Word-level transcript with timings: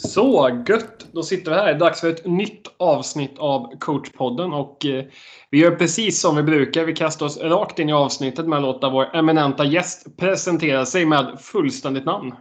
Så 0.00 0.62
gött! 0.68 1.08
Då 1.12 1.22
sitter 1.22 1.50
vi 1.50 1.56
här. 1.56 1.78
Dags 1.78 2.00
för 2.00 2.10
ett 2.10 2.26
nytt 2.26 2.74
avsnitt 2.76 3.38
av 3.38 3.78
coachpodden 3.78 4.52
och 4.52 4.86
eh, 4.86 5.04
vi 5.50 5.58
gör 5.58 5.76
precis 5.76 6.20
som 6.20 6.36
vi 6.36 6.42
brukar. 6.42 6.84
Vi 6.84 6.94
kastar 6.94 7.26
oss 7.26 7.38
rakt 7.38 7.78
in 7.78 7.88
i 7.88 7.92
avsnittet 7.92 8.46
med 8.46 8.56
att 8.56 8.62
låta 8.62 8.90
vår 8.90 9.16
eminenta 9.16 9.64
gäst 9.64 10.16
presentera 10.16 10.86
sig 10.86 11.06
med 11.06 11.40
fullständigt 11.40 12.04
namn. 12.04 12.32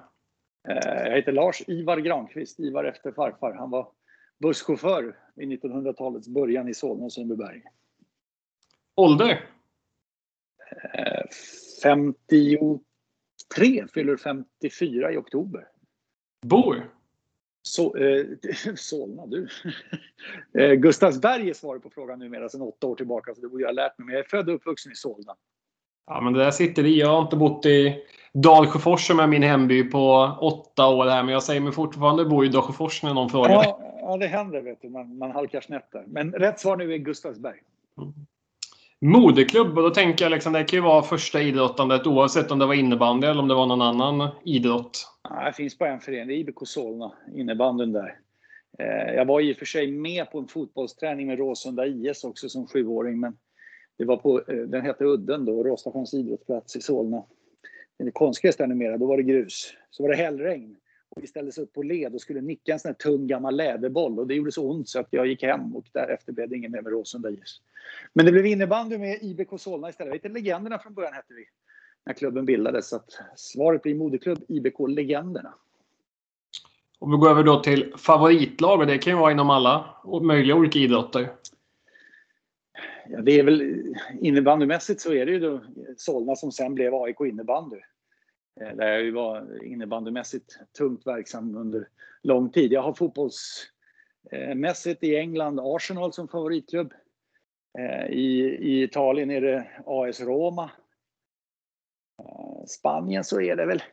Eh, 0.69 1.09
jag 1.09 1.15
heter 1.15 1.31
Lars 1.31 1.61
Ivar 1.67 1.97
Granqvist, 1.97 2.59
Ivar 2.59 2.83
efter 2.83 3.11
farfar. 3.11 3.53
Han 3.53 3.69
var 3.69 3.87
busschaufför 4.39 5.15
i 5.41 5.45
1900-talets 5.45 6.27
början 6.27 6.69
i 6.69 6.73
Solna 6.73 7.05
och 7.05 7.13
Sundbyberg. 7.13 7.61
Ålder? 8.95 9.49
53, 11.83 13.87
fyller 13.93 14.17
54 14.17 15.11
i 15.11 15.17
oktober. 15.17 15.67
Bor? 16.45 16.96
Så, 17.73 17.97
eh, 17.97 18.25
Solna, 18.75 19.25
du. 19.25 19.47
eh, 20.59 20.73
Gustavsberg 20.73 21.49
är 21.49 21.53
svaret 21.53 21.83
på 21.83 21.89
frågan 21.89 22.19
numera 22.19 22.49
sedan 22.49 22.61
åtta 22.61 22.87
år 22.87 22.95
tillbaka, 22.95 23.35
så 23.35 23.41
det 23.41 23.47
borde 23.47 23.63
jag 23.63 23.67
ha 23.67 23.73
lärt 23.73 23.97
mig. 23.97 24.05
Men 24.05 24.15
jag 24.15 24.25
är 24.25 24.29
född 24.29 24.49
och 24.49 24.55
uppvuxen 24.55 24.91
i 24.91 24.95
Solna. 24.95 25.35
Ja, 26.07 26.21
men 26.21 26.33
det 26.33 26.39
där 26.39 26.51
sitter 26.51 26.85
i. 26.85 26.99
Jag 26.99 27.09
har 27.09 27.21
inte 27.21 27.35
bott 27.35 27.65
i 27.65 28.03
Dalsjöfors 28.33 29.07
som 29.07 29.19
är 29.19 29.27
min 29.27 29.43
hemby 29.43 29.83
på 29.83 30.31
åtta 30.41 30.87
år 30.87 31.05
här, 31.05 31.23
men 31.23 31.33
jag 31.33 31.43
säger 31.43 31.61
mig 31.61 31.71
fortfarande 31.71 32.25
bo 32.25 32.43
i 32.43 32.47
Dalsjöfors 32.47 33.03
när 33.03 33.13
någon 33.13 33.29
frågar. 33.29 33.51
Ja, 33.51 33.79
ja, 34.01 34.17
det 34.17 34.27
händer, 34.27 34.61
vet 34.61 34.81
du. 34.81 34.89
Man, 34.89 35.17
man 35.17 35.31
halkar 35.31 35.61
snett 35.61 35.91
där. 35.91 36.03
Men 36.07 36.31
rätt 36.31 36.59
svar 36.59 36.77
nu 36.77 36.93
är 36.93 36.97
Gustavsberg. 36.97 37.61
Mm. 37.97 38.13
Moderklubb, 39.01 39.77
och 39.77 39.83
då 39.83 39.89
tänker 39.89 40.25
jag 40.25 40.31
liksom, 40.31 40.53
det 40.53 40.63
kan 40.63 40.77
ju 40.77 40.83
vara 40.83 41.03
första 41.03 41.41
idrottandet 41.41 42.07
oavsett 42.07 42.51
om 42.51 42.59
det 42.59 42.65
var 42.65 42.73
innebandy 42.73 43.27
eller 43.27 43.41
om 43.41 43.47
det 43.47 43.55
var 43.55 43.65
någon 43.65 43.81
annan 43.81 44.29
idrott. 44.43 45.07
Ja, 45.23 45.45
det 45.45 45.53
finns 45.53 45.77
bara 45.77 45.89
en 45.89 45.99
förening, 45.99 46.27
det 46.27 46.33
är 46.33 46.37
IBK 46.37 46.67
Solna, 46.67 47.11
innebandyn 47.35 47.93
där. 47.93 48.19
Eh, 48.79 49.15
jag 49.15 49.25
var 49.25 49.41
i 49.41 49.53
och 49.53 49.57
för 49.57 49.65
sig 49.65 49.91
med 49.91 50.31
på 50.31 50.39
en 50.39 50.47
fotbollsträning 50.47 51.27
med 51.27 51.37
Råsunda 51.37 51.87
IS 51.87 52.23
också 52.23 52.49
som 52.49 52.67
sjuåring, 52.67 53.19
men 53.19 53.37
det 53.97 54.05
var 54.05 54.17
på, 54.17 54.41
eh, 54.47 54.57
den 54.57 54.81
hette 54.81 55.03
Udden 55.05 55.45
då, 55.45 55.63
Råstasjöns 55.63 56.13
idrottsplats 56.13 56.75
i 56.75 56.81
Solna. 56.81 57.23
Det 57.97 58.11
konstgräs 58.11 58.55
där 58.55 58.67
numera, 58.67 58.97
då 58.97 59.05
var 59.05 59.17
det 59.17 59.23
grus. 59.23 59.73
Så 59.91 60.03
var 60.03 60.09
det 60.09 60.15
hällregn. 60.15 60.75
Vi 61.21 61.27
ställdes 61.27 61.57
upp 61.57 61.73
på 61.73 61.83
led 61.83 62.13
och 62.13 62.21
skulle 62.21 62.41
nicka 62.41 62.73
en 62.73 62.79
sån 62.79 62.89
här 62.89 62.93
tung 62.93 63.27
gammal 63.27 63.55
läderboll 63.55 64.19
och 64.19 64.27
det 64.27 64.35
gjorde 64.35 64.51
så 64.51 64.69
ont 64.69 64.89
så 64.89 64.99
att 64.99 65.07
jag 65.09 65.27
gick 65.27 65.43
hem 65.43 65.75
och 65.75 65.85
därefter 65.91 66.33
blev 66.33 66.49
det 66.49 66.55
ingen 66.55 66.71
mer 66.71 66.81
med 66.81 66.91
Råsunda 66.91 67.29
IS. 67.29 67.61
Men 68.13 68.25
det 68.25 68.31
blev 68.31 68.45
innebandy 68.45 68.97
med 68.97 69.19
IBK 69.21 69.49
Solna 69.57 69.89
istället. 69.89 70.13
Lite 70.13 70.29
Legenderna 70.29 70.79
från 70.79 70.93
början 70.93 71.13
hette 71.13 71.33
vi 71.33 71.45
när 72.05 72.13
klubben 72.13 72.45
bildades. 72.45 72.89
Så 72.89 72.95
att 72.95 73.19
svaret 73.35 73.81
blir 73.81 73.95
moderklubb 73.95 74.39
IBK 74.47 74.79
Legenderna. 74.87 75.53
Om 76.99 77.11
vi 77.11 77.17
går 77.17 77.29
över 77.29 77.43
då 77.43 77.59
till 77.59 77.93
favoritlag 77.97 78.79
och 78.79 78.87
det 78.87 78.97
kan 78.97 79.13
ju 79.13 79.19
vara 79.19 79.31
inom 79.31 79.49
alla 79.49 79.85
möjliga 80.21 80.55
olika 80.55 80.79
idrotter. 80.79 81.29
Ja, 83.09 83.21
det 83.21 83.39
är 83.39 83.43
väl 83.43 83.83
innebandymässigt 84.21 85.01
så 85.01 85.13
är 85.13 85.25
det 85.25 85.31
ju 85.31 85.59
Solna 85.97 86.35
som 86.35 86.51
sen 86.51 86.75
blev 86.75 86.93
AIK 86.95 87.21
innebandy. 87.21 87.77
Eh, 88.61 88.75
där 88.75 88.87
jag 88.87 89.03
ju 89.03 89.11
var 89.11 89.63
innebandymässigt 89.63 90.59
tungt 90.77 91.07
verksam 91.07 91.55
under 91.55 91.87
lång 92.23 92.51
tid. 92.51 92.71
Jag 92.71 92.81
har 92.81 92.93
fotbollsmässigt 92.93 95.03
eh, 95.03 95.09
i 95.09 95.17
England 95.17 95.59
Arsenal 95.59 96.13
som 96.13 96.27
favoritklubb. 96.27 96.93
Eh, 97.79 98.05
I, 98.05 98.57
I 98.61 98.83
Italien 98.83 99.31
är 99.31 99.41
det 99.41 99.67
AS 99.85 100.21
Roma. 100.21 100.71
Spanien 102.67 103.23
så 103.23 103.41
är 103.41 103.55
det 103.55 103.65
väl... 103.65 103.83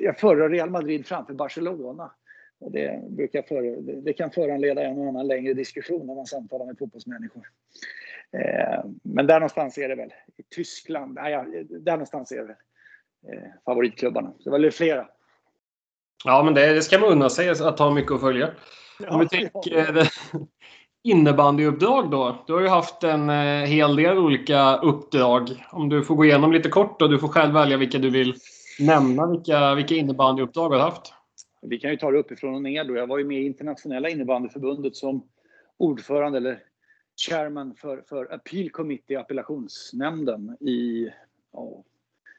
Jag 0.00 0.18
föredrar 0.18 0.48
Real 0.48 0.70
Madrid 0.70 1.06
framför 1.06 1.34
Barcelona. 1.34 2.14
Det, 2.60 3.02
brukar 3.08 3.42
för, 3.42 3.62
det 4.02 4.12
kan 4.12 4.30
föranleda 4.30 4.82
en 4.82 4.98
och 4.98 5.08
annan 5.08 5.26
längre 5.26 5.54
diskussion 5.54 6.06
när 6.06 6.14
man 6.14 6.26
samtalar 6.26 6.66
med 6.66 6.78
fotbollsmänniskor. 6.78 7.42
Eh, 8.32 8.84
men 9.02 9.26
där 9.26 9.40
någonstans 9.40 9.78
är 9.78 9.88
det 9.88 9.94
väl. 9.94 10.12
I 10.36 10.42
Tyskland, 10.54 11.14
nej, 11.14 11.64
där 11.68 11.92
någonstans 11.92 12.32
är 12.32 12.36
det 12.36 12.42
väl 12.42 12.56
eh, 13.28 13.48
favoritklubbarna. 13.64 14.32
Det 14.44 14.50
var 14.50 14.58
väl 14.58 14.70
flera. 14.70 15.08
Ja, 16.24 16.42
men 16.42 16.54
det, 16.54 16.72
det 16.74 16.82
ska 16.82 16.98
man 16.98 17.12
unna 17.12 17.28
sig 17.28 17.48
att 17.48 17.78
ha 17.78 17.90
mycket 17.90 18.12
att 18.12 18.20
följa. 18.20 18.50
Ja, 19.00 19.10
Om 19.10 19.20
vi 19.20 19.28
tänker 19.28 19.96
ja. 19.96 20.04
innebandyuppdrag 21.02 22.10
då. 22.10 22.44
Du 22.46 22.52
har 22.52 22.60
ju 22.60 22.68
haft 22.68 23.04
en 23.04 23.30
eh, 23.30 23.66
hel 23.66 23.96
del 23.96 24.18
olika 24.18 24.76
uppdrag. 24.76 25.66
Om 25.70 25.88
du 25.88 26.04
får 26.04 26.14
gå 26.14 26.24
igenom 26.24 26.52
lite 26.52 26.68
kort 26.68 27.02
och 27.02 27.10
du 27.10 27.18
får 27.18 27.28
själv 27.28 27.54
välja 27.54 27.76
vilka 27.76 27.98
du 27.98 28.10
vill 28.10 28.34
nämna. 28.78 29.26
Vilka, 29.26 29.74
vilka 29.74 29.94
innebandyuppdrag 29.94 30.70
du 30.70 30.76
har 30.76 30.84
haft. 30.84 31.12
Vi 31.62 31.78
kan 31.78 31.90
ju 31.90 31.96
ta 31.96 32.10
det 32.10 32.18
uppifrån 32.18 32.54
och 32.54 32.62
ner 32.62 32.84
då. 32.84 32.96
Jag 32.96 33.06
var 33.06 33.18
ju 33.18 33.24
med 33.24 33.42
i 33.42 33.46
internationella 33.46 34.08
innebandyförbundet 34.08 34.96
som 34.96 35.28
ordförande 35.76 36.38
eller 36.38 36.64
chairman 37.28 37.74
för, 37.74 38.02
för 38.08 38.34
Appeal 38.34 38.70
Committee, 38.70 39.20
appellationsnämnden 39.20 40.56
i 40.60 41.10
ja, 41.52 41.84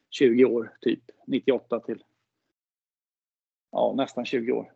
20 0.09 0.46
år, 0.46 0.74
typ 0.82 1.04
98 1.28 1.80
till 1.80 2.04
ja, 3.72 3.94
nästan 3.98 4.26
20 4.26 4.52
år. 4.52 4.72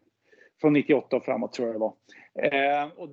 Från 0.62 0.74
98 0.74 1.16
och 1.16 1.26
framåt 1.26 1.54
tror 1.54 1.68
jag 1.68 1.76
det 1.76 1.80
var. 1.80 1.94
Eh, 2.36 2.92
och 2.96 3.10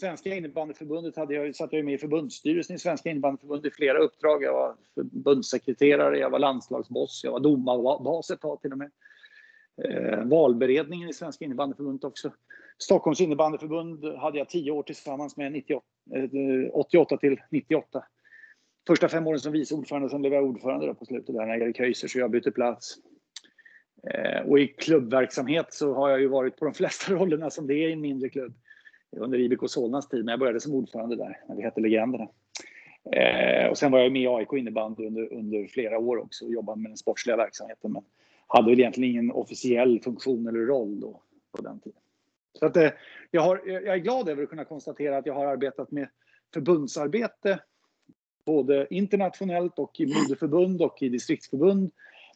Svenska 0.00 0.34
innebandyförbundet 0.34 1.16
hade 1.16 1.34
jag, 1.34 1.56
satt 1.56 1.72
jag 1.72 1.84
med 1.84 1.94
i 1.94 1.98
förbundsstyrelsen 1.98 2.76
i 2.76 2.78
Svenska 2.78 3.10
innebandyförbundet 3.10 3.72
i 3.72 3.76
flera 3.76 3.98
uppdrag. 3.98 4.42
Jag 4.42 4.52
var 4.52 4.76
förbundssekreterare, 4.94 6.18
jag 6.18 6.30
var 6.30 6.38
landslagsboss, 6.38 7.20
jag 7.24 7.32
var 7.32 7.40
domarbas 7.40 8.30
ett 8.30 8.40
tag 8.40 8.60
till 8.60 8.72
och 8.72 8.78
med. 8.78 8.90
Eh, 9.84 10.24
valberedningen 10.24 11.08
i 11.08 11.12
Svenska 11.12 11.44
innebandyförbundet 11.44 12.04
också. 12.04 12.32
Stockholms 12.78 13.20
innebandyförbund 13.20 14.04
hade 14.04 14.38
jag 14.38 14.48
tio 14.48 14.70
år 14.70 14.82
tillsammans 14.82 15.36
med 15.36 15.52
98, 15.52 15.86
88 16.72 17.14
eh, 17.14 17.18
till 17.18 17.40
98. 17.50 18.04
Första 18.86 19.08
fem 19.08 19.26
åren 19.26 19.40
som 19.40 19.52
vice 19.52 19.74
ordförande, 19.74 20.08
sen 20.08 20.20
blev 20.20 20.32
jag 20.32 20.44
ordförande 20.44 20.94
på 20.94 21.04
slutet 21.04 21.34
där 21.34 21.46
när 21.46 21.62
Erik 21.62 21.78
Höjser 21.78 22.08
så 22.08 22.18
jag 22.18 22.30
bytte 22.30 22.50
plats. 22.50 22.96
Eh, 24.10 24.48
och 24.48 24.58
i 24.58 24.66
klubbverksamhet 24.66 25.72
så 25.72 25.94
har 25.94 26.10
jag 26.10 26.20
ju 26.20 26.28
varit 26.28 26.56
på 26.56 26.64
de 26.64 26.74
flesta 26.74 27.12
rollerna 27.12 27.50
som 27.50 27.66
det 27.66 27.74
är 27.74 27.88
i 27.88 27.92
en 27.92 28.00
mindre 28.00 28.28
klubb. 28.28 28.54
Under 29.16 29.38
IBK 29.38 29.70
Solnas 29.70 30.08
tid, 30.08 30.24
när 30.24 30.32
jag 30.32 30.40
började 30.40 30.60
som 30.60 30.74
ordförande 30.74 31.16
där, 31.16 31.40
när 31.48 31.56
vi 31.56 31.62
hette 31.62 31.80
Legenderna. 31.80 32.28
Eh, 33.12 33.70
och 33.70 33.78
sen 33.78 33.92
var 33.92 33.98
jag 33.98 34.12
med 34.12 34.22
i 34.22 34.26
AIK 34.26 34.52
innebandy 34.52 35.06
under, 35.06 35.32
under 35.32 35.66
flera 35.66 35.98
år 35.98 36.16
också 36.16 36.44
och 36.44 36.52
jobbade 36.52 36.80
med 36.80 36.90
den 36.90 36.96
sportsliga 36.96 37.36
verksamheten. 37.36 37.92
Men 37.92 38.02
hade 38.46 38.70
väl 38.70 38.80
egentligen 38.80 39.10
ingen 39.10 39.30
officiell 39.30 40.00
funktion 40.00 40.46
eller 40.46 40.58
roll 40.58 41.00
då 41.00 41.22
på 41.52 41.62
den 41.62 41.80
tiden. 41.80 42.00
Så 42.58 42.66
att, 42.66 42.76
eh, 42.76 42.90
jag, 43.30 43.42
har, 43.42 43.62
jag 43.66 43.86
är 43.86 43.96
glad 43.96 44.28
över 44.28 44.42
att 44.42 44.50
kunna 44.50 44.64
konstatera 44.64 45.18
att 45.18 45.26
jag 45.26 45.34
har 45.34 45.46
arbetat 45.46 45.90
med 45.90 46.08
förbundsarbete 46.54 47.60
både 48.44 48.86
internationellt 48.90 49.78
och 49.78 50.00
i 50.00 50.06
moderförbund 50.06 50.82
och 50.82 51.02
i 51.02 51.08
distriktsförbund. 51.08 51.92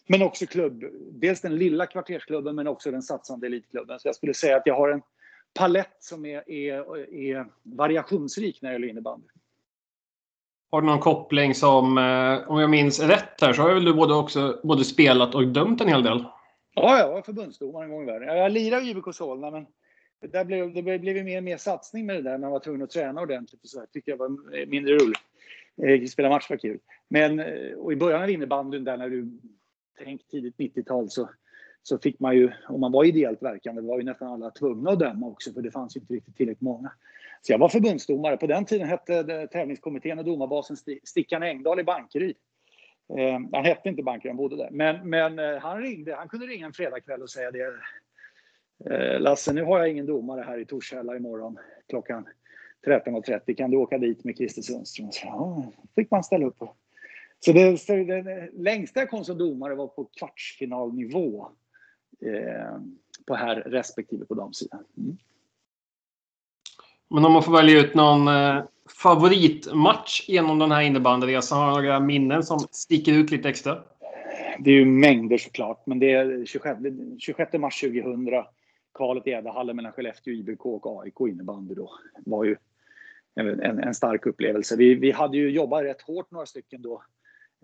Men 0.09 0.23
också 0.23 0.47
klubb. 0.47 0.85
Dels 1.13 1.41
den 1.41 1.57
lilla 1.57 1.87
kvartersklubben 1.87 2.57
men 2.57 2.67
också 2.67 2.91
den 2.91 3.03
satsande 3.03 3.47
elitklubben. 3.47 4.01
Så 4.01 4.09
jag 4.09 4.17
skulle 4.17 4.35
säga 4.35 4.57
att 4.57 4.67
jag 4.67 4.77
har 4.77 4.89
en 4.89 5.03
palett 5.55 5.97
som 6.01 6.27
är, 6.27 6.51
är, 6.51 7.15
är 7.15 7.47
variationsrik 7.63 8.63
när 8.63 8.71
det 8.71 8.75
gäller 8.75 8.89
innebandy. 8.89 9.27
Har 10.71 10.81
du 10.81 10.87
någon 10.87 10.99
koppling 10.99 11.55
som, 11.55 11.99
eh, 11.99 12.51
om 12.51 12.61
jag 12.61 12.71
minns 12.71 13.01
rätt 13.01 13.41
här, 13.41 13.53
så 13.53 13.63
har 13.63 13.75
väl 13.75 13.85
du 13.85 13.95
både, 13.95 14.15
också, 14.15 14.61
både 14.63 14.85
spelat 14.85 15.35
och 15.35 15.49
dömt 15.49 15.81
en 15.81 15.89
hel 15.89 16.03
del? 16.03 16.25
Ja, 16.75 16.99
jag 16.99 17.09
var 17.09 17.23
förbundsdomare 17.23 17.85
en 17.85 17.91
gång 17.91 18.03
i 18.03 18.07
världen. 18.07 18.37
Jag 18.37 18.53
lirade 18.53 18.83
i 18.83 18.91
IBK 18.91 19.15
Solna, 19.15 19.51
men 19.51 19.67
det, 20.21 20.27
där 20.27 20.45
blev, 20.45 20.75
det 20.75 20.83
blev 20.83 21.25
mer 21.25 21.37
och 21.37 21.45
mer 21.45 21.57
satsning 21.57 22.07
med 22.07 22.17
det 22.17 22.23
där. 22.23 22.39
Man 22.39 22.51
var 22.51 22.59
tvungen 22.59 22.83
att 22.83 22.91
träna 22.91 23.21
ordentligt 23.21 23.63
och 23.63 23.69
så. 23.69 23.79
Jag 23.79 23.93
tyckte 23.93 24.11
jag 24.11 24.19
var 24.19 24.67
mindre 24.67 24.95
roligt. 24.95 25.21
Eh, 25.83 26.07
spela 26.07 26.29
match 26.29 26.51
var 26.51 26.57
kul. 26.57 26.79
Men 27.09 27.41
eh, 27.41 27.73
och 27.79 27.93
i 27.93 27.97
början 27.97 28.23
av 28.23 28.31
innebandyn 28.31 28.85
där 28.85 28.97
när 28.97 29.09
du 29.09 29.41
tänk 30.05 30.29
tidigt 30.29 30.57
90-tal 30.57 31.11
så, 31.11 31.29
så 31.83 31.99
fick 31.99 32.21
man 32.21 32.37
ju, 32.37 32.53
om 32.69 32.81
man 32.81 32.93
var 32.93 33.05
ideellt 33.05 33.43
verkande, 33.43 33.83
var 33.83 33.99
ju 33.99 34.05
nästan 34.05 34.29
alla 34.29 34.51
tvungna 34.51 34.91
att 34.91 34.99
döma 34.99 35.27
också 35.27 35.53
för 35.53 35.63
det 35.63 35.71
fanns 35.71 35.97
ju 35.97 36.01
inte 36.01 36.15
riktigt 36.15 36.37
tillräckligt 36.37 36.61
många. 36.61 36.93
Så 37.43 37.53
jag 37.53 37.59
var 37.59 37.69
förbundsdomare. 37.69 38.37
På 38.37 38.47
den 38.47 38.65
tiden 38.65 38.89
hette 38.89 39.47
tävlingskommittén 39.47 40.19
och 40.19 40.25
domarbasen 40.25 40.77
Stickan 41.05 41.43
Engdahl 41.43 41.81
i 41.81 41.85
Bankeryd. 41.85 42.37
Eh, 43.19 43.41
han 43.53 43.65
hette 43.65 43.89
inte 43.89 44.03
Bankeryd, 44.03 44.31
han 44.31 44.37
bodde 44.37 44.57
där. 44.57 44.69
Men, 44.71 45.11
men 45.11 45.39
eh, 45.39 45.59
han 45.59 45.83
ringde, 45.83 46.15
han 46.15 46.29
kunde 46.29 46.47
ringa 46.47 46.67
en 46.67 46.73
fredagkväll 46.73 47.23
och 47.23 47.31
säga 47.31 47.51
det. 47.51 47.73
Eh, 48.91 49.21
Lasse, 49.21 49.53
nu 49.53 49.63
har 49.63 49.79
jag 49.79 49.91
ingen 49.91 50.07
domare 50.07 50.43
här 50.43 50.59
i 50.59 50.65
Torshälla 50.65 51.17
imorgon 51.17 51.59
klockan 51.89 52.27
13.30. 52.87 53.55
Kan 53.55 53.71
du 53.71 53.77
åka 53.77 53.99
dit 53.99 54.25
med 54.25 54.37
Christer 54.37 54.63
Sundström? 54.63 55.13
Så, 55.13 55.27
ja, 55.27 55.73
fick 55.95 56.11
man 56.11 56.25
ställa 56.25 56.47
upp 56.47 56.59
på. 56.59 56.75
Så 57.41 57.53
det, 57.53 57.81
så 57.81 57.93
det 57.93 58.51
längsta 58.53 59.01
jag 59.01 59.11
kom 59.11 59.25
som 59.25 59.39
domare 59.39 59.75
var 59.75 59.87
på 59.87 60.05
kvartsfinalnivå. 60.05 61.49
Eh, 62.27 62.81
på 63.27 63.35
här 63.35 63.57
respektive 63.57 64.25
på 64.25 64.35
damsidan. 64.35 64.85
Mm. 64.99 65.17
Men 67.11 67.25
om 67.25 67.33
man 67.33 67.43
får 67.43 67.53
välja 67.53 67.81
ut 67.81 67.95
någon 67.95 68.29
eh, 68.29 68.63
favoritmatch 69.03 70.29
genom 70.29 70.59
den 70.59 70.73
här 70.73 70.83
innebandyresan, 70.83 71.59
har 71.59 71.83
du 71.83 71.87
några 71.87 72.01
minnen 72.01 72.43
som 72.43 72.59
sticker 72.59 73.13
ut 73.13 73.31
lite 73.31 73.49
extra? 73.49 73.79
det 74.65 74.71
är 74.71 74.75
ju 74.75 74.85
mängder 74.85 75.39
såklart, 75.39 75.87
men 75.87 75.99
det 75.99 76.13
är 76.13 76.45
26, 76.45 76.81
26 77.19 77.53
mars 77.53 77.81
2000. 77.81 78.45
Kvalet 78.95 79.27
i 79.27 79.31
Edahallen 79.31 79.77
mellan 79.77 79.93
Skellefteå, 79.93 80.35
IBK 80.35 80.67
och 80.67 81.03
AIK 81.03 81.21
innebandy 81.21 81.75
då 81.75 81.91
var 82.27 82.45
ju 82.45 82.57
en, 83.35 83.61
en, 83.61 83.79
en 83.79 83.95
stark 83.95 84.27
upplevelse. 84.27 84.77
Vi, 84.77 84.95
vi 84.95 85.11
hade 85.11 85.37
ju 85.37 85.51
jobbat 85.51 85.85
rätt 85.85 86.03
hårt 86.03 86.31
några 86.31 86.47
stycken 86.47 86.83
då 86.83 87.03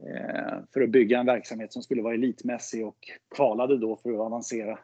eh, 0.02 0.54
för 0.72 0.81
att 0.81 0.90
bygga 0.90 1.19
en 1.19 1.26
verksamhet 1.26 1.72
som 1.72 1.82
skulle 1.82 2.02
vara 2.02 2.14
elitmässig 2.14 2.87
och 2.87 2.96
kvalade 3.34 3.78
då 3.78 3.96
för 3.96 4.12
att 4.12 4.20
avancera 4.20 4.78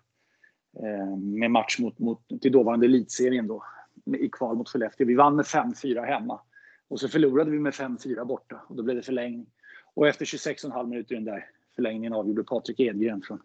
eh, 0.83 1.17
med 1.17 1.51
match 1.51 1.79
mot, 1.79 1.99
mot, 1.99 2.29
till 2.41 2.53
dåvarande 2.53 2.87
elitserien 2.87 3.47
då 3.47 3.63
i 4.07 4.29
kval 4.29 4.57
mot 4.57 4.69
Skellefteå. 4.69 5.07
Vi 5.07 5.15
vann 5.15 5.37
med 5.37 5.45
5-4 5.45 6.05
hemma 6.05 6.41
och 6.89 7.01
så 7.01 7.09
förlorade 7.09 7.51
vi 7.51 7.59
med 7.59 7.73
5-4 7.73 8.25
borta 8.25 8.61
och 8.69 8.77
då 8.77 8.83
blev 8.83 8.97
det 8.97 9.03
förlängning. 9.03 9.47
Och 9.95 10.09
efter 10.09 10.25
26,5 10.25 10.87
minuter 10.87 11.15
i 11.15 11.17
den 11.17 11.25
där 11.25 11.51
förlängningen 11.75 12.13
avgjorde 12.13 12.45
Patrik 12.45 12.81
Edgren 12.81 13.23
från 13.23 13.43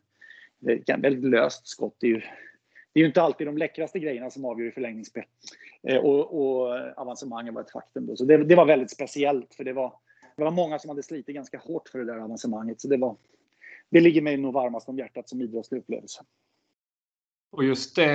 ett 0.67 0.89
väldigt 0.89 1.23
löst 1.23 1.67
skott. 1.67 1.95
Det 1.99 2.07
är, 2.07 2.11
ju, 2.11 2.19
det 2.93 2.99
är 2.99 3.01
ju 3.01 3.05
inte 3.05 3.21
alltid 3.21 3.47
de 3.47 3.57
läckraste 3.57 3.99
grejerna 3.99 4.29
som 4.29 4.45
avgör 4.45 4.67
i 4.67 4.71
förlängningsspel. 4.71 5.23
Eh, 5.83 5.97
och, 5.97 6.41
och 6.41 6.75
avancemangen 6.97 7.53
var 7.53 7.61
ett 7.61 7.71
faktum. 7.71 8.05
Då. 8.05 8.15
Så 8.15 8.25
det, 8.25 8.43
det, 8.43 8.55
var 8.55 8.65
väldigt 8.65 8.91
speciellt 8.91 9.53
för 9.55 9.63
det 9.63 9.73
var, 9.73 9.93
det 10.35 10.43
var 10.43 10.51
många 10.51 10.79
som 10.79 10.89
hade 10.89 11.03
slitit 11.03 11.35
ganska 11.35 11.57
hårt 11.57 11.89
för 11.89 11.99
det 11.99 12.05
där 12.05 12.17
avancemanget. 12.17 12.81
Så 12.81 12.87
det, 12.87 12.97
var, 12.97 13.15
det 13.89 13.99
ligger 13.99 14.21
mig 14.21 14.37
nog 14.37 14.53
varmast 14.53 14.89
om 14.89 14.97
hjärtat 14.97 15.29
som 15.29 15.41
idrottslig 15.41 15.79
upplevelse. 15.79 16.23
Och 17.51 17.63
just 17.63 17.95
det, 17.95 18.11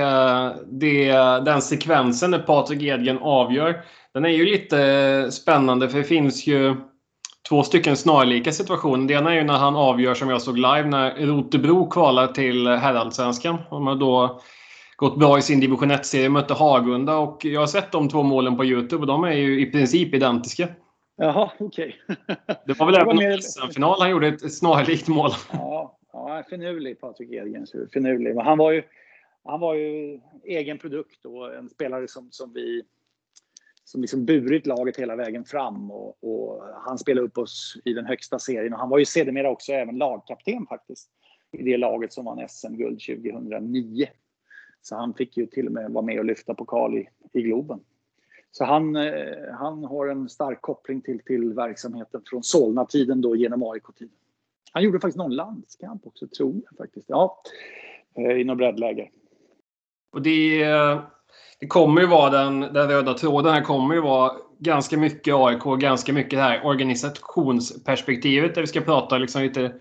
det, 0.66 1.12
den 1.44 1.62
sekvensen 1.62 2.30
när 2.30 2.38
Patrik 2.38 2.82
Edgren 2.82 3.18
avgör, 3.18 3.84
den 4.14 4.24
är 4.24 4.28
ju 4.28 4.44
lite 4.44 5.32
spännande 5.32 5.88
för 5.88 5.98
det 5.98 6.04
finns 6.04 6.46
ju 6.46 6.76
två 7.48 7.62
stycken 7.62 7.96
snarlika 7.96 8.52
situationer. 8.52 9.08
Det 9.08 9.14
ena 9.14 9.32
är 9.32 9.34
ju 9.34 9.44
när 9.44 9.58
han 9.58 9.76
avgör 9.76 10.14
som 10.14 10.30
jag 10.30 10.42
såg 10.42 10.56
live 10.56 10.84
när 10.84 11.26
Rotebro 11.26 11.90
kvalar 11.90 12.26
till 12.26 12.66
herrallsvenskan. 12.66 13.58
De 13.70 13.86
har 13.86 13.94
då 13.94 14.40
gått 14.96 15.18
bra 15.18 15.38
i 15.38 15.42
sin 15.42 15.60
division 15.60 15.92
1-serie, 15.92 16.28
mötte 16.28 16.54
Hagunda 16.54 17.16
och 17.16 17.44
jag 17.44 17.60
har 17.60 17.66
sett 17.66 17.92
de 17.92 18.08
två 18.08 18.22
målen 18.22 18.56
på 18.56 18.64
Youtube 18.64 19.00
och 19.00 19.06
de 19.06 19.24
är 19.24 19.32
ju 19.32 19.60
i 19.60 19.66
princip 19.66 20.14
identiska. 20.14 20.68
Jaha, 21.16 21.50
okej. 21.58 21.96
Okay. 22.08 22.36
det 22.66 22.78
var 22.78 22.86
väl 22.86 22.94
även 22.94 23.16
mer... 23.16 23.38
SM-final 23.38 24.00
han 24.00 24.10
gjorde 24.10 24.28
ett 24.28 24.54
snarlikt 24.54 25.08
mål. 25.08 25.30
Ja, 25.52 25.98
ja 26.12 26.42
finurlig 26.50 27.00
Patrik 27.00 27.32
Edgren. 27.32 27.66
Finurlig. 27.92 28.36
Men 28.36 28.46
han 28.46 28.58
var 28.58 28.70
ju 28.72 28.82
han 29.44 29.60
var 29.60 29.74
ju 29.74 30.20
egen 30.44 30.78
produkt 30.78 31.24
och 31.24 31.54
en 31.54 31.68
spelare 31.68 32.08
som, 32.08 32.28
som 32.30 32.52
vi 32.52 32.82
som 33.84 34.00
liksom 34.00 34.24
burit 34.24 34.66
laget 34.66 34.96
hela 34.96 35.16
vägen 35.16 35.44
fram 35.44 35.90
och, 35.90 36.24
och, 36.24 36.62
han 36.84 36.98
spelade 36.98 37.26
upp 37.26 37.38
oss 37.38 37.76
i 37.84 37.92
den 37.92 38.06
högsta 38.06 38.38
serien 38.38 38.72
och 38.72 38.78
han 38.78 38.88
var 38.88 38.98
ju 38.98 39.04
sedermera 39.04 39.50
också 39.50 39.72
även 39.72 39.98
lagkapten 39.98 40.66
faktiskt 40.66 41.10
i 41.52 41.62
det 41.62 41.76
laget 41.76 42.12
som 42.12 42.24
vann 42.24 42.48
SM-guld 42.48 43.00
2009. 43.00 44.06
Så 44.82 44.96
han 44.96 45.14
fick 45.14 45.36
ju 45.36 45.46
till 45.46 45.66
och 45.66 45.72
med 45.72 45.90
vara 45.90 46.04
med 46.04 46.18
och 46.18 46.24
lyfta 46.24 46.54
pokal 46.54 46.94
i, 46.94 47.08
i 47.32 47.42
Globen. 47.42 47.80
Så 48.50 48.64
han, 48.64 48.96
eh, 48.96 49.52
han 49.58 49.84
har 49.84 50.06
en 50.06 50.28
stark 50.28 50.60
koppling 50.60 51.00
till, 51.00 51.20
till 51.20 51.52
verksamheten 51.52 52.22
från 52.26 52.42
Solna-tiden 52.42 53.20
då 53.20 53.36
genom 53.36 53.62
AIK-tiden. 53.62 54.14
Han 54.72 54.82
gjorde 54.82 55.00
faktiskt 55.00 55.18
någon 55.18 55.34
landskamp 55.34 56.06
också, 56.06 56.26
tror 56.26 56.60
jag 56.64 56.76
faktiskt. 56.76 57.08
Ja, 57.08 57.42
eh, 58.14 58.30
i 58.30 58.44
något 58.44 58.58
breddläger. 58.58 59.10
Och 60.12 60.22
det, 60.22 60.64
det 61.60 61.66
kommer 61.68 62.00
ju 62.00 62.06
vara 62.06 62.30
den, 62.30 62.60
den 62.60 62.88
röda 62.88 63.14
tråden. 63.14 63.54
Det 63.54 63.60
kommer 63.60 63.94
ju 63.94 64.00
vara 64.00 64.32
ganska 64.58 64.98
mycket 64.98 65.34
AIK, 65.34 65.62
ganska 65.80 66.12
mycket 66.12 66.30
det 66.30 66.42
här 66.42 66.66
organisationsperspektivet 66.66 68.54
där 68.54 68.60
vi 68.60 68.66
ska 68.66 68.80
prata 68.80 69.18
liksom 69.18 69.42
lite 69.42 69.72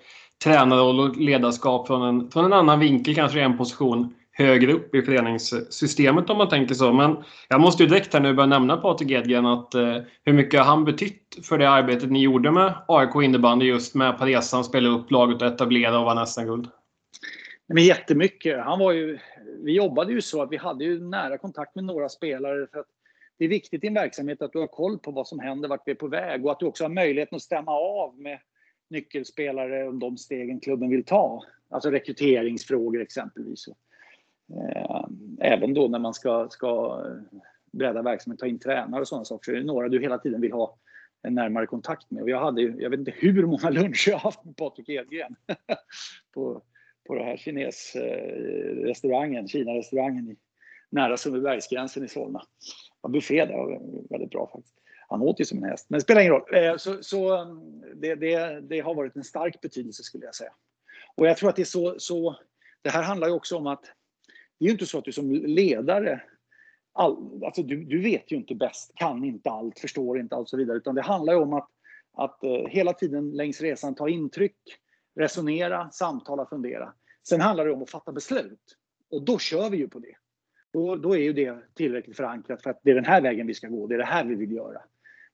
tränarroll 0.44 1.00
och 1.00 1.18
ledarskap 1.18 1.88
från 1.88 2.02
en, 2.02 2.32
från 2.32 2.46
en 2.46 2.54
annan 2.54 2.80
vinkel, 2.80 3.16
kanske 3.16 3.42
en 3.42 3.58
position 3.58 4.14
högre 4.32 4.74
upp 4.74 4.96
i 4.96 5.02
föreningssystemet 5.02 6.30
om 6.30 6.38
man 6.38 6.50
tänker 6.50 6.76
så. 6.76 6.94
Men 6.94 7.18
jag 7.48 7.62
måste 7.62 7.84
ju 7.84 7.90
direkt 7.90 8.14
här 8.14 8.22
nu 8.22 8.34
börja 8.34 8.48
nämna 8.48 8.78
Patrik 8.78 9.12
Edgren 9.12 9.46
att 9.46 9.76
eh, 9.76 9.96
hur 10.26 10.34
mycket 10.34 10.60
har 10.60 10.68
han 10.68 10.86
betytt 10.86 11.40
för 11.44 11.58
det 11.58 11.70
arbetet 11.70 12.12
ni 12.12 12.22
gjorde 12.22 12.52
med 12.52 12.74
AIK 12.88 13.16
innebandy 13.24 13.66
just 13.66 13.96
med 13.96 14.18
på 14.18 14.26
resan, 14.26 14.64
spela 14.64 14.90
upp 14.90 15.12
laget 15.12 15.42
och 15.42 15.48
etablera 15.48 16.00
och 16.00 16.06
vann 16.06 16.28
SM-guld? 16.28 16.68
Men 17.74 17.84
jättemycket. 17.84 18.60
Han 18.60 18.80
var 18.80 18.92
ju, 18.92 19.20
vi 19.64 19.76
jobbade 19.76 20.14
ju 20.14 20.22
så 20.22 20.42
att 20.42 20.52
vi 20.52 20.58
hade 20.58 20.84
ju 20.84 21.00
nära 21.00 21.38
kontakt 21.38 21.76
med 21.76 21.84
några 21.84 22.10
spelare. 22.10 22.68
För 22.68 22.80
att 22.80 22.88
det 23.38 23.46
är 23.46 23.50
viktigt 23.50 23.84
i 23.84 23.88
en 23.88 23.94
verksamhet 23.94 24.42
att 24.42 24.54
du 24.54 24.60
har 24.60 24.68
koll 24.68 25.00
på 25.00 25.12
vad 25.12 25.28
som 25.28 25.40
händer, 25.40 25.70
vart 25.70 25.82
vi 25.86 25.92
är 25.92 25.96
på 25.96 26.08
väg 26.08 26.46
och 26.46 26.52
att 26.52 26.60
du 26.60 26.66
också 26.66 26.84
har 26.84 26.90
möjligheten 26.90 27.36
att 27.36 27.42
stämma 27.42 27.72
av 27.72 28.20
med 28.20 28.40
nyckelspelare 28.90 29.88
om 29.88 30.00
de 30.00 30.18
stegen 30.18 30.60
klubben 30.60 30.90
vill 30.90 31.04
ta. 31.04 31.44
Alltså 31.70 31.92
rekryteringsfrågor 31.92 33.02
exempelvis. 33.02 33.68
Eh, 33.68 35.06
även 35.40 35.74
då 35.74 35.88
när 35.88 36.00
man 36.00 36.14
ska, 36.14 36.48
ska 36.50 37.02
bredda 37.72 38.02
verksamheten, 38.02 38.38
ta 38.38 38.48
in 38.48 38.60
tränare 38.60 39.02
och 39.02 39.08
sådana 39.08 39.26
saker. 39.26 39.44
Så 39.44 39.52
är 39.52 39.56
det 39.56 39.66
några 39.66 39.90
du 39.90 40.02
hela 40.02 40.18
tiden 40.18 40.42
vill 40.42 40.52
ha 40.52 40.78
en 41.22 41.36
närmare 41.36 41.68
kontakt 41.68 42.12
med. 42.12 42.24
Och 42.24 42.30
jag 42.30 42.40
hade 42.40 42.62
jag 42.62 42.90
vet 42.90 43.00
inte 43.00 43.14
hur 43.16 43.46
många 43.46 43.70
luncher 43.82 44.12
jag 44.12 44.18
haft 44.18 44.46
med 44.46 44.58
Patrik 44.58 44.90
Edgren 44.90 45.36
på 46.34 46.62
på 47.12 47.16
den 47.16 47.26
här 47.26 47.38
kinesrestaurangen, 47.38 49.48
Kina-restaurangen 49.48 50.36
nära 50.90 51.18
Sundbybergsgränsen 51.18 52.04
i 52.04 52.08
Solna. 52.08 52.40
Det 52.40 52.46
var 53.02 53.10
buffé 53.10 53.46
där, 53.46 53.54
var 53.54 53.82
väldigt 54.10 54.30
bra 54.30 54.50
faktiskt. 54.54 54.76
Han 55.10 55.22
åt 55.22 55.40
ju 55.40 55.46
som 55.46 55.58
en 55.58 55.64
häst, 55.70 55.86
men 55.90 55.98
det 55.98 56.04
spelar 56.04 56.22
ingen 56.22 56.34
roll. 56.34 56.56
Eh, 56.56 56.78
så, 56.78 57.04
så 57.04 57.46
det, 57.96 58.16
det, 58.16 58.62
det, 58.62 58.80
har 58.80 58.96
varit 58.96 59.16
en 59.16 59.24
stark 59.24 59.62
betydelse 59.62 60.04
skulle 60.04 60.26
jag 60.26 60.36
säga. 60.36 60.54
Och 61.16 61.28
jag 61.28 61.38
tror 61.38 61.50
att 61.50 61.56
det 61.56 61.62
är 61.62 61.66
så, 61.66 61.96
så 61.98 62.36
det 62.82 62.90
här 62.90 63.04
handlar 63.04 63.28
ju 63.28 63.34
också 63.34 63.58
om 63.58 63.68
att 63.68 63.84
det 64.60 64.66
är 64.66 64.68
ju 64.68 64.72
inte 64.72 64.86
så 64.86 64.98
att 64.98 65.06
du 65.06 65.12
som 65.12 65.32
ledare 65.32 66.22
all, 66.94 67.44
alltså 67.46 67.64
du, 67.64 67.84
du 67.84 68.02
vet 68.02 68.32
ju 68.32 68.36
inte 68.36 68.56
bäst, 68.56 68.92
kan 68.96 69.24
inte 69.24 69.50
allt, 69.50 69.80
förstår 69.80 70.20
inte 70.20 70.36
allt 70.36 70.44
och 70.44 70.50
så 70.50 70.58
vidare. 70.58 70.78
Utan 70.78 70.96
det 70.96 71.02
handlar 71.02 71.34
ju 71.34 71.40
om 71.40 71.54
att, 71.54 71.70
att 72.14 72.44
eh, 72.44 72.68
hela 72.68 72.94
tiden 72.94 73.32
längs 73.32 73.62
resan 73.62 73.96
ta 73.96 74.10
intryck, 74.10 74.58
resonera, 75.16 75.90
samtala, 75.90 76.46
fundera. 76.46 76.94
Sen 77.28 77.42
handlar 77.42 77.66
det 77.66 77.72
om 77.72 77.82
att 77.82 77.90
fatta 77.90 78.12
beslut. 78.12 78.78
Och 79.12 79.22
då 79.22 79.40
kör 79.40 79.70
vi 79.70 79.78
ju 79.78 79.88
på 79.88 80.00
det. 80.00 80.16
Då, 80.74 80.96
då 80.96 81.14
är 81.14 81.20
ju 81.20 81.34
det 81.34 81.58
tillräckligt 81.74 82.18
förankrat 82.18 82.62
för 82.62 82.70
att 82.70 82.80
det 82.84 82.92
är 82.92 82.96
den 82.96 83.06
här 83.06 83.22
vägen 83.22 83.48
vi 83.48 83.54
ska 83.54 83.68
gå, 83.68 83.88
det 83.88 83.96
är 83.96 84.00
det 84.00 84.06
här 84.06 84.26
vi 84.26 84.36
vill 84.36 84.52
göra. 84.52 84.82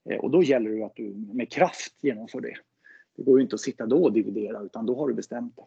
Eh, 0.09 0.17
och 0.17 0.31
då 0.31 0.43
gäller 0.43 0.69
det 0.69 0.85
att 0.85 0.95
du 0.95 1.13
med 1.33 1.51
kraft 1.51 1.93
genomför 2.01 2.41
det. 2.41 2.53
Det 3.17 3.23
går 3.23 3.39
ju 3.39 3.43
inte 3.43 3.55
att 3.55 3.61
sitta 3.61 3.85
då 3.85 4.03
och 4.03 4.13
dividera 4.13 4.61
utan 4.61 4.85
då 4.85 4.99
har 4.99 5.07
du 5.07 5.13
bestämt 5.13 5.55
det. 5.55 5.63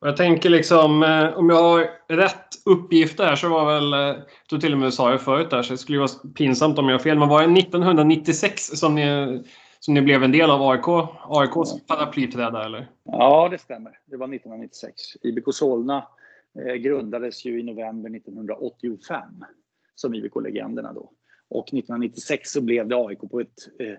Jag 0.00 0.16
tänker 0.16 0.50
liksom, 0.50 1.02
eh, 1.02 1.38
om 1.38 1.50
jag 1.50 1.62
har 1.62 1.88
rätt 2.08 2.48
uppgifter 2.64 3.24
där 3.24 3.36
så 3.36 3.48
var 3.48 3.74
väl, 3.74 3.92
eh, 3.92 3.98
jag 3.98 4.48
tror 4.50 4.60
till 4.60 4.72
och 4.72 4.78
med 4.78 4.86
du 4.86 4.92
sa 4.92 5.10
det 5.10 5.18
förut 5.18 5.50
där, 5.50 5.62
så 5.62 5.72
det 5.72 5.78
skulle 5.78 5.98
vara 5.98 6.08
pinsamt 6.34 6.78
om 6.78 6.88
jag 6.88 6.94
har 6.94 7.02
fel, 7.02 7.18
men 7.18 7.28
var 7.28 7.42
det 7.42 7.52
1996 7.52 8.66
som 8.66 8.94
ni 8.94 9.42
så 9.86 9.92
ni 9.92 10.02
blev 10.02 10.22
en 10.22 10.32
del 10.32 10.50
av 10.50 10.62
AIK, 10.62 10.88
AIKs 11.24 11.86
paraplyträda 11.86 12.64
eller? 12.64 12.90
Ja, 13.04 13.48
det 13.50 13.58
stämmer. 13.58 13.98
Det 14.04 14.16
var 14.16 14.26
1996. 14.26 15.02
IBK 15.22 15.54
Solna 15.54 16.08
eh, 16.58 16.74
grundades 16.74 17.44
ju 17.44 17.60
i 17.60 17.62
november 17.62 18.16
1985 18.16 19.22
som 19.94 20.14
IBK-legenderna 20.14 20.92
då. 20.92 21.12
Och 21.48 21.64
1996 21.64 22.50
så 22.50 22.60
blev 22.60 22.88
det 22.88 22.96
AIK 22.96 23.18
på 23.30 23.40
ett, 23.40 23.68
eh, 23.78 23.96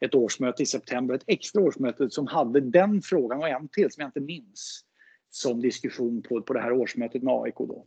ett 0.00 0.14
årsmöte 0.14 0.62
i 0.62 0.66
september. 0.66 1.14
Ett 1.14 1.24
extra 1.26 1.62
årsmöte 1.62 2.10
som 2.10 2.26
hade 2.26 2.60
den 2.60 3.02
frågan 3.02 3.38
och 3.38 3.48
en 3.48 3.68
till 3.68 3.90
som 3.90 4.00
jag 4.00 4.08
inte 4.08 4.20
minns 4.20 4.84
som 5.30 5.60
diskussion 5.60 6.22
på, 6.22 6.42
på 6.42 6.52
det 6.52 6.60
här 6.60 6.72
årsmötet 6.72 7.22
med 7.22 7.34
AIK 7.34 7.56
då. 7.58 7.84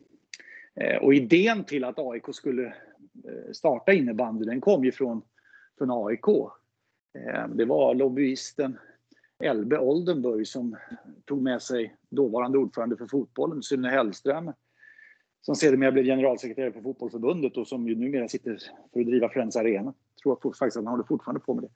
Eh, 0.80 0.96
och 0.96 1.14
idén 1.14 1.64
till 1.64 1.84
att 1.84 1.98
AIK 1.98 2.24
skulle 2.32 2.66
eh, 2.66 3.52
starta 3.52 3.92
innebandy 3.92 4.44
den 4.44 4.60
kom 4.60 4.84
ju 4.84 4.92
från, 4.92 5.22
från 5.78 6.06
AIK 6.06 6.26
Eh, 7.14 7.48
det 7.48 7.64
var 7.64 7.94
lobbyisten 7.94 8.78
Elbe 9.38 9.78
Oldenburg 9.78 10.46
som 10.46 10.76
tog 11.24 11.42
med 11.42 11.62
sig 11.62 11.96
dåvarande 12.08 12.58
ordförande 12.58 12.96
för 12.96 13.06
fotbollen, 13.06 13.62
Sune 13.62 13.88
Hellström, 13.88 14.52
som 15.40 15.56
sedermera 15.56 15.92
blev 15.92 16.04
generalsekreterare 16.04 16.72
för 16.72 16.80
Fotbollförbundet 16.80 17.56
och 17.56 17.68
som 17.68 17.88
ju 17.88 17.94
numera 17.94 18.28
sitter 18.28 18.58
för 18.92 19.00
att 19.00 19.06
driva 19.06 19.28
Friends 19.28 19.56
Arena. 19.56 19.94
Jag 20.24 20.40
tror 20.40 20.52
faktiskt 20.52 20.76
att 20.76 20.84
han 20.84 20.90
håller 20.90 21.04
fortfarande 21.04 21.40
på 21.40 21.54
med 21.54 21.64
det. 21.64 21.70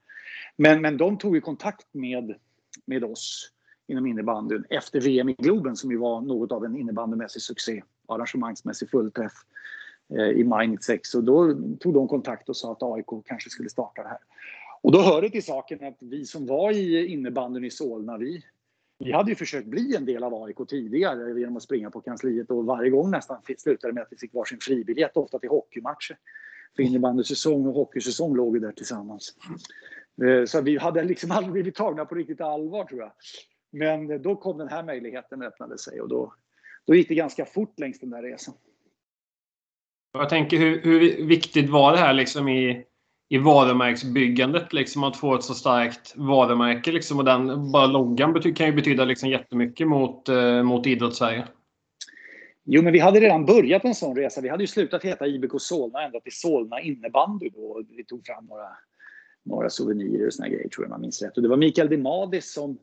Men, 0.57 0.83
men 0.83 0.97
de 0.97 1.19
tog 1.19 1.35
ju 1.35 1.41
kontakt 1.41 1.87
med, 1.93 2.35
med 2.85 3.05
oss 3.05 3.53
inom 3.87 4.07
innebandyn 4.07 4.65
efter 4.71 5.01
VM 5.01 5.29
i 5.29 5.33
Globen 5.33 5.77
som 5.77 5.91
ju 5.91 5.97
var 5.97 6.21
något 6.21 6.53
av 6.53 6.65
en 6.65 6.77
innebandymässig 6.77 7.43
succé, 7.43 7.83
arrangemangsmässig 8.09 8.91
fullträff 8.91 9.33
eh, 10.09 10.29
i 10.29 10.45
maj 10.45 10.67
96. 10.67 11.15
Och 11.15 11.25
då 11.25 11.55
tog 11.81 11.95
de 11.95 12.09
kontakt 12.09 12.49
och 12.49 12.57
sa 12.57 12.73
att 12.73 12.83
AIK 12.83 13.27
kanske 13.27 13.51
skulle 13.51 13.69
starta 13.69 14.03
det 14.03 14.09
här. 14.09 14.19
Och 14.87 14.93
då 14.93 15.01
hör 15.01 15.23
det 15.23 15.31
till 15.31 15.45
saken 15.45 15.85
att 15.85 15.97
vi 16.01 16.25
som 16.25 16.47
var 16.47 16.73
i 16.73 17.07
innebandyn 17.07 17.65
i 17.65 17.71
Solna, 17.71 18.17
vi, 18.17 18.43
vi 18.99 19.13
hade 19.13 19.31
ju 19.31 19.35
försökt 19.35 19.67
bli 19.67 19.97
en 19.97 20.05
del 20.05 20.25
av 20.25 20.35
AIK 20.35 20.57
tidigare 20.69 21.41
genom 21.41 21.57
att 21.57 21.63
springa 21.63 21.91
på 21.91 22.01
kansliet 22.01 22.51
och 22.51 22.65
varje 22.65 22.91
gång 22.91 23.11
nästan 23.11 23.43
slutade 23.59 23.93
med 23.93 24.03
att 24.03 24.09
vi 24.11 24.17
fick 24.17 24.35
varsin 24.35 24.59
fribiljett, 24.61 25.17
ofta 25.17 25.39
till 25.39 25.49
hockeymatcher. 25.49 26.19
För 26.77 26.83
innebandysäsong 26.83 27.67
och 27.67 27.75
hockeysäsong 27.75 28.37
låg 28.37 28.57
ju 28.57 28.61
där 28.61 28.73
tillsammans. 28.73 29.35
Eh, 30.23 30.45
så 30.45 30.61
vi 30.61 30.79
hade 30.79 31.05
liksom 31.05 31.31
aldrig 31.33 31.53
blivit 31.53 31.75
tagna 31.75 32.05
på 32.05 32.15
riktigt 32.15 32.41
allvar 32.41 32.85
tror 32.85 33.01
jag. 33.01 33.13
men 33.71 34.23
då 34.23 34.37
kom 34.37 34.59
den 34.59 34.69
här 34.69 34.83
möjligheten 34.83 35.41
och 35.41 35.47
öppnade 35.47 35.79
sig 35.79 36.01
och 36.01 36.09
då, 36.09 36.35
då 36.87 36.95
gick 36.95 37.09
det 37.09 37.15
ganska 37.15 37.45
fort 37.45 37.79
längs 37.79 38.01
den 38.01 38.11
där 38.11 38.23
resan. 38.23 38.55
Jag 40.13 40.29
tänker 40.29 40.57
hur, 40.57 40.83
hur 40.83 41.27
viktigt 41.27 41.71
var 41.71 41.93
det 41.93 41.99
här 41.99 42.15
liksom 42.15 42.49
i, 42.49 42.85
i 43.29 43.39
varumärkesbyggandet? 43.39 44.73
Liksom 44.73 45.05
att 45.05 45.17
få 45.17 45.35
ett 45.35 45.43
så 45.43 45.55
starkt 45.55 46.17
varumärke 46.17 46.93
liksom, 46.93 47.19
och 47.19 47.25
den 47.25 47.73
bara 47.73 47.87
loggan 47.87 48.55
kan 48.55 48.67
ju 48.67 48.73
betyda 48.73 49.05
liksom 49.05 49.29
jättemycket 49.29 49.89
mot, 49.89 50.29
eh, 50.29 50.63
mot 50.63 50.87
idrottssverige. 50.87 51.47
Jo, 52.65 52.83
men 52.83 52.93
vi 52.93 52.99
hade 52.99 53.21
redan 53.21 53.47
börjat 53.47 53.85
en 53.85 53.95
sån 53.95 54.17
resa. 54.17 54.41
Vi 54.41 54.49
hade 54.49 54.63
ju 54.63 54.67
slutat 54.67 55.05
heta 55.05 55.27
IBK 55.27 55.53
Solna 55.59 56.03
ända 56.03 56.21
till 56.21 56.33
Solna 56.33 56.81
innebandy 56.81 57.49
då. 57.49 57.83
Vi 57.89 58.05
tog 58.05 58.27
fram 58.27 58.45
några, 58.45 58.69
några 59.45 59.71
souvenirer 59.71 60.27
och 60.27 60.33
såna 60.33 60.49
grejer 60.49 60.69
tror 60.69 60.85
jag 60.85 60.91
man 60.91 61.01
minns 61.01 61.23
rätt. 61.23 61.37
Och 61.37 61.43
det 61.43 61.49
var 61.49 61.57
Mikael 61.57 61.89
Demadis 61.89 62.53
som, 62.53 62.79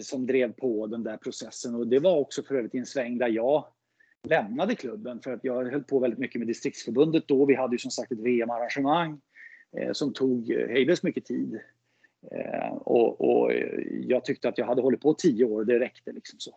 som 0.00 0.26
drev 0.26 0.52
på 0.52 0.86
den 0.86 1.02
där 1.02 1.16
processen 1.16 1.74
och 1.74 1.86
det 1.86 1.98
var 1.98 2.16
också 2.16 2.42
för 2.42 2.54
övrigt 2.54 2.74
i 2.74 2.78
en 2.78 2.86
sväng 2.86 3.18
där 3.18 3.28
jag 3.28 3.64
lämnade 4.28 4.74
klubben 4.74 5.20
för 5.20 5.32
att 5.32 5.44
jag 5.44 5.70
höll 5.70 5.84
på 5.84 5.98
väldigt 5.98 6.18
mycket 6.18 6.38
med 6.38 6.48
distriktsförbundet 6.48 7.28
då. 7.28 7.44
Vi 7.44 7.54
hade 7.54 7.74
ju 7.74 7.78
som 7.78 7.90
sagt 7.90 8.12
ett 8.12 8.20
VM-arrangemang 8.20 9.20
Eh, 9.76 9.92
som 9.92 10.12
tog 10.12 10.50
eh, 10.50 10.68
hejdlöst 10.68 11.02
mycket 11.02 11.24
tid. 11.24 11.60
Eh, 12.32 12.72
och, 12.72 13.20
och, 13.20 13.52
eh, 13.52 13.80
jag 14.06 14.24
tyckte 14.24 14.48
att 14.48 14.58
jag 14.58 14.66
hade 14.66 14.82
hållit 14.82 15.00
på 15.00 15.14
tio 15.14 15.44
år, 15.44 15.64
det 15.64 15.78
räckte 15.78 16.12
liksom 16.12 16.38
så. 16.38 16.56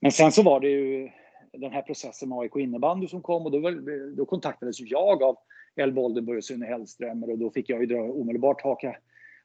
Men 0.00 0.12
sen 0.12 0.32
så 0.32 0.42
var 0.42 0.60
det 0.60 0.68
ju 0.68 1.10
den 1.52 1.72
här 1.72 1.82
processen 1.82 2.28
med 2.28 2.38
AIK 2.38 2.56
innebandy 2.56 3.08
som 3.08 3.22
kom 3.22 3.46
och 3.46 3.50
då, 3.50 3.70
då 4.16 4.24
kontaktades 4.24 4.80
jag 4.80 5.22
av 5.22 5.36
Elbe 5.76 6.00
Oldenburg 6.00 6.38
och 6.38 6.44
Sune 6.44 6.66
Hellströmer 6.66 7.30
och 7.30 7.38
då 7.38 7.50
fick 7.50 7.70
jag 7.70 7.80
ju 7.80 7.86
dra, 7.86 8.02
omedelbart 8.02 8.62
haka, 8.62 8.96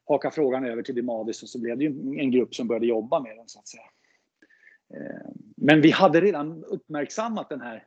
haka 0.05 0.31
frågan 0.31 0.65
över 0.65 0.83
till 0.83 0.95
Dimadis 0.95 1.43
och 1.43 1.49
så 1.49 1.61
blev 1.61 1.77
det 1.77 1.83
ju 1.83 2.19
en 2.19 2.31
grupp 2.31 2.55
som 2.55 2.67
började 2.67 2.85
jobba 2.85 3.19
med 3.19 3.37
den 3.37 3.47
så 3.47 3.59
att 3.59 3.67
säga. 3.67 3.83
Men 5.55 5.81
vi 5.81 5.91
hade 5.91 6.21
redan 6.21 6.63
uppmärksammat 6.63 7.49
den 7.49 7.61
här, 7.61 7.83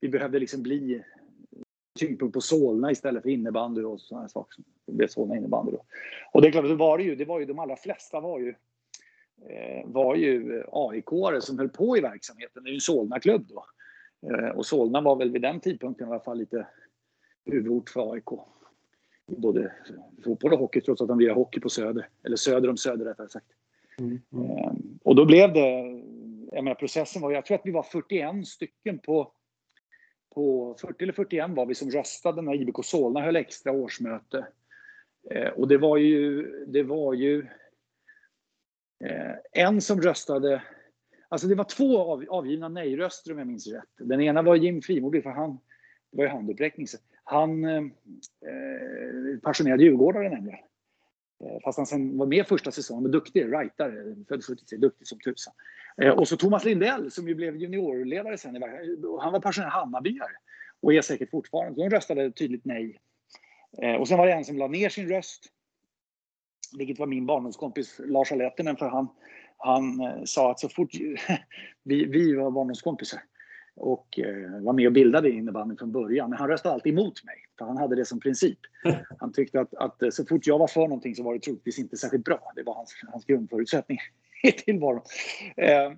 vi 0.00 0.08
behövde 0.08 0.38
liksom 0.38 0.62
bli 0.62 1.02
tyngdpunkt 1.98 2.34
på 2.34 2.40
Solna 2.40 2.90
istället 2.90 3.22
för 3.22 3.30
innebandy 3.30 3.82
och 3.82 4.00
sådana 4.00 4.28
saker. 4.28 4.64
Det 4.86 4.92
blev 4.92 5.08
Solna 5.08 5.36
innebandy 5.36 5.72
då. 5.72 5.84
Och 6.32 6.42
det 6.42 6.48
är 6.48 6.52
klart, 6.52 6.64
det 6.64 6.74
var 6.74 6.98
det 6.98 7.04
ju, 7.04 7.14
det 7.14 7.24
var 7.24 7.40
ju 7.40 7.46
de 7.46 7.58
allra 7.58 7.76
flesta 7.76 8.20
var 8.20 8.38
ju 8.38 8.54
Eh, 9.46 9.86
var 9.86 10.14
ju 10.14 10.62
aik 10.72 11.08
som 11.40 11.58
höll 11.58 11.68
på 11.68 11.96
i 11.96 12.00
verksamheten. 12.00 12.64
Det 12.64 12.68
är 12.68 12.70
ju 12.72 12.76
en 12.76 12.80
Solna-klubb 12.80 13.46
då. 13.48 13.64
Eh, 14.30 14.48
och 14.48 14.66
Solna 14.66 15.00
var 15.00 15.16
väl 15.16 15.30
vid 15.30 15.42
den 15.42 15.60
tidpunkten 15.60 16.08
i 16.08 16.10
alla 16.10 16.20
fall 16.20 16.38
lite 16.38 16.66
huvudort 17.44 17.90
för 17.90 18.12
AIK. 18.12 18.28
Både 19.26 19.72
fotboll 20.24 20.52
och 20.52 20.58
hockey 20.58 20.80
trots 20.80 21.02
att 21.02 21.08
de 21.08 21.20
lirar 21.20 21.34
hockey 21.34 21.60
på 21.60 21.68
Söder. 21.68 22.08
Eller 22.24 22.36
söder 22.36 22.70
om 22.70 22.76
Söder 22.76 23.04
rättare 23.04 23.28
sagt. 23.28 23.46
Mm. 23.98 24.20
Mm. 24.32 24.98
Och 25.02 25.16
då 25.16 25.24
blev 25.24 25.52
det, 25.52 25.68
jag 26.52 26.64
menar 26.64 26.74
processen 26.74 27.22
var, 27.22 27.32
jag 27.32 27.44
tror 27.44 27.54
att 27.54 27.66
vi 27.66 27.70
var 27.70 27.82
41 27.82 28.46
stycken 28.46 28.98
på, 28.98 29.32
på 30.34 30.76
40 30.80 31.02
eller 31.02 31.12
41 31.12 31.50
var 31.50 31.66
vi 31.66 31.74
som 31.74 31.90
röstade 31.90 32.42
när 32.42 32.54
IBK 32.54 32.84
Solna 32.84 33.20
höll 33.20 33.36
extra 33.36 33.72
årsmöte. 33.72 34.46
Eh, 35.30 35.48
och 35.48 35.68
det 35.68 35.78
var 35.78 35.96
ju, 35.96 36.42
det 36.66 36.82
var 36.82 37.14
ju 37.14 37.46
Eh, 39.04 39.64
en 39.64 39.80
som 39.80 40.00
röstade, 40.00 40.62
alltså 41.28 41.46
det 41.46 41.54
var 41.54 41.64
två 41.64 41.98
av, 41.98 42.24
avgivna 42.28 42.68
nej-röster 42.68 43.32
om 43.32 43.38
jag 43.38 43.46
minns 43.46 43.66
rätt. 43.66 43.88
Den 43.98 44.20
ena 44.20 44.42
var 44.42 44.56
Jim 44.56 44.82
Frimodig, 44.82 45.22
för 45.22 45.30
han, 45.30 45.58
det 46.10 46.16
var 46.16 46.24
ju 46.24 46.30
handuppräckning. 46.30 46.86
Han 47.24 47.64
eh, 47.64 47.76
eh 47.76 49.38
passionerad 49.42 49.80
djurgårdare 49.80 50.30
nämligen. 50.30 50.58
Eh, 51.42 51.60
fast 51.64 51.78
han 51.78 51.86
sen 51.86 52.18
var 52.18 52.26
med 52.26 52.46
första 52.46 52.70
säsongen, 52.70 53.02
men 53.02 53.12
duktig, 53.12 53.44
rightare, 53.44 54.16
född 54.28 54.44
73, 54.44 54.78
duktig 54.78 55.06
som 55.06 55.18
tusan. 55.18 55.54
Eh, 56.02 56.10
och 56.10 56.28
så 56.28 56.36
Thomas 56.36 56.64
Lindell 56.64 57.10
som 57.10 57.28
ju 57.28 57.34
blev 57.34 57.56
juniorledare 57.56 58.38
sen. 58.38 58.56
Eh, 58.56 58.62
han 59.20 59.32
var 59.32 59.40
passionerad 59.40 59.72
Hammarbyare 59.72 60.36
och 60.80 60.94
är 60.94 61.02
säkert 61.02 61.30
fortfarande. 61.30 61.82
De 61.82 61.90
röstade 61.90 62.32
tydligt 62.32 62.64
nej. 62.64 63.00
Och 63.98 64.08
sen 64.08 64.18
var 64.18 64.26
det 64.26 64.32
en 64.32 64.44
som 64.44 64.56
la 64.56 64.68
ner 64.68 64.88
sin 64.88 65.08
röst 65.08 65.44
vilket 66.78 66.98
var 66.98 67.06
min 67.06 67.26
barndomskompis 67.26 68.00
Lars 68.04 68.32
Alettinen 68.32 68.76
för 68.76 68.88
han, 68.88 69.08
han 69.58 70.00
sa 70.26 70.50
att 70.50 70.60
så 70.60 70.68
fort 70.68 70.90
vi, 71.82 72.04
vi 72.04 72.34
var 72.34 72.50
barndomskompisar 72.50 73.20
och 73.76 74.18
eh, 74.18 74.62
var 74.62 74.72
med 74.72 74.86
och 74.86 74.92
bildade 74.92 75.30
innebandyn 75.30 75.78
från 75.78 75.92
början. 75.92 76.30
Men 76.30 76.38
han 76.38 76.48
röstade 76.48 76.74
alltid 76.74 76.92
emot 76.92 77.24
mig, 77.24 77.36
för 77.58 77.64
han 77.64 77.76
hade 77.76 77.96
det 77.96 78.04
som 78.04 78.20
princip. 78.20 78.58
Han 79.18 79.32
tyckte 79.32 79.60
att, 79.60 79.74
att 79.74 80.02
eh, 80.02 80.10
så 80.10 80.24
fort 80.24 80.46
jag 80.46 80.58
var 80.58 80.66
för 80.66 80.80
någonting 80.80 81.14
så 81.14 81.22
var 81.22 81.34
det 81.34 81.40
troligtvis 81.40 81.78
inte 81.78 81.96
särskilt 81.96 82.24
bra. 82.24 82.52
Det 82.56 82.62
var 82.62 82.74
hans, 82.74 82.94
hans 83.12 83.24
grundförutsättning 83.24 83.98
i 84.42 84.52
tillvaron. 84.52 85.02
Eh, 85.56 85.92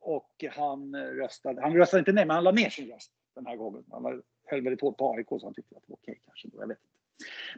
och 0.00 0.44
han 0.50 0.96
röstade, 0.96 1.62
han 1.62 1.76
röstade 1.76 1.98
inte 1.98 2.12
nej, 2.12 2.26
men 2.26 2.34
han 2.34 2.44
la 2.44 2.50
ner 2.50 2.70
sin 2.70 2.90
röst 2.90 3.12
den 3.34 3.46
här 3.46 3.56
gången. 3.56 3.84
Han 3.90 4.22
höll 4.46 4.62
väldigt 4.62 4.80
hårt 4.80 4.96
på 4.96 5.14
AIK 5.14 5.26
så 5.28 5.40
han 5.44 5.54
tyckte 5.54 5.76
att 5.76 5.82
det 5.86 5.90
var 5.90 5.96
okej 6.02 6.20
kanske. 6.26 6.48
Jag 6.52 6.68
vet 6.68 6.78
inte. 6.78 6.90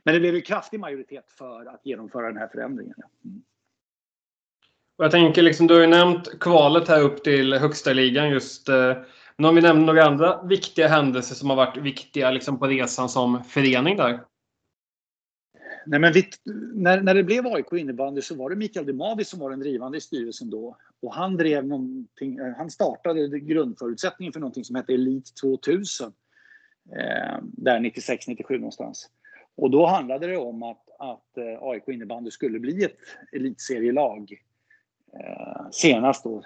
Men 0.04 0.14
det 0.14 0.20
blev 0.20 0.34
en 0.34 0.42
kraftig 0.42 0.80
majoritet 0.80 1.30
för 1.30 1.66
att 1.66 1.80
genomföra 1.86 2.26
den 2.26 2.36
här 2.36 2.48
förändringen. 2.48 2.94
Mm. 3.24 3.42
Jag 4.96 5.10
tänker 5.10 5.42
liksom, 5.42 5.66
du 5.66 5.74
har 5.74 5.80
ju 5.80 5.86
nämnt 5.86 6.40
kvalet 6.40 6.88
här 6.88 7.02
upp 7.02 7.24
till 7.24 7.54
högsta 7.54 7.92
ligan 7.92 8.30
just. 8.30 8.68
Eh, 8.68 8.96
men 9.36 9.46
om 9.46 9.54
vi 9.54 9.60
nämner 9.60 9.86
några 9.86 10.04
andra 10.04 10.42
viktiga 10.42 10.88
händelser 10.88 11.34
som 11.34 11.50
har 11.50 11.56
varit 11.56 11.76
viktiga 11.76 12.30
liksom, 12.30 12.58
på 12.58 12.66
resan 12.66 13.08
som 13.08 13.44
förening 13.44 13.96
där? 13.96 14.24
Nej, 15.86 16.00
men 16.00 16.12
vi, 16.12 16.24
när, 16.74 17.02
när 17.02 17.14
det 17.14 17.24
blev 17.24 17.46
AIK 17.46 17.72
innebandy 17.72 18.22
så 18.22 18.34
var 18.34 18.50
det 18.50 18.56
Mikael 18.56 18.86
Demavi 18.86 19.24
som 19.24 19.40
var 19.40 19.50
den 19.50 19.60
drivande 19.60 19.98
i 19.98 20.00
styrelsen 20.00 20.50
då. 20.50 20.76
Och 21.02 21.14
han 21.14 21.36
drev 21.36 21.66
någonting, 21.66 22.38
eh, 22.38 22.56
han 22.56 22.70
startade 22.70 23.40
grundförutsättningen 23.40 24.32
för 24.32 24.40
någonting 24.40 24.64
som 24.64 24.76
hette 24.76 24.94
Elite 24.94 25.30
2000. 25.40 26.12
Eh, 26.90 27.38
där 27.42 27.80
96-97 27.80 28.58
någonstans. 28.58 29.10
Och 29.56 29.70
då 29.70 29.86
handlade 29.86 30.26
det 30.26 30.36
om 30.36 30.62
att, 30.62 30.88
att 30.98 31.38
eh, 31.38 31.62
AIK 31.62 31.88
innebandy 31.88 32.30
skulle 32.30 32.58
bli 32.58 32.84
ett 32.84 32.96
elitserielag 33.32 34.42
eh, 35.20 35.66
senast 35.70 36.24
då, 36.24 36.42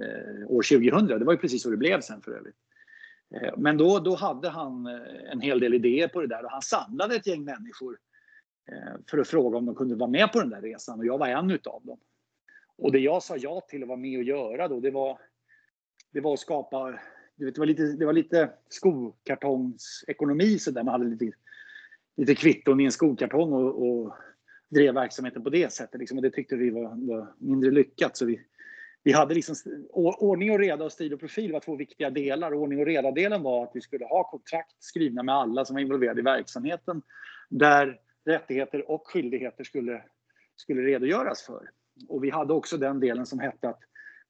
Eh, 0.00 0.50
år 0.50 0.62
2000. 0.62 1.18
Det 1.18 1.24
var 1.24 1.32
ju 1.32 1.38
precis 1.38 1.62
så 1.62 1.70
det 1.70 1.76
blev 1.76 2.00
sen 2.00 2.22
för 2.22 2.32
övrigt. 2.32 2.56
Eh, 3.34 3.54
men 3.56 3.76
då, 3.76 3.98
då 3.98 4.14
hade 4.14 4.48
han 4.48 4.86
eh, 4.86 5.32
en 5.32 5.40
hel 5.40 5.60
del 5.60 5.74
idéer 5.74 6.08
på 6.08 6.20
det 6.20 6.26
där 6.26 6.44
och 6.44 6.50
han 6.50 6.62
samlade 6.62 7.16
ett 7.16 7.26
gäng 7.26 7.44
människor 7.44 7.98
eh, 8.72 9.00
för 9.10 9.18
att 9.18 9.28
fråga 9.28 9.58
om 9.58 9.66
de 9.66 9.74
kunde 9.74 9.94
vara 9.94 10.10
med 10.10 10.32
på 10.32 10.40
den 10.40 10.50
där 10.50 10.62
resan 10.62 10.98
och 10.98 11.06
jag 11.06 11.18
var 11.18 11.28
en 11.28 11.50
utav 11.50 11.84
dem. 11.84 11.98
Och 12.76 12.92
det 12.92 12.98
jag 12.98 13.22
sa 13.22 13.36
ja 13.36 13.60
till 13.60 13.82
att 13.82 13.88
vara 13.88 13.98
med 13.98 14.18
och 14.18 14.24
göra 14.24 14.68
då, 14.68 14.80
det 14.80 14.90
var, 14.90 15.18
det 16.12 16.20
var 16.20 16.34
att 16.34 16.40
skapa 16.40 16.98
det 17.36 17.58
var 17.58 17.66
lite, 17.66 17.82
det 17.82 18.06
var 18.06 18.12
lite 18.12 18.50
skokartongsekonomi 18.68 20.58
sådär 20.58 20.82
man 20.82 20.92
hade 20.92 21.04
lite 21.04 21.32
lite 22.16 22.34
kvitton 22.34 22.80
i 22.80 22.84
en 22.84 22.92
skokartong 22.92 23.52
och, 23.52 23.88
och 23.88 24.14
drev 24.68 24.94
verksamheten 24.94 25.42
på 25.42 25.50
det 25.50 25.72
sättet. 25.72 26.00
Liksom. 26.00 26.18
Och 26.18 26.22
det 26.22 26.30
tyckte 26.30 26.56
vi 26.56 26.70
var, 26.70 27.06
var 27.08 27.34
mindre 27.38 27.70
lyckat. 27.70 28.16
Så 28.16 28.24
vi, 28.24 28.40
vi 29.02 29.12
hade 29.12 29.34
liksom, 29.34 29.54
ordning 29.92 30.50
och 30.52 30.58
reda 30.58 30.84
och 30.84 30.92
stil 30.92 31.14
och 31.14 31.20
profil 31.20 31.52
var 31.52 31.60
två 31.60 31.76
viktiga 31.76 32.10
delar. 32.10 32.54
Ordning 32.54 32.80
och 32.80 32.86
reda-delen 32.86 33.42
var 33.42 33.64
att 33.64 33.70
vi 33.74 33.80
skulle 33.80 34.04
ha 34.04 34.30
kontrakt 34.30 34.76
skrivna 34.78 35.22
med 35.22 35.34
alla 35.34 35.64
som 35.64 35.74
var 35.74 35.80
involverade 35.80 36.20
i 36.20 36.24
verksamheten. 36.24 37.02
Där 37.48 38.00
rättigheter 38.24 38.90
och 38.90 39.08
skyldigheter 39.08 39.64
skulle, 39.64 40.02
skulle 40.56 40.82
redogöras 40.82 41.42
för. 41.42 41.70
Och 42.08 42.24
vi 42.24 42.30
hade 42.30 42.52
också 42.52 42.76
den 42.76 43.00
delen 43.00 43.26
som 43.26 43.38
hette 43.38 43.68
att 43.68 43.80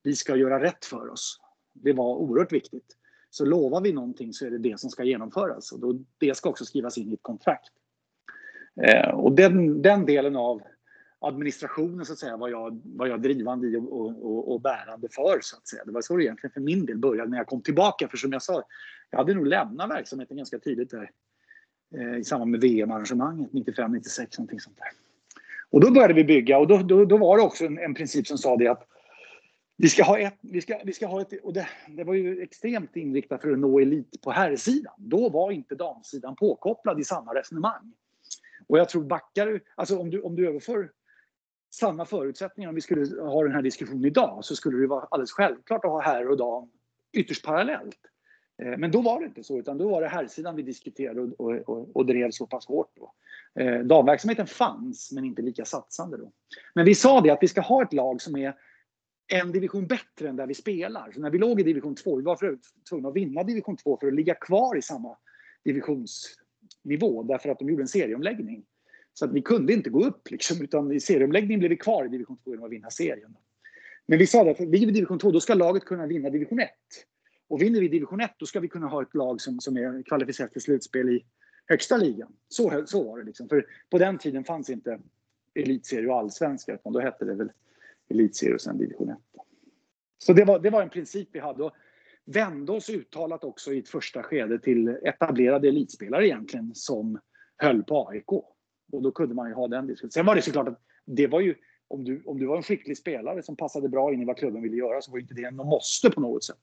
vi 0.03 0.15
ska 0.15 0.37
göra 0.37 0.63
rätt 0.63 0.85
för 0.85 1.09
oss. 1.09 1.41
Det 1.73 1.93
var 1.93 2.17
oerhört 2.17 2.53
viktigt. 2.53 2.97
Så 3.31 3.45
lovar 3.45 3.81
vi 3.81 3.93
någonting 3.93 4.33
så 4.33 4.47
är 4.47 4.51
det 4.51 4.59
det 4.59 4.81
som 4.81 4.91
ska 4.91 5.05
genomföras 5.05 5.73
och 5.73 5.81
då, 5.81 6.05
det 6.19 6.35
ska 6.35 6.51
också 6.51 6.65
skrivas 6.65 6.99
in 6.99 7.11
i 7.11 7.15
ett 7.15 7.23
kontrakt. 7.23 7.73
Eh, 8.83 9.11
och 9.11 9.33
den, 9.33 9.83
den 9.83 10.07
delen 10.07 10.37
av 10.37 10.63
administrationen 11.21 12.07
så 12.07 12.13
att 12.13 12.19
säga 12.19 12.37
var 12.37 12.49
jag, 12.49 12.81
var 12.85 13.07
jag 13.07 13.23
drivande 13.23 13.69
i 13.69 13.77
och, 13.77 14.25
och, 14.25 14.53
och, 14.53 14.61
bärande 14.61 15.09
för 15.11 15.39
så 15.43 15.57
att 15.57 15.69
säga. 15.69 15.85
Det 15.85 15.93
var 15.93 16.03
så 16.03 16.17
det 16.17 16.25
egentligen 16.25 16.53
för 16.53 16.61
min 16.61 16.87
del 16.87 16.99
började 16.99 17.31
när 17.31 17.39
jag 17.39 17.47
kom 17.47 17.63
tillbaka. 17.63 18.09
För 18.09 18.17
som 18.17 18.33
jag 18.33 18.43
sa, 18.43 18.63
jag 19.11 19.19
hade 19.19 19.35
nog 19.35 19.47
lämnat 19.47 19.91
verksamheten 19.91 20.37
ganska 20.37 20.59
tidigt 20.59 20.91
där 20.91 21.11
eh, 21.97 22.17
i 22.17 22.25
samband 22.25 22.51
med 22.51 22.61
VM-arrangemanget 22.61 23.53
95, 23.53 23.93
96 23.93 24.39
någonting 24.39 24.61
sånt 24.61 24.77
där. 24.77 24.89
Och 25.71 25.81
då 25.81 25.91
började 25.91 26.15
vi 26.15 26.25
bygga 26.25 26.59
och 26.59 26.67
då, 26.67 26.77
då, 26.77 27.05
då 27.05 27.17
var 27.17 27.37
det 27.37 27.43
också 27.43 27.65
en, 27.65 27.79
en 27.79 27.95
princip 27.95 28.27
som 28.27 28.39
sa 28.39 28.57
det 28.57 28.69
att 28.69 28.87
vi 29.77 29.89
ska 29.89 30.05
ha 30.05 30.19
ett, 30.19 30.39
vi 30.41 30.61
ska, 30.61 30.81
vi 30.85 30.93
ska 30.93 31.07
ha 31.07 31.21
ett, 31.21 31.33
och 31.43 31.53
det, 31.53 31.69
det 31.89 32.05
var 32.05 32.15
ju 32.15 32.43
extremt 32.43 32.97
inriktat 32.97 33.43
för 33.43 33.53
att 33.53 33.59
nå 33.59 33.81
elit 33.81 34.23
på 34.23 34.31
herrsidan. 34.31 34.95
Då 34.99 35.29
var 35.29 35.51
inte 35.51 35.75
damsidan 35.75 36.37
påkopplad 36.37 37.01
i 37.01 37.05
samma 37.05 37.35
resonemang. 37.35 37.93
Och 38.67 38.79
jag 38.79 38.89
tror 38.89 39.05
backar 39.05 39.61
alltså 39.75 39.99
om 39.99 40.11
du, 40.11 40.21
om 40.21 40.37
du 40.37 40.49
överför 40.49 40.91
samma 41.71 42.05
förutsättningar 42.05 42.69
om 42.69 42.75
vi 42.75 42.81
skulle 42.81 43.21
ha 43.23 43.43
den 43.43 43.53
här 43.53 43.63
diskussionen 43.63 44.05
idag 44.05 44.45
så 44.45 44.57
skulle 44.57 44.79
det 44.79 44.87
vara 44.87 45.07
alldeles 45.11 45.33
självklart 45.33 45.85
att 45.85 45.91
ha 45.91 46.01
herr 46.01 46.29
och 46.29 46.37
dam 46.37 46.71
ytterst 47.13 47.45
parallellt. 47.45 47.99
Eh, 48.63 48.79
men 48.79 48.91
då 48.91 49.01
var 49.01 49.21
det 49.21 49.27
inte 49.27 49.45
så, 49.45 49.59
utan 49.59 49.79
då 49.79 49.89
var 49.89 50.03
det 50.03 50.09
herrsidan 50.09 50.57
vi 50.57 50.63
diskuterade 50.63 51.21
och, 51.21 51.41
och, 51.41 51.69
och, 51.69 51.97
och 51.97 52.07
drev 52.07 52.31
så 52.31 52.47
pass 52.47 52.67
hårt. 52.67 52.93
Då. 52.97 53.13
Eh, 53.63 53.81
damverksamheten 53.81 54.47
fanns, 54.47 55.13
men 55.13 55.25
inte 55.25 55.43
lika 55.43 55.65
satsande 55.65 56.17
då. 56.17 56.33
Men 56.75 56.85
vi 56.85 56.95
sa 56.95 57.21
det 57.21 57.31
att 57.31 57.43
vi 57.43 57.49
ska 57.49 57.61
ha 57.61 57.83
ett 57.83 57.93
lag 57.93 58.23
som 58.23 58.37
är 58.37 58.55
en 59.33 59.53
division 59.53 59.87
bättre 59.87 60.29
än 60.29 60.37
där 60.37 60.47
vi 60.47 60.55
spelar. 60.55 61.13
Så 61.13 61.21
när 61.21 61.31
vi 61.31 61.39
låg 61.39 61.61
i 61.61 61.63
division 61.63 61.95
2, 61.95 62.17
vi 62.17 62.23
var 62.23 62.37
för 62.37 62.59
tvungna 62.89 63.09
att 63.09 63.17
vinna 63.17 63.43
division 63.43 63.77
2 63.77 63.97
för 64.01 64.07
att 64.07 64.15
ligga 64.15 64.35
kvar 64.35 64.77
i 64.77 64.83
samma 64.83 65.17
divisionsnivå 65.65 67.23
därför 67.23 67.49
att 67.49 67.59
de 67.59 67.69
gjorde 67.69 67.83
en 67.83 67.89
serieomläggning. 67.89 68.65
Så 69.15 69.25
att 69.25 69.33
vi 69.33 69.43
kunde 69.43 69.73
inte 69.73 69.91
gå 69.91 70.05
upp 70.05 70.31
liksom, 70.31 70.63
utan 70.63 70.93
i 70.93 71.01
serieomläggningen 71.01 71.59
blev 71.59 71.71
vi 71.71 71.77
kvar 71.77 72.05
i 72.05 72.09
division 72.09 72.39
2 72.45 72.51
genom 72.51 72.65
att 72.65 72.73
vinna 72.73 72.91
serien. 72.91 73.37
Men 74.07 74.19
vi 74.19 74.27
sa 74.27 74.51
att 74.51 74.61
vi 74.61 74.83
i 74.83 74.85
division 74.85 75.19
2, 75.19 75.31
då 75.31 75.41
ska 75.41 75.55
laget 75.55 75.85
kunna 75.85 76.07
vinna 76.07 76.31
division 76.31 76.61
1. 76.61 76.71
Och 77.49 77.63
vinner 77.63 77.81
vi 77.81 77.89
division 77.89 78.21
1, 78.21 78.31
då 78.39 78.47
ska 78.47 78.61
vi 78.61 78.69
kunna 78.69 78.87
ha 78.87 79.03
ett 79.03 79.15
lag 79.15 79.41
som, 79.41 79.61
som 79.61 79.77
är 79.77 80.03
kvalificerat 80.03 80.53
för 80.53 80.61
slutspel 80.61 81.09
i 81.09 81.25
högsta 81.67 81.97
ligan. 81.97 82.33
Så, 82.49 82.83
så 82.87 83.05
var 83.05 83.19
det 83.19 83.25
liksom. 83.25 83.49
För 83.49 83.67
på 83.91 83.99
den 83.99 84.19
tiden 84.19 84.45
fanns 84.45 84.71
inte 84.71 85.01
elitserie 85.55 86.09
och 86.09 86.19
allsvenska, 86.19 86.75
utan 86.75 86.93
då 86.93 87.01
hette 87.01 87.25
det 87.25 87.35
väl 87.35 87.53
elitserie 88.09 88.55
och 88.55 88.61
sen 88.61 88.79
division 88.79 89.11
1. 89.11 89.19
Så 90.19 90.33
det 90.33 90.45
var, 90.45 90.59
det 90.59 90.71
var 90.71 90.83
en 90.83 90.91
princip 90.91 91.29
vi 91.33 91.39
hade. 91.39 91.65
Och 91.65 91.73
vände 92.25 92.73
oss 92.73 92.91
uttalat 92.91 93.45
också 93.45 93.73
i 93.73 93.79
ett 93.79 93.89
första 93.89 94.23
skede 94.23 94.59
till 94.59 94.89
etablerade 94.89 95.69
elitspelare 95.69 96.27
egentligen 96.27 96.75
som 96.75 97.19
höll 97.57 97.83
på 97.83 98.09
AIK. 98.09 98.45
Och 98.93 99.03
då 99.03 99.11
kunde 99.11 99.35
man 99.35 99.49
ju 99.49 99.55
ha 99.55 99.69
den 99.69 99.87
diskussionen. 99.87 100.11
Sen 100.11 100.27
var 100.27 100.35
det 100.35 100.43
såklart 100.43 100.69
att 100.69 100.81
det 101.05 101.27
var 101.27 101.41
ju 101.41 101.55
om 101.89 102.05
du, 102.05 102.23
om 102.27 102.39
du 102.39 102.47
var 102.47 102.57
en 102.57 102.63
skicklig 102.63 102.99
spelare 102.99 103.43
som 103.43 103.57
passade 103.57 103.89
bra 103.89 104.13
in 104.13 104.23
i 104.23 104.25
vad 104.25 104.37
klubben 104.37 104.63
ville 104.63 104.77
göra 104.77 105.03
så 105.03 105.11
var 105.11 105.19
ju 105.19 105.23
inte 105.23 105.35
det 105.35 105.45
en 105.45 105.57
måste 105.57 106.11
på 106.11 106.21
något 106.21 106.45
sätt. 106.45 106.59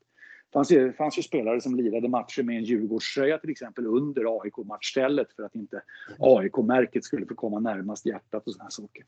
Det 0.50 0.54
fanns 0.54 0.72
ju, 0.72 0.94
fanns 0.94 1.18
ju 1.18 1.22
spelare 1.22 1.62
som 1.62 1.76
lirade 1.76 2.10
matcher 2.10 2.44
med 2.44 2.58
en 2.58 2.64
Djurgårdströja 2.64 3.38
till 3.38 3.50
exempel 3.50 3.86
under 3.86 4.42
AIK-matchstället 4.42 5.34
för 5.36 5.44
att 5.44 5.56
inte 5.56 5.82
AIK-märket 6.20 7.04
skulle 7.04 7.26
få 7.26 7.36
komma 7.36 7.60
närmast 7.60 8.06
hjärtat 8.06 8.48
och 8.48 8.54
sådana 8.54 8.70
saker. 8.70 9.06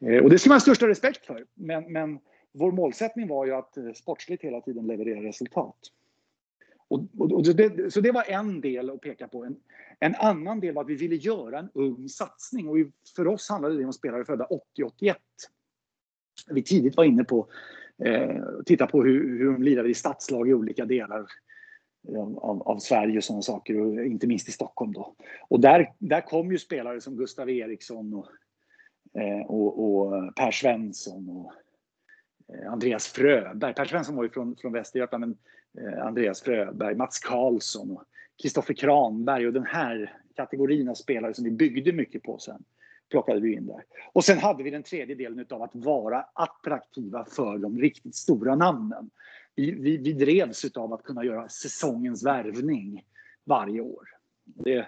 Eh, 0.00 0.22
och 0.22 0.30
det 0.30 0.38
ska 0.38 0.48
man 0.48 0.56
ha 0.56 0.60
största 0.60 0.88
respekt 0.88 1.26
för. 1.26 1.46
Men, 1.54 1.92
men 1.92 2.18
vår 2.52 2.72
målsättning 2.72 3.28
var 3.28 3.46
ju 3.46 3.52
att 3.52 3.76
sportsligt 3.94 4.44
hela 4.44 4.60
tiden 4.60 4.86
leverera 4.86 5.22
resultat. 5.22 5.78
Och, 6.92 7.00
och, 7.18 7.32
och 7.32 7.42
det, 7.42 7.92
så 7.92 8.00
det 8.00 8.12
var 8.12 8.24
en 8.30 8.60
del 8.60 8.90
att 8.90 9.00
peka 9.00 9.28
på. 9.28 9.44
En, 9.44 9.56
en, 10.00 10.14
annan 10.14 10.60
del 10.60 10.74
var 10.74 10.82
att 10.82 10.88
vi 10.88 10.94
ville 10.94 11.16
göra 11.16 11.58
en 11.58 11.68
ung 11.74 12.08
satsning. 12.08 12.68
Och 12.68 12.76
för 13.16 13.26
oss 13.26 13.48
handlade 13.48 13.76
det 13.76 13.84
om 13.84 13.92
spelare 13.92 14.24
födda 14.24 14.46
80-81. 14.78 15.14
Vi 16.50 16.62
tidigt 16.62 16.96
var 16.96 17.04
inne 17.04 17.24
på 17.24 17.48
eh, 18.04 18.40
titta 18.66 18.86
på 18.86 19.04
hur, 19.04 19.38
hur 19.38 19.52
de 19.52 19.62
lirade 19.62 19.88
i 19.88 19.94
stadslag 19.94 20.48
i 20.48 20.54
olika 20.54 20.84
delar 20.84 21.26
eh, 22.08 22.20
av, 22.20 22.62
av, 22.62 22.78
Sverige 22.78 23.16
och 23.16 23.24
sådana 23.24 23.42
saker, 23.42 23.80
och 23.80 24.04
inte 24.04 24.26
minst 24.26 24.48
i 24.48 24.52
Stockholm. 24.52 24.92
Då. 24.92 25.14
Och 25.48 25.60
där, 25.60 25.92
där 25.98 26.20
kom 26.20 26.52
ju 26.52 26.58
spelare 26.58 27.00
som 27.00 27.16
Gustav 27.16 27.50
Eriksson 27.50 28.14
och, 28.14 28.28
eh, 29.20 29.46
och, 29.46 29.84
och 29.84 30.34
Per 30.34 30.50
Svensson 30.50 31.28
och 31.28 31.52
eh, 32.54 32.72
Andreas 32.72 33.06
Fröberg. 33.06 33.74
Per 33.74 33.84
Svensson 33.84 34.16
var 34.16 34.22
ju 34.22 34.30
från, 34.30 34.56
från 34.56 34.72
Västergötland, 34.72 35.20
men 35.20 35.36
Eh, 35.80 36.06
Andreas 36.06 36.42
Fröberg, 36.42 36.94
Mats 36.94 37.18
Karlsson 37.18 37.90
och 37.90 38.04
Kristoffer 38.42 38.74
Kranberg 38.74 39.46
och 39.46 39.52
den 39.52 39.66
här 39.66 40.16
kategorin 40.36 40.88
av 40.88 40.94
spelare 40.94 41.34
som 41.34 41.44
vi 41.44 41.50
byggde 41.50 41.92
mycket 41.92 42.22
på 42.22 42.38
sen 42.38 42.64
plockade 43.10 43.40
vi 43.40 43.54
in 43.54 43.66
där. 43.66 43.84
Och 44.12 44.24
sen 44.24 44.38
hade 44.38 44.62
vi 44.62 44.70
den 44.70 44.82
tredje 44.82 45.14
delen 45.14 45.46
av 45.50 45.62
att 45.62 45.74
vara 45.74 46.24
attraktiva 46.32 47.24
för 47.24 47.58
de 47.58 47.78
riktigt 47.78 48.14
stora 48.14 48.54
namnen. 48.54 49.10
Vi, 49.54 49.70
vi, 49.70 49.96
vi 49.96 50.12
drevs 50.12 50.76
av 50.76 50.92
att 50.92 51.02
kunna 51.02 51.24
göra 51.24 51.48
säsongens 51.48 52.24
värvning 52.24 53.04
varje 53.44 53.80
år. 53.80 54.08
Det, 54.44 54.78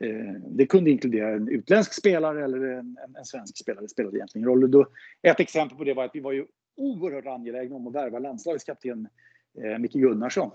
eh, 0.00 0.32
det 0.46 0.66
kunde 0.66 0.90
inkludera 0.90 1.28
en 1.28 1.48
utländsk 1.48 1.92
spelare 1.92 2.44
eller 2.44 2.58
en, 2.58 2.98
en, 3.04 3.16
en 3.16 3.24
svensk 3.24 3.58
spelare. 3.58 3.84
Det 3.84 3.88
spelade 3.88 4.16
egentligen 4.16 4.48
roll. 4.48 4.70
Då, 4.70 4.86
ett 5.22 5.40
exempel 5.40 5.78
på 5.78 5.84
det 5.84 5.94
var 5.94 6.04
att 6.04 6.14
vi 6.14 6.20
var 6.20 6.32
ju 6.32 6.46
oerhört 6.76 7.26
angelägna 7.26 7.76
om 7.76 7.86
att 7.86 7.94
värva 7.94 8.18
landslagets 8.18 8.64
kapten 8.64 9.08
eh, 9.54 9.78
Micke 9.78 9.92
Gunnarsson. 9.92 10.50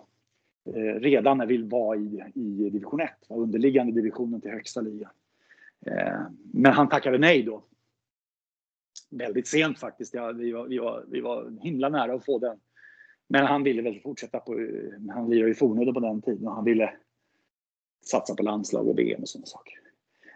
Eh, 0.65 0.99
redan 0.99 1.37
när 1.37 1.45
vi 1.45 1.57
var 1.57 1.95
i, 1.95 2.23
i 2.35 2.69
division 2.69 3.01
1, 3.01 3.09
var 3.27 3.37
underliggande 3.37 3.91
divisionen 3.91 4.41
till 4.41 4.51
högsta 4.51 4.81
ligan. 4.81 5.11
Eh, 5.85 6.21
men 6.53 6.73
han 6.73 6.89
tackade 6.89 7.17
nej 7.17 7.43
då. 7.43 7.63
Väldigt 9.09 9.47
sent 9.47 9.79
faktiskt. 9.79 10.13
Ja, 10.13 10.31
vi, 10.31 10.51
var, 10.51 10.67
vi, 10.67 10.77
var, 10.77 11.05
vi 11.07 11.21
var 11.21 11.53
himla 11.61 11.89
nära 11.89 12.13
att 12.13 12.25
få 12.25 12.39
den. 12.39 12.59
Men 13.27 13.45
han 13.45 13.63
ville 13.63 13.81
väl 13.81 13.99
fortsätta 13.99 14.39
på, 14.39 14.59
eh, 14.59 15.13
han 15.13 15.29
lirade 15.29 15.49
ju 15.49 15.55
Fornudde 15.55 15.93
på 15.93 15.99
den 15.99 16.21
tiden 16.21 16.47
och 16.47 16.55
han 16.55 16.65
ville 16.65 16.93
satsa 18.05 18.35
på 18.35 18.43
landslag 18.43 18.87
och 18.87 18.99
VM 18.99 19.21
och 19.21 19.29
sådana 19.29 19.45
saker. 19.45 19.82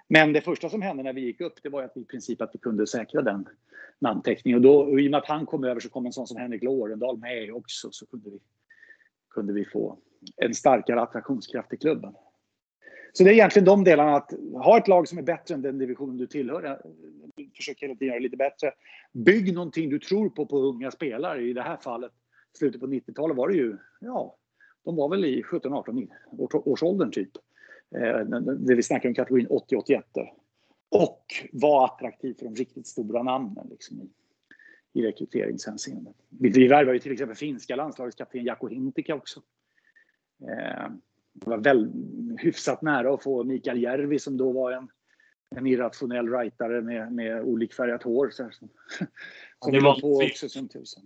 Men 0.08 0.34
det 0.34 0.42
första 0.42 0.70
som 0.70 0.82
hände 0.82 1.04
när 1.04 1.14
vi 1.14 1.22
gick 1.22 1.42
upp 1.42 1.64
det 1.64 1.70
var 1.70 1.84
att 1.84 1.92
vi 1.96 2.02
i 2.02 2.06
princip 2.06 2.42
att 2.42 2.50
vi 2.54 2.60
kunde 2.60 2.88
säkra 2.88 3.22
den 3.22 3.48
namnteckningen. 4.00 4.58
Och, 4.58 4.62
då, 4.62 4.80
och 4.80 5.02
i 5.02 5.08
och 5.08 5.12
med 5.12 5.18
att 5.18 5.28
han 5.28 5.46
kom 5.46 5.64
över 5.64 5.80
så 5.80 5.90
kom 5.90 6.06
en 6.06 6.14
sån 6.14 6.28
som 6.28 6.38
Henrik 6.38 6.64
Lorendal 6.64 7.18
med 7.18 7.54
också 7.54 7.88
så 7.92 8.06
kunde 8.06 8.30
vi, 8.30 8.40
kunde 9.30 9.54
vi 9.54 9.66
få 9.66 9.98
en 10.36 10.54
starkare 10.54 11.02
attraktionskraft 11.02 11.74
i 11.74 11.78
klubben. 11.78 12.14
Så 13.14 13.24
det 13.24 13.30
är 13.30 13.34
egentligen 13.34 13.66
de 13.66 13.84
delarna 13.84 14.16
att 14.16 14.34
ha 14.54 14.78
ett 14.78 14.88
lag 14.88 15.08
som 15.08 15.18
är 15.18 15.22
bättre 15.22 15.56
än 15.56 15.62
den 15.62 15.78
division 15.78 16.18
du 16.18 16.28
tillhör. 16.28 16.64
Eh, 16.64 16.76
Försök 17.56 17.84
hela 17.84 17.94
tiden 17.94 18.08
göra 18.08 18.20
det 18.20 18.24
lite 18.24 18.38
bättre. 18.38 18.72
Bygg 19.14 19.54
någonting 19.54 19.90
du 19.90 20.00
tror 20.00 20.30
på 20.30 20.46
på 20.46 20.60
unga 20.60 20.92
spelare. 20.92 21.42
I 21.42 21.54
det 21.54 21.62
här 21.62 21.78
fallet, 21.78 22.12
slutet 22.58 22.82
på 22.82 22.88
90-talet 22.88 23.38
var 23.38 23.48
det 23.48 23.56
ju, 23.56 23.78
ja, 24.00 24.36
de 24.86 24.96
var 24.96 25.10
väl 25.10 25.26
i 25.26 25.42
17-18 25.42 26.10
års 26.52 26.84
åldern 26.84 27.12
typ. 27.12 27.32
Eh, 27.96 28.20
det 28.60 28.76
vi 28.76 28.84
snackar 28.84 29.10
om 29.10 29.16
kategorin 29.16 29.48
80-81. 29.48 30.04
Och 30.90 31.24
var 31.52 31.86
attraktiv 31.86 32.34
för 32.34 32.46
de 32.46 32.56
riktigt 32.56 32.88
stora 32.88 33.24
namnen 33.24 33.68
liksom, 33.70 34.02
i, 34.02 34.10
i 35.00 35.08
rekryteringshänseende. 35.08 36.14
Vi 36.30 36.68
värvade 36.68 36.94
ju 36.94 37.00
till 37.00 37.12
exempel 37.12 37.38
finska 37.38 37.76
landslagets 37.76 38.18
kapten 38.18 38.44
Jaakko 38.44 38.68
Hintikka 38.68 39.16
också. 39.16 39.42
Eh, 40.42 40.90
det 41.34 41.50
var 41.50 41.58
väl 41.58 41.92
hyfsat 42.40 42.82
nära 42.82 43.14
att 43.14 43.24
få 43.24 43.44
Mikael 43.44 43.82
Järvi 43.82 44.20
som 44.20 44.38
då 44.38 44.52
var 44.52 44.72
en, 44.72 44.90
en 45.56 45.68
irrationell 45.68 46.30
rightare 46.30 46.82
med, 46.82 47.12
med 47.12 47.42
olikfärgat 47.42 48.04
hår. 48.04 48.30
Så 48.30 48.44
här, 48.44 48.52
som, 48.52 48.70
som 49.64 49.72
det 49.72 49.80
var 49.80 50.02
på 50.02 50.22
också 50.32 50.50
som 50.50 50.68
tusen. 50.68 51.04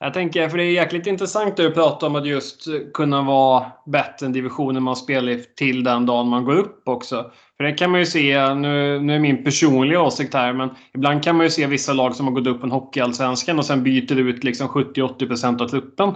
Jag 0.00 0.14
tänker, 0.14 0.48
för 0.48 0.58
det 0.58 0.64
är 0.64 0.70
jäkligt 0.70 1.06
intressant 1.06 1.56
det 1.56 1.62
du 1.62 1.70
pratar 1.70 2.06
om 2.06 2.16
att 2.16 2.26
just 2.26 2.64
kunna 2.94 3.22
vara 3.22 3.66
bättre 3.86 4.26
än 4.26 4.32
divisionen 4.32 4.82
man 4.82 4.96
spelar 4.96 5.54
till 5.56 5.84
den 5.84 6.06
dagen 6.06 6.28
man 6.28 6.44
går 6.44 6.56
upp 6.56 6.88
också. 6.88 7.30
För 7.56 7.64
det 7.64 7.72
kan 7.72 7.90
man 7.90 8.00
ju 8.00 8.06
se, 8.06 8.54
nu, 8.54 9.00
nu 9.00 9.14
är 9.14 9.18
min 9.18 9.44
personliga 9.44 10.02
åsikt 10.02 10.34
här, 10.34 10.52
men 10.52 10.70
ibland 10.94 11.24
kan 11.24 11.36
man 11.36 11.46
ju 11.46 11.50
se 11.50 11.66
vissa 11.66 11.92
lag 11.92 12.14
som 12.14 12.26
har 12.26 12.34
gått 12.34 12.46
upp 12.46 12.62
en 12.62 12.70
hockeyallsvenskan 12.70 13.58
och 13.58 13.64
sen 13.64 13.82
byter 13.82 14.18
ut 14.18 14.44
liksom 14.44 14.68
70-80% 14.68 15.62
av 15.62 15.68
truppen. 15.68 16.14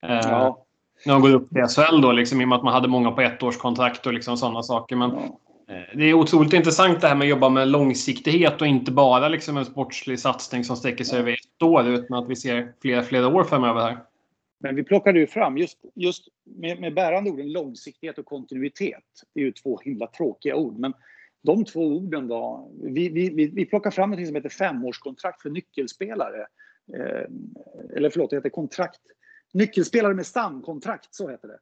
Ja 0.00 0.58
när 1.06 1.12
de 1.12 1.22
går 1.22 1.34
upp 1.34 1.48
till 1.48 1.66
SHL 1.66 2.00
då, 2.00 2.12
liksom, 2.12 2.40
i 2.40 2.44
och 2.44 2.48
med 2.48 2.56
att 2.56 2.64
man 2.64 2.74
hade 2.74 2.88
många 2.88 3.10
på 3.10 3.20
ettårskontrakt 3.20 4.06
och 4.06 4.12
liksom 4.12 4.36
sådana 4.36 4.62
saker. 4.62 4.96
Men 4.96 5.10
eh, 5.10 5.18
det 5.94 6.04
är 6.04 6.14
otroligt 6.14 6.52
intressant 6.52 7.00
det 7.00 7.08
här 7.08 7.14
med 7.14 7.24
att 7.24 7.30
jobba 7.30 7.48
med 7.48 7.68
långsiktighet 7.68 8.60
och 8.60 8.66
inte 8.66 8.92
bara 8.92 9.28
liksom 9.28 9.56
en 9.56 9.64
sportslig 9.64 10.18
satsning 10.18 10.64
som 10.64 10.76
sträcker 10.76 11.04
sig 11.04 11.18
över 11.18 11.32
ett 11.32 11.62
år 11.62 11.88
utan 11.88 12.18
att 12.18 12.28
vi 12.28 12.36
ser 12.36 12.72
flera, 12.82 13.02
flera 13.02 13.28
år 13.28 13.44
framöver 13.44 13.80
här. 13.80 13.98
Men 14.60 14.76
vi 14.76 14.84
plockade 14.84 15.18
ju 15.18 15.26
fram 15.26 15.58
just, 15.58 15.78
just 15.94 16.28
med, 16.44 16.80
med 16.80 16.94
bärande 16.94 17.30
orden 17.30 17.52
långsiktighet 17.52 18.18
och 18.18 18.26
kontinuitet. 18.26 19.04
Det 19.34 19.40
är 19.40 19.44
ju 19.44 19.52
två 19.52 19.80
himla 19.84 20.06
tråkiga 20.06 20.56
ord. 20.56 20.78
Men 20.78 20.92
de 21.42 21.64
två 21.64 21.80
orden 21.80 22.28
då. 22.28 22.70
Vi, 22.82 23.08
vi, 23.08 23.30
vi, 23.30 23.46
vi 23.46 23.64
plockar 23.64 23.90
fram 23.90 24.10
något 24.10 24.26
som 24.26 24.34
heter 24.34 24.48
femårskontrakt 24.48 25.42
för 25.42 25.50
nyckelspelare. 25.50 26.46
Eh, 26.94 27.26
eller 27.96 28.10
förlåt, 28.10 28.30
det 28.30 28.36
heter 28.36 28.50
kontrakt 28.50 29.00
Nyckelspelare 29.52 30.14
med 30.14 30.26
stamkontrakt, 30.26 31.14
så 31.14 31.28
heter 31.28 31.48
det. 31.48 31.58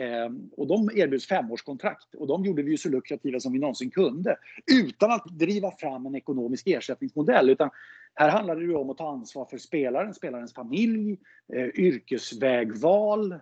Eh, 0.00 0.30
och 0.56 0.66
de 0.66 0.90
erbjuds 0.94 1.26
femårskontrakt 1.26 2.14
och 2.14 2.26
de 2.26 2.44
gjorde 2.44 2.62
vi 2.62 2.70
ju 2.70 2.76
så 2.76 2.88
lukrativa 2.88 3.40
som 3.40 3.52
vi 3.52 3.58
någonsin 3.58 3.90
kunde. 3.90 4.36
Utan 4.72 5.10
att 5.10 5.26
driva 5.26 5.70
fram 5.70 6.06
en 6.06 6.14
ekonomisk 6.14 6.66
ersättningsmodell. 6.66 7.50
Utan 7.50 7.70
här 8.14 8.28
handlade 8.28 8.60
det 8.60 8.66
ju 8.66 8.74
om 8.74 8.90
att 8.90 8.98
ta 8.98 9.10
ansvar 9.10 9.44
för 9.44 9.58
spelaren, 9.58 10.14
spelarens 10.14 10.54
familj, 10.54 11.18
eh, 11.52 11.66
yrkesvägval, 11.66 13.32
eh, 13.32 13.38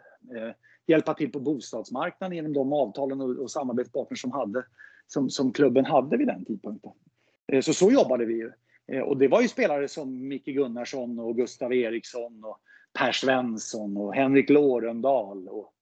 hjälpa 0.87 1.15
till 1.15 1.33
på 1.33 1.41
bostadsmarknaden 1.41 2.37
genom 2.37 2.53
de 2.53 2.73
avtalen 2.73 3.21
och, 3.21 3.31
och 3.31 3.51
samarbetspartners 3.51 4.21
som, 4.21 4.33
hade, 4.33 4.65
som, 5.07 5.31
som 5.31 5.53
klubben 5.53 5.85
hade 5.85 6.17
vid 6.17 6.27
den 6.27 6.45
tidpunkten. 6.45 6.93
Eh, 7.53 7.61
så 7.61 7.75
så 7.75 7.91
jobbade 7.91 8.25
vi 8.25 8.35
ju. 8.35 8.53
Eh, 8.87 9.01
och 9.01 9.17
det 9.17 9.29
var 9.29 9.43
ju 9.43 9.49
spelare 9.49 9.89
som 9.89 10.29
Micke 10.29 10.45
Gunnarsson 10.45 11.19
och 11.19 11.37
Gustav 11.37 11.75
Eriksson 11.75 12.45
och 12.45 12.59
Per 12.93 13.13
Svensson 13.13 13.97
och 13.97 14.15
Henrik 14.15 14.51
Lorendal 14.51 15.49
och, 15.49 15.73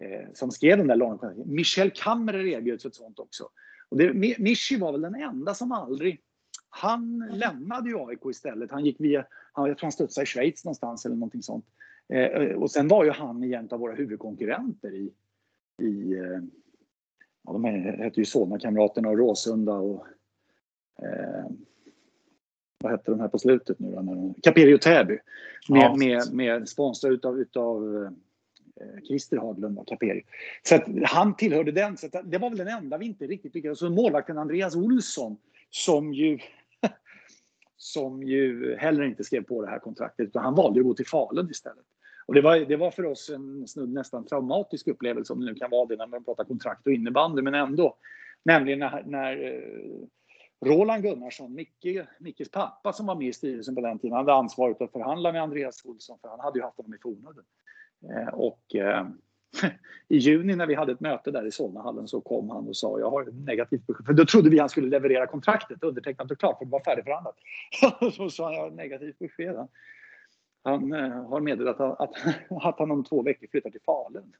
eh, 0.00 0.28
som 0.34 0.50
skrev 0.50 0.78
den 0.78 0.86
där 0.86 0.96
långa 0.96 1.34
Michel 1.46 1.90
Kammerer 1.90 2.46
erbjöds 2.46 2.84
ett 2.84 2.94
sånt 2.94 3.18
också. 3.18 3.48
Och 3.88 3.96
det, 3.96 4.14
Michi 4.38 4.76
var 4.76 4.92
väl 4.92 5.00
den 5.00 5.14
enda 5.14 5.54
som 5.54 5.72
aldrig... 5.72 6.20
Han 6.68 7.28
lämnade 7.32 7.90
ju 7.90 7.98
AIK 7.98 8.20
istället. 8.30 8.70
Han 8.70 8.84
gick 8.84 9.00
via... 9.00 9.26
Han, 9.52 9.68
jag 9.68 9.78
tror 9.78 9.86
han 9.86 9.92
studsade 9.92 10.22
i 10.22 10.26
Schweiz 10.26 10.64
någonstans 10.64 11.06
eller 11.06 11.16
någonting 11.16 11.42
sånt. 11.42 11.64
Eh, 12.08 12.18
eh 12.20 12.56
och 12.56 12.70
sen 12.70 12.88
var 12.88 13.04
ju 13.04 13.10
han 13.10 13.44
en 13.44 13.68
av 13.70 13.80
våra 13.80 13.94
huvudkonkurrenter 13.94 14.94
i... 14.94 15.12
i 15.82 16.12
eh, 16.12 16.40
ja, 17.44 17.52
de 17.52 17.64
hette 17.64 18.20
ju 18.20 18.24
Solna-kamraterna 18.24 19.08
och 19.08 19.18
Råsunda 19.18 19.74
och... 19.74 20.06
Eh, 21.02 21.46
vad 22.80 22.92
hette 22.92 23.10
de 23.10 23.20
här 23.20 23.28
på 23.28 23.38
slutet 23.38 23.78
nu 23.78 23.90
då? 23.90 24.34
Caperi 24.42 24.74
och 24.74 24.80
Täby. 24.80 25.18
Med, 25.68 25.82
Ja. 25.82 25.96
med, 25.96 26.32
med 26.32 26.68
sponsrad 26.68 27.12
utav, 27.12 27.38
utav 27.40 28.04
eh, 28.80 29.02
Christer 29.06 29.36
Haglund 29.36 29.78
och 29.78 29.88
Caperi. 29.88 30.22
Så 30.62 30.74
att 30.74 30.84
han 31.04 31.36
tillhörde 31.36 31.72
den. 31.72 31.96
Så 31.96 32.08
det 32.24 32.38
var 32.38 32.48
väl 32.50 32.58
den 32.58 32.68
enda 32.68 32.98
vi 32.98 33.06
inte 33.06 33.26
riktigt 33.26 33.54
lyckades. 33.54 33.78
Så 33.78 33.90
målvakten 33.90 34.38
Andreas 34.38 34.76
Olsson 34.76 35.36
som 35.70 36.14
ju 36.14 36.38
som 37.76 38.22
ju 38.22 38.76
heller 38.76 39.02
inte 39.02 39.24
skrev 39.24 39.42
på 39.42 39.62
det 39.62 39.70
här 39.70 39.78
kontraktet 39.78 40.26
utan 40.26 40.44
han 40.44 40.54
valde 40.54 40.80
att 40.80 40.86
gå 40.86 40.94
till 40.94 41.06
Falun 41.06 41.50
istället. 41.50 41.84
Och 42.26 42.34
det 42.34 42.40
var, 42.40 42.58
det 42.58 42.76
var 42.76 42.90
för 42.90 43.06
oss 43.06 43.30
en 43.30 43.68
snudd 43.68 43.92
nästan 43.92 44.26
traumatisk 44.26 44.88
upplevelse 44.88 45.32
om 45.32 45.40
det 45.40 45.46
nu 45.46 45.54
kan 45.54 45.70
vara 45.70 45.86
det 45.86 45.96
när 45.96 46.06
man 46.06 46.24
pratar 46.24 46.44
kontrakt 46.44 46.86
och 46.86 46.92
innebandy 46.92 47.42
men 47.42 47.54
ändå. 47.54 47.96
Nämligen 48.44 48.78
när, 48.78 49.02
när 49.06 49.44
eh, 49.44 50.06
Roland 50.60 51.02
Gunnarsson, 51.02 51.54
Micke, 51.54 52.06
Mickes 52.18 52.50
pappa 52.50 52.92
som 52.92 53.06
var 53.06 53.14
med 53.14 53.28
i 53.28 53.32
styrelsen 53.32 53.74
på 53.74 53.80
den 53.80 53.98
tiden, 53.98 54.16
hade 54.16 54.32
ansvaret 54.32 54.82
att 54.82 54.92
förhandla 54.92 55.32
med 55.32 55.42
Andreas 55.42 55.84
Olsson 55.84 56.18
för 56.18 56.28
han 56.28 56.40
hade 56.40 56.58
ju 56.58 56.64
haft 56.64 56.76
honom 56.76 56.94
i 56.94 56.98
fornöden. 56.98 57.44
Eh, 58.10 58.34
och 58.34 58.74
eh, 58.74 59.06
i 60.08 60.16
juni 60.16 60.56
när 60.56 60.66
vi 60.66 60.74
hade 60.74 60.92
ett 60.92 61.00
möte 61.00 61.30
där 61.30 61.46
i 61.46 61.50
Solnahallen 61.50 62.08
så 62.08 62.20
kom 62.20 62.50
han 62.50 62.68
och 62.68 62.76
sa 62.76 62.98
jag 62.98 63.10
har 63.10 63.22
ett 63.22 63.34
negativt 63.34 63.86
besked. 63.86 64.06
För 64.06 64.12
då 64.12 64.24
trodde 64.24 64.50
vi 64.50 64.58
han 64.58 64.68
skulle 64.68 64.88
leverera 64.88 65.26
kontraktet 65.26 65.82
undertecknat 65.82 66.30
och 66.30 66.38
klart 66.38 66.58
för 66.58 66.64
det 66.64 66.70
var 66.70 66.80
färdigförhandlat. 66.80 67.36
så 68.16 68.30
sa 68.30 68.44
han 68.44 68.54
jag 68.54 68.60
har 68.60 68.68
ett 68.68 68.74
negativt 68.74 69.18
besked. 69.18 69.56
Han, 69.56 69.68
han 70.62 70.92
eh, 70.92 71.28
har 71.28 71.40
meddelat 71.40 71.80
att, 71.80 72.00
att, 72.00 72.14
att 72.62 72.78
han 72.78 72.90
om 72.90 73.04
två 73.04 73.22
veckor 73.22 73.46
flyttar 73.50 73.70
till 73.70 73.80
Falun. 73.80 74.32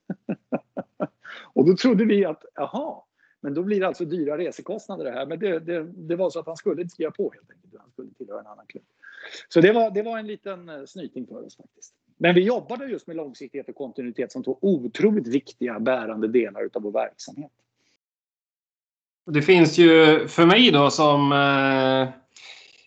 och 1.52 1.66
då 1.66 1.76
trodde 1.76 2.04
vi 2.04 2.24
att 2.24 2.44
jaha, 2.54 3.02
men 3.40 3.54
då 3.54 3.62
blir 3.62 3.80
det 3.80 3.86
alltså 3.86 4.04
dyra 4.04 4.38
resekostnader 4.38 5.04
det 5.04 5.10
här. 5.10 5.26
Men 5.26 5.38
det, 5.38 5.58
det, 5.58 5.82
det 5.82 6.16
var 6.16 6.30
så 6.30 6.40
att 6.40 6.46
han 6.46 6.56
skulle 6.56 6.82
inte 6.82 6.94
skriva 6.94 7.10
på 7.10 7.32
helt 7.34 7.50
enkelt. 7.50 7.74
Han 7.82 7.90
skulle 7.90 8.08
tillhöra 8.18 8.40
en 8.40 8.46
annan 8.46 8.66
klubb. 8.66 8.84
Så 9.48 9.60
det 9.60 9.72
var, 9.72 9.90
det 9.90 10.02
var 10.02 10.18
en 10.18 10.26
liten 10.26 10.68
eh, 10.68 10.84
snyting 10.86 11.26
för 11.26 11.46
oss 11.46 11.56
faktiskt. 11.56 11.94
Men 12.18 12.34
vi 12.34 12.40
jobbade 12.40 12.86
just 12.86 13.06
med 13.06 13.16
långsiktighet 13.16 13.68
och 13.68 13.74
kontinuitet 13.74 14.32
som 14.32 14.44
två 14.44 14.58
otroligt 14.60 15.26
viktiga 15.26 15.80
bärande 15.80 16.28
delar 16.28 16.68
av 16.72 16.82
vår 16.82 16.92
verksamhet. 16.92 17.50
Det 19.26 19.42
finns 19.42 19.78
ju 19.78 20.28
för 20.28 20.46
mig 20.46 20.70
då 20.70 20.90
som 20.90 21.32
eh, 21.32 22.08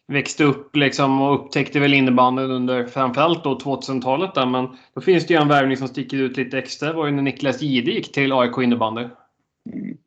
växte 0.07 0.43
upp 0.43 0.75
liksom 0.75 1.21
och 1.21 1.35
upptäckte 1.35 1.79
väl 1.79 1.93
innebandyn 1.93 2.51
under 2.51 2.85
framförallt 2.85 3.43
då 3.43 3.57
2000-talet. 3.57 4.35
Där, 4.35 4.45
men 4.45 4.67
då 4.93 5.01
finns 5.01 5.27
det 5.27 5.33
ju 5.33 5.39
en 5.39 5.47
värvning 5.47 5.77
som 5.77 5.87
sticker 5.87 6.17
ut 6.17 6.37
lite 6.37 6.57
extra. 6.57 6.89
Det 6.89 6.95
var 6.95 7.05
ju 7.05 7.11
när 7.11 7.23
Niklas 7.23 7.61
Jihde 7.61 7.91
gick 7.91 8.11
till 8.11 8.33
AIK 8.33 8.57
innebandy. 8.57 9.01
Mm. 9.73 9.97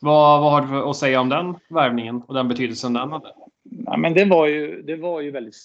Vad, 0.00 0.40
vad 0.40 0.52
har 0.52 0.72
du 0.72 0.90
att 0.90 0.96
säga 0.96 1.20
om 1.20 1.28
den 1.28 1.54
värvningen 1.68 2.22
och 2.22 2.34
den 2.34 2.48
betydelsen 2.48 2.92
den 2.92 3.12
hade? 3.12 3.32
Ja, 3.86 3.96
men 3.96 4.14
det 4.14 4.24
var 4.24 4.46
ju, 4.46 4.82
det 4.82 4.96
var 4.96 5.20
ju 5.20 5.30
väldigt, 5.30 5.56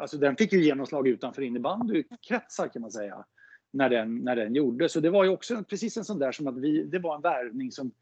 alltså 0.00 0.16
den 0.16 0.36
fick 0.36 0.52
ju 0.52 0.64
genomslag 0.64 1.08
utanför 1.08 1.42
innebandykretsar 1.42 2.68
kan 2.68 2.82
man 2.82 2.90
säga. 2.90 3.24
När 3.72 3.90
den, 3.90 4.16
när 4.16 4.36
den 4.36 4.54
gjordes. 4.54 4.92
Så 4.92 5.00
det 5.00 5.10
var 5.10 5.24
ju 5.24 5.30
också 5.30 5.64
precis 5.68 5.96
en 5.96 6.04
sån 6.04 6.18
där 6.18 6.32
som 6.32 6.46
att 6.46 6.58
vi, 6.58 6.84
det 6.84 6.98
var 6.98 7.14
en 7.14 7.22
värvning 7.22 7.72
som 7.72 7.92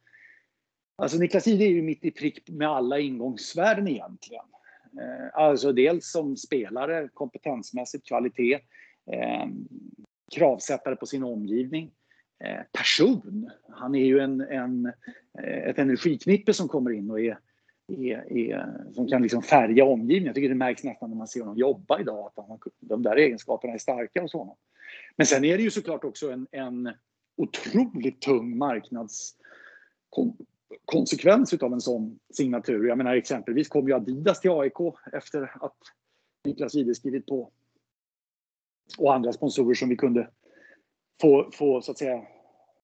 Alltså 1.03 1.19
Niklas 1.19 1.47
Ide 1.47 1.65
är 1.65 1.69
ju 1.69 1.83
mitt 1.83 2.05
i 2.05 2.11
prick 2.11 2.49
med 2.49 2.69
alla 2.69 2.99
ingångsvärden 2.99 3.89
egentligen. 3.89 4.45
Eh, 5.01 5.41
alltså 5.41 5.73
dels 5.73 6.11
som 6.11 6.37
spelare, 6.37 7.09
kompetensmässigt, 7.15 8.07
kvalitet, 8.07 8.55
eh, 9.13 9.47
kravsättare 10.35 10.97
på 10.97 11.07
sin 11.07 11.25
omgivning, 11.25 11.91
Eh, 12.45 12.61
person. 12.73 13.51
Han 13.69 13.95
är 13.95 14.05
ju 14.05 14.19
en, 14.19 14.41
en, 14.41 14.87
eh, 15.39 15.69
ett 15.69 15.79
energiknippe 15.79 16.55
som 16.55 16.69
kommer 16.69 16.91
in 16.91 17.11
och 17.11 17.21
är, 17.21 17.39
är, 17.89 18.33
är, 18.33 18.85
som 18.95 19.09
kan 19.09 19.23
liksom 19.23 19.43
färga 19.43 19.85
omgivningen. 19.85 20.27
Jag 20.27 20.35
tycker 20.35 20.49
det 20.49 20.55
märks 20.55 20.85
nästan 20.85 21.11
när 21.11 21.17
man 21.17 21.29
ser 21.29 21.41
honom 21.41 21.57
jobba 21.57 22.01
idag 22.01 22.27
att 22.27 22.37
han, 22.49 22.59
de 22.81 23.03
där 23.03 23.17
egenskaperna 23.17 23.75
är 23.75 23.79
starka 23.79 24.23
hos 24.23 24.33
honom. 24.33 24.57
Men 25.17 25.27
sen 25.27 25.45
är 25.45 25.57
det 25.57 25.63
ju 25.63 25.71
såklart 25.71 26.05
också 26.05 26.33
en, 26.33 26.47
en 26.51 26.91
otroligt 27.37 28.21
tung 28.21 28.59
marknadskonsekvens 28.59 31.55
av 31.55 31.73
en 31.73 31.81
sån 31.81 32.19
signatur. 32.35 32.89
Jag 32.89 32.99
menar 32.99 33.15
exempelvis 33.15 33.69
kom 33.69 33.89
ju 33.89 33.95
Adidas 33.95 34.41
till 34.41 34.51
AIK 34.51 34.79
efter 35.13 35.65
att 35.65 35.77
Niklas 36.45 36.75
Jihde 36.75 36.95
skrivit 36.95 37.27
på. 37.27 37.51
Och 38.99 39.15
andra 39.15 39.33
sponsorer 39.33 39.75
som 39.75 39.89
vi 39.89 39.97
kunde 39.97 40.29
få, 41.21 41.51
få 41.53 41.83
så 41.83 41.91
att 41.91 41.99
säga 41.99 42.27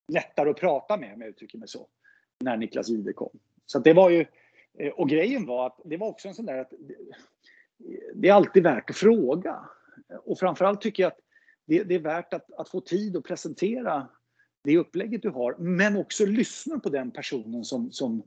lättare 0.09 0.51
att 0.51 0.57
prata 0.57 0.97
med, 0.97 1.15
om 1.15 1.21
jag 1.21 1.31
uttrycker 1.31 1.59
mig 1.59 1.69
så, 1.69 1.87
när 2.41 2.57
Niklas 2.57 2.89
Jihde 2.89 3.13
kom. 3.13 3.39
Så 3.67 3.79
att 3.79 3.85
det 3.85 3.93
var 3.93 4.11
ju, 4.11 4.27
eh, 4.79 4.93
och 4.93 5.09
grejen 5.09 5.47
var 5.47 5.67
att 5.67 5.81
det 5.85 5.97
var 5.97 6.09
också 6.09 6.29
en 6.29 6.35
sån 6.35 6.47
där 6.47 6.59
att 6.59 6.71
det, 6.71 6.97
det 8.15 8.29
är 8.29 8.33
alltid 8.33 8.63
värt 8.63 8.91
att 8.91 8.97
fråga. 8.97 9.69
Och 10.25 10.39
framförallt 10.39 10.81
tycker 10.81 11.03
jag 11.03 11.13
att 11.13 11.21
det, 11.65 11.83
det 11.83 11.95
är 11.95 11.99
värt 11.99 12.35
att, 12.35 12.53
att 12.53 12.69
få 12.69 12.81
tid 12.81 13.17
att 13.17 13.25
presentera 13.25 14.09
det 14.65 14.79
upplägget 14.79 15.23
du 15.23 15.31
har, 15.31 15.57
men 15.59 15.97
också 15.97 16.27
lyssna 16.27 16.79
på 16.79 16.89
den 16.89 17.11
personen 17.11 17.65
som, 17.65 17.93
som, 17.93 18.23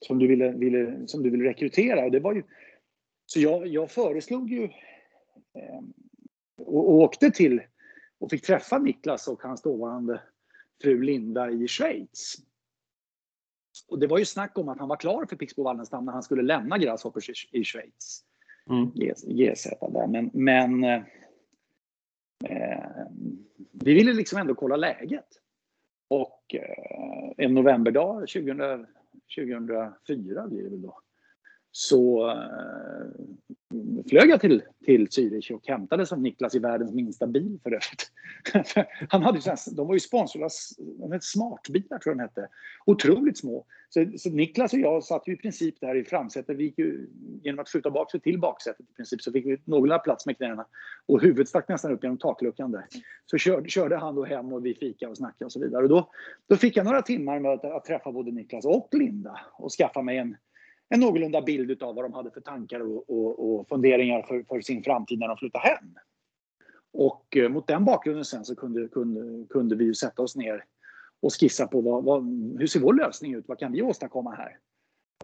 som, 0.00 0.18
du, 0.18 0.26
ville, 0.26 0.52
ville, 0.52 1.06
som 1.06 1.22
du 1.22 1.30
ville 1.30 1.48
rekrytera. 1.48 2.04
Och 2.04 2.10
det 2.10 2.20
var 2.20 2.34
ju, 2.34 2.42
så 3.26 3.40
jag, 3.40 3.66
jag 3.66 3.90
föreslog 3.90 4.50
ju 4.50 4.64
eh, 5.54 5.80
och, 6.58 6.88
och 6.88 6.94
åkte 6.94 7.30
till 7.30 7.60
och 8.18 8.30
fick 8.30 8.46
träffa 8.46 8.78
Niklas 8.78 9.28
och 9.28 9.42
hans 9.42 9.62
dåvarande 9.62 10.22
fru 10.82 11.02
Linda 11.02 11.50
i 11.50 11.68
Schweiz. 11.68 12.34
Och 13.88 13.98
det 13.98 14.06
var 14.06 14.18
ju 14.18 14.24
snack 14.24 14.58
om 14.58 14.68
att 14.68 14.78
han 14.78 14.88
var 14.88 14.96
klar 14.96 15.26
för 15.26 15.36
Pixbo 15.36 15.62
Wallenstam 15.62 16.04
när 16.04 16.12
han 16.12 16.22
skulle 16.22 16.42
lämna 16.42 16.78
Grasshoppers 16.78 17.30
i, 17.30 17.58
i 17.58 17.64
Schweiz. 17.64 18.24
Mm. 18.70 18.90
GZ 19.26 19.64
där. 19.80 20.06
Men, 20.06 20.30
men 20.32 20.84
eh, 20.84 21.02
vi 23.72 23.94
ville 23.94 24.12
liksom 24.12 24.38
ändå 24.38 24.54
kolla 24.54 24.76
läget. 24.76 25.28
Och 26.08 26.54
eh, 26.54 27.32
en 27.36 27.54
novemberdag 27.54 28.20
2000, 28.20 28.86
2004 29.36 30.46
blir 30.46 30.62
det 30.62 30.70
väl 30.70 30.82
då. 30.82 31.00
Så 31.80 32.30
eh, 32.30 33.06
flög 34.08 34.30
jag 34.30 34.40
till, 34.40 34.62
till 34.84 35.06
Zürich 35.06 35.52
och 35.52 35.66
hämtade 35.68 36.06
som 36.06 36.22
Niklas 36.22 36.54
i 36.54 36.58
världens 36.58 36.92
minsta 36.92 37.26
bil 37.26 37.58
för 37.62 37.70
övrigt. 37.70 38.12
Han 39.08 39.22
hade 39.22 39.38
ju 39.38 39.50
här- 39.50 39.76
de 39.76 39.86
var 39.86 39.94
ju 39.94 40.00
sponsrade 40.00 40.44
av 40.44 41.18
smartbilar 41.20 41.98
tror 41.98 42.10
jag 42.10 42.16
de 42.18 42.22
hette. 42.22 42.48
Otroligt 42.86 43.38
små. 43.38 43.66
Så, 43.88 44.06
så 44.18 44.30
Niklas 44.30 44.72
och 44.72 44.78
jag 44.78 45.04
satt 45.04 45.28
ju 45.28 45.32
i 45.32 45.36
princip 45.36 45.80
där 45.80 45.94
i 45.94 46.04
framsätet. 46.04 46.56
Vi 46.56 46.64
gick 46.64 46.78
ju, 46.78 47.08
genom 47.42 47.58
att 47.58 47.68
skjuta 47.68 47.90
bak 47.90 48.10
sig 48.10 48.20
till 48.20 48.40
baksätet 48.40 48.86
i 48.90 48.94
princip 48.94 49.22
så 49.22 49.32
fick 49.32 49.46
vi 49.46 49.60
någorlunda 49.64 49.98
plats 49.98 50.26
med 50.26 50.36
knäna. 50.36 50.66
Och 51.06 51.22
huvudet 51.22 51.48
stack 51.48 51.68
nästan 51.68 51.92
upp 51.92 52.02
genom 52.02 52.18
takluckan 52.18 52.70
där. 52.72 52.84
Så 53.26 53.38
körde, 53.38 53.68
körde 53.68 53.96
han 53.96 54.14
då 54.14 54.24
hem 54.24 54.52
och 54.52 54.66
vi 54.66 54.74
fika 54.74 55.08
och 55.08 55.16
snackade 55.16 55.44
och 55.44 55.52
så 55.52 55.60
vidare. 55.60 55.82
Och 55.82 55.88
då, 55.88 56.10
då 56.46 56.56
fick 56.56 56.76
jag 56.76 56.84
några 56.84 57.02
timmar 57.02 57.40
med 57.40 57.52
att, 57.52 57.64
att 57.64 57.84
träffa 57.84 58.12
både 58.12 58.30
Niklas 58.30 58.64
och 58.64 58.88
Linda 58.92 59.40
och 59.52 59.72
skaffa 59.72 60.02
mig 60.02 60.18
en, 60.18 60.36
en 60.88 61.00
någorlunda 61.00 61.42
bild 61.42 61.82
av 61.82 61.94
vad 61.94 62.04
de 62.04 62.12
hade 62.12 62.30
för 62.30 62.40
tankar 62.40 62.80
och, 62.80 63.10
och, 63.10 63.54
och 63.54 63.68
funderingar 63.68 64.22
för, 64.22 64.42
för 64.42 64.60
sin 64.60 64.82
framtid 64.82 65.18
när 65.18 65.28
de 65.28 65.36
flyttade 65.36 65.68
hem. 65.68 65.94
Och 66.92 67.36
eh, 67.36 67.48
mot 67.48 67.66
den 67.66 67.84
bakgrunden 67.84 68.24
sen 68.24 68.44
så 68.44 68.56
kunde, 68.56 68.88
kunde, 68.88 69.46
kunde 69.46 69.76
vi 69.76 69.84
ju 69.84 69.94
sätta 69.94 70.22
oss 70.22 70.36
ner 70.36 70.64
och 71.20 71.32
skissa 71.40 71.66
på 71.66 71.80
vad, 71.80 72.04
vad, 72.04 72.24
hur 72.58 72.66
ser 72.66 72.80
vår 72.80 72.94
lösning 72.94 73.34
ut? 73.34 73.48
Vad 73.48 73.58
kan 73.58 73.72
vi 73.72 73.82
åstadkomma 73.82 74.30
här? 74.30 74.58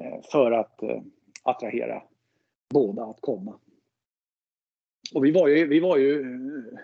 Eh, 0.00 0.20
för 0.32 0.52
att 0.52 0.82
eh, 0.82 1.02
attrahera 1.42 2.02
båda 2.70 3.04
att 3.04 3.20
komma. 3.20 3.58
Och 5.14 5.24
vi 5.24 5.30
var 5.30 5.48
ju, 5.48 5.66
vi 5.66 5.80
var 5.80 5.96
ju, 5.96 6.20
eh, 6.20 6.78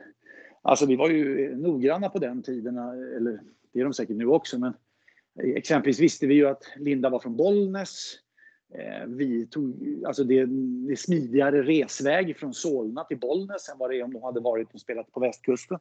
alltså 0.62 0.86
vi 0.86 0.96
var 0.96 1.10
ju 1.10 1.56
noggranna 1.56 2.08
på 2.08 2.18
den 2.18 2.42
tiden, 2.42 2.76
eh, 2.78 3.16
eller 3.16 3.40
det 3.72 3.80
är 3.80 3.84
de 3.84 3.94
säkert 3.94 4.16
nu 4.16 4.26
också, 4.26 4.58
men 4.58 4.74
eh, 5.42 5.50
exempelvis 5.50 6.00
visste 6.00 6.26
vi 6.26 6.34
ju 6.34 6.48
att 6.48 6.62
Linda 6.76 7.10
var 7.10 7.18
från 7.18 7.36
Bollnäs. 7.36 8.18
Eh, 8.74 9.06
Vi 9.06 9.46
tog, 9.46 9.74
alltså 10.06 10.24
det, 10.24 10.46
det 10.86 10.92
är 10.92 10.96
smidigare 10.96 11.62
resväg 11.62 12.36
från 12.36 12.54
Solna 12.54 13.04
till 13.04 13.18
Bollnäs 13.18 13.68
än 13.68 13.78
vad 13.78 13.90
det 13.90 13.96
är 13.96 14.04
om 14.04 14.12
de 14.12 14.22
hade 14.22 14.40
varit 14.40 14.74
och 14.74 14.80
spelat 14.80 15.12
på 15.12 15.20
västkusten. 15.20 15.78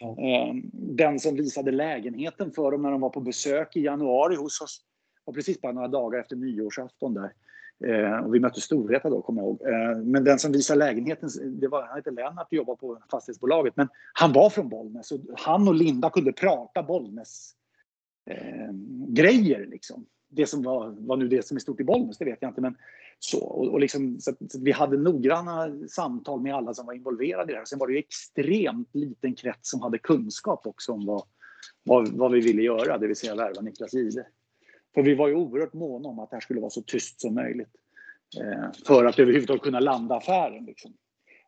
Eh, 0.00 0.54
Den 0.72 1.20
som 1.20 1.36
visade 1.36 1.70
lägenheten 1.70 2.52
för 2.52 2.70
dem 2.70 2.82
när 2.82 2.90
de 2.90 3.00
var 3.00 3.10
på 3.10 3.20
besök 3.20 3.76
i 3.76 3.80
januari 3.80 4.36
hos 4.36 4.60
oss 4.60 4.80
var 5.24 5.34
precis 5.34 5.60
bara 5.60 5.72
några 5.72 5.88
dagar 5.88 6.20
efter 6.20 6.36
nyårsafton 6.36 7.14
där. 7.14 7.32
Eh, 7.84 8.24
och 8.24 8.34
vi 8.34 8.40
mötte 8.40 8.60
Storvreta 8.60 9.10
då, 9.10 9.22
kommer 9.22 9.42
jag 9.42 9.48
ihåg. 9.48 9.62
Men 10.06 10.24
den 10.24 10.38
som 10.38 10.52
visade 10.52 10.78
lägenheten, 10.78 11.28
det 11.60 11.68
var, 11.68 11.82
han 11.82 11.96
hette 11.96 12.10
Lennart 12.10 12.46
och 12.46 12.52
jobbade 12.52 12.78
på 12.78 12.98
fastighetsbolaget. 13.10 13.76
Men 13.76 13.88
han 14.12 14.32
var 14.32 14.50
från 14.50 14.68
Bollnäs 14.68 15.12
och 15.12 15.20
han 15.36 15.68
och 15.68 15.74
Linda 15.74 16.10
kunde 16.10 16.32
prata 16.32 16.82
Bollnäs 16.82 17.54
eh, 18.30 18.72
grejer 19.08 19.66
liksom. 19.66 20.06
Det 20.34 20.46
som 20.46 20.62
var, 20.62 20.94
var 20.98 21.16
nu 21.16 21.28
det 21.28 21.46
som 21.46 21.56
är 21.56 21.60
stort 21.60 21.80
i 21.80 21.84
Bollnäs, 21.84 22.18
det 22.18 22.24
vet 22.24 22.38
jag 22.40 22.50
inte. 22.50 22.60
Men 22.60 22.76
så, 23.18 23.44
och, 23.44 23.68
och 23.68 23.80
liksom, 23.80 24.20
så, 24.20 24.30
att- 24.30 24.52
så 24.52 24.58
att 24.58 24.64
vi 24.64 24.72
hade 24.72 24.96
noggranna 24.96 25.88
samtal 25.88 26.40
med 26.40 26.54
alla 26.54 26.74
som 26.74 26.86
var 26.86 26.92
involverade 26.94 27.52
i 27.52 27.54
det 27.54 27.58
här. 27.58 27.64
Sen 27.64 27.78
var 27.78 27.86
det 27.86 27.92
ju 27.92 27.98
extremt 27.98 28.94
liten 28.94 29.34
krets 29.34 29.70
som 29.70 29.80
hade 29.82 29.98
kunskap 29.98 30.66
också 30.66 30.92
om 30.92 31.06
vad, 31.06 31.22
vad, 31.82 32.08
vad 32.08 32.32
vi 32.32 32.40
ville 32.40 32.62
göra, 32.62 32.98
det 32.98 33.06
vill 33.06 33.16
säga 33.16 33.34
värva 33.34 33.60
Niklas 33.60 33.94
Jihde. 33.94 34.26
För 34.94 35.02
vi 35.02 35.14
var 35.14 35.28
ju 35.28 35.34
oerhört 35.34 35.72
måna 35.72 36.08
om 36.08 36.18
att 36.18 36.30
det 36.30 36.36
här 36.36 36.40
skulle 36.40 36.60
vara 36.60 36.70
så 36.70 36.82
tyst 36.82 37.20
som 37.20 37.34
möjligt. 37.34 37.76
Eh, 38.40 38.72
för 38.86 39.04
att 39.04 39.18
överhuvudtaget 39.18 39.62
kunna 39.62 39.80
landa 39.80 40.16
affären. 40.16 40.64
Liksom. 40.64 40.92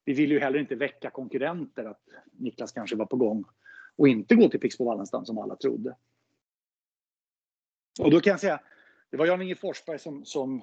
Vi 0.05 0.13
ville 0.13 0.35
ju 0.35 0.41
heller 0.41 0.59
inte 0.59 0.75
väcka 0.75 1.11
konkurrenter 1.11 1.85
att 1.85 2.03
Niklas 2.33 2.73
kanske 2.73 2.97
var 2.97 3.07
på 3.07 3.17
gång 3.17 3.45
och 3.97 4.09
inte 4.09 4.35
gå 4.35 4.49
till 4.49 4.61
Pixbo 4.61 4.85
Wallenstam 4.85 5.25
som 5.25 5.39
alla 5.39 5.57
trodde. 5.57 5.97
Och 8.01 8.11
då 8.11 8.21
kan 8.21 8.31
jag 8.31 8.41
säga, 8.41 8.61
det 9.11 9.17
var 9.17 9.27
Jan-Inge 9.27 9.55
Forsberg 9.55 9.99
som, 9.99 10.25
som 10.25 10.63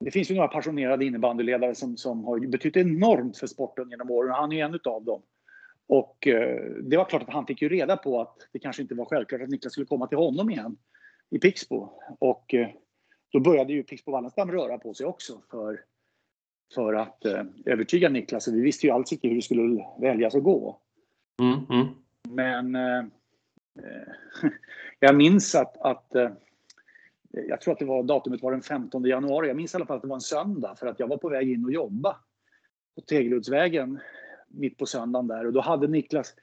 det 0.00 0.10
finns 0.10 0.30
ju 0.30 0.34
några 0.34 0.48
passionerade 0.48 1.04
innebandyledare 1.04 1.74
som, 1.74 1.96
som 1.96 2.24
har 2.24 2.38
betytt 2.38 2.76
enormt 2.76 3.38
för 3.38 3.46
sporten 3.46 3.90
genom 3.90 4.10
åren 4.10 4.30
han 4.30 4.52
är 4.52 4.64
en 4.64 4.80
av 4.84 5.04
dem. 5.04 5.22
Och 5.86 6.26
eh, 6.26 6.64
det 6.82 6.96
var 6.96 7.04
klart 7.04 7.22
att 7.22 7.34
han 7.34 7.46
fick 7.46 7.62
ju 7.62 7.68
reda 7.68 7.96
på 7.96 8.20
att 8.20 8.48
det 8.52 8.58
kanske 8.58 8.82
inte 8.82 8.94
var 8.94 9.04
självklart 9.04 9.42
att 9.42 9.48
Niklas 9.48 9.72
skulle 9.72 9.86
komma 9.86 10.06
till 10.06 10.18
honom 10.18 10.50
igen 10.50 10.76
i 11.30 11.38
Pixbo. 11.38 11.88
Och 12.18 12.54
eh, 12.54 12.68
då 13.32 13.40
började 13.40 13.72
ju 13.72 13.82
Pixbo 13.82 14.12
Wallenstam 14.12 14.52
röra 14.52 14.78
på 14.78 14.94
sig 14.94 15.06
också 15.06 15.40
för, 15.50 15.80
för 16.74 16.94
att 16.94 17.24
eh, 17.24 17.42
övertyga 17.66 18.08
Niklas. 18.08 18.48
Vi 18.48 18.60
visste 18.60 18.86
ju 18.86 18.92
alls 18.92 19.12
inte 19.12 19.28
hur 19.28 19.36
det 19.36 19.42
skulle 19.42 19.84
väljas 20.00 20.34
att 20.34 20.42
gå. 20.42 20.80
Mm, 21.40 21.60
mm. 21.70 21.94
Men 22.28 22.76
jag 25.00 25.16
minns 25.16 25.54
att, 25.54 25.76
att 25.76 26.12
jag 27.48 27.60
tror 27.60 27.72
att 27.72 27.78
det 27.78 27.84
var 27.84 28.02
datumet 28.02 28.42
var 28.42 28.52
den 28.52 28.62
15 28.62 29.04
januari. 29.04 29.48
Jag 29.48 29.56
minns 29.56 29.74
i 29.74 29.76
alla 29.76 29.86
fall 29.86 29.96
att 29.96 30.02
det 30.02 30.08
var 30.08 30.16
en 30.16 30.20
söndag 30.20 30.76
för 30.78 30.86
att 30.86 31.00
jag 31.00 31.06
var 31.06 31.16
på 31.16 31.28
väg 31.28 31.52
in 31.52 31.64
och 31.64 31.72
jobba 31.72 32.16
på 32.94 33.00
Tegeluddsvägen 33.00 34.00
mitt 34.48 34.78
på 34.78 34.86
söndagen 34.86 35.26
där 35.26 35.46
och 35.46 35.52
då 35.52 35.60
hade 35.60 35.88
Niklas, 35.88 36.34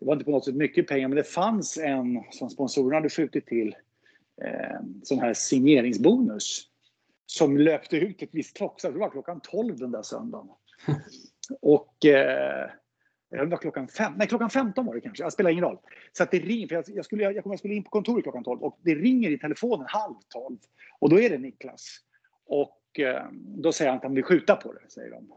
det 0.00 0.06
var 0.06 0.12
inte 0.12 0.24
på 0.24 0.30
något 0.30 0.44
sätt 0.44 0.54
mycket 0.54 0.86
pengar, 0.86 1.08
men 1.08 1.16
det 1.16 1.24
fanns 1.24 1.78
en 1.78 2.24
som 2.30 2.50
sponsorerna 2.50 2.94
hade 2.94 3.10
skjutit 3.10 3.46
till, 3.46 3.76
eh, 4.42 4.80
sån 5.02 5.18
här 5.18 5.34
signeringsbonus 5.34 6.66
som 7.26 7.58
löpte 7.58 7.96
ut 7.96 8.22
ett 8.22 8.28
visst 8.32 8.56
klockslag. 8.56 8.92
Det 8.92 8.98
var 8.98 9.10
klockan 9.10 9.40
12 9.40 9.78
den 9.78 9.90
där 9.90 10.02
söndagen. 10.02 10.48
och 11.60 12.06
eh, 12.06 12.70
det 13.30 13.44
var 13.44 13.56
klockan 13.56 13.88
fem, 13.88 14.12
nej 14.16 14.28
klockan 14.28 14.50
15 14.50 14.86
var 14.86 14.94
det 14.94 15.00
kanske, 15.00 15.22
jag 15.22 15.32
spelar 15.32 15.50
ingen 15.50 15.64
roll. 15.64 15.78
Så 16.12 16.22
att 16.22 16.30
det 16.30 16.38
ringer, 16.38 16.68
för 16.68 16.74
jag, 16.74 16.84
jag, 16.88 17.04
skulle, 17.04 17.22
jag, 17.22 17.34
jag 17.44 17.58
skulle 17.58 17.74
in 17.74 17.84
på 17.84 17.90
kontoret 17.90 18.22
klockan 18.22 18.44
12 18.44 18.62
och 18.62 18.78
det 18.82 18.94
ringer 18.94 19.30
i 19.30 19.38
telefonen 19.38 19.86
halv 19.88 20.14
12 20.28 20.58
och 21.00 21.10
då 21.10 21.20
är 21.20 21.30
det 21.30 21.38
Niklas. 21.38 21.98
Och 22.46 23.00
eh, 23.00 23.24
då 23.32 23.72
säger 23.72 23.90
han 23.90 23.98
att 23.98 24.04
han 24.04 24.14
vill 24.14 24.24
skjuta 24.24 24.56
på 24.56 24.72
det, 24.72 24.90
säger 24.90 25.10
de. 25.10 25.32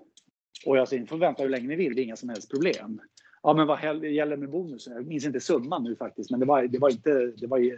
Och 0.66 0.78
jag 0.78 0.88
säger, 0.88 1.02
ni 1.02 1.08
får 1.08 1.18
vänta 1.18 1.44
hur 1.44 1.50
länge 1.50 1.68
ni 1.68 1.76
vill, 1.76 1.96
det 1.96 2.02
är 2.02 2.04
inga 2.04 2.16
som 2.16 2.30
helst 2.30 2.52
problem. 2.52 3.02
Ja, 3.44 3.54
men 3.54 3.68
vad 3.68 4.06
gäller 4.12 4.38
med 4.38 4.50
bonusen? 4.50 4.94
Jag 4.94 5.06
minns 5.06 5.26
inte 5.26 5.40
summan 5.40 5.84
nu 5.84 5.96
faktiskt, 5.96 6.32
men 6.32 6.40
det 6.40 6.46
var, 6.46 6.64
det 6.64 6.80
var 6.80 6.90
inte, 6.90 7.12
det 7.26 7.48
var, 7.48 7.78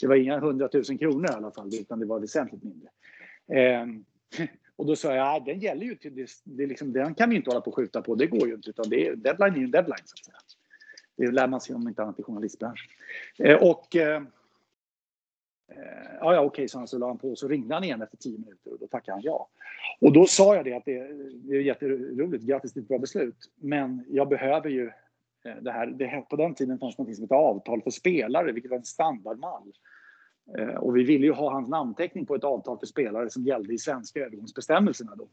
det 0.00 0.06
var 0.06 0.16
inga 0.16 0.38
hundratusen 0.38 0.98
kronor 0.98 1.30
i 1.30 1.34
alla 1.34 1.50
fall, 1.50 1.70
utan 1.80 2.00
det 2.00 2.06
var 2.06 2.20
väsentligt 2.20 2.62
mindre. 2.62 2.88
Eh, 3.52 3.86
och 4.76 4.86
då 4.86 4.96
sa 4.96 5.14
jag, 5.14 5.16
ja, 5.16 5.40
den 5.46 5.58
gäller 5.58 5.86
ju 5.86 5.94
till 5.94 6.14
det, 6.14 6.30
det 6.44 6.66
liksom, 6.66 6.92
den 6.92 7.14
kan 7.14 7.30
vi 7.30 7.36
inte 7.36 7.50
hålla 7.50 7.60
på 7.60 7.70
och 7.70 7.76
skjuta 7.76 8.02
på, 8.02 8.14
det 8.14 8.26
går 8.26 8.48
ju 8.48 8.54
inte, 8.54 8.70
utan 8.70 8.88
det 8.88 9.06
är, 9.06 9.16
deadline 9.16 9.54
är 9.54 9.58
ju 9.58 9.64
en 9.64 9.70
deadline 9.70 10.04
så 10.04 10.14
att 10.14 10.24
säga. 10.24 10.36
Det 11.16 11.30
lär 11.30 11.46
man 11.46 11.60
sig 11.60 11.74
om 11.74 11.88
inte 11.88 12.02
annat 12.02 12.20
i 12.20 12.22
journalistbranschen. 12.22 12.90
Eh, 13.38 13.56
och 13.62 13.96
eh, 13.96 14.22
eh 15.68 16.14
ja, 16.20 16.34
ja, 16.34 16.40
okej, 16.40 16.68
så 16.68 16.78
han 16.78 16.88
så 16.88 16.98
la 16.98 17.06
han 17.06 17.18
på 17.18 17.36
så 17.36 17.48
ringde 17.48 17.74
han 17.74 17.84
igen 17.84 18.02
efter 18.02 18.16
tio 18.16 18.38
minuter 18.38 18.72
och 18.72 18.78
då 18.78 18.86
tackade 18.86 19.16
han 19.16 19.22
ja. 19.22 19.48
Och 20.00 20.12
då 20.12 20.26
sa 20.26 20.56
jag 20.56 20.64
det 20.64 20.72
att 20.72 20.84
det, 20.84 21.08
det 21.32 21.56
är 21.56 21.60
jätteroligt, 21.60 22.44
grattis 22.44 22.72
till 22.72 22.82
ett 22.82 22.88
bra 22.88 22.98
beslut, 22.98 23.50
men 23.56 24.04
jag 24.08 24.28
behöver 24.28 24.70
ju 24.70 24.90
eh, 25.44 25.56
det 25.60 25.72
här. 25.72 25.86
Det, 25.86 26.24
på 26.30 26.36
den 26.36 26.54
tiden 26.54 26.78
fanns 26.78 26.98
något 26.98 27.14
som 27.14 27.24
hette 27.24 27.34
avtal 27.34 27.82
för 27.82 27.90
spelare, 27.90 28.52
vilket 28.52 28.70
var 28.70 28.78
en 28.78 28.84
standardmall. 28.84 29.72
Eh, 30.58 30.74
och 30.74 30.96
vi 30.96 31.04
ville 31.04 31.26
ju 31.26 31.32
ha 31.32 31.52
hans 31.52 31.68
namnteckning 31.68 32.26
på 32.26 32.34
ett 32.34 32.44
avtal 32.44 32.78
för 32.78 32.86
spelare 32.86 33.30
som 33.30 33.42
gällde 33.42 33.74
i 33.74 33.78
svenska 33.78 34.20
övergångsbestämmelserna 34.20 35.14
då. 35.16 35.28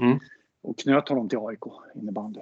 Mm. 0.00 0.18
Och 0.62 0.78
knöt 0.78 1.08
honom 1.08 1.28
till 1.28 1.38
AIK 1.38 1.64
innebandy. 1.94 2.40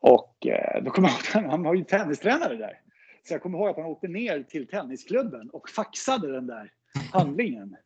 Och 0.00 0.46
eh, 0.46 0.82
då 0.82 0.90
kommer 0.90 1.08
jag 1.08 1.42
ihåg, 1.42 1.50
han 1.50 1.62
var 1.62 1.74
ju 1.74 1.84
tennistränare 1.84 2.56
där. 2.56 2.80
Så 3.28 3.34
jag 3.34 3.42
kommer 3.42 3.58
ihåg 3.58 3.68
att 3.68 3.76
han 3.76 3.84
åkte 3.84 4.08
ner 4.08 4.42
till 4.42 4.66
tennisklubben 4.66 5.50
och 5.50 5.68
faxade 5.68 6.32
den 6.32 6.46
där 6.46 6.72
handlingen. 7.12 7.76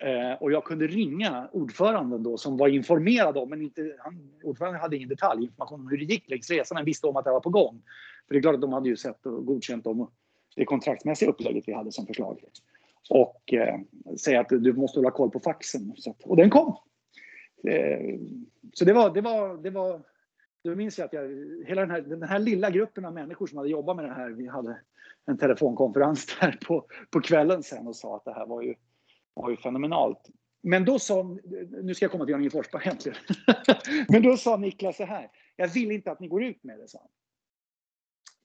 Eh, 0.00 0.42
och 0.42 0.52
jag 0.52 0.64
kunde 0.64 0.86
ringa 0.86 1.48
ordföranden 1.52 2.22
då 2.22 2.36
som 2.36 2.56
var 2.56 2.68
informerad 2.68 3.36
om, 3.36 3.50
men 3.50 3.62
inte, 3.62 3.96
han, 3.98 4.32
ordföranden 4.42 4.80
hade 4.80 4.96
ingen 4.96 5.08
detaljinformation 5.08 5.80
om 5.80 5.88
hur 5.88 5.98
det 5.98 6.04
gick 6.04 6.30
längs 6.30 6.50
resan, 6.50 6.76
men 6.76 6.84
visste 6.84 7.06
om 7.06 7.16
att 7.16 7.24
det 7.24 7.30
var 7.30 7.40
på 7.40 7.50
gång. 7.50 7.82
För 8.26 8.34
det 8.34 8.38
är 8.38 8.42
klart 8.42 8.54
att 8.54 8.60
de 8.60 8.72
hade 8.72 8.88
ju 8.88 8.96
sett 8.96 9.26
och 9.26 9.46
godkänt 9.46 9.84
dem 9.84 10.10
det 10.58 10.64
kontraktsmässiga 10.64 11.30
upplägget 11.30 11.64
vi 11.66 11.72
hade 11.72 11.92
som 11.92 12.06
förslag. 12.06 12.40
Och 13.10 13.54
eh, 13.54 13.80
säga 14.16 14.40
att 14.40 14.48
du 14.48 14.72
måste 14.72 14.98
hålla 14.98 15.10
koll 15.10 15.30
på 15.30 15.40
faxen. 15.40 15.92
Så 15.96 16.10
att, 16.10 16.22
och 16.22 16.36
den 16.36 16.50
kom. 16.50 16.76
Eh, 17.68 18.18
så 18.72 18.84
det 18.84 18.92
var, 18.92 19.14
det 19.14 19.20
var, 19.20 19.56
det 19.56 19.70
var, 19.70 20.02
då 20.64 20.74
minns 20.74 20.98
jag 20.98 21.06
att 21.06 21.12
jag, 21.12 21.22
hela 21.66 21.80
den 21.80 21.90
här, 21.90 22.00
den 22.00 22.22
här 22.22 22.38
lilla 22.38 22.70
gruppen 22.70 23.04
av 23.04 23.14
människor 23.14 23.46
som 23.46 23.58
hade 23.58 23.70
jobbat 23.70 23.96
med 23.96 24.04
det 24.04 24.14
här, 24.14 24.30
vi 24.30 24.46
hade 24.46 24.80
en 25.26 25.38
telefonkonferens 25.38 26.26
där 26.40 26.58
på, 26.66 26.86
på 27.10 27.20
kvällen 27.20 27.62
sen 27.62 27.86
och 27.86 27.96
sa 27.96 28.16
att 28.16 28.24
det 28.24 28.32
här 28.32 28.46
var 28.46 28.62
ju, 28.62 28.74
var 29.34 29.50
ju 29.50 29.56
fenomenalt. 29.56 30.28
Men 30.62 30.84
då 30.84 30.98
sa, 30.98 31.36
nu 31.82 31.94
ska 31.94 32.04
jag 32.04 32.12
komma 32.12 32.24
till 32.24 32.32
Jan-Inge 32.32 32.50
Forsberg 32.50 32.82
egentligen. 32.84 33.18
Men 34.08 34.22
då 34.22 34.36
sa 34.36 34.56
Niklas 34.56 34.96
så 34.96 35.04
här, 35.04 35.30
jag 35.56 35.68
vill 35.68 35.90
inte 35.90 36.10
att 36.12 36.20
ni 36.20 36.28
går 36.28 36.44
ut 36.44 36.64
med 36.64 36.78
det, 36.78 36.88
sa 36.88 36.98
han. 36.98 37.08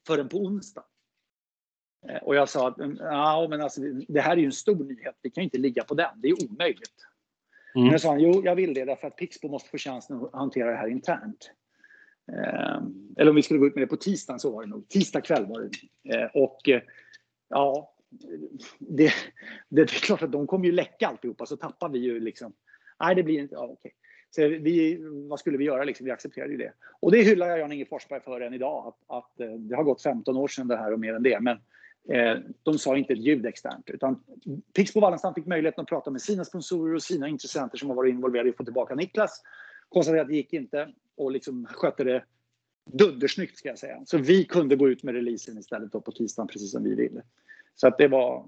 Förrän 0.06 0.28
på 0.28 0.36
onsdag. 0.36 0.84
Eh, 2.08 2.16
och 2.16 2.34
jag 2.34 2.48
sa 2.48 2.68
att 2.68 2.74
ja, 2.98 3.46
men 3.50 3.60
alltså, 3.60 3.80
det 4.08 4.20
här 4.20 4.32
är 4.32 4.40
ju 4.40 4.46
en 4.46 4.52
stor 4.52 4.84
nyhet, 4.84 5.18
vi 5.22 5.30
kan 5.30 5.44
inte 5.44 5.58
ligga 5.58 5.84
på 5.84 5.94
den, 5.94 6.10
det 6.16 6.28
är 6.28 6.50
omöjligt. 6.50 7.06
Mm. 7.74 7.88
Men 7.88 8.00
sa 8.00 8.08
han, 8.08 8.20
jo 8.20 8.42
jag 8.44 8.56
vill 8.56 8.74
det 8.74 8.84
därför 8.84 9.06
att 9.06 9.16
Pixbo 9.16 9.48
måste 9.48 9.70
få 9.70 9.78
chansen 9.78 10.16
att 10.16 10.32
hantera 10.32 10.70
det 10.70 10.76
här 10.76 10.88
internt. 10.88 11.50
Eh, 12.32 12.82
eller 13.16 13.30
om 13.30 13.36
vi 13.36 13.42
skulle 13.42 13.60
gå 13.60 13.66
ut 13.66 13.74
med 13.74 13.82
det 13.82 13.86
på 13.88 13.96
tisdagen 13.96 14.40
så 14.40 14.50
var 14.50 14.62
det 14.62 14.70
nog, 14.70 14.88
tisdag 14.88 15.20
kväll 15.20 15.46
var 15.46 15.60
det. 15.60 16.14
Eh, 16.14 16.30
och 16.34 16.68
eh, 16.68 16.82
ja, 17.48 17.94
det, 18.78 19.12
det, 19.68 19.82
är 19.82 19.86
klart 19.86 20.22
att 20.22 20.32
de 20.32 20.46
kommer 20.46 20.66
ju 20.66 20.72
läcka 20.72 21.06
alltihopa 21.06 21.46
så 21.46 21.56
tappar 21.56 21.88
vi 21.88 21.98
ju 21.98 22.20
liksom, 22.20 22.52
nej 23.00 23.14
det 23.14 23.22
blir 23.22 23.38
inte, 23.38 23.54
ja, 23.54 23.64
okej. 23.64 23.92
Så 24.30 24.48
vi, 24.48 24.98
vad 25.28 25.40
skulle 25.40 25.58
vi 25.58 25.64
göra? 25.64 25.84
Liksom, 25.84 26.06
vi 26.06 26.10
accepterade 26.10 26.52
ju 26.52 26.58
det. 26.58 26.72
Och 27.00 27.12
det 27.12 27.22
hyllar 27.22 27.46
jag 27.46 27.58
Jan-Inge 27.58 27.84
Forsberg 27.84 28.20
för 28.20 28.40
än 28.40 28.54
idag. 28.54 28.86
Att, 28.86 29.16
att, 29.16 29.40
eh, 29.40 29.52
det 29.52 29.76
har 29.76 29.82
gått 29.84 30.02
15 30.02 30.36
år 30.36 30.48
sedan 30.48 30.68
det 30.68 30.76
här 30.76 30.92
och 30.92 31.00
mer 31.00 31.14
än 31.14 31.22
det. 31.22 31.40
Men 31.40 31.58
Eh, 32.08 32.38
de 32.62 32.78
sa 32.78 32.96
inte 32.96 33.12
ett 33.12 33.18
ljud 33.18 33.46
externt. 33.46 33.90
Utan 33.90 34.22
Pixbo 34.72 35.00
Wallenstam 35.00 35.34
fick 35.34 35.46
möjligheten 35.46 35.82
att 35.82 35.88
prata 35.88 36.10
med 36.10 36.22
sina 36.22 36.44
sponsorer 36.44 36.94
och 36.94 37.02
sina 37.02 37.28
intressenter 37.28 37.78
som 37.78 37.88
har 37.88 37.96
varit 37.96 38.10
involverade 38.10 38.48
i 38.48 38.50
att 38.50 38.56
få 38.56 38.64
tillbaka 38.64 38.94
Niklas. 38.94 39.42
Konstaterade 39.88 40.22
att 40.22 40.28
det 40.28 40.34
gick 40.34 40.52
inte 40.52 40.92
och 41.16 41.32
liksom 41.32 41.66
skötte 41.66 42.04
det 42.04 42.24
duddersnyggt 42.92 43.58
ska 43.58 43.68
jag 43.68 43.78
säga. 43.78 44.02
Så 44.06 44.18
vi 44.18 44.44
kunde 44.44 44.76
gå 44.76 44.88
ut 44.88 45.02
med 45.02 45.14
releasen 45.14 45.58
istället 45.58 45.92
då 45.92 46.00
på 46.00 46.12
tisdagen 46.12 46.48
precis 46.48 46.72
som 46.72 46.84
vi 46.84 46.94
ville. 46.94 47.22
Så 47.74 47.88
att 47.88 47.98
det 47.98 48.08
var... 48.08 48.46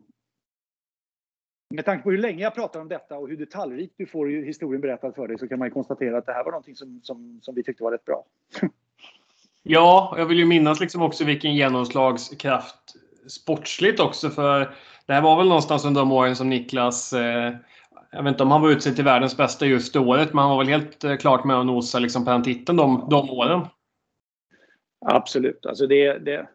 Med 1.75 1.85
tanke 1.85 2.05
på 2.05 2.11
hur 2.11 2.19
länge 2.19 2.43
jag 2.43 2.55
pratar 2.55 2.81
om 2.81 2.89
detta 2.89 3.19
och 3.19 3.29
hur 3.29 3.37
detaljrikt 3.37 3.95
du 3.97 4.07
får 4.07 4.27
historien 4.27 4.81
berättad 4.81 5.13
för 5.13 5.29
dig 5.29 5.39
så 5.39 5.49
kan 5.49 5.59
man 5.59 5.69
ju 5.69 5.73
konstatera 5.73 6.19
att 6.19 6.27
det 6.27 6.33
här 6.33 6.45
var 6.45 6.51
någonting 6.53 6.77
som, 6.77 7.01
som, 7.03 7.41
som 7.43 7.55
vi 7.55 7.63
tyckte 7.63 7.83
var 7.83 7.93
rätt 7.93 8.05
bra. 8.05 8.25
Ja, 9.63 10.15
jag 10.19 10.27
vill 10.27 10.39
ju 10.39 10.47
minnas 10.47 10.81
liksom 10.81 11.03
också 11.03 11.25
vilken 11.25 11.55
genomslagskraft 11.55 12.97
sportsligt 13.29 14.01
också. 14.01 14.31
För 14.31 14.75
det 15.07 15.13
här 15.13 15.23
var 15.23 15.37
väl 15.37 15.49
någonstans 15.49 15.85
under 15.85 16.01
de 16.01 16.13
åren 16.13 16.37
som 16.37 16.49
Niklas 16.49 17.13
eh, 17.13 17.55
jag 18.17 18.23
vet 18.23 18.31
inte 18.31 18.43
om 18.43 18.51
han 18.51 18.63
var 18.63 18.71
utsedd 18.71 18.95
till 18.95 19.05
världens 19.05 19.37
bästa 19.37 19.67
just 19.67 19.93
det 19.93 19.99
året, 19.99 20.33
men 20.33 20.39
han 20.39 20.51
var 20.51 20.59
väl 20.59 20.69
helt 20.69 21.05
eh, 21.05 21.17
klart 21.17 21.45
med 21.45 21.57
och 21.57 21.67
nosa 21.67 21.99
liksom 21.99 22.25
på 22.25 22.31
den 22.31 22.43
titeln 22.43 22.77
de, 22.79 23.07
de 23.11 23.31
åren. 23.31 23.67
Absolut. 25.07 25.67
Alltså 25.67 25.87
det, 25.87 26.19
det, 26.19 26.49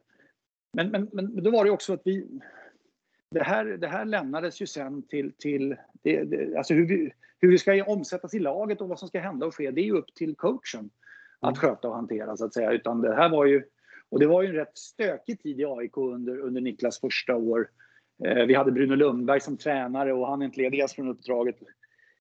men, 0.74 0.90
men, 0.90 1.10
men 1.14 1.44
då 1.44 1.52
var 1.52 1.66
det 1.66 1.72
också 1.72 1.94
att 1.94 2.02
vi... 2.06 2.28
Det 3.32 3.44
här, 3.44 3.66
det 3.66 3.88
här 3.88 4.06
lämnades 4.06 4.62
ju 4.62 4.68
sen 4.68 5.02
till... 5.02 5.34
till 5.38 5.76
det, 6.04 6.24
det, 6.24 6.58
alltså 6.58 6.74
hur, 6.74 6.88
vi, 6.88 7.14
hur 7.40 7.52
det 7.52 7.58
ska 7.58 7.84
omsättas 7.84 8.34
i 8.34 8.40
laget 8.40 8.82
och 8.82 8.90
vad 8.90 9.00
som 9.00 9.08
ska 9.08 9.20
hända 9.20 9.46
och 9.46 9.56
ske, 9.56 9.72
det 9.72 9.82
är 9.82 9.86
ju 9.86 9.98
upp 9.98 10.14
till 10.14 10.36
coachen 10.36 10.90
att 11.40 11.50
mm. 11.50 11.56
sköta 11.56 11.88
och 11.88 11.96
hantera 11.96 12.38
så 12.38 12.46
att 12.46 12.54
säga. 12.54 12.72
Utan 12.72 13.02
det 13.02 13.16
här 13.16 13.30
var 13.30 13.46
ju 13.46 13.64
och 14.12 14.20
det 14.20 14.28
var 14.28 14.42
ju 14.42 14.48
en 14.48 14.56
rätt 14.56 14.78
stökig 14.78 15.42
tid 15.42 15.60
i 15.60 15.66
AIK 15.66 15.98
under, 15.98 16.40
under 16.40 16.62
Niklas 16.62 17.00
första 17.00 17.36
år. 17.36 17.70
Eh, 18.24 18.46
vi 18.46 18.54
hade 18.54 18.72
Bruno 18.72 18.96
Lundberg 18.96 19.42
som 19.42 19.58
tränare 19.58 20.14
och 20.14 20.28
han 20.28 20.42
entledigades 20.42 20.94
från 20.94 21.08
uppdraget 21.08 21.56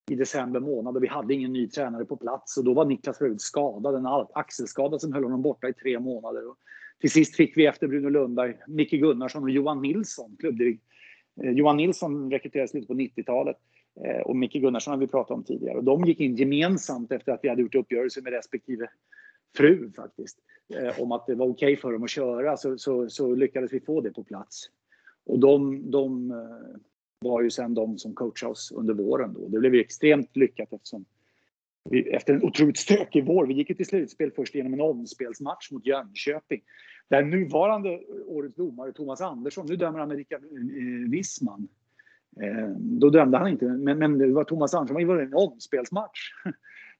i 0.09 0.15
december 0.15 0.59
månad 0.59 0.95
och 0.95 1.03
vi 1.03 1.07
hade 1.07 1.33
ingen 1.33 1.53
ny 1.53 1.67
tränare 1.67 2.05
på 2.05 2.17
plats 2.17 2.57
och 2.57 2.63
då 2.63 2.73
var 2.73 2.85
Niklas 2.85 3.17
för 3.17 3.35
skadad, 3.37 3.95
en 3.95 4.05
axelskada 4.33 4.99
som 4.99 5.13
höll 5.13 5.23
honom 5.23 5.41
borta 5.41 5.69
i 5.69 5.73
tre 5.73 5.99
månader. 5.99 6.49
Och 6.49 6.57
till 6.99 7.11
sist 7.11 7.35
fick 7.35 7.57
vi 7.57 7.65
efter 7.65 7.87
Bruno 7.87 8.09
Lundberg 8.09 8.57
Micke 8.67 8.91
Gunnarsson 8.91 9.43
och 9.43 9.49
Johan 9.49 9.81
Nilsson, 9.81 10.35
klubbdirekt. 10.39 10.83
Eh, 11.43 11.51
Johan 11.51 11.77
Nilsson 11.77 12.31
rekryterades 12.31 12.73
lite 12.73 12.87
på 12.87 12.93
90-talet 12.93 13.57
eh, 14.05 14.21
och 14.21 14.35
Micke 14.35 14.53
Gunnarsson 14.61 14.91
har 14.91 14.99
vi 14.99 15.07
pratat 15.07 15.31
om 15.31 15.43
tidigare. 15.43 15.77
Och 15.77 15.83
de 15.83 16.05
gick 16.05 16.19
in 16.19 16.35
gemensamt 16.35 17.11
efter 17.11 17.31
att 17.31 17.39
vi 17.43 17.49
hade 17.49 17.61
gjort 17.61 17.75
uppgörelse 17.75 18.21
med 18.21 18.33
respektive 18.33 18.87
fru 19.57 19.91
faktiskt 19.95 20.37
Eh, 20.73 21.01
om 21.01 21.11
att 21.11 21.27
det 21.27 21.35
var 21.35 21.45
okej 21.45 21.73
okay 21.73 21.81
för 21.81 21.91
dem 21.91 22.03
att 22.03 22.09
köra 22.09 22.57
så, 22.57 22.77
så, 22.77 23.09
så, 23.09 23.35
lyckades 23.35 23.73
vi 23.73 23.79
få 23.79 24.01
det 24.01 24.11
på 24.11 24.23
plats. 24.23 24.69
Och 25.25 25.39
de, 25.39 25.91
de, 25.91 26.31
eh, 26.31 26.79
var 27.19 27.41
ju 27.41 27.49
sen 27.49 27.73
de 27.73 27.97
som 27.97 28.13
coachade 28.13 28.51
oss 28.51 28.71
under 28.71 28.93
våren. 28.93 29.33
Då. 29.33 29.47
Det 29.47 29.59
blev 29.59 29.75
ju 29.75 29.81
extremt 29.81 30.37
lyckat 30.37 30.73
eftersom 30.73 31.05
vi, 31.89 32.09
efter 32.09 32.33
en 32.33 32.43
otroligt 32.43 32.77
stökig 32.77 33.25
vår, 33.25 33.45
vi 33.45 33.53
gick 33.53 33.69
ju 33.69 33.75
till 33.75 33.85
slutspel 33.85 34.31
först 34.31 34.55
genom 34.55 34.73
en 34.73 34.81
omspelsmatch 34.81 35.71
mot 35.71 35.85
Jönköping. 35.85 36.61
Där 37.07 37.23
nuvarande 37.23 38.01
årets 38.25 38.55
domare 38.55 38.91
Thomas 38.91 39.21
Andersson, 39.21 39.65
nu 39.69 39.75
dömer 39.75 39.99
han 39.99 40.07
med 40.07 40.17
Rickard 40.17 40.43
eh, 40.43 41.09
Wissman. 41.09 41.67
Eh, 42.41 42.69
då 42.77 43.09
dömde 43.09 43.37
han 43.37 43.47
inte, 43.47 43.65
men, 43.65 43.99
men 43.99 44.17
det 44.17 44.27
var 44.27 44.43
Thomas 44.43 44.73
Andersson, 44.73 44.97
det 44.97 45.05
var 45.05 45.17
en 45.17 45.33
omspelsmatch. 45.33 46.19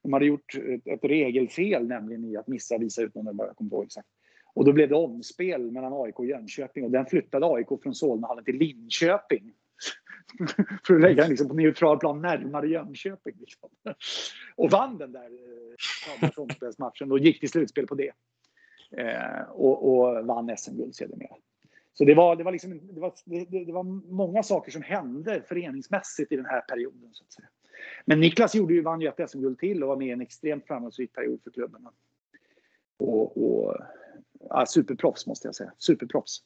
De 0.04 0.14
hade 0.14 0.26
gjort 0.26 0.56
ett, 0.56 0.88
ett 0.88 1.04
regelfel 1.04 1.88
nämligen 1.88 2.26
i 2.26 2.38
att 2.38 2.48
missa 2.48 2.78
visa 2.78 3.02
ut 3.02 3.16
någon, 3.16 3.38
jag 3.38 3.56
kommer 3.56 3.70
på 3.70 3.84
exakt. 3.84 4.08
Och 4.54 4.66
då 4.66 4.74
blev 4.74 4.90
det 4.90 4.96
omspel 4.96 5.72
mellan 5.72 5.94
AIK 5.94 6.20
och 6.20 6.26
Jönköping 6.26 6.84
och 6.84 6.92
den 6.92 7.06
flyttade 7.06 7.46
AIK 7.46 7.68
från 7.84 7.96
Solnahallen 7.96 8.44
till 8.44 8.56
Linköping. 8.56 9.54
för 10.88 10.96
att 10.96 11.02
lägga 11.02 11.22
den 11.22 11.30
liksom 11.30 11.48
på 11.48 11.54
neutral 11.54 12.00
plan 12.00 12.22
närmare 12.22 12.68
Jönköping. 12.68 13.36
Liksom. 13.40 13.70
Och 14.56 14.72
vann 14.72 14.98
den 14.98 15.12
där 15.12 15.30
eh, 16.22 16.30
omspelsmatchen 16.38 17.12
och 17.12 17.20
gick 17.20 17.40
till 17.40 17.50
slutspel 17.50 17.88
på 17.88 17.96
det. 17.96 18.12
Eh, 18.98 19.42
och, 19.50 19.92
och 19.92 20.26
vann 20.26 20.58
SM-guld 20.58 20.96
sedermera. 20.96 21.36
Så 21.94 22.06
det 22.06 22.14
var, 22.14 22.36
det, 22.36 22.44
var 22.44 22.52
liksom, 22.52 22.88
det, 22.94 23.02
var, 23.02 23.14
det, 23.26 23.66
det, 23.66 23.74
var 23.74 23.84
många 24.14 24.44
saker 24.44 24.72
som 24.72 24.82
hände 24.82 25.44
föreningsmässigt 25.48 26.32
i 26.32 26.36
den 26.36 26.46
här 26.46 26.62
perioden. 26.62 27.10
Så 27.12 27.24
att 27.24 27.34
säga. 27.34 27.48
Men 28.06 28.20
Niklas 28.20 28.56
gjorde 28.56 28.74
ju, 28.74 28.82
vann 28.82 29.02
ju 29.02 29.08
ett 29.08 29.30
SM-guld 29.30 29.60
till 29.60 29.84
och 29.84 29.90
var 29.90 29.96
med 29.96 30.08
i 30.08 30.12
en 30.12 30.22
extremt 30.22 30.68
framgångsrik 30.68 31.14
period 31.14 31.40
för 31.44 31.52
klubben. 31.52 31.82
Och, 33.00 33.38
och 33.38 33.78
ja, 34.50 34.66
superproffs 34.66 35.28
måste 35.28 35.48
jag 35.48 35.56
säga. 35.56 35.72
Superproffs. 35.78 36.42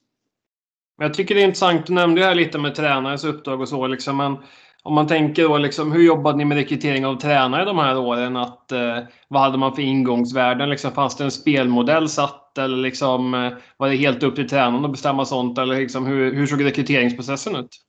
Jag 0.97 1.13
tycker 1.13 1.35
det 1.35 1.41
är 1.41 1.45
intressant, 1.45 1.85
du 1.85 1.93
nämnde 1.93 2.21
ju 2.21 2.27
här 2.27 2.35
lite 2.35 2.57
med 2.57 2.75
tränares 2.75 3.23
uppdrag 3.23 3.61
och 3.61 3.69
så. 3.69 3.87
Liksom, 3.87 4.17
men 4.17 4.37
om 4.83 4.93
man 4.93 5.07
tänker 5.07 5.43
då, 5.43 5.57
liksom, 5.57 5.91
hur 5.91 6.03
jobbade 6.03 6.37
ni 6.37 6.45
med 6.45 6.57
rekrytering 6.57 7.05
av 7.05 7.15
tränare 7.15 7.65
de 7.65 7.77
här 7.77 7.97
åren? 7.97 8.37
Att, 8.37 8.71
eh, 8.71 8.97
vad 9.27 9.41
hade 9.41 9.57
man 9.57 9.75
för 9.75 9.81
ingångsvärden? 9.81 10.69
Liksom, 10.69 10.91
fanns 10.91 11.17
det 11.17 11.23
en 11.23 11.31
spelmodell 11.31 12.09
satt? 12.09 12.57
Eller 12.57 12.77
liksom, 12.77 13.33
eh, 13.33 13.53
var 13.77 13.89
det 13.89 13.95
helt 13.95 14.23
upp 14.23 14.35
till 14.35 14.49
tränaren 14.49 14.85
att 14.85 14.91
bestämma 14.91 15.25
sånt? 15.25 15.57
Eller 15.57 15.75
liksom, 15.75 16.05
hur, 16.05 16.33
hur 16.33 16.47
såg 16.47 16.65
rekryteringsprocessen 16.65 17.55
ut? 17.55 17.84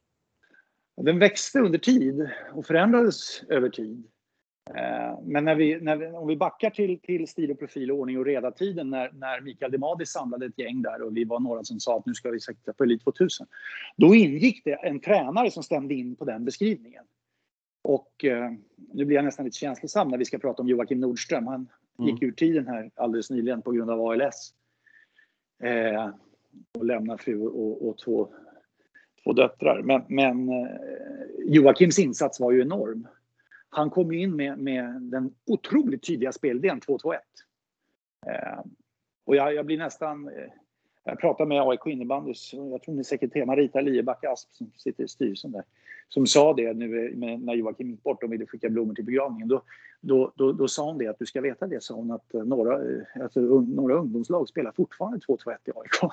Den 0.96 1.18
växte 1.18 1.60
under 1.60 1.78
tid 1.78 2.30
och 2.52 2.66
förändrades 2.66 3.42
över 3.48 3.68
tid. 3.68 4.04
Eh, 4.74 5.18
men 5.22 5.44
när 5.44 5.54
vi, 5.54 5.80
när 5.80 5.96
vi, 5.96 6.06
om 6.06 6.28
vi 6.28 6.36
backar 6.36 6.70
till, 6.70 7.00
till 7.00 7.28
stil 7.28 7.50
och 7.50 7.58
profil 7.58 7.90
och 7.90 7.98
ordning 7.98 8.18
och 8.18 8.24
reda-tiden 8.24 8.90
när, 8.90 9.12
när 9.12 9.40
Mikael 9.40 9.72
Demadi 9.72 10.06
samlade 10.06 10.46
ett 10.46 10.58
gäng 10.58 10.82
där 10.82 11.02
och 11.02 11.16
vi 11.16 11.24
var 11.24 11.40
några 11.40 11.64
som 11.64 11.80
sa 11.80 11.98
att 11.98 12.06
nu 12.06 12.14
ska 12.14 12.30
vi 12.30 12.40
sikta 12.40 12.72
på 12.72 12.84
Elit 12.84 13.04
2000. 13.04 13.46
Då 13.96 14.14
ingick 14.14 14.64
det 14.64 14.72
en 14.72 15.00
tränare 15.00 15.50
som 15.50 15.62
stämde 15.62 15.94
in 15.94 16.16
på 16.16 16.24
den 16.24 16.44
beskrivningen. 16.44 17.04
Och 17.84 18.24
eh, 18.24 18.50
nu 18.76 19.04
blir 19.04 19.16
jag 19.16 19.24
nästan 19.24 19.44
lite 19.44 19.58
känslosam 19.58 20.08
när 20.08 20.18
vi 20.18 20.24
ska 20.24 20.38
prata 20.38 20.62
om 20.62 20.68
Joakim 20.68 21.00
Nordström. 21.00 21.46
Han 21.46 21.68
mm. 21.98 22.10
gick 22.10 22.22
ur 22.22 22.32
tiden 22.32 22.66
här 22.66 22.90
alldeles 22.94 23.30
nyligen 23.30 23.62
på 23.62 23.72
grund 23.72 23.90
av 23.90 24.00
ALS. 24.00 24.54
Eh, 25.62 26.10
och 26.78 26.84
lämnar 26.84 27.16
fru 27.16 27.46
och, 27.46 27.88
och 27.88 27.98
två, 27.98 28.28
två 29.26 29.32
döttrar. 29.32 29.82
Men, 29.82 30.02
men 30.08 30.48
eh, 30.48 30.76
Joakims 31.46 31.98
insats 31.98 32.40
var 32.40 32.52
ju 32.52 32.62
enorm 32.62 33.08
han 33.76 33.90
kom 33.90 34.12
in 34.12 34.36
med, 34.36 34.58
med 34.58 35.02
den 35.02 35.34
otroligt 35.46 36.06
tydliga 36.06 36.32
spelidén 36.32 36.80
2-2-1. 36.80 37.14
Eh, 38.26 38.60
och 39.26 39.36
jag, 39.36 39.54
jag, 39.54 39.66
blir 39.66 39.78
nästan... 39.78 40.28
Eh, 40.28 40.52
jag 41.08 41.20
pratade 41.20 41.48
med 41.48 41.62
AIK 41.62 41.86
innebandys, 41.86 42.52
jag 42.52 42.82
tror 42.82 42.94
ni 42.94 43.04
sekreterare 43.04 43.46
Marita 43.46 43.80
Liebacke 43.80 44.28
Asp 44.28 44.48
som 44.52 44.70
sitter 44.76 45.04
i 45.04 45.08
styrelsen 45.08 45.52
där, 45.52 45.62
som 46.08 46.26
sa 46.26 46.54
det 46.54 46.74
nu 46.74 47.12
med, 47.16 47.40
när 47.40 47.54
Joakim 47.54 47.90
gick 47.90 48.02
bort 48.02 48.22
och 48.22 48.32
ville 48.32 48.46
skicka 48.46 48.68
blommor 48.68 48.94
till 48.94 49.04
begravningen. 49.04 49.48
Då, 49.48 49.62
då, 50.00 50.32
då, 50.36 50.52
då, 50.52 50.68
sa 50.68 50.84
hon 50.84 50.98
det 50.98 51.06
att 51.06 51.18
du 51.18 51.26
ska 51.26 51.40
veta 51.40 51.66
det, 51.66 51.82
sa 51.82 51.94
hon, 51.94 52.10
att 52.10 52.34
eh, 52.34 52.44
några, 52.44 52.74
eh, 52.74 53.22
alltså, 53.22 53.40
några 53.40 53.94
ungdomslag 53.94 54.48
spelar 54.48 54.72
fortfarande 54.72 55.18
2-2-1 55.18 55.56
i 55.64 55.70
AIK. 55.74 56.12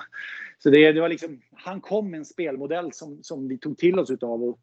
Så 0.58 0.70
det, 0.70 0.92
det 0.92 1.00
var 1.00 1.08
liksom, 1.08 1.40
han 1.52 1.80
kom 1.80 2.10
med 2.10 2.18
en 2.18 2.24
spelmodell 2.24 2.92
som, 2.92 3.22
som 3.22 3.48
vi 3.48 3.58
tog 3.58 3.78
till 3.78 3.98
oss 3.98 4.10
utav 4.10 4.44
och 4.44 4.58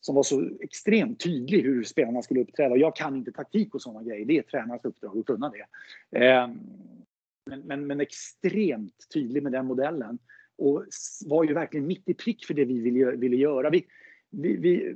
som 0.00 0.14
var 0.14 0.22
så 0.22 0.50
extremt 0.60 1.20
tydlig 1.20 1.62
hur 1.62 1.84
spelarna 1.84 2.22
skulle 2.22 2.40
uppträda. 2.40 2.76
Jag 2.76 2.96
kan 2.96 3.16
inte 3.16 3.32
taktik 3.32 3.74
och 3.74 3.82
sådana 3.82 4.02
grejer. 4.02 4.26
Det 4.26 4.38
är 4.38 4.42
tränarens 4.42 4.84
uppdrag 4.84 5.18
att 5.18 5.26
kunna 5.26 5.52
det. 6.10 6.26
Eh, 6.26 6.48
men, 7.46 7.60
men, 7.60 7.86
men, 7.86 8.00
extremt 8.00 9.06
tydlig 9.14 9.42
med 9.42 9.52
den 9.52 9.66
modellen. 9.66 10.18
Och 10.58 10.84
var 11.26 11.44
ju 11.44 11.54
verkligen 11.54 11.86
mitt 11.86 12.08
i 12.08 12.14
prick 12.14 12.46
för 12.46 12.54
det 12.54 12.64
vi 12.64 12.80
ville, 12.80 13.10
ville 13.10 13.36
göra. 13.36 13.70
Vi, 13.70 13.86
vi, 14.30 14.56
vi, 14.56 14.94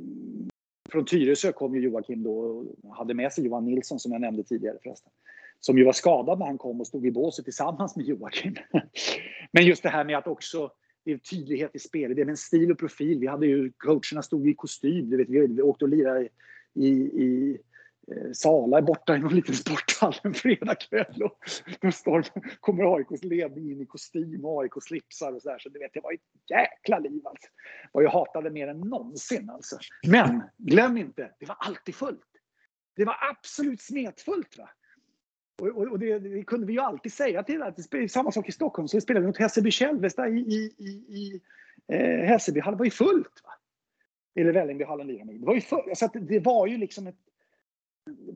från 0.90 1.04
Tyresö 1.04 1.52
kom 1.52 1.74
ju 1.74 1.80
Joakim 1.80 2.22
då 2.22 2.38
och 2.82 2.96
hade 2.96 3.14
med 3.14 3.32
sig 3.32 3.44
Johan 3.44 3.64
Nilsson 3.64 3.98
som 3.98 4.12
jag 4.12 4.20
nämnde 4.20 4.44
tidigare 4.44 4.78
förresten. 4.82 5.12
Som 5.60 5.78
ju 5.78 5.84
var 5.84 5.92
skadad 5.92 6.38
när 6.38 6.46
han 6.46 6.58
kom 6.58 6.80
och 6.80 6.86
stod 6.86 7.06
i 7.06 7.10
båset 7.10 7.44
tillsammans 7.44 7.96
med 7.96 8.06
Joakim. 8.06 8.54
Men 9.52 9.66
just 9.66 9.82
det 9.82 9.88
här 9.88 10.04
med 10.04 10.18
att 10.18 10.26
också 10.26 10.70
det 11.04 11.12
är 11.12 11.18
tydlighet 11.18 11.70
i 11.74 11.78
spelet, 11.78 12.16
det 12.16 12.22
är 12.22 12.26
en 12.26 12.36
stil 12.36 12.70
och 12.70 12.78
profil. 12.78 13.18
Vi 13.18 13.26
hade 13.26 13.46
ju, 13.46 13.72
coacherna 13.76 14.22
stod 14.22 14.48
i 14.48 14.54
kostym, 14.54 15.10
du 15.10 15.16
vet, 15.16 15.28
vi, 15.28 15.46
vi 15.46 15.62
åkte 15.62 15.84
och 15.84 15.88
lirade 15.88 16.28
i, 16.74 16.88
i 16.88 17.58
Eh, 18.10 18.32
Sala 18.32 18.78
är 18.78 18.82
borta 18.82 19.16
i 19.16 19.18
någon 19.18 19.34
liten 19.34 19.54
sporthall 19.54 20.14
en 20.22 20.34
fredagkväll 20.34 21.22
och 21.22 21.38
då 21.80 21.92
står, 21.92 22.26
kommer 22.60 22.96
AIKs 22.96 23.24
ledning 23.24 23.70
in 23.70 23.80
i 23.80 23.86
kostym 23.86 24.44
och 24.44 24.62
AIK-slipsar 24.62 25.32
och 25.32 25.42
så 25.42 25.48
där. 25.48 25.58
Så 25.58 25.68
det, 25.68 25.78
vet, 25.78 25.94
det 25.94 26.00
var 26.00 26.12
ett 26.12 26.20
jäkla 26.50 26.98
liv 26.98 27.26
alltså. 27.26 27.48
Och 27.92 28.02
jag 28.02 28.10
hatade 28.10 28.50
mer 28.50 28.68
än 28.68 28.80
någonsin 28.80 29.50
alltså. 29.50 29.78
Men 30.06 30.42
glöm 30.56 30.96
inte, 30.96 31.30
det 31.38 31.46
var 31.46 31.56
alltid 31.60 31.94
fullt. 31.94 32.26
Det 32.96 33.04
var 33.04 33.16
absolut 33.30 33.80
smetfullt. 33.80 34.58
Va? 34.58 34.70
Och, 35.60 35.68
och, 35.68 35.86
och 35.86 35.98
det, 35.98 36.18
det, 36.18 36.44
kunde 36.44 36.66
vi 36.66 36.72
ju 36.72 36.80
alltid 36.80 37.12
säga 37.12 37.42
till 37.42 37.62
att 37.62 37.76
det 37.90 37.98
är 37.98 38.08
samma 38.08 38.32
sak 38.32 38.48
i 38.48 38.52
Stockholm. 38.52 38.88
Så 38.88 39.00
spelade 39.00 39.20
vi 39.20 39.26
mot 39.26 39.38
Hässelby 39.38 39.70
Kälvesta 39.70 40.28
i, 40.28 40.38
i, 40.38 40.74
i, 40.78 40.88
i 40.88 41.40
eh, 41.88 42.26
Hässelbyhallen. 42.28 42.78
var 42.78 42.84
ju 42.84 42.90
fullt. 42.90 43.40
Va? 43.44 43.50
Eller 44.40 44.52
Vällingbyhallen 44.52 45.06
lirade 45.06 45.32
Det 45.32 45.46
var 45.46 45.54
ju 45.54 45.60
fullt. 45.60 45.98
Så 45.98 46.10
det 46.12 46.40
var 46.40 46.66
ju 46.66 46.78
liksom 46.78 47.06
ett, 47.06 47.16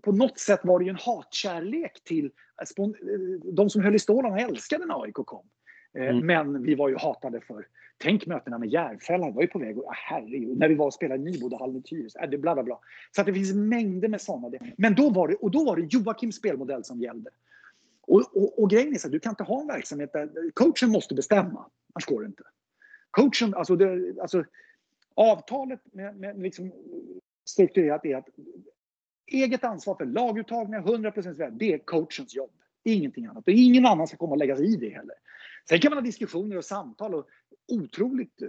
på 0.02 0.12
något 0.12 0.38
sätt 0.38 0.60
var 0.64 0.78
det 0.78 0.84
ju 0.84 0.90
en 0.90 0.96
hatkärlek 0.96 2.04
till 2.04 2.24
eh, 2.24 2.84
de 3.52 3.70
som 3.70 3.82
höll 3.82 3.94
i 3.94 3.98
stålarna 3.98 4.38
älskade 4.38 4.86
när 4.86 5.02
AIK 5.02 5.14
kom. 5.14 5.46
Eh, 5.98 6.08
mm. 6.08 6.26
Men 6.26 6.62
vi 6.62 6.74
var 6.74 6.88
ju 6.88 6.96
hatade 6.96 7.40
för 7.40 7.66
Tänk 7.98 8.26
mötena 8.26 8.58
med 8.58 8.68
Järfälla, 8.68 9.30
var 9.30 9.42
ju 9.42 9.48
på 9.48 9.58
väg. 9.58 9.78
Och, 9.78 9.92
herregud, 9.94 10.58
när 10.58 10.68
vi 10.68 10.74
var 10.74 10.86
och 10.86 10.94
spelade 10.94 11.22
i 11.22 11.24
Nybodahallen 11.24 11.76
i 11.76 11.82
Tyresö. 11.82 12.18
Äh, 12.18 12.28
bla, 12.28 12.54
bla, 12.54 12.62
bla. 12.62 12.78
Så 13.12 13.20
att 13.20 13.26
det 13.26 13.34
finns 13.34 13.54
mängder 13.54 14.08
med 14.08 14.20
sådana. 14.20 14.58
Men 14.76 14.94
då 14.94 15.10
var 15.10 15.28
det, 15.28 15.34
och 15.34 15.50
då 15.50 15.64
var 15.64 15.76
det 15.76 15.94
Joakims 15.94 16.36
spelmodell 16.36 16.84
som 16.84 17.00
gällde. 17.00 17.30
Och, 18.00 18.36
och, 18.36 18.62
och 18.62 18.70
grejen 18.70 18.94
är 18.94 18.98
så 18.98 19.08
att 19.08 19.12
du 19.12 19.20
kan 19.20 19.30
inte 19.30 19.42
ha 19.42 19.60
en 19.60 19.66
verksamhet 19.66 20.12
där 20.12 20.50
coachen 20.54 20.90
måste 20.90 21.14
bestämma. 21.14 21.66
Annars 21.94 22.06
går 22.06 22.20
det 22.20 22.26
inte. 22.26 22.42
Coachen, 23.10 23.54
alltså, 23.54 23.76
det, 23.76 24.20
alltså 24.20 24.44
avtalet 25.14 25.80
med, 25.92 26.16
med 26.16 26.42
liksom 26.42 26.72
strukturerat 27.44 28.04
är 28.04 28.16
att 28.16 28.28
eget 29.26 29.64
ansvar 29.64 29.94
för 29.94 30.04
laguttagningar, 30.04 30.82
100% 30.82 31.50
det 31.50 31.72
är 31.72 31.78
coachens 31.78 32.34
jobb. 32.34 32.50
Ingenting 32.84 33.26
annat. 33.26 33.48
Och 33.48 33.52
ingen 33.52 33.86
annan 33.86 34.06
ska 34.06 34.16
komma 34.16 34.32
och 34.32 34.38
lägga 34.38 34.56
sig 34.56 34.74
i 34.74 34.76
det 34.76 34.88
heller. 34.88 35.14
Sen 35.68 35.80
kan 35.80 35.90
man 35.90 35.98
ha 35.98 36.02
diskussioner 36.02 36.56
och 36.56 36.64
samtal 36.64 37.14
och 37.14 37.26
otroligt 37.72 38.42
eh, 38.42 38.48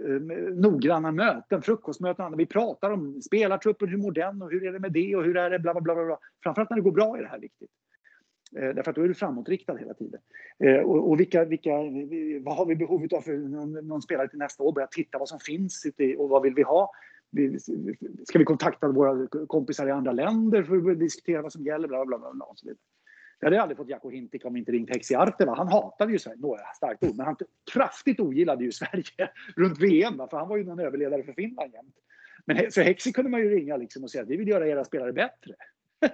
noggranna 0.54 1.12
möten, 1.12 1.62
frukostmöten 1.62 2.32
och 2.32 2.40
Vi 2.40 2.46
pratar 2.46 2.90
om 2.90 3.22
spelartruppen, 3.22 3.88
hur 3.88 3.96
mår 3.96 4.12
den 4.12 4.42
och 4.42 4.50
hur 4.50 4.64
är 4.64 4.72
det 4.72 4.78
med 4.78 4.92
det 4.92 5.16
och 5.16 5.24
hur 5.24 5.36
är 5.36 5.50
det 5.50 5.58
bla 5.58 5.74
bla 5.74 5.80
bla. 5.80 5.94
bla. 5.94 6.18
Framförallt 6.42 6.70
när 6.70 6.76
det 6.76 6.82
går 6.82 6.92
bra 6.92 7.18
är 7.18 7.22
det 7.22 7.28
här 7.28 7.38
viktigt. 7.38 7.70
Eh, 8.56 8.74
därför 8.74 8.90
att 8.90 8.96
då 8.96 9.02
är 9.02 9.08
du 9.08 9.14
framåtriktad 9.14 9.76
hela 9.76 9.94
tiden. 9.94 10.20
Eh, 10.58 10.76
och, 10.76 11.10
och 11.10 11.20
vilka, 11.20 11.44
vilka, 11.44 11.70
vad 12.40 12.56
har 12.56 12.66
vi 12.66 12.76
behov 12.76 13.06
av 13.16 13.20
för 13.20 13.32
någon, 13.32 13.72
någon, 13.72 14.02
spelare 14.02 14.28
till 14.28 14.38
nästa 14.38 14.62
år? 14.62 14.72
Börja 14.72 14.86
titta 14.86 15.18
vad 15.18 15.28
som 15.28 15.38
finns 15.40 15.86
och 16.18 16.28
vad 16.28 16.42
vill 16.42 16.54
vi 16.54 16.62
ha? 16.62 16.90
Ska 18.24 18.38
vi 18.38 18.44
kontakta 18.44 18.88
våra 18.88 19.26
kompisar 19.46 19.88
i 19.88 19.90
andra 19.90 20.12
länder 20.12 20.62
för 20.62 20.90
att 20.90 20.98
diskutera 20.98 21.42
vad 21.42 21.52
som 21.52 21.64
gäller? 21.64 21.88
Bla, 21.88 22.06
bla, 22.06 22.18
bla, 22.18 22.32
bla 22.32 22.44
och 22.44 22.58
så 22.58 22.66
vidare. 22.66 22.78
Jag 23.40 23.46
hade 23.46 23.62
aldrig 23.62 23.76
fått 23.76 23.88
Jaco 23.88 24.10
Hintik 24.10 24.44
om 24.44 24.56
inte 24.56 24.72
ringt 24.72 24.90
Heksi 24.90 25.14
Arteva. 25.14 25.54
Han 25.54 25.68
hatade 25.68 26.12
ju 26.12 26.18
Sverige, 26.18 26.38
några 26.40 26.60
starkt 26.76 27.04
ord, 27.04 27.16
men 27.16 27.26
han 27.26 27.36
kraftigt 27.72 28.20
ogillade 28.20 28.64
ju 28.64 28.72
Sverige 28.72 29.30
runt 29.56 29.78
VM. 29.78 30.16
För 30.30 30.36
han 30.36 30.48
var 30.48 30.56
ju 30.56 30.64
någon 30.64 30.80
överledare 30.80 31.22
för 31.22 31.32
Finland 31.32 31.72
jämt. 31.72 31.94
Men 32.44 32.72
så 32.72 32.80
Hexi 32.80 33.12
kunde 33.12 33.30
man 33.30 33.40
ju 33.40 33.50
ringa 33.50 33.76
liksom 33.76 34.04
och 34.04 34.10
säga 34.10 34.22
att 34.22 34.30
vi 34.30 34.36
vill 34.36 34.48
göra 34.48 34.68
era 34.68 34.84
spelare 34.84 35.12
bättre. 35.12 35.54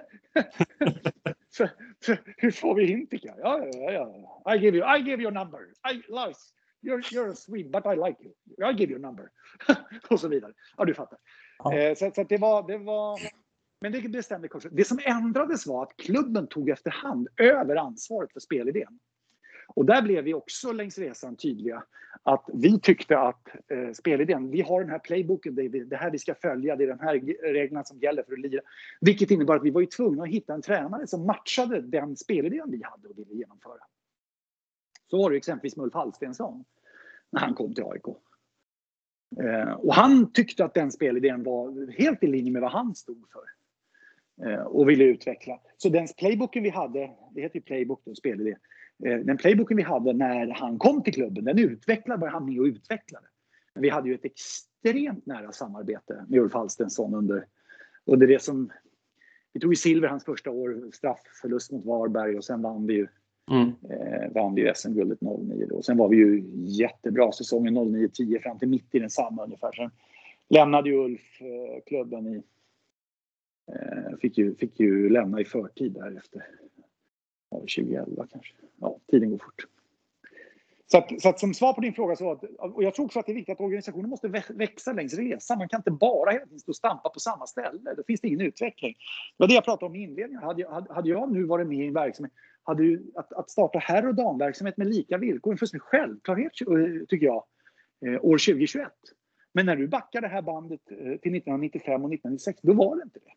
så, 1.49 1.67
så, 2.05 2.15
hur 2.37 2.51
får 2.51 2.75
vi 2.75 2.85
Hintik? 2.85 3.25
Ja, 3.25 3.35
ja, 3.73 3.91
ja. 3.91 4.55
I 4.55 4.57
give 4.57 4.77
you, 4.77 4.97
I 4.97 5.01
give 5.01 5.21
your 5.21 5.31
number. 5.31 5.59
I, 5.93 6.11
Lars, 6.11 6.37
you're, 6.83 7.13
you're 7.13 7.31
a 7.31 7.35
Swede, 7.35 7.69
but 7.69 7.85
I 7.85 7.95
like 7.95 8.17
you. 8.23 8.69
I 8.69 8.73
give 8.73 8.91
your 8.91 8.99
number. 8.99 9.29
och 10.09 10.19
så 10.19 10.27
vidare. 10.27 10.53
Ja, 10.77 10.85
du 10.85 10.93
fattar. 10.93 11.19
Ja. 11.57 11.73
Eh, 11.73 11.95
så, 11.95 12.11
så 12.15 12.23
det 12.23 12.37
var, 12.37 12.67
det 12.67 12.77
var 12.77 13.19
men 13.83 13.91
det 13.91 14.09
bestämde 14.09 14.47
coachen. 14.47 14.71
Det 14.73 14.83
som 14.83 14.99
ändrades 15.03 15.67
var 15.67 15.83
att 15.83 15.97
klubben 15.97 16.47
tog 16.47 16.69
efterhand 16.69 17.27
över 17.37 17.75
ansvaret 17.75 18.33
för 18.33 18.39
spelidén. 18.39 18.99
Och 19.67 19.85
där 19.85 20.01
blev 20.01 20.23
vi 20.23 20.33
också 20.33 20.71
längs 20.71 20.97
resan 20.97 21.35
tydliga 21.35 21.83
att 22.23 22.49
vi 22.53 22.79
tyckte 22.79 23.19
att 23.19 23.47
eh, 23.47 23.91
spelidén, 23.93 24.51
vi 24.51 24.61
har 24.61 24.81
den 24.81 24.89
här 24.89 24.99
playbooken, 24.99 25.55
det 25.55 25.67
det 25.67 25.95
här 25.95 26.11
vi 26.11 26.19
ska 26.19 26.35
följa, 26.35 26.75
det 26.75 26.83
är 26.83 26.87
de 26.87 26.99
här 26.99 27.13
reglerna 27.53 27.83
som 27.83 27.99
gäller 27.99 28.23
för 28.23 28.33
att 28.33 28.39
lira. 28.39 28.61
Vilket 29.01 29.31
innebar 29.31 29.55
att 29.55 29.63
vi 29.63 29.71
var 29.71 29.81
ju 29.81 29.87
tvungna 29.87 30.23
att 30.23 30.29
hitta 30.29 30.53
en 30.53 30.61
tränare 30.61 31.07
som 31.07 31.25
matchade 31.25 31.81
den 31.81 32.15
spelidén 32.15 32.71
vi 32.71 32.81
hade 32.83 33.07
och 33.07 33.17
ville 33.17 33.33
genomföra. 33.33 33.82
Så 35.13 35.17
var 35.17 35.29
det 35.29 35.37
exempelvis 35.37 35.75
med 35.75 35.83
Ulf 35.83 35.93
Hallstensson 35.93 36.65
när 37.31 37.39
han 37.39 37.53
kom 37.53 37.73
till 37.73 37.83
AIK. 37.83 38.07
Eh, 39.43 39.71
och 39.71 39.93
han 39.93 40.31
tyckte 40.31 40.65
att 40.65 40.73
den 40.73 40.91
spelidén 40.91 41.43
var 41.43 41.91
helt 41.91 42.23
i 42.23 42.27
linje 42.27 42.51
med 42.51 42.61
vad 42.61 42.71
han 42.71 42.95
stod 42.95 43.25
för. 43.31 43.43
Eh, 44.49 44.61
och 44.61 44.89
ville 44.89 45.03
utveckla. 45.03 45.59
Så 45.77 45.89
den 45.89 46.07
playbooken 46.17 46.63
vi 46.63 46.69
hade, 46.69 47.11
det 47.31 47.41
heter 47.41 47.55
ju 47.55 47.61
playbook 47.61 48.01
då, 48.05 48.15
spelidé. 48.15 48.55
Eh, 49.05 49.17
den 49.17 49.37
playbooken 49.37 49.77
vi 49.77 49.83
hade 49.83 50.13
när 50.13 50.47
han 50.47 50.79
kom 50.79 51.03
till 51.03 51.13
klubben, 51.13 51.45
den 51.45 51.59
utvecklade 51.59 52.29
han 52.29 52.45
med 52.45 52.59
och 52.59 52.65
utvecklade. 52.65 53.27
Men 53.73 53.81
vi 53.81 53.89
hade 53.89 54.09
ju 54.09 54.15
ett 54.15 54.25
extremt 54.25 55.25
nära 55.25 55.51
samarbete 55.51 56.25
med 56.27 56.39
Ulf 56.39 56.53
Hallstensson 56.53 57.15
under, 57.15 57.45
under 58.05 58.27
det 58.27 58.41
som... 58.41 58.71
Vi 59.53 59.59
tog 59.59 59.71
ju 59.71 59.75
silver 59.75 60.07
hans 60.07 60.25
första 60.25 60.51
år, 60.51 60.91
straffförlust 60.93 61.71
mot 61.71 61.85
Varberg 61.85 62.37
och 62.37 62.45
sen 62.45 62.61
vann 62.61 62.87
vi 62.87 62.93
ju 62.93 63.07
Mm. 63.51 63.67
Eh, 63.89 64.31
vann 64.31 64.55
vi 64.55 64.71
SM-guldet 64.75 65.21
09 65.21 65.65
då. 65.69 65.81
Sen 65.81 65.97
var 65.97 66.09
vi 66.09 66.17
ju 66.17 66.43
jättebra 66.55 67.31
säsongen 67.31 67.77
09-10 67.77 68.39
fram 68.39 68.59
till 68.59 68.67
mitt 68.67 68.95
i 68.95 68.99
densamma 68.99 69.43
ungefär. 69.43 69.71
Sen 69.71 69.91
lämnade 70.49 70.89
ju 70.89 70.95
Ulf 70.95 71.41
eh, 71.41 71.81
klubben 71.85 72.27
i... 72.27 72.43
Eh, 73.71 74.17
fick, 74.21 74.37
ju, 74.37 74.55
fick 74.55 74.79
ju 74.79 75.09
lämna 75.09 75.41
i 75.41 75.45
förtid 75.45 75.91
därefter. 75.91 76.45
2011 77.51 78.27
kanske. 78.31 78.53
Ja, 78.79 78.99
tiden 79.11 79.29
går 79.29 79.37
fort. 79.37 79.65
Så, 80.93 80.97
att, 80.97 81.21
så 81.21 81.29
att 81.29 81.39
som 81.39 81.53
svar 81.53 81.73
på 81.73 81.81
din 81.81 81.93
fråga 81.93 82.15
så 82.15 82.31
att, 82.31 82.43
och 82.59 82.83
jag 82.83 82.95
tror 82.95 83.05
också 83.05 83.19
att 83.19 83.25
det 83.25 83.31
är 83.31 83.35
viktigt 83.35 83.53
att 83.53 83.61
organisationen 83.61 84.09
måste 84.09 84.27
växa 84.49 84.93
längs 84.93 85.13
resan. 85.13 85.57
Man 85.57 85.69
kan 85.69 85.79
inte 85.79 85.91
bara 85.91 86.31
hela 86.31 86.45
tiden 86.45 86.59
stå 86.59 86.71
och 86.71 86.75
stampa 86.75 87.09
på 87.09 87.19
samma 87.19 87.47
ställe. 87.47 87.93
Då 87.97 88.03
finns 88.07 88.21
det 88.21 88.27
ingen 88.27 88.41
utveckling. 88.41 88.93
Det 88.93 89.43
var 89.43 89.47
det 89.47 89.53
jag 89.53 89.65
pratade 89.65 89.85
om 89.85 89.95
i 89.95 90.03
inledningen. 90.03 90.43
Hade, 90.43 90.61
jag, 90.61 90.87
hade 90.89 91.09
jag 91.09 91.31
nu 91.31 91.43
varit 91.43 91.67
med 91.67 91.77
i 91.77 91.87
en 91.87 91.93
verksamhet, 91.93 92.33
hade 92.63 92.83
ju, 92.83 93.03
att, 93.15 93.33
att 93.33 93.49
starta 93.49 93.79
herr 93.79 94.07
och 94.07 94.15
damverksamhet 94.15 94.77
med 94.77 94.87
lika 94.87 95.17
villkor, 95.17 95.51
en 95.51 95.57
fullständig 95.57 95.81
självklarhet 95.81 96.51
eh, 96.61 97.05
tycker 97.07 97.25
jag, 97.25 97.43
eh, 98.05 98.25
år 98.25 98.37
2021. 98.37 98.91
Men 99.53 99.65
när 99.65 99.75
du 99.75 99.87
backar 99.87 100.21
det 100.21 100.27
här 100.27 100.41
bandet 100.41 100.81
eh, 100.91 100.97
till 100.97 101.35
1995 101.35 101.93
och 101.93 102.13
1996, 102.13 102.59
då 102.61 102.73
var 102.73 102.95
det 102.95 103.03
inte 103.03 103.19
det. 103.19 103.33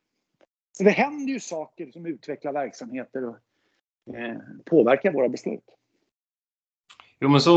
Så 0.72 0.84
det 0.84 0.90
händer 0.90 1.32
ju 1.32 1.40
saker 1.40 1.90
som 1.90 2.06
utvecklar 2.06 2.52
verksamheter 2.52 3.28
och 3.28 3.36
eh, 4.16 4.36
påverkar 4.64 5.12
våra 5.12 5.28
beslut. 5.28 5.64
Jo, 7.20 7.28
men 7.28 7.40
så, 7.40 7.56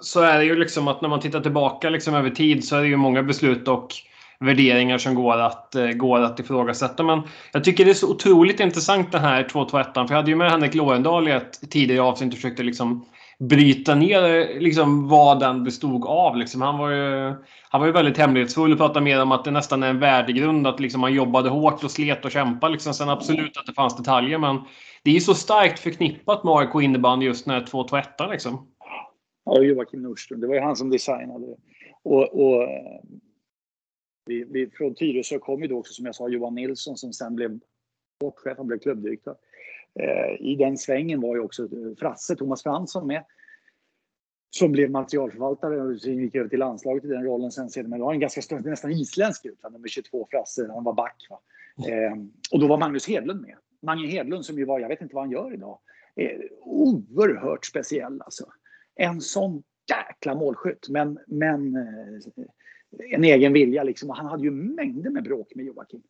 så 0.00 0.20
är 0.20 0.38
det 0.38 0.44
ju 0.44 0.56
liksom 0.56 0.88
att 0.88 1.00
när 1.00 1.08
man 1.08 1.20
tittar 1.20 1.40
tillbaka 1.40 1.90
liksom 1.90 2.14
över 2.14 2.30
tid 2.30 2.64
så 2.64 2.76
är 2.76 2.80
det 2.80 2.88
ju 2.88 2.96
många 2.96 3.22
beslut 3.22 3.68
och 3.68 3.94
värderingar 4.40 4.98
som 4.98 5.14
går 5.14 5.36
att, 5.40 5.74
eh, 5.74 5.86
går 5.86 6.20
att 6.20 6.40
ifrågasätta. 6.40 7.02
Men 7.02 7.22
jag 7.52 7.64
tycker 7.64 7.84
det 7.84 7.90
är 7.90 7.94
så 7.94 8.10
otroligt 8.10 8.60
intressant 8.60 9.12
den 9.12 9.20
här 9.20 9.42
221 9.42 10.08
För 10.08 10.14
jag 10.14 10.16
hade 10.16 10.30
ju 10.30 10.36
med 10.36 10.50
Henrik 10.50 10.74
Lorendal 10.74 11.28
i 11.28 11.30
ett 11.30 11.70
tidigare 11.70 12.02
avsnitt 12.02 12.32
och 12.32 12.36
försökte 12.36 12.62
liksom 12.62 13.04
bryta 13.38 13.94
ner 13.94 14.60
liksom 14.60 15.08
vad 15.08 15.40
den 15.40 15.64
bestod 15.64 16.06
av. 16.06 16.36
Liksom. 16.36 16.62
Han, 16.62 16.78
var 16.78 16.90
ju, 16.90 17.34
han 17.70 17.80
var 17.80 17.86
ju 17.86 17.92
väldigt 17.92 18.18
hemlighetsfull 18.18 18.72
och 18.72 18.78
pratade 18.78 19.00
mer 19.00 19.22
om 19.22 19.32
att 19.32 19.44
det 19.44 19.50
nästan 19.50 19.82
är 19.82 19.90
en 19.90 20.00
värdegrund. 20.00 20.66
Att 20.66 20.80
liksom 20.80 21.00
man 21.00 21.14
jobbade 21.14 21.48
hårt 21.48 21.84
och 21.84 21.90
slet 21.90 22.24
och 22.24 22.30
kämpade. 22.30 22.72
Liksom. 22.72 22.94
Sen 22.94 23.08
absolut 23.08 23.56
att 23.56 23.66
det 23.66 23.74
fanns 23.74 23.96
detaljer 23.96 24.38
men 24.38 24.60
det 25.02 25.10
är 25.10 25.14
ju 25.14 25.20
så 25.20 25.34
starkt 25.34 25.78
förknippat 25.78 26.44
med 26.44 26.54
AIK 26.54 26.82
innebandy 26.82 27.26
just 27.26 27.46
när 27.46 27.66
221 27.66 28.08
liksom. 28.30 28.66
Ja, 29.44 29.62
Joakim 29.62 30.02
Nordström. 30.02 30.40
Det 30.40 30.46
var 30.46 30.54
ju 30.54 30.60
han 30.60 30.76
som 30.76 30.90
designade. 30.90 31.46
Och, 32.04 32.22
och 32.22 32.68
vi, 34.26 34.44
vi, 34.44 34.70
från 34.70 34.94
Tyresö 34.94 35.38
kom 35.38 35.62
ju 35.62 35.68
då 35.68 35.78
också, 35.78 35.92
som 35.92 36.06
jag 36.06 36.14
sa, 36.14 36.28
Johan 36.28 36.54
Nilsson 36.54 36.96
som 36.96 37.12
sen 37.12 37.34
blev 37.34 37.60
sportchef, 38.16 38.56
han 38.56 38.66
blev 38.66 38.78
klubbdirektör. 38.78 39.36
Eh, 40.00 40.40
I 40.40 40.56
den 40.56 40.78
svängen 40.78 41.20
var 41.20 41.36
ju 41.36 41.42
också 41.42 41.62
eh, 41.62 41.96
Frasse, 41.98 42.36
Thomas 42.36 42.62
Fransson 42.62 43.06
med. 43.06 43.24
Som 44.50 44.72
blev 44.72 44.90
materialförvaltare 44.90 45.80
och 45.80 46.00
sen 46.00 46.18
gick 46.18 46.34
över 46.34 46.48
till 46.48 46.58
landslaget 46.58 47.04
i 47.04 47.08
den 47.08 47.24
rollen 47.24 47.52
sen 47.52 47.70
sedan. 47.70 47.90
Men 47.90 47.98
det 47.98 48.04
var 48.04 48.12
en 48.12 48.20
ganska 48.20 48.42
stor, 48.42 48.58
nästan 48.58 48.90
isländsk 48.90 49.44
ut, 49.44 49.62
nummer 49.62 49.88
22 49.88 50.28
Frasse, 50.30 50.70
han 50.74 50.84
var 50.84 50.92
back. 50.92 51.26
Va? 51.30 51.40
Eh, 51.88 52.16
och 52.52 52.60
då 52.60 52.66
var 52.66 52.78
Magnus 52.78 53.08
Hedlund 53.08 53.40
med. 53.40 53.56
Mange 53.82 54.06
Hedlund 54.06 54.44
som 54.44 54.58
ju 54.58 54.64
var, 54.64 54.80
jag 54.80 54.88
vet 54.88 55.00
inte 55.00 55.14
vad 55.14 55.24
han 55.24 55.32
gör 55.32 55.54
idag, 55.54 55.78
eh, 56.16 56.40
oerhört 56.60 57.64
speciell 57.64 58.22
alltså. 58.22 58.46
En 58.94 59.20
sån 59.20 59.62
jäkla 59.90 60.34
målskytt. 60.34 60.88
Men, 60.88 61.18
men 61.26 61.76
eh, 61.76 62.46
en 62.98 63.24
egen 63.24 63.52
vilja 63.52 63.82
liksom. 63.82 64.10
Och 64.10 64.16
han 64.16 64.26
hade 64.26 64.42
ju 64.42 64.50
mängder 64.50 65.10
med 65.10 65.24
bråk 65.24 65.54
med 65.54 65.64
Joakim. 65.64 66.02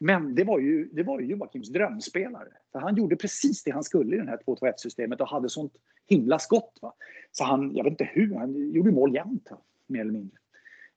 Men 0.00 0.34
det 0.34 0.44
var 0.44 0.58
ju, 0.58 0.88
det 0.92 1.02
var 1.02 1.20
ju 1.20 1.26
Joakims 1.26 1.68
drömspelare. 1.68 2.48
För 2.72 2.78
han 2.78 2.96
gjorde 2.96 3.16
precis 3.16 3.64
det 3.64 3.70
han 3.70 3.84
skulle 3.84 4.16
i 4.16 4.18
det 4.18 4.26
här 4.26 4.40
2-2-1 4.46 4.72
systemet 4.76 5.20
och 5.20 5.28
hade 5.28 5.48
sånt 5.48 5.72
himla 6.08 6.38
skott. 6.38 6.78
Va? 6.82 6.94
Så 7.30 7.44
han, 7.44 7.76
jag 7.76 7.84
vet 7.84 7.90
inte 7.90 8.10
hur, 8.12 8.34
han 8.34 8.72
gjorde 8.72 8.90
mål 8.90 9.14
jämt. 9.14 9.48
Va? 9.50 9.58
Mer 9.86 10.00
eller 10.00 10.12
mindre. 10.12 10.36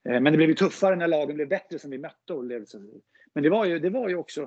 Eh, 0.09 0.21
men 0.21 0.23
det 0.23 0.37
blev 0.37 0.49
ju 0.49 0.55
tuffare 0.55 0.95
när 0.95 1.07
lagen 1.07 1.35
blev 1.35 1.47
bättre 1.47 1.79
som 1.79 1.91
vi 1.91 1.97
mötte. 1.97 2.33
Och 2.33 2.43
men 3.33 3.43
det 3.43 3.49
var 3.49 3.65
ju, 3.65 3.79
det 3.79 3.89
var 3.89 4.09
ju 4.09 4.15
också 4.15 4.41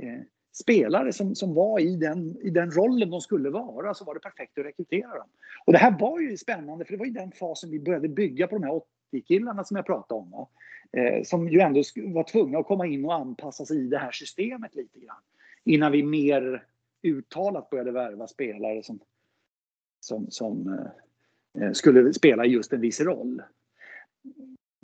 eh, 0.00 0.20
spelare 0.52 1.12
som, 1.12 1.34
som 1.34 1.54
var 1.54 1.80
i 1.80 1.96
den, 1.96 2.36
i 2.42 2.50
den 2.50 2.70
rollen 2.70 3.10
de 3.10 3.20
skulle 3.20 3.50
vara 3.50 3.94
så 3.94 4.04
var 4.04 4.14
det 4.14 4.20
perfekt 4.20 4.58
att 4.58 4.64
rekrytera 4.64 5.18
dem. 5.18 5.28
Och 5.66 5.72
det 5.72 5.78
här 5.78 5.98
var 5.98 6.20
ju 6.20 6.36
spännande 6.36 6.84
för 6.84 6.92
det 6.92 6.98
var 6.98 7.06
ju 7.06 7.12
den 7.12 7.32
fasen 7.32 7.70
vi 7.70 7.80
började 7.80 8.08
bygga 8.08 8.46
på 8.46 8.54
de 8.54 8.64
här 8.64 8.72
80-killarna 9.12 9.64
som 9.64 9.76
jag 9.76 9.86
pratade 9.86 10.20
om. 10.20 10.46
Eh, 10.92 11.22
som 11.22 11.48
ju 11.48 11.60
ändå 11.60 11.82
var 11.96 12.24
tvungna 12.24 12.58
att 12.58 12.66
komma 12.66 12.86
in 12.86 13.04
och 13.04 13.14
anpassa 13.14 13.64
sig 13.64 13.84
i 13.84 13.88
det 13.88 13.98
här 13.98 14.12
systemet 14.12 14.74
lite 14.74 14.98
grann. 14.98 15.22
Innan 15.64 15.92
vi 15.92 16.02
mer 16.02 16.66
uttalat 17.02 17.70
började 17.70 17.92
värva 17.92 18.26
spelare 18.26 18.82
som, 18.82 19.00
som, 20.00 20.30
som 20.30 20.78
eh, 21.58 21.62
eh, 21.62 21.72
skulle 21.72 22.12
spela 22.12 22.46
just 22.46 22.72
en 22.72 22.80
viss 22.80 23.00
roll. 23.00 23.42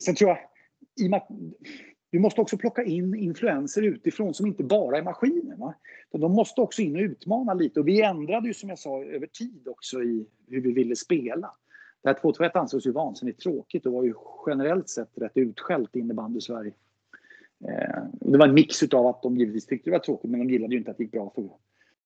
Sen 0.02 0.14
tror 0.14 0.30
jag, 0.30 0.38
i 1.00 1.06
och 1.06 1.10
med 1.10 1.16
att 1.16 1.28
du 2.10 2.18
måste 2.18 2.40
också 2.40 2.58
plocka 2.58 2.84
in 2.84 3.14
influenser 3.14 3.82
utifrån 3.82 4.34
som 4.34 4.46
inte 4.46 4.64
bara 4.64 4.98
är 4.98 5.02
maskiner. 5.02 5.56
Va? 5.56 5.74
De 6.12 6.32
måste 6.32 6.60
också 6.60 6.82
in 6.82 6.96
och 6.96 7.02
utmana 7.02 7.54
lite. 7.54 7.80
Och 7.80 7.88
vi 7.88 8.02
ändrade 8.02 8.48
ju 8.48 8.54
som 8.54 8.68
jag 8.68 8.78
sa 8.78 9.04
över 9.04 9.26
tid 9.26 9.68
också 9.68 10.02
i 10.02 10.26
hur 10.46 10.60
vi 10.60 10.72
ville 10.72 10.96
spela. 10.96 11.54
Det 12.02 12.08
här 12.08 12.16
2-2-1 12.16 12.58
ansågs 12.58 12.86
ju 12.86 12.92
vansinnigt 12.92 13.40
tråkigt 13.40 13.86
och 13.86 13.92
var 13.92 14.04
ju 14.04 14.14
generellt 14.46 14.88
sett 14.88 15.10
rätt 15.14 15.32
utskällt 15.34 15.96
innebandy 15.96 16.38
i 16.38 16.40
Sverige. 16.40 16.72
Eh, 17.64 18.02
det 18.12 18.38
var 18.38 18.48
en 18.48 18.54
mix 18.54 18.82
av 18.82 19.06
att 19.06 19.22
de 19.22 19.36
givetvis 19.36 19.66
tyckte 19.66 19.90
det 19.90 19.92
var 19.92 19.98
tråkigt 19.98 20.30
men 20.30 20.40
de 20.40 20.52
gillade 20.52 20.72
ju 20.72 20.78
inte 20.78 20.90
att 20.90 20.96
det 20.96 21.02
gick 21.02 21.12
bra 21.12 21.32
för, 21.34 21.48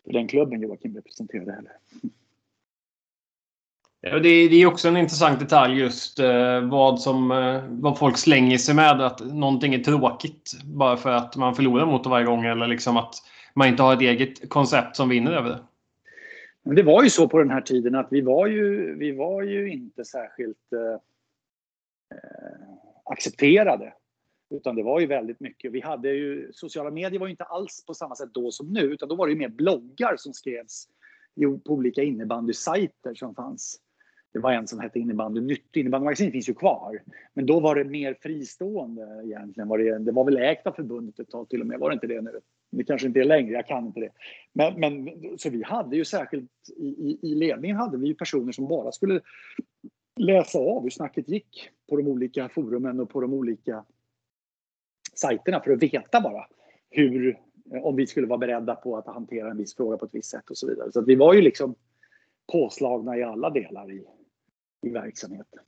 för 0.05 0.13
den 0.13 0.29
klubben 0.29 0.61
Joakim 0.61 0.95
representerade 0.95 1.53
heller. 1.53 1.73
Ja, 4.05 4.19
det, 4.19 4.29
är 4.29 4.67
också 4.67 4.89
en 4.89 4.97
intressant 4.97 5.41
detalj 5.41 5.81
just 5.81 6.19
eh, 6.19 6.61
vad, 6.61 7.01
som, 7.01 7.31
eh, 7.31 7.63
vad 7.69 7.99
folk 7.99 8.19
slänger 8.19 8.59
sig 8.59 8.75
med. 8.75 9.01
Att 9.01 9.21
någonting 9.21 9.75
är 9.75 9.79
tråkigt 9.79 10.53
bara 10.65 10.97
för 10.97 11.11
att 11.11 11.37
man 11.37 11.55
förlorar 11.55 11.87
mot 11.87 12.05
det 12.05 12.11
varje 12.11 12.27
gång. 12.27 12.45
Eller 12.45 12.67
liksom 12.67 12.97
att 12.97 13.15
man 13.55 13.69
inte 13.69 13.83
har 13.83 13.95
ett 13.95 14.01
eget 14.01 14.49
koncept 14.49 14.97
som 14.97 15.09
vinner 15.09 15.33
över 15.33 15.51
det. 15.51 15.59
Men 16.63 16.77
det 16.77 16.83
var 16.83 17.03
ju 17.03 17.11
så 17.11 17.29
på 17.29 17.39
den 17.39 17.51
här 17.51 17.61
tiden 17.61 17.95
att 17.95 18.09
vi 18.11 18.21
var 18.21 18.47
ju, 18.47 18.95
vi 18.95 19.13
var 19.13 19.43
ju 19.43 19.73
inte 19.73 20.05
särskilt 20.05 20.73
eh, 20.73 20.93
eh, 22.17 22.69
accepterade. 23.05 23.93
Utan 24.51 24.77
det 24.77 24.83
var 24.83 25.01
ju 25.01 25.07
väldigt 25.07 25.41
mycket. 25.41 25.73
Vi 25.73 25.81
hade 25.81 26.11
ju, 26.11 26.53
sociala 26.53 26.91
medier 26.91 27.21
var 27.21 27.27
ju 27.27 27.31
inte 27.31 27.45
alls 27.45 27.85
på 27.87 27.95
samma 27.95 28.17
sätt 28.17 28.35
då 28.35 28.51
som 28.51 28.73
nu. 28.73 28.81
Utan 28.81 29.09
då 29.09 29.15
var 29.15 29.27
det 29.27 29.33
ju 29.33 29.39
mer 29.39 29.49
bloggar 29.49 30.17
som 30.17 30.33
skrevs 30.33 30.89
på 31.65 31.73
olika 31.73 32.03
innebandysajter 32.03 33.15
som 33.15 33.35
fanns. 33.35 33.81
Det 34.33 34.39
var 34.39 34.53
en 34.53 34.69
som 34.69 34.81
hette 34.81 34.99
Innebandy 34.99 35.41
Nytt. 35.41 35.77
Innebandymagasinet 35.77 36.33
finns 36.33 36.49
ju 36.49 36.55
kvar. 36.55 37.03
Men 37.35 37.47
då 37.47 37.61
var 37.61 37.75
det 37.75 37.85
mer 37.85 38.17
fristående 38.23 39.23
egentligen. 39.25 39.69
Var 39.69 39.79
det, 39.79 39.99
det 39.99 40.13
var 40.13 40.25
väl 40.25 40.37
ägt 40.37 40.67
av 40.67 40.73
förbundet 40.73 41.21
ett 41.21 41.31
tag 41.31 41.49
till 41.49 41.61
och 41.61 41.67
med. 41.67 41.79
Var 41.79 41.91
det 41.91 41.95
inte 41.95 42.07
det 42.07 42.21
nu? 42.21 42.41
Det 42.73 42.85
kanske 42.85 43.07
inte 43.07 43.21
är 43.21 43.25
längre, 43.25 43.53
jag 43.53 43.67
kan 43.67 43.87
inte 43.87 44.01
det. 44.01 44.13
Men, 44.53 44.81
men 44.81 45.11
så 45.39 45.51
vi 45.51 45.63
hade 45.63 45.97
ju 45.97 46.05
särskilt 46.05 46.51
i, 46.77 46.87
i, 46.87 47.19
i 47.23 47.35
ledningen 47.35 47.77
hade 47.77 47.99
vi 47.99 48.07
ju 48.07 48.15
personer 48.15 48.53
som 48.53 48.69
bara 48.69 48.93
skulle 48.93 49.21
läsa 50.17 50.59
av 50.59 50.83
hur 50.83 50.91
snacket 50.91 51.29
gick 51.29 51.71
på 51.89 51.97
de 51.97 52.09
olika 52.09 52.49
forumen 52.49 53.01
och 53.01 53.11
på 53.11 53.21
de 53.21 53.33
olika 53.33 53.85
sajterna 55.15 55.61
för 55.61 55.71
att 55.71 55.83
veta 55.83 56.21
bara 56.21 56.47
hur, 56.91 57.39
eh, 57.75 57.83
om 57.83 57.97
vi 57.97 58.07
skulle 58.07 58.27
vara 58.27 58.39
beredda 58.39 58.75
på 58.75 58.97
att 58.97 59.07
hantera 59.07 59.51
en 59.51 59.57
viss 59.57 59.77
fråga 59.77 59.97
på 59.97 60.05
ett 60.05 60.15
visst 60.15 60.31
sätt 60.31 60.51
och 60.51 60.59
så 60.59 60.67
vidare. 60.67 60.93
Så 60.93 61.01
vi 61.01 61.15
var 61.15 61.35
ju 61.35 61.43
liksom 61.43 61.75
påslagna 62.53 63.19
i 63.19 63.23
alla 63.23 63.51
delar 63.51 63.93
i, 63.93 64.05
i 64.87 64.91
verksamheten. 64.91 65.61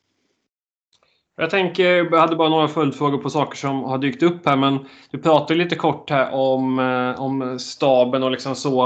Jag 1.36 1.50
tänker, 1.50 1.84
jag 1.84 2.18
hade 2.18 2.36
bara 2.36 2.48
några 2.48 2.68
följdfrågor 2.68 3.18
på 3.18 3.30
saker 3.30 3.56
som 3.56 3.82
har 3.82 3.98
dykt 3.98 4.22
upp 4.22 4.46
här, 4.46 4.56
men 4.56 4.78
du 5.10 5.18
pratade 5.18 5.58
lite 5.58 5.76
kort 5.76 6.10
här 6.10 6.34
om, 6.34 6.78
eh, 6.78 7.22
om 7.22 7.58
staben 7.58 8.22
och 8.22 8.30
liksom 8.30 8.54
så. 8.54 8.82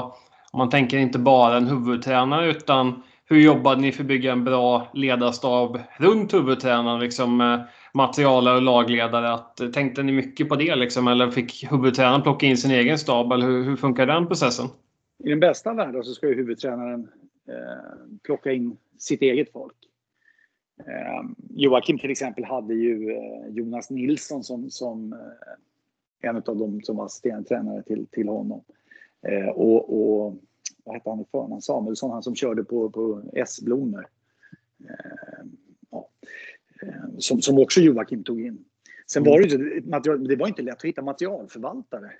Om 0.53 0.59
man 0.59 0.71
tänker 0.71 0.99
inte 0.99 1.19
bara 1.19 1.57
en 1.57 1.67
huvudtränare 1.67 2.51
utan 2.51 3.03
hur 3.25 3.41
jobbade 3.41 3.81
ni 3.81 3.93
för 3.93 4.03
att 4.03 4.09
bygga 4.09 4.33
en 4.33 4.45
bra 4.45 4.89
ledarstab 4.95 5.79
runt 5.99 6.35
huvudtränaren? 6.35 7.01
Liksom, 7.01 7.41
eh, 7.41 7.61
materialare 7.95 8.57
och 8.57 8.63
lagledare. 8.63 9.33
Att, 9.33 9.61
eh, 9.61 9.69
tänkte 9.69 10.03
ni 10.03 10.13
mycket 10.13 10.49
på 10.49 10.57
det 10.57 10.77
liksom, 10.77 11.09
eller 11.09 11.31
fick 11.31 11.73
huvudtränaren 11.73 12.23
plocka 12.23 12.47
in 12.47 12.57
sin 12.57 12.71
egen 12.71 12.99
stab? 12.99 13.33
Eller 13.33 13.47
hur, 13.47 13.65
hur 13.65 13.77
funkar 13.77 14.07
den 14.07 14.27
processen? 14.27 14.67
I 15.25 15.29
den 15.29 15.41
bästa 15.41 15.75
världen 15.75 16.05
så 16.05 16.13
ska 16.13 16.29
ju 16.29 16.35
huvudtränaren 16.35 17.09
eh, 17.49 18.19
plocka 18.25 18.53
in 18.53 18.77
sitt 18.99 19.23
eget 19.23 19.53
folk. 19.53 19.75
Eh, 20.87 21.23
Joakim 21.51 21.99
till 21.99 22.11
exempel 22.11 22.45
hade 22.45 22.75
ju 22.75 23.11
eh, 23.11 23.49
Jonas 23.49 23.91
Nilsson 23.91 24.45
som, 24.45 24.71
som 24.71 25.13
eh, 25.13 26.29
en 26.29 26.37
av 26.37 26.57
dem 26.57 26.81
som 26.83 26.97
var 26.97 27.05
assisterande 27.05 27.83
till, 27.83 28.07
till 28.07 28.29
honom. 28.29 28.65
Eh, 29.23 29.49
och, 29.49 29.99
och 29.99 30.39
vad 30.85 30.95
hette 30.95 31.11
han 31.11 31.21
i 31.21 31.25
förnamn? 31.31 31.63
Samuelsson, 31.63 32.11
han 32.11 32.23
som 32.23 32.35
körde 32.35 32.65
på, 32.65 32.91
på 32.91 33.23
S-blommor. 33.33 34.07
Eh, 34.89 35.47
ja. 35.91 36.09
som, 37.19 37.43
som 37.43 37.59
också 37.59 37.81
Joakim 37.81 38.25
tog 38.25 38.41
in. 38.41 38.65
Sen 39.07 39.25
var 39.25 39.41
det 39.41 39.49
ju 39.49 39.81
det 40.19 40.37
var 40.37 40.49
inte 40.49 40.63
lätt 40.63 40.77
att 40.77 40.85
hitta 40.85 41.03
materialförvaltare. 41.03 42.11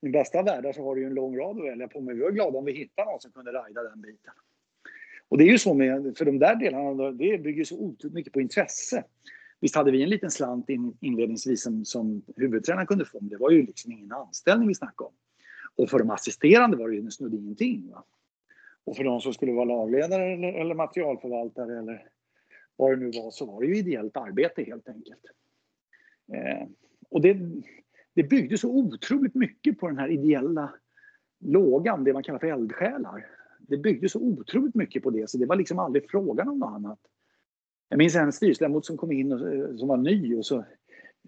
I 0.00 0.08
bästa 0.08 0.42
världen 0.42 0.74
så 0.74 0.84
har 0.84 0.94
du 0.94 1.00
ju 1.00 1.06
en 1.06 1.14
lång 1.14 1.36
rad 1.36 1.58
att 1.58 1.64
välja 1.64 1.88
på, 1.88 2.00
men 2.00 2.16
vi 2.16 2.22
var 2.22 2.30
glada 2.30 2.58
om 2.58 2.64
vi 2.64 2.72
hittade 2.72 3.10
någon 3.10 3.20
som 3.20 3.32
kunde 3.32 3.50
rida 3.50 3.82
den 3.82 4.00
biten. 4.00 4.32
Och 5.30 5.38
det 5.38 5.44
är 5.44 5.48
ju 5.48 5.58
så 5.58 5.74
med, 5.74 6.16
för 6.18 6.24
de 6.24 6.38
där 6.38 6.56
delarna, 6.56 7.10
det 7.10 7.38
bygger 7.38 7.64
så 7.64 7.78
otroligt 7.78 8.14
mycket 8.14 8.32
på 8.32 8.40
intresse. 8.40 9.04
Visst 9.60 9.74
hade 9.76 9.90
vi 9.90 10.02
en 10.02 10.10
liten 10.10 10.30
slant 10.30 10.68
in, 10.68 10.96
inledningsvis 11.00 11.62
som, 11.62 11.84
som 11.84 12.22
huvudtränaren 12.36 12.86
kunde 12.86 13.04
få, 13.04 13.18
men 13.20 13.28
det 13.28 13.36
var 13.36 13.50
ju 13.50 13.66
liksom 13.66 13.92
ingen 13.92 14.12
anställning 14.12 14.68
vi 14.68 14.74
snackade 14.74 15.08
om. 15.08 15.14
Och 15.76 15.90
för 15.90 15.98
de 15.98 16.10
assisterande 16.10 16.76
var 16.76 16.88
det 16.88 16.96
ju 16.96 17.10
snudd 17.10 17.34
ingenting. 17.34 17.90
Va? 17.90 18.04
Och 18.84 18.96
för 18.96 19.04
de 19.04 19.20
som 19.20 19.34
skulle 19.34 19.52
vara 19.52 19.64
lagledare 19.64 20.32
eller, 20.32 20.52
eller 20.52 20.74
materialförvaltare 20.74 21.78
eller 21.78 22.08
vad 22.76 22.92
det 22.92 22.96
nu 22.96 23.10
var, 23.10 23.30
så 23.30 23.46
var 23.46 23.60
det 23.60 23.66
ju 23.66 23.76
ideellt 23.76 24.16
arbete 24.16 24.62
helt 24.62 24.88
enkelt. 24.88 25.24
Eh, 26.32 26.68
och 27.08 27.20
det, 27.20 27.36
det 28.14 28.22
byggde 28.22 28.58
så 28.58 28.70
otroligt 28.70 29.34
mycket 29.34 29.78
på 29.78 29.88
den 29.88 29.98
här 29.98 30.08
ideella 30.08 30.74
lågan, 31.38 32.04
det 32.04 32.12
man 32.12 32.22
kallar 32.22 32.38
för 32.38 32.46
eldsjälar 32.46 33.26
det 33.70 33.76
byggde 33.76 34.08
så 34.08 34.20
otroligt 34.20 34.74
mycket 34.74 35.02
på 35.02 35.10
det 35.10 35.30
så 35.30 35.38
det 35.38 35.46
var 35.46 35.56
liksom 35.56 35.78
aldrig 35.78 36.10
frågan 36.10 36.48
om 36.48 36.58
något 36.58 36.74
annat. 36.74 36.98
Jag 37.88 37.98
minns 37.98 38.16
en 38.16 38.32
styrelseledamot 38.32 38.86
som 38.86 38.96
kom 38.96 39.12
in 39.12 39.32
och, 39.32 39.54
eh, 39.54 39.76
som 39.76 39.88
var 39.88 39.96
ny 39.96 40.34
och 40.36 40.46
så 40.46 40.64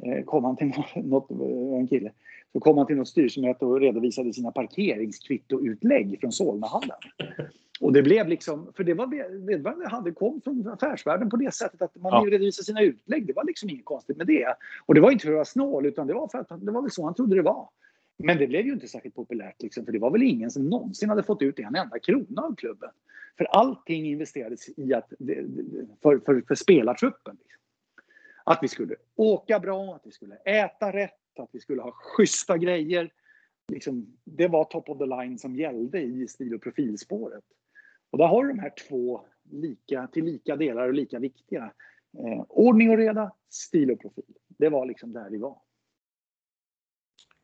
eh, 0.03 0.25
kom 0.25 0.45
han 0.45 0.57
till 0.57 0.73
något, 1.05 1.31
eh, 1.31 1.79
en 1.79 1.89
kille, 1.89 2.13
så 2.53 2.61
kom 2.61 2.79
han 2.79 2.87
till 2.87 2.97
något 2.97 3.09
styrelsemöte 3.09 3.65
och 3.65 3.81
redovisade 3.81 4.33
sina 4.33 4.51
parkeringskvittoutlägg 4.51 6.21
från 6.21 6.33
Solnahallen. 6.33 6.97
Och 7.81 7.93
det 7.93 8.03
blev 8.03 8.29
liksom, 8.29 8.73
för 8.77 8.85
det 8.85 8.95
var 8.95 9.07
det 9.83 9.89
hade 9.89 10.13
kom 10.13 10.41
från 10.41 10.69
affärsvärlden 10.69 11.31
på 11.31 11.37
det 11.37 11.55
sättet 11.55 11.83
att 11.83 11.97
man 11.97 12.13
ja. 12.13 12.31
redovisade 12.31 12.65
sina 12.65 12.83
utlägg. 12.83 13.27
Det 13.27 13.33
var 13.33 13.45
liksom 13.45 13.71
inget 13.71 13.85
konstigt 13.85 14.17
med 14.17 14.27
det. 14.27 14.47
Och 14.87 14.95
det 14.95 15.01
var 15.01 15.11
inte 15.11 15.23
för 15.23 15.33
att 15.33 15.35
vara 15.35 15.45
snål 15.45 15.87
utan 15.87 16.07
det 16.07 16.15
var 16.15 16.29
för 16.29 16.39
att 16.39 16.49
det 16.49 16.73
var 16.73 16.83
väl 16.83 16.91
så 16.91 17.05
han 17.05 17.15
trodde 17.15 17.37
det 17.37 17.43
var. 17.43 17.69
Men 18.23 18.39
det 18.39 18.47
blev 18.47 18.67
ju 18.67 18.73
inte 18.73 18.89
särskilt 18.89 19.15
populärt, 19.15 19.63
liksom, 19.63 19.85
för 19.85 19.93
det 19.93 19.99
var 19.99 20.11
väl 20.11 20.23
ingen 20.23 20.51
som 20.51 20.69
någonsin 20.69 21.09
hade 21.09 21.23
fått 21.23 21.43
ut 21.43 21.59
en 21.59 21.75
enda 21.75 21.99
krona 21.99 22.43
av 22.43 22.55
klubben. 22.55 22.91
För 23.39 23.45
allting 23.45 24.07
investerades 24.07 24.79
i 24.79 24.95
att, 24.95 25.13
för, 26.03 26.19
för, 26.19 26.43
för 26.49 26.55
spelartruppen. 26.55 27.37
Liksom. 27.41 27.61
Att 28.45 28.59
vi 28.63 28.69
skulle 28.69 28.95
åka 29.17 29.61
bra, 29.61 29.95
att 29.95 30.07
vi 30.07 30.11
skulle 30.11 30.37
äta 30.37 30.93
rätt, 30.93 31.39
att 31.39 31.49
vi 31.53 31.61
skulle 31.61 31.83
ha 31.83 31.93
schyssta 31.93 32.59
grejer. 32.59 33.13
Liksom, 33.69 34.07
det 34.25 34.49
var 34.49 34.65
top 34.65 34.89
of 34.89 34.99
the 34.99 35.07
line 35.07 35.39
som 35.39 35.57
gällde 35.57 36.01
i 36.01 36.29
stil 36.29 36.55
och 36.55 36.63
profilspåret. 36.63 37.45
Och 38.11 38.19
där 38.19 38.27
har 38.27 38.45
du 38.45 38.49
de 38.49 38.59
här 38.59 38.73
två 38.89 39.25
lika, 39.51 40.07
till 40.07 40.25
lika 40.25 40.57
delar 40.57 40.89
och 40.89 40.95
lika 40.95 41.19
viktiga. 41.19 41.73
Eh, 42.19 42.45
ordning 42.49 42.91
och 42.91 42.97
reda, 42.97 43.33
stil 43.49 43.91
och 43.91 44.01
profil. 44.01 44.35
Det 44.49 44.69
var 44.69 44.87
liksom 44.87 45.13
där 45.13 45.31
vi 45.31 45.39
var. 45.39 45.59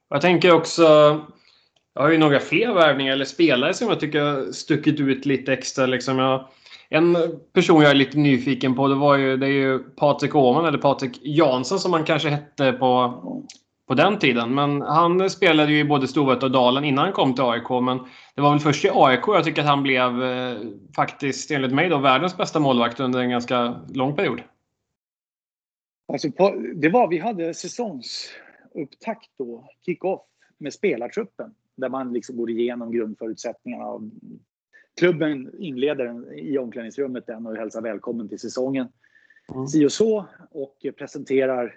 Jag 0.09 0.21
tänker 0.21 0.55
också... 0.55 0.83
Jag 1.95 2.03
har 2.03 2.11
ju 2.11 2.19
några 2.19 2.41
fler 2.41 2.73
värvningar 2.73 3.13
eller 3.13 3.25
spelare 3.25 3.75
som 3.75 3.89
jag 3.89 4.01
tycker 4.01 4.21
har 4.21 4.53
stuckit 4.53 5.01
ut 5.01 5.27
lite 5.27 5.53
extra. 5.53 5.87
Liksom 5.87 6.19
jag, 6.19 6.49
en 6.89 7.17
person 7.53 7.83
jag 7.83 7.91
är 7.91 7.95
lite 7.95 8.19
nyfiken 8.19 8.75
på 8.75 8.89
det, 8.89 8.95
var 8.95 9.17
ju, 9.17 9.37
det 9.37 9.47
är 9.47 9.51
ju 9.51 9.79
Patrik 9.79 10.35
Åhman, 10.35 10.65
eller 10.65 10.79
Patrik 10.79 11.21
Jansson 11.23 11.79
som 11.79 11.93
han 11.93 12.05
kanske 12.05 12.29
hette 12.29 12.73
på, 12.73 13.23
på 13.89 13.95
den 13.95 14.19
tiden. 14.19 14.55
Men 14.55 14.83
han 14.83 15.31
spelade 15.31 15.73
ju 15.73 15.79
i 15.79 15.85
både 15.85 16.09
Storvreta 16.09 16.47
och 16.47 16.53
Dalen 16.53 16.85
innan 16.85 17.05
han 17.05 17.13
kom 17.13 17.35
till 17.35 17.45
AIK. 17.45 17.71
Men 17.83 17.99
det 18.35 18.43
var 18.43 18.51
väl 18.51 18.61
först 18.61 18.85
i 18.85 18.91
AIK 18.95 19.23
jag 19.27 19.45
tycker 19.45 19.63
att 19.63 19.69
han 19.69 19.83
blev, 19.83 20.23
eh, 20.23 20.57
faktiskt 20.97 21.51
enligt 21.51 21.73
mig, 21.73 21.89
då, 21.89 21.99
världens 21.99 22.37
bästa 22.37 22.61
målvakt 22.61 23.01
under 23.01 23.21
en 23.21 23.31
ganska 23.31 23.75
lång 23.95 24.17
period. 24.17 24.41
Alltså 26.13 26.29
det 26.75 26.89
var, 26.89 27.09
vi 27.09 27.19
hade 27.19 27.55
säsongs 27.55 28.33
upptakt 28.75 29.31
då, 29.37 29.69
kick-off 29.87 30.23
med 30.59 30.73
spelartruppen 30.73 31.55
där 31.75 31.89
man 31.89 32.13
liksom 32.13 32.37
går 32.37 32.51
igenom 32.51 32.93
grundförutsättningarna. 32.93 34.11
Klubben 35.01 35.51
inleder 35.59 36.39
i 36.39 36.59
omklädningsrummet 36.59 37.27
den 37.27 37.47
och 37.47 37.57
hälsar 37.57 37.83
välkommen 37.83 38.29
till 38.29 38.39
säsongen. 38.39 38.89
Mm. 39.55 39.67
Si 39.67 39.87
och 39.87 39.93
så 39.93 40.27
och 40.51 40.87
presenterar 40.97 41.75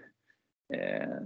eh, 0.74 1.26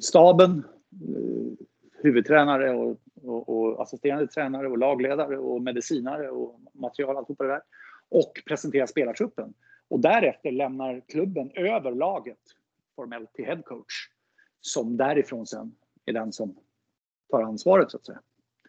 staben, 0.00 0.64
eh, 0.92 1.66
huvudtränare 2.02 2.74
och, 2.74 3.00
och, 3.22 3.48
och, 3.48 3.82
assisterande 3.82 4.26
tränare 4.26 4.68
och 4.68 4.78
lagledare 4.78 5.38
och 5.38 5.62
medicinare 5.62 6.30
och 6.30 6.60
material, 6.72 7.16
allt 7.16 7.38
det 7.38 7.46
där. 7.46 7.62
Och 8.08 8.32
presenterar 8.46 8.86
spelartruppen. 8.86 9.54
Och 9.88 10.00
därefter 10.00 10.52
lämnar 10.52 11.02
klubben 11.08 11.50
över 11.54 11.92
laget 11.92 12.38
formellt 12.96 13.32
till 13.32 13.44
headcoach 13.44 14.13
som 14.66 14.96
därifrån 14.96 15.46
sen 15.46 15.74
är 16.06 16.12
den 16.12 16.32
som 16.32 16.56
tar 17.30 17.42
ansvaret 17.42 17.90
så 17.90 17.96
att 17.96 18.06
säga. 18.06 18.20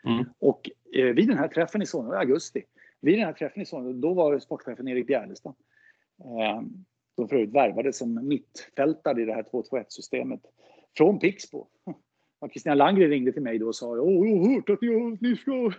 Mm. 0.04 0.26
Och 0.40 0.70
eh, 0.94 1.06
vid 1.06 1.28
den 1.28 1.38
här 1.38 1.48
träffen 1.48 1.82
i 1.82 1.86
Solna, 1.86 2.16
i 2.16 2.18
augusti, 2.18 2.64
vid 3.02 3.18
den 3.18 3.26
här 3.26 3.34
träffen 3.34 3.62
i 3.62 3.66
Solna, 3.66 3.92
då 3.92 4.14
var 4.14 4.40
sportchefen 4.40 4.88
Erik 4.88 5.08
Bjärlestam. 5.08 5.54
Eh, 6.20 6.62
som 7.16 7.30
förut 7.30 7.50
värvades 7.50 7.98
som 7.98 8.28
mittfältare 8.28 9.22
i 9.22 9.26
det 9.26 9.34
här 9.34 9.44
2-2-1 9.44 9.86
systemet 9.88 10.42
från 10.98 11.20
Pixbo. 11.20 11.68
Kristina 12.54 12.76
Landgren 12.76 13.10
ringde 13.10 13.32
till 13.32 13.42
mig 13.42 13.60
då 13.60 13.68
och 13.68 13.76
sa 13.76 13.88
Åh, 13.88 14.28
jag 14.28 14.38
har 14.38 14.56
hört 14.56 14.70
att, 14.70 14.78
jag, 14.82 15.14
att, 15.14 15.22
ni 15.22 15.36
ska, 15.36 15.72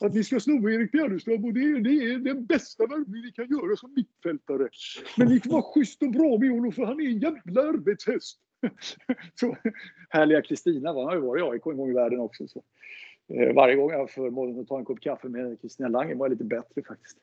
att 0.00 0.14
ni 0.14 0.24
ska 0.24 0.40
sno 0.40 0.70
Erik 0.70 0.92
Bjärrestam 0.92 1.44
och 1.44 1.52
det, 1.54 1.80
det 1.80 1.90
är 1.90 2.18
den 2.18 2.46
bästa 2.46 2.86
värvning 2.86 3.22
ni 3.22 3.32
kan 3.32 3.48
göra 3.48 3.76
som 3.76 3.94
mittfältare. 3.94 4.68
Men 5.16 5.28
ni 5.28 5.40
får 5.40 5.50
vara 5.50 5.62
schysst 5.62 6.02
och 6.02 6.10
bra 6.10 6.38
med 6.38 6.50
honom 6.50 6.72
för 6.72 6.84
han 6.84 7.00
är 7.00 7.04
en 7.04 7.18
jävla 7.18 7.62
arbetshäst. 7.62 8.40
så 9.34 9.56
härliga 10.08 10.42
Kristina 10.42 10.92
var, 10.92 11.04
har 11.04 11.14
ju 11.14 11.20
varit 11.20 11.40
i 11.40 11.48
AIK 11.48 11.66
en 11.66 11.76
gång 11.76 11.90
i 11.90 11.94
världen 11.94 12.20
också. 12.20 12.48
Så. 12.48 12.62
Eh, 13.28 13.54
varje 13.54 13.74
gång 13.74 13.90
jag 13.90 13.98
har 13.98 14.06
förmånen 14.06 14.60
att 14.60 14.68
ta 14.68 14.78
en 14.78 14.84
kopp 14.84 15.00
kaffe 15.00 15.28
med 15.28 15.60
Kristina 15.60 15.88
Lange 15.88 16.14
var 16.14 16.26
jag 16.26 16.30
lite 16.30 16.44
bättre 16.44 16.82
faktiskt. 16.82 17.18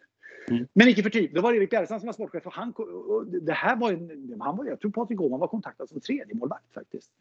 Mm. 0.49 0.67
Men 0.73 0.87
icke 0.87 1.03
förty, 1.03 1.27
då 1.27 1.41
var 1.41 1.51
det 1.51 1.57
Erik 1.57 1.69
Bjerrestam 1.69 1.99
som 1.99 2.05
var 2.05 2.13
sportchef 2.13 2.45
och 2.45 2.53
han, 2.53 2.71
och 2.71 3.27
det 3.27 3.53
här 3.53 3.75
var, 3.75 3.91
han 4.43 4.57
var, 4.57 4.65
jag 4.65 4.79
tror 4.79 4.91
Patrik 4.91 5.21
Åhman 5.21 5.39
var 5.39 5.47
kontaktad 5.47 5.89
som 5.89 6.01
tredje 6.01 6.35
målvakt 6.35 6.73
faktiskt. 6.73 7.11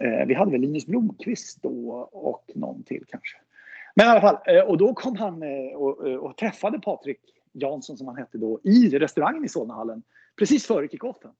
Eh, 0.00 0.26
vi 0.26 0.34
hade 0.34 0.50
väl 0.50 0.60
Linus 0.60 0.86
Blomqvist 0.86 1.62
då 1.62 1.90
och 2.12 2.50
någon 2.54 2.82
till 2.82 3.04
kanske. 3.08 3.36
Men 3.94 4.06
i 4.06 4.08
alla 4.08 4.20
fall, 4.20 4.36
eh, 4.46 4.62
och 4.62 4.78
då 4.78 4.94
kom 4.94 5.16
han 5.16 5.42
eh, 5.42 5.76
och, 5.76 6.08
eh, 6.08 6.16
och 6.16 6.36
träffade 6.36 6.80
Patrik 6.80 7.20
Jansson 7.52 7.96
som 7.96 8.06
han 8.06 8.16
hette 8.16 8.38
då 8.38 8.60
i 8.62 8.98
restaurangen 8.98 9.44
i 9.44 9.48
Solnahallen 9.48 10.02
precis 10.36 10.66
före 10.66 10.88
kickoffen. 10.88 11.30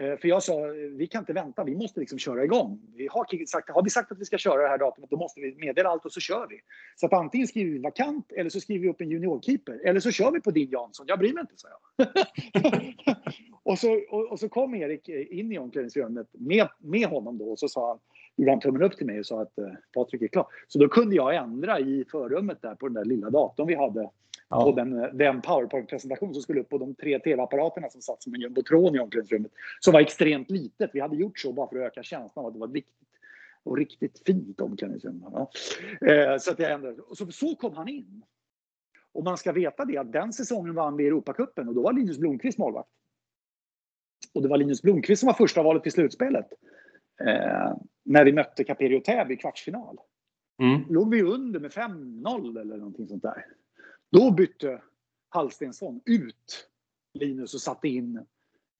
Eh, 0.00 0.16
för 0.16 0.28
jag 0.28 0.42
sa, 0.42 0.60
vi 0.90 1.06
kan 1.06 1.22
inte 1.22 1.32
vänta, 1.32 1.64
vi 1.64 1.74
måste 1.74 2.00
liksom 2.00 2.18
köra 2.18 2.44
igång. 2.44 2.80
Vi 2.94 3.08
har, 3.10 3.46
sagt, 3.46 3.70
har 3.70 3.82
vi 3.82 3.90
sagt 3.90 4.12
att 4.12 4.18
vi 4.18 4.24
ska 4.24 4.38
köra 4.38 4.62
det 4.62 4.68
här 4.68 4.78
datumet, 4.78 5.10
då 5.10 5.16
måste 5.16 5.40
vi 5.40 5.54
meddela 5.54 5.88
allt 5.88 6.04
och 6.04 6.12
så 6.12 6.20
kör 6.20 6.46
vi. 6.48 6.60
Så 6.96 7.06
att 7.06 7.12
antingen 7.12 7.46
skriver 7.46 7.70
vi 7.70 7.78
vakant 7.78 8.32
eller 8.32 8.50
så 8.50 8.60
skriver 8.60 8.82
vi 8.82 8.88
upp 8.88 9.00
en 9.00 9.10
juniorkeeper. 9.10 9.80
Eller 9.84 10.00
så 10.00 10.10
kör 10.10 10.30
vi 10.30 10.40
på 10.40 10.50
din 10.50 10.70
Jansson. 10.70 11.06
Jag 11.08 11.18
bryr 11.18 11.32
mig 11.32 11.40
inte, 11.40 11.54
sa 11.56 11.68
jag. 11.68 12.08
och, 13.62 13.78
så, 13.78 14.00
och, 14.10 14.32
och, 14.32 14.40
så 14.40 14.48
kom 14.48 14.74
Erik 14.74 15.08
eh, 15.08 15.38
in 15.38 15.52
i 15.52 15.58
omklädningsrummet 15.58 16.26
med, 16.32 16.68
med 16.78 17.08
honom 17.08 17.38
då 17.38 17.50
och 17.50 17.58
så 17.58 17.68
sa 17.68 17.88
han, 17.88 17.98
gjorde 18.36 18.50
han 18.50 18.60
tummen 18.60 18.82
upp 18.82 18.96
till 18.96 19.06
mig 19.06 19.18
och 19.18 19.26
sa 19.26 19.42
att 19.42 19.58
eh, 19.58 19.68
Patrik 19.94 20.22
är 20.22 20.28
klar. 20.28 20.46
Så 20.68 20.78
då 20.78 20.88
kunde 20.88 21.16
jag 21.16 21.36
ändra 21.36 21.80
i 21.80 22.04
förrummet 22.10 22.62
där 22.62 22.74
på 22.74 22.86
den 22.86 22.94
där 22.94 23.04
lilla 23.04 23.30
datorn 23.30 23.66
vi 23.66 23.74
hade 23.74 24.10
ja. 24.48 24.64
på 24.64 24.72
den, 24.72 25.18
den 25.18 25.42
powerpoint-presentation 25.42 26.34
som 26.34 26.42
skulle 26.42 26.60
upp 26.60 26.68
på 26.68 26.78
de 26.78 26.94
tre 26.94 27.18
tv-apparaterna 27.18 27.90
som 27.90 28.00
satt 28.00 28.22
som 28.22 28.34
en 28.34 28.40
jumbotron 28.40 28.96
i 28.96 28.98
omklädningsrummet. 28.98 29.52
Som 29.80 29.92
var 29.92 30.00
extremt 30.00 30.50
litet. 30.50 30.90
Vi 30.92 31.00
hade 31.00 31.16
gjort 31.16 31.38
så 31.38 31.52
bara 31.52 31.68
för 31.68 31.76
att 31.76 31.86
öka 31.86 32.02
känslan 32.02 32.44
av 32.44 32.46
att 32.46 32.54
det 32.54 32.60
var 32.60 32.68
viktigt 32.68 33.08
och 33.62 33.76
riktigt 33.76 34.22
fint 34.26 34.60
omklädningsrum. 34.60 35.24
Ja. 35.32 35.50
Eh, 36.08 36.38
så, 36.38 36.50
att 36.50 36.60
ändrade. 36.60 36.96
Så, 37.12 37.32
så 37.32 37.54
kom 37.54 37.74
han 37.74 37.88
in. 37.88 38.22
Och 39.12 39.24
man 39.24 39.36
ska 39.36 39.52
veta 39.52 39.84
det 39.84 39.96
att 39.96 40.12
den 40.12 40.32
säsongen 40.32 40.74
vann 40.74 40.96
vi 40.96 41.06
Europacupen 41.06 41.68
och 41.68 41.74
då 41.74 41.82
var 41.82 41.92
Linus 41.92 42.18
Blomqvist 42.18 42.58
målvakt. 42.58 42.88
Och 44.34 44.42
det 44.42 44.48
var 44.48 44.56
Linus 44.56 44.82
Blomqvist 44.82 45.20
som 45.20 45.26
var 45.26 45.34
första 45.34 45.62
valet 45.62 45.82
till 45.82 45.92
slutspelet. 45.92 46.46
Eh, 47.20 47.76
när 48.04 48.24
vi 48.24 48.32
mötte 48.32 48.64
Caperi 48.64 48.98
och 48.98 49.04
Täby 49.04 49.34
i 49.34 49.36
kvartsfinal. 49.36 49.98
Mm. 50.62 50.82
låg 50.88 51.10
vi 51.14 51.22
under 51.22 51.60
med 51.60 51.70
5-0 51.70 52.60
eller 52.60 52.76
någonting 52.76 53.08
sånt 53.08 53.22
där. 53.22 53.46
Då 54.14 54.30
bytte 54.30 54.82
Hallstensson 55.28 56.00
ut 56.04 56.68
Linus 57.14 57.54
och 57.54 57.60
satte 57.60 57.88
in 57.88 58.16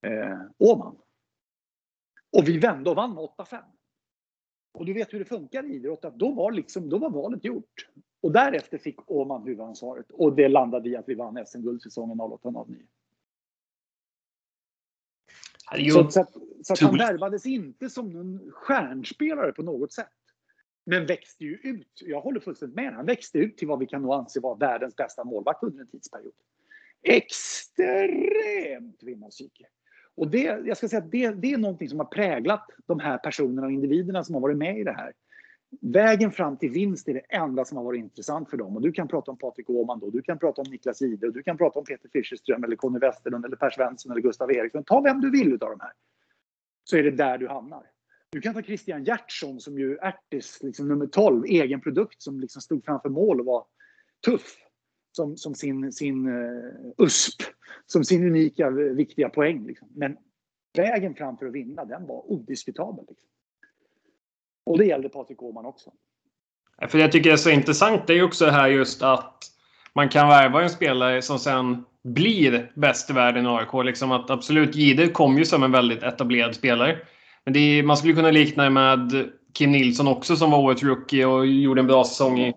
eh, 0.06 0.40
Åman. 0.58 0.96
Och 2.36 2.48
vi 2.48 2.58
vände 2.58 2.90
och 2.90 2.96
vann 2.96 3.14
med 3.14 3.24
8-5. 3.24 3.62
Och 4.74 4.86
du 4.86 4.92
vet 4.92 5.12
hur 5.12 5.18
det 5.18 5.24
funkar 5.24 5.64
i 5.64 5.74
idrott, 5.74 6.04
att 6.04 6.18
då 6.18 6.32
var, 6.32 6.52
liksom, 6.52 6.88
då 6.88 6.98
var 6.98 7.10
valet 7.10 7.44
gjort. 7.44 7.88
Och 8.22 8.32
därefter 8.32 8.78
fick 8.78 9.10
Åman 9.10 9.44
huvudansvaret 9.44 10.10
och 10.10 10.36
det 10.36 10.48
landade 10.48 10.88
i 10.88 10.96
att 10.96 11.08
vi 11.08 11.14
vann 11.14 11.46
SM-guld 11.46 11.82
säsongen 11.82 12.20
08-09. 12.20 12.86
Så, 15.92 16.10
så, 16.10 16.20
att, 16.20 16.32
så 16.62 16.72
att 16.72 16.80
han 16.80 16.98
värvades 16.98 17.46
inte 17.46 17.90
som 17.90 18.10
någon 18.10 18.50
stjärnspelare 18.50 19.52
på 19.52 19.62
något 19.62 19.92
sätt. 19.92 20.08
Men 20.86 21.06
växte 21.06 21.44
ju 21.44 21.58
ut. 21.62 22.02
Jag 22.04 22.20
håller 22.20 22.40
fullständigt 22.40 22.76
med. 22.76 22.92
Han 22.92 23.06
växte 23.06 23.38
ut 23.38 23.56
till 23.56 23.68
vad 23.68 23.78
vi 23.78 23.86
kan 23.86 24.02
nog 24.02 24.14
anse 24.14 24.40
vara 24.40 24.54
världens 24.54 24.96
bästa 24.96 25.24
målvakt 25.24 25.62
under 25.62 25.80
en 25.80 25.88
tidsperiod. 25.88 26.32
Extremt 27.02 29.02
vinnarpsyke. 29.02 29.66
Och 30.16 30.30
det, 30.30 30.42
jag 30.42 30.76
ska 30.76 30.88
säga 30.88 31.02
att 31.02 31.10
det, 31.10 31.30
det 31.30 31.52
är 31.52 31.58
någonting 31.58 31.88
som 31.88 31.98
har 31.98 32.06
präglat 32.06 32.66
de 32.86 33.00
här 33.00 33.18
personerna 33.18 33.66
och 33.66 33.72
individerna 33.72 34.24
som 34.24 34.34
har 34.34 34.42
varit 34.42 34.56
med 34.56 34.78
i 34.78 34.84
det 34.84 34.92
här. 34.92 35.12
Vägen 35.80 36.30
fram 36.30 36.56
till 36.56 36.70
vinst 36.70 37.08
är 37.08 37.14
det 37.14 37.20
enda 37.20 37.64
som 37.64 37.76
har 37.76 37.84
varit 37.84 37.98
intressant 37.98 38.50
för 38.50 38.56
dem. 38.56 38.76
Och 38.76 38.82
du 38.82 38.92
kan 38.92 39.08
prata 39.08 39.30
om 39.30 39.38
Patrik 39.38 39.70
Åhman 39.70 40.00
då, 40.00 40.10
du 40.10 40.22
kan 40.22 40.38
prata 40.38 40.62
om 40.62 40.70
Niklas 40.70 41.02
Ide, 41.02 41.30
du 41.30 41.42
kan 41.42 41.56
prata 41.56 41.78
om 41.78 41.84
Peter 41.84 42.08
Fischerström 42.12 42.64
eller 42.64 42.76
Conny 42.76 42.98
Westerlund 42.98 43.44
eller 43.44 43.56
Per 43.56 43.70
Svensson 43.70 44.12
eller 44.12 44.22
Gustav 44.22 44.52
Eriksson. 44.52 44.84
Ta 44.84 45.00
vem 45.00 45.20
du 45.20 45.30
vill 45.30 45.52
utav 45.52 45.70
de 45.70 45.80
här. 45.80 45.92
Så 46.84 46.96
är 46.96 47.02
det 47.02 47.10
där 47.10 47.38
du 47.38 47.48
hamnar. 47.48 47.82
Du 48.34 48.40
kan 48.40 48.54
ta 48.54 48.62
Christian 48.62 49.04
Gertsson 49.04 49.60
som 49.60 49.78
ju 49.78 49.96
är 49.96 50.14
liksom 50.64 50.88
nummer 50.88 51.06
12, 51.06 51.44
egen 51.44 51.80
produkt 51.80 52.22
som 52.22 52.40
liksom 52.40 52.62
stod 52.62 52.84
framför 52.84 53.08
mål 53.08 53.40
och 53.40 53.46
var 53.46 53.66
tuff. 54.24 54.56
Som, 55.12 55.36
som 55.36 55.54
sin, 55.54 55.92
sin 55.92 56.28
uh, 56.28 56.92
USP, 56.98 57.42
som 57.86 58.04
sin 58.04 58.26
unika 58.26 58.66
eh, 58.66 58.72
viktiga 58.72 59.28
poäng. 59.28 59.66
Liksom. 59.66 59.88
Men 59.94 60.16
vägen 60.76 61.14
fram 61.14 61.36
för 61.36 61.46
att 61.46 61.52
vinna, 61.52 61.84
den 61.84 62.06
var 62.06 62.32
odiskutabel. 62.32 63.04
Liksom. 63.08 63.28
Och 64.66 64.78
det 64.78 64.84
gällde 64.84 65.08
Patrik 65.08 65.42
Åhman 65.42 65.66
också. 65.66 65.92
För 66.88 66.98
jag 66.98 67.12
tycker 67.12 67.30
det 67.30 67.34
är 67.34 67.36
så 67.36 67.50
intressant, 67.50 68.06
det 68.06 68.14
är 68.14 68.22
också 68.22 68.44
det 68.44 68.52
här 68.52 68.68
just 68.68 69.02
att 69.02 69.38
man 69.92 70.08
kan 70.08 70.28
värva 70.28 70.62
en 70.62 70.70
spelare 70.70 71.22
som 71.22 71.38
sen 71.38 71.84
blir 72.02 72.72
bäst 72.74 73.10
i 73.10 73.12
världen 73.12 73.46
i 73.46 73.48
AIK. 73.48 73.84
Liksom 73.84 74.12
att 74.12 74.30
absolut, 74.30 74.74
Jihde 74.74 75.08
kom 75.08 75.38
ju 75.38 75.44
som 75.44 75.62
en 75.62 75.72
väldigt 75.72 76.02
etablerad 76.02 76.54
spelare. 76.54 76.98
Men 77.44 77.56
är, 77.56 77.82
man 77.82 77.96
skulle 77.96 78.14
kunna 78.14 78.30
likna 78.30 78.64
det 78.64 78.70
med 78.70 79.30
Kim 79.52 79.72
Nilsson 79.72 80.08
också 80.08 80.36
som 80.36 80.50
var 80.50 80.58
årets 80.58 80.82
rookie 80.82 81.26
och 81.26 81.46
gjorde 81.46 81.80
en 81.80 81.86
bra 81.86 82.04
säsong 82.04 82.40
i 82.40 82.54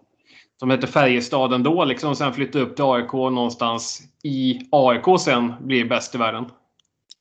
som 0.60 0.70
hette 0.70 0.88
Färjestad 0.88 1.54
ändå 1.54 1.86
liksom 1.86 2.10
och 2.10 2.18
sen 2.18 2.34
flyttade 2.34 2.64
upp 2.64 2.76
till 2.76 2.86
AIK 2.86 3.14
någonstans 3.14 4.02
i 4.24 4.60
AIK 4.72 5.20
sen 5.20 5.54
blir 5.62 5.86
bäst 5.86 6.16
i 6.16 6.18
världen. 6.18 6.46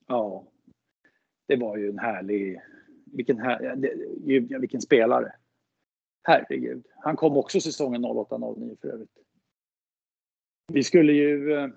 Ja. 0.06 0.44
Det 1.48 1.56
var 1.56 1.76
ju 1.76 1.88
en 1.88 1.98
härlig 1.98 2.60
vilken, 3.12 3.38
här, 3.38 4.58
vilken 4.58 4.80
spelare. 4.80 5.32
Herregud. 6.22 6.86
Han 7.04 7.16
kom 7.16 7.36
också 7.36 7.60
säsongen 7.60 8.04
08-09 8.04 8.76
för 8.80 8.88
övrigt. 8.88 9.10
Vi 10.72 10.82
skulle 10.82 11.12
ju... 11.12 11.54
Eh, 11.54 11.68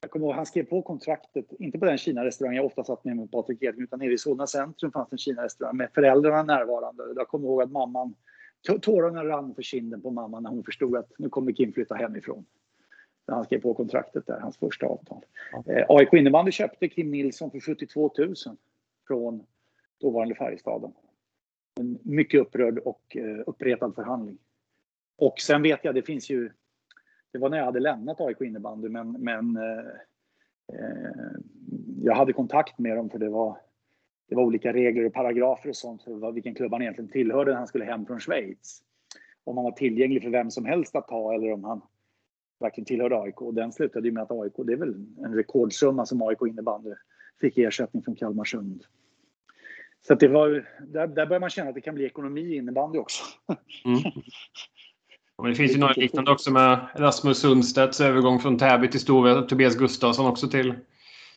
jag 0.00 0.10
kommer 0.10 0.26
ihåg, 0.26 0.34
han 0.34 0.46
skrev 0.46 0.64
på 0.64 0.82
kontraktet, 0.82 1.52
inte 1.58 1.78
på 1.78 1.84
den 1.84 1.98
Kina-restaurang 1.98 2.56
jag 2.56 2.66
ofta 2.66 2.84
satt 2.84 3.04
med 3.04 3.16
med 3.16 3.30
Patrik 3.30 3.62
Edvin, 3.62 3.84
utan 3.84 3.98
nere 3.98 4.12
i 4.12 4.18
Solna 4.18 4.46
centrum 4.46 4.92
fanns 4.92 5.12
en 5.12 5.18
Kina-restaurang 5.18 5.76
med 5.76 5.90
föräldrarna 5.94 6.42
närvarande. 6.42 7.02
Jag 7.16 7.28
kommer 7.28 7.46
ihåg 7.46 7.62
att 7.62 7.70
mamman, 7.70 8.14
tårarna 8.82 9.24
rann 9.24 9.54
för 9.54 9.62
kinden 9.62 10.02
på 10.02 10.10
mamman 10.10 10.42
när 10.42 10.50
hon 10.50 10.64
förstod 10.64 10.96
att 10.96 11.12
nu 11.18 11.28
kommer 11.28 11.52
Kim 11.52 11.72
flytta 11.72 11.94
hemifrån. 11.94 12.46
han 13.26 13.44
skrev 13.44 13.60
på 13.60 13.74
kontraktet 13.74 14.26
där, 14.26 14.40
hans 14.40 14.56
första 14.56 14.86
avtal. 14.86 15.24
Ja. 15.52 15.72
Eh, 15.72 15.86
AIK 15.88 16.12
innebandy 16.12 16.52
köpte 16.52 16.88
Kim 16.88 17.10
Nilsson 17.10 17.50
för 17.50 17.60
72 17.60 18.10
000 18.18 18.34
från 19.06 19.46
dåvarande 20.00 20.34
Färjestaden. 20.34 20.92
En 21.80 21.98
mycket 22.02 22.40
upprörd 22.40 22.78
och 22.78 23.16
eh, 23.16 23.42
uppretad 23.46 23.94
förhandling. 23.94 24.38
Och 25.18 25.40
sen 25.40 25.62
vet 25.62 25.84
jag, 25.84 25.94
det 25.94 26.02
finns 26.02 26.30
ju... 26.30 26.50
Det 27.32 27.38
var 27.38 27.48
när 27.48 27.58
jag 27.58 27.64
hade 27.64 27.80
lämnat 27.80 28.20
AIK 28.20 28.40
innebandy, 28.40 28.88
men, 28.88 29.12
men 29.12 29.56
eh, 29.56 29.86
eh, 30.72 31.40
jag 32.02 32.14
hade 32.14 32.32
kontakt 32.32 32.78
med 32.78 32.96
dem 32.96 33.10
för 33.10 33.18
det 33.18 33.28
var, 33.28 33.58
det 34.28 34.34
var 34.34 34.42
olika 34.42 34.72
regler 34.72 35.06
och 35.06 35.12
paragrafer 35.12 35.68
och 35.68 35.76
sånt 35.76 36.02
för 36.02 36.32
vilken 36.32 36.54
klubb 36.54 36.72
han 36.72 36.82
egentligen 36.82 37.10
tillhörde 37.10 37.50
när 37.50 37.58
han 37.58 37.66
skulle 37.66 37.84
hem 37.84 38.06
från 38.06 38.20
Schweiz. 38.20 38.82
Om 39.44 39.56
han 39.56 39.64
var 39.64 39.72
tillgänglig 39.72 40.22
för 40.22 40.30
vem 40.30 40.50
som 40.50 40.64
helst 40.64 40.96
att 40.96 41.08
ta 41.08 41.34
eller 41.34 41.52
om 41.52 41.64
han 41.64 41.80
verkligen 42.60 42.86
tillhörde 42.86 43.20
AIK. 43.20 43.42
Och 43.42 43.54
den 43.54 43.72
slutade 43.72 44.08
ju 44.08 44.12
med 44.12 44.22
att 44.22 44.30
AIK, 44.30 44.52
det 44.56 44.72
är 44.72 44.76
väl 44.76 44.94
en 45.24 45.34
rekordsumma 45.34 46.06
som 46.06 46.22
AIK 46.22 46.38
innebandy 46.48 46.90
fick 47.40 47.58
ersättning 47.58 48.02
från 48.02 48.16
Kalmarsund. 48.16 48.84
Så 50.02 50.14
det 50.14 50.28
var, 50.28 50.68
där, 50.80 51.06
där 51.06 51.26
börjar 51.26 51.40
man 51.40 51.50
känna 51.50 51.68
att 51.68 51.74
det 51.74 51.80
kan 51.80 51.94
bli 51.94 52.04
ekonomi 52.04 52.40
i 52.40 52.56
innebandy 52.56 52.98
också. 52.98 53.22
Mm. 53.84 54.00
det 55.48 55.54
finns 55.54 55.74
ju 55.74 55.78
några 55.78 55.92
liknande 55.92 56.30
också 56.30 56.50
med 56.50 56.78
Rasmus 56.94 57.38
Sundstedts 57.38 58.00
övergång 58.00 58.40
från 58.40 58.58
Täby 58.58 58.88
till 58.88 59.00
Stora. 59.00 59.42
Tobias 59.42 59.76
Gustafsson 59.76 60.26
också 60.26 60.48
till, 60.48 60.74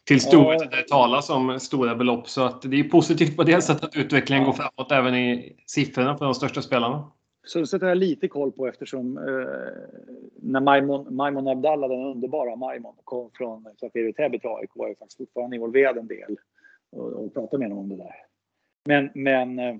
till 0.07 0.21
Stora. 0.21 0.53
Ja. 0.53 0.65
Det 0.65 0.87
talas 0.87 1.29
om 1.29 1.59
stora 1.59 1.95
belopp. 1.95 2.29
Så 2.29 2.43
att 2.43 2.61
det 2.61 2.79
är 2.79 2.83
positivt 2.83 3.37
på 3.37 3.43
det 3.43 3.61
sättet 3.61 3.83
att 3.83 3.95
utvecklingen 3.95 4.43
går 4.43 4.53
framåt 4.53 4.91
även 4.91 5.15
i 5.15 5.55
siffrorna 5.65 6.17
för 6.17 6.25
de 6.25 6.33
största 6.33 6.61
spelarna. 6.61 7.11
Sundstedt 7.45 7.81
har 7.81 7.89
jag 7.89 7.97
lite 7.97 8.27
koll 8.27 8.51
på 8.51 8.67
eftersom 8.67 9.17
eh, 9.17 9.23
när 10.35 10.59
Maimon, 10.59 11.15
Maimon 11.15 11.47
Abdallah, 11.47 11.89
den 11.89 12.05
underbara 12.05 12.55
Maimon, 12.55 12.95
kom 13.03 13.29
från 13.33 13.65
kvarteret 13.79 14.15
Täby 14.15 14.39
till 14.39 14.49
AIK 14.49 14.69
var 14.73 14.87
jag 14.87 14.97
faktiskt 14.97 15.17
fortfarande 15.17 15.55
involverad 15.55 15.97
en 15.97 16.07
del 16.07 16.37
och, 16.91 17.13
och 17.13 17.33
pratade 17.33 17.59
med 17.59 17.69
honom 17.69 17.83
om 17.83 17.97
det 17.97 18.03
där. 18.03 18.15
Men, 18.85 19.09
men 19.13 19.59
eh, 19.59 19.75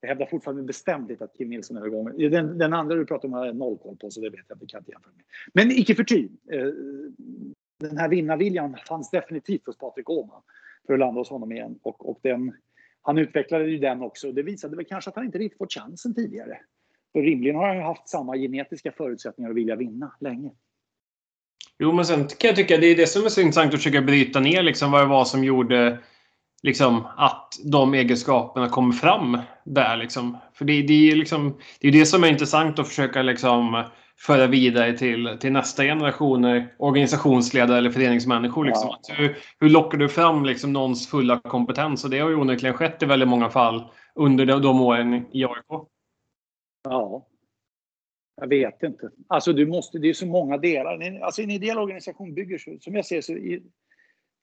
jag 0.00 0.08
hävdar 0.08 0.26
fortfarande 0.26 0.62
med 0.62 0.66
bestämdhet 0.66 1.22
att 1.22 1.36
Kim 1.38 1.48
Nilsson 1.48 1.76
är 1.76 1.86
igång. 1.86 2.18
Den, 2.18 2.58
den 2.58 2.72
andra 2.72 2.96
du 2.96 3.06
pratar 3.06 3.28
om 3.28 3.34
har 3.34 3.46
jag 3.46 3.56
noll 3.56 3.78
koll 3.78 3.96
på, 3.96 4.10
så 4.10 4.20
det 4.20 4.30
vet 4.30 4.44
jag 4.48 4.56
inte. 4.56 4.66
Kan 4.66 4.84
jämföra 4.86 5.12
med. 5.16 5.24
Men 5.54 5.70
icke 5.70 5.94
förty. 5.94 6.28
Eh, 6.52 6.66
den 7.80 7.98
här 7.98 8.08
vinnarviljan 8.08 8.76
fanns 8.88 9.10
definitivt 9.10 9.66
hos 9.66 9.78
Patrik 9.78 10.10
Åhman 10.10 10.42
för 10.86 10.92
att 10.92 10.98
landa 11.00 11.20
hos 11.20 11.30
honom 11.30 11.52
igen. 11.52 11.78
Och, 11.82 12.10
och 12.10 12.18
den, 12.22 12.52
han 13.02 13.18
utvecklade 13.18 13.64
ju 13.64 13.78
den 13.78 14.02
också. 14.02 14.32
Det 14.32 14.42
visade 14.42 14.76
väl 14.76 14.84
kanske 14.84 15.10
att 15.10 15.16
han 15.16 15.24
inte 15.24 15.38
riktigt 15.38 15.58
fått 15.58 15.72
chansen 15.72 16.14
tidigare. 16.14 16.58
För 17.12 17.20
rimligen 17.22 17.56
har 17.56 17.66
han 17.66 17.76
ju 17.76 17.82
haft 17.82 18.08
samma 18.08 18.36
genetiska 18.36 18.92
förutsättningar 18.92 19.50
att 19.50 19.56
vilja 19.56 19.76
vinna 19.76 20.12
länge. 20.20 20.50
Jo, 21.78 21.92
men 21.92 22.04
sen 22.04 22.26
kan 22.26 22.48
jag 22.48 22.56
tycka 22.56 22.76
det 22.76 22.86
är 22.86 22.96
det 22.96 23.06
som 23.06 23.24
är 23.24 23.28
så 23.28 23.40
intressant 23.40 23.74
att 23.74 23.80
försöka 23.80 24.02
bryta 24.02 24.40
ner 24.40 24.62
liksom 24.62 24.90
vad 24.90 25.02
det 25.02 25.06
var 25.06 25.24
som 25.24 25.44
gjorde 25.44 25.98
liksom, 26.62 27.06
att 27.16 27.54
de 27.64 27.94
egenskaperna 27.94 28.68
kommer 28.68 28.92
fram 28.92 29.38
där. 29.64 29.96
Liksom. 29.96 30.36
För 30.52 30.64
det, 30.64 30.82
det, 30.82 31.10
är 31.10 31.16
liksom, 31.16 31.58
det 31.80 31.88
är 31.88 31.92
det 31.92 32.06
som 32.06 32.24
är 32.24 32.28
intressant 32.28 32.78
att 32.78 32.88
försöka 32.88 33.22
liksom, 33.22 33.84
föra 34.18 34.46
vidare 34.46 34.98
till, 34.98 35.36
till 35.40 35.52
nästa 35.52 35.82
generationer 35.82 36.74
organisationsledare 36.78 37.78
eller 37.78 37.90
föreningsmänniskor. 37.90 38.64
Liksom. 38.64 38.88
Ja. 39.08 39.14
Hur, 39.14 39.36
hur 39.60 39.68
lockar 39.68 39.98
du 39.98 40.08
fram 40.08 40.44
liksom, 40.44 40.72
någons 40.72 41.08
fulla 41.08 41.40
kompetens? 41.40 42.04
Och 42.04 42.10
det 42.10 42.18
har 42.18 42.30
ju 42.30 42.36
onekligen 42.36 42.76
skett 42.76 43.02
i 43.02 43.06
väldigt 43.06 43.28
många 43.28 43.50
fall 43.50 43.84
under 44.14 44.46
de, 44.46 44.62
de 44.62 44.80
åren 44.80 45.26
i 45.32 45.44
AIK. 45.44 45.88
Ja. 46.84 47.26
Jag 48.40 48.48
vet 48.48 48.82
inte. 48.82 49.10
Alltså 49.28 49.52
du 49.52 49.66
måste, 49.66 49.98
det 49.98 50.08
är 50.08 50.14
så 50.14 50.26
många 50.26 50.58
delar. 50.58 51.20
Alltså 51.22 51.42
en 51.42 51.50
ideell 51.50 51.78
organisation 51.78 52.34
bygger 52.34 52.58
som 52.80 52.94
jag 52.94 53.06
ser 53.06 53.20
så, 53.20 53.32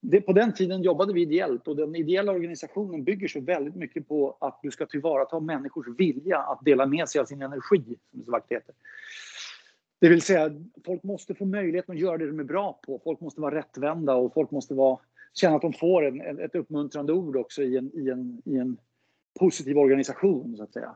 det, 0.02 0.22
på 0.22 0.34
den 0.34 0.54
tiden 0.54 0.82
jobbade 0.82 1.14
vi 1.14 1.22
ideellt 1.22 1.68
och 1.68 1.76
den 1.76 1.96
ideella 1.96 2.32
organisationen 2.32 3.04
bygger 3.04 3.28
så 3.28 3.42
väldigt 3.42 3.76
mycket 3.76 4.08
på 4.08 4.38
att 4.40 4.60
du 4.64 4.72
ska 4.72 4.86
tillvarata 4.86 5.40
människors 5.40 5.88
vilja 5.98 6.38
att 6.38 6.66
dela 6.66 6.86
med 6.86 7.10
sig 7.10 7.22
av 7.22 7.26
sin 7.26 7.42
energi, 7.42 7.84
som 7.84 8.20
det 8.20 8.26
så 8.26 8.32
vackert 8.32 8.52
heter. 8.52 8.76
Det 10.00 10.10
vill 10.10 10.22
säga, 10.22 10.52
folk 10.86 11.04
måste 11.04 11.36
få 11.36 11.46
möjligheten 11.46 11.96
att 11.96 12.02
göra 12.02 12.18
det 12.18 12.28
de 12.28 12.40
är 12.40 12.44
bra 12.44 12.80
på. 12.86 13.02
Folk 13.04 13.20
måste 13.20 13.42
vara 13.42 13.56
rättvända 13.56 14.16
och 14.16 14.34
folk 14.34 14.52
måste 14.52 14.74
vara, 14.74 15.00
känna 15.34 15.56
att 15.56 15.62
de 15.62 15.74
får 15.74 16.06
en, 16.06 16.40
ett 16.40 16.56
uppmuntrande 16.56 17.14
ord 17.14 17.36
också 17.36 17.64
i 17.64 17.78
en, 17.78 17.92
i 17.94 18.10
en, 18.10 18.42
i 18.46 18.58
en 18.58 18.78
positiv 19.40 19.78
organisation, 19.78 20.58
så 20.58 20.64
att 20.64 20.74
säga. 20.74 20.96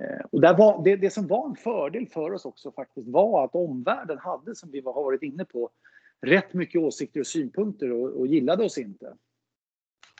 Eh, 0.00 0.26
och 0.30 0.40
där 0.40 0.56
var, 0.56 0.84
det, 0.84 0.96
det 0.96 1.10
som 1.10 1.26
var 1.26 1.48
en 1.48 1.56
fördel 1.56 2.06
för 2.06 2.32
oss 2.32 2.44
också 2.44 2.72
faktiskt 2.72 3.08
var 3.08 3.44
att 3.44 3.54
omvärlden 3.54 4.18
hade, 4.18 4.54
som 4.54 4.70
vi 4.70 4.80
har 4.80 4.92
varit 4.92 5.22
inne 5.22 5.44
på, 5.44 5.70
rätt 6.22 6.54
mycket 6.54 6.80
åsikter 6.80 7.20
och 7.20 7.26
synpunkter 7.26 7.92
och, 7.92 8.20
och 8.20 8.26
gillade 8.26 8.64
oss 8.64 8.78
inte. 8.78 9.16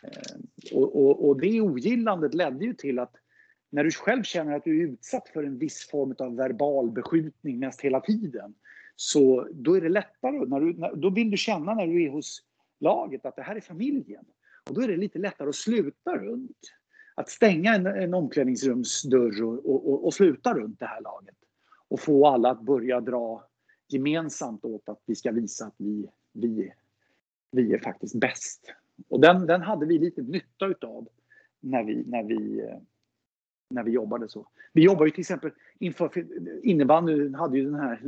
Eh, 0.03 0.37
och, 0.73 0.97
och, 0.97 1.29
och, 1.29 1.41
det 1.41 1.61
ogillandet 1.61 2.35
ledde 2.35 2.65
ju 2.65 2.75
till 2.75 2.99
att 2.99 3.17
när 3.71 3.85
du 3.85 3.91
själv 3.91 4.23
känner 4.23 4.57
att 4.57 4.65
du 4.65 4.83
är 4.83 4.89
utsatt 4.89 5.29
för 5.29 5.45
en 5.45 5.59
viss 5.59 5.89
form 5.89 6.15
av 6.19 6.37
verbal 6.37 6.91
beskjutning 6.91 7.59
mest 7.59 7.81
hela 7.81 8.01
tiden, 8.01 8.55
så 8.97 9.49
då 9.53 9.77
är 9.77 9.81
det 9.81 9.89
lättare. 9.89 10.47
När 10.47 10.61
du, 10.61 10.73
när, 10.73 10.95
då 10.95 11.11
vill 11.11 11.31
du 11.31 11.37
känna 11.37 11.75
när 11.75 11.87
du 11.87 12.05
är 12.05 12.11
hos 12.11 12.43
laget 12.81 13.27
att 13.27 13.37
det 13.37 13.43
här 13.43 13.57
är 13.57 13.61
familjen. 13.61 14.25
Och 14.69 14.75
då 14.75 14.81
är 14.81 14.89
det 14.89 14.97
lite 14.97 15.19
lättare 15.19 15.49
att 15.49 15.55
sluta 15.55 16.17
runt. 16.17 16.61
Att 17.15 17.31
stänga 17.31 17.75
en, 17.75 17.87
en 17.87 18.15
omklädningsrumsdörr 18.15 19.43
och, 19.43 19.71
och, 19.71 19.89
och, 19.91 20.07
och 20.07 20.15
sluta 20.15 20.55
runt 20.55 20.81
det 20.81 20.87
här 20.87 21.01
laget. 21.01 21.37
Och 21.89 22.01
få 22.01 22.27
alla 22.27 22.51
att 22.51 22.61
börja 22.61 23.01
dra 23.01 23.49
gemensamt 23.89 24.65
åt 24.65 24.89
att 24.89 25.01
vi 25.07 25.15
ska 25.15 25.33
visa 25.33 25.67
att 25.67 25.75
vi, 25.77 26.09
vi, 26.33 26.73
vi 27.51 27.73
är 27.73 27.79
faktiskt 27.79 28.15
bäst. 28.15 28.73
Och 29.09 29.21
den, 29.21 29.47
den 29.47 29.63
hade 29.63 29.87
vi 29.87 29.99
lite 29.99 30.23
nytta 30.23 30.67
utav 30.67 31.09
när 31.61 31.85
vi, 31.85 32.05
när 32.07 32.23
vi, 32.23 32.71
när 33.71 33.83
vi 33.83 33.91
jobbade 33.91 34.29
så. 34.29 34.47
Vi 34.73 34.83
jobbade 34.83 35.07
ju 35.07 35.11
till 35.11 35.21
exempel 35.21 35.51
inför 35.79 36.27
innebandyn 36.63 37.35
hade 37.35 37.59
ju 37.59 37.65
den 37.65 37.75
här 37.75 38.01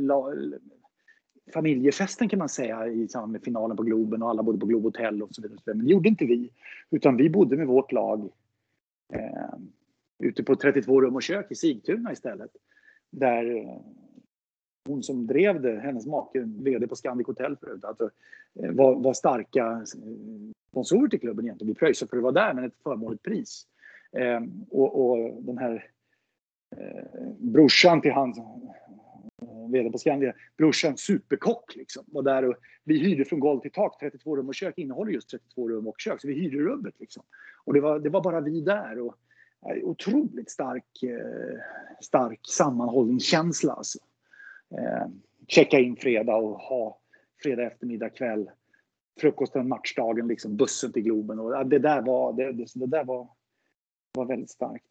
familjefesten 1.53 2.29
kan 2.29 2.39
man 2.39 2.49
säga 2.49 2.87
i 2.87 3.07
samband 3.07 3.31
med 3.31 3.43
finalen 3.43 3.77
på 3.77 3.83
Globen 3.83 4.23
och 4.23 4.29
alla 4.29 4.43
bodde 4.43 4.59
på 4.59 4.65
Globhotell 4.65 5.23
och 5.23 5.35
så 5.35 5.41
vidare. 5.41 5.59
Men 5.65 5.85
det 5.85 5.91
gjorde 5.91 6.09
inte 6.09 6.25
vi. 6.25 6.51
Utan 6.89 7.17
vi 7.17 7.29
bodde 7.29 7.57
med 7.57 7.67
vårt 7.67 7.91
lag 7.91 8.29
eh, 9.13 9.59
ute 10.19 10.43
på 10.43 10.55
32 10.55 11.01
rum 11.01 11.15
och 11.15 11.23
kök 11.23 11.51
i 11.51 11.55
Sigtuna 11.55 12.11
istället. 12.11 12.51
Där 13.09 13.45
hon 14.85 15.03
som 15.03 15.27
drev 15.27 15.61
det, 15.61 15.79
hennes 15.79 16.05
make, 16.05 16.39
VD 16.39 16.87
på 16.87 16.95
Scandic 16.95 17.27
Hotel 17.27 17.57
förut, 17.57 17.85
alltså, 17.85 18.09
eh, 18.63 18.71
var, 18.71 18.95
var 18.95 19.13
starka 19.13 19.65
eh, 19.65 19.83
sponsorer 20.71 21.09
till 21.09 21.19
klubben 21.19 21.45
egentligen. 21.45 21.73
Vi 21.73 21.79
pröjsade 21.79 22.09
för 22.09 22.17
att 22.17 22.23
vara 22.23 22.33
där, 22.33 22.53
men 22.53 22.63
ett 22.63 22.83
förmånligt 22.83 23.23
pris. 23.23 23.67
Eh, 24.11 24.41
och, 24.69 25.09
och, 25.09 25.43
den 25.43 25.57
här 25.57 25.89
eh, 26.77 27.03
brorsan 27.37 28.01
till 28.01 28.11
han 28.11 28.29
eh, 28.29 29.69
vd 29.71 29.91
på 29.91 29.97
Skandia, 29.97 30.33
brorsan 30.57 30.97
superkock 30.97 31.75
liksom, 31.75 32.03
var 32.07 32.21
där 32.21 32.45
och 32.45 32.55
vi 32.83 32.99
hyrde 32.99 33.25
från 33.25 33.39
golv 33.39 33.59
till 33.59 33.71
tak, 33.71 33.99
32 33.99 34.37
rum 34.37 34.47
och 34.47 34.55
kök 34.55 34.77
innehåller 34.77 35.11
just 35.11 35.29
32 35.29 35.69
rum 35.69 35.87
och 35.87 35.99
kök, 35.99 36.21
så 36.21 36.27
vi 36.27 36.33
hyrde 36.33 36.57
rummet 36.57 36.93
liksom. 36.99 37.23
Och 37.63 37.73
det 37.73 37.81
var, 37.81 37.99
det 37.99 38.09
var 38.09 38.23
bara 38.23 38.41
vi 38.41 38.61
där 38.61 38.99
och 38.99 39.15
otroligt 39.83 40.51
stark, 40.51 41.03
eh, 41.03 41.59
stark 42.01 42.39
sammanhållningskänsla 42.43 43.73
alltså. 43.73 43.99
Eh, 44.77 45.07
checka 45.47 45.79
in 45.79 45.95
fredag 45.95 46.35
och 46.35 46.59
ha 46.59 46.99
fredag 47.43 47.63
eftermiddag 47.63 48.09
kväll 48.09 48.49
frukosten 49.19 49.67
matchdagen, 49.67 50.27
liksom 50.27 50.57
bussen 50.57 50.91
till 50.91 51.03
Globen. 51.03 51.39
Och 51.39 51.65
det 51.65 51.79
där 51.79 52.01
var, 52.01 52.33
det, 52.33 52.51
det 52.51 52.85
där 52.85 53.03
var, 53.03 53.27
var 54.13 54.25
väldigt 54.25 54.49
starkt. 54.49 54.85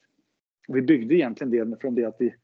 Och 0.68 0.76
vi 0.76 0.82
byggde 0.82 1.14
egentligen 1.14 1.50
det 1.50 1.80
från 1.80 1.94
det 1.94 2.04
att 2.04 2.16
vi 2.18 2.34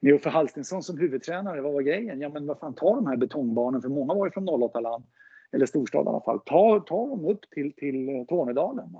med 0.00 0.14
Uffe 0.14 0.28
Halstinsson 0.28 0.82
som 0.82 0.98
huvudtränare, 0.98 1.60
vad 1.60 1.72
var 1.72 1.82
grejen? 1.82 2.20
Ja 2.20 2.28
men 2.28 2.46
vad 2.46 2.58
fan, 2.58 2.74
ta 2.74 2.94
de 2.94 3.06
här 3.06 3.16
betongbarnen, 3.16 3.82
för 3.82 3.88
många 3.88 4.14
var 4.14 4.26
ju 4.26 4.30
från 4.30 4.48
08-land, 4.48 5.04
eller 5.52 5.66
storstad 5.66 6.04
i 6.04 6.08
alla 6.08 6.20
fall. 6.20 6.40
Ta, 6.40 6.80
ta 6.80 7.06
dem 7.08 7.24
upp 7.24 7.50
till, 7.50 7.72
till 7.72 8.26
Tornedalen. 8.28 8.96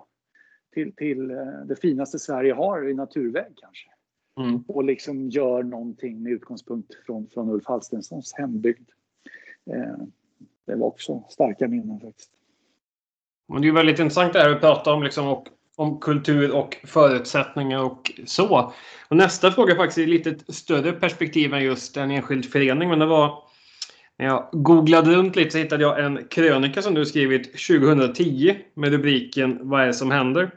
Till, 0.73 0.95
till 0.95 1.31
eh, 1.31 1.61
det 1.65 1.77
finaste 1.77 2.19
Sverige 2.19 2.53
har 2.53 2.89
i 2.89 2.95
naturväg 2.95 3.53
kanske. 3.57 3.89
Mm. 4.41 4.65
Och 4.69 4.85
liksom 4.85 5.31
gör 5.31 5.63
någonting 5.63 6.23
med 6.23 6.33
utgångspunkt 6.33 6.95
från, 7.07 7.29
från 7.35 7.51
Ulf 7.51 7.67
Halstenssons 7.67 8.35
hembygd. 8.37 8.89
Eh, 9.71 10.05
det 10.67 10.75
var 10.75 10.87
också 10.87 11.23
starka 11.29 11.69
minnen 11.69 12.01
faktiskt. 12.01 12.31
Men 13.49 13.63
det 13.63 13.69
är 13.69 13.73
väldigt 13.73 13.99
intressant 13.99 14.33
det 14.33 14.39
här 14.39 14.51
att 14.51 14.61
prata 14.61 14.93
om, 14.93 15.03
liksom, 15.03 15.29
och, 15.29 15.47
om 15.77 16.01
kultur 16.01 16.57
och 16.57 16.77
förutsättningar 16.85 17.83
och 17.83 18.13
så. 18.27 18.73
Och 19.09 19.17
nästa 19.17 19.51
fråga 19.51 19.77
faktiskt 19.77 19.99
i 19.99 20.07
lite 20.07 20.53
större 20.53 20.93
perspektiv 20.93 21.55
än 21.55 21.65
just 21.65 21.97
en 21.97 22.11
enskild 22.11 22.45
förening. 22.45 22.89
Men 22.89 22.99
det 22.99 23.07
var 23.07 23.43
när 24.19 24.27
jag 24.27 24.49
googlade 24.53 25.15
runt 25.15 25.37
lite 25.37 25.51
så 25.51 25.59
hittade 25.59 25.83
jag 25.83 26.05
en 26.05 26.25
krönika 26.31 26.83
som 26.83 26.95
du 26.95 27.07
skrivit 27.07 27.67
2010 27.67 28.57
med 28.75 28.93
rubriken 28.93 29.59
Vad 29.63 29.83
är 29.83 29.87
det 29.87 29.95
som 29.95 30.11
händer? 30.11 30.51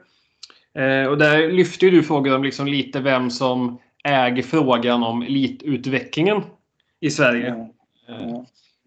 Eh, 0.75 1.07
och 1.09 1.17
där 1.17 1.51
lyfter 1.51 1.91
du 1.91 2.03
frågor 2.03 2.35
om 2.35 2.43
liksom 2.43 2.67
lite 2.67 2.99
vem 2.99 3.29
som 3.29 3.79
äger 4.03 4.43
frågan 4.43 5.03
om 5.03 5.21
elitutvecklingen 5.21 6.41
i 6.99 7.09
Sverige. 7.09 7.47
Mm. 7.47 7.67
Mm. 8.09 8.45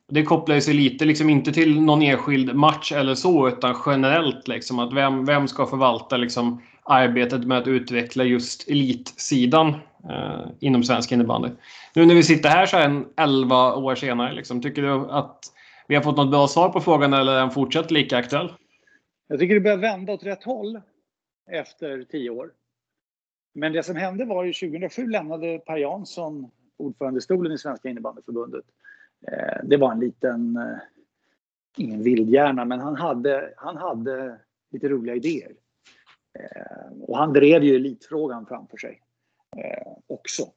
Det 0.09 0.23
kopplar 0.23 0.61
sig 0.61 0.75
lite, 0.75 1.05
liksom 1.05 1.31
inte 1.31 1.53
till 1.53 1.81
någon 1.81 2.03
enskild 2.03 2.55
match 2.55 2.93
eller 2.93 3.15
så, 3.15 3.49
utan 3.49 3.77
generellt. 3.87 4.49
Liksom, 4.49 4.79
att 4.79 4.93
vem, 4.93 5.25
vem 5.25 5.49
ska 5.49 5.67
förvalta 5.67 6.17
liksom, 6.17 6.63
arbetet 6.83 7.45
med 7.45 7.59
att 7.59 7.67
utveckla 7.67 8.25
just 8.25 8.69
elitsidan 8.69 9.69
eh, 10.11 10.47
inom 10.61 10.85
svensk 10.85 11.13
innebandy? 11.13 11.49
Nu 11.95 12.07
när 12.07 12.15
vi 12.15 12.23
sitter 12.23 12.49
här 12.49 12.67
så 12.67 12.77
här 12.77 13.05
11 13.17 13.75
år 13.75 13.95
senare, 13.95 14.35
liksom, 14.35 14.63
tycker 14.63 14.83
du 14.83 14.93
att 14.93 15.39
vi 15.89 15.95
har 15.95 16.03
fått 16.03 16.17
något 16.17 16.31
bra 16.31 16.49
svar 16.49 16.69
på 16.69 16.81
frågan 16.81 17.13
eller 17.13 17.33
är 17.33 17.41
den 17.41 17.51
fortsatt 17.51 17.91
lika 17.91 18.17
aktuell? 18.17 18.53
Jag 19.29 19.39
tycker 19.39 19.55
det 19.55 19.61
börjar 19.61 19.77
vända 19.77 20.13
åt 20.13 20.25
rätt 20.25 20.45
håll 20.45 20.81
efter 21.47 22.05
tio 22.05 22.31
år. 22.31 22.53
Men 23.53 23.73
det 23.73 23.83
som 23.83 23.97
hände 23.97 24.25
var 24.25 24.45
ju 24.45 24.53
2007 24.53 25.07
lämnade 25.07 25.59
Per 25.59 25.77
Jansson 25.77 26.51
ordförandestolen 26.77 27.53
i 27.53 27.59
Svenska 27.59 27.89
innebandyförbundet. 27.89 28.65
Eh, 29.33 29.65
det 29.65 29.77
var 29.77 29.93
en 29.93 30.01
liten, 30.01 30.57
eh, 30.57 30.79
ingen 31.77 32.03
vildhjärna, 32.03 32.65
men 32.65 32.81
han 32.81 32.97
hade, 32.97 33.55
han 33.57 33.77
hade 33.77 34.39
lite 34.71 34.89
roliga 34.89 35.15
idéer. 35.15 35.53
Eh, 36.39 36.99
och 37.01 37.19
han 37.19 37.33
drev 37.33 37.65
ju 37.65 37.77
elitfrågan 37.77 38.47
framför 38.47 38.77
sig 38.77 39.03
också. 40.07 40.53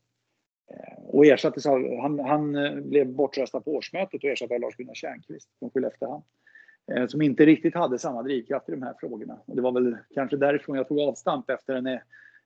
Och 0.98 1.26
ersattes 1.26 1.66
av, 1.66 2.00
han, 2.02 2.20
han 2.20 2.52
blev 2.90 3.08
bortröstad 3.08 3.62
på 3.62 3.76
årsmötet 3.76 4.24
och 4.24 4.30
ersattes 4.30 4.52
av 4.52 4.60
Lars-Gunnar 4.60 4.94
Tjärnqvist 4.94 5.50
från 5.60 5.70
Skelleftehamn. 5.70 6.24
Som 7.08 7.22
inte 7.22 7.46
riktigt 7.46 7.76
hade 7.76 8.00
samma 8.00 8.24
drivkraft 8.24 8.70
i 8.70 8.72
de 8.72 8.82
här 8.82 8.94
frågorna. 9.00 9.40
Och 9.46 9.56
det 9.56 9.62
var 9.62 9.72
väl 9.72 9.98
kanske 10.14 10.38
därifrån 10.38 10.76
jag 10.76 10.88
tog 10.88 11.00
avstamp 11.00 11.50
efter 11.50 11.76
en, 11.76 11.88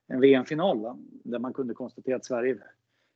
en 0.08 0.20
VM-final 0.20 0.98
där 1.24 1.40
man 1.40 1.54
kunde 1.54 1.74
konstatera 1.74 2.16
att 2.16 2.26
Sverige 2.26 2.58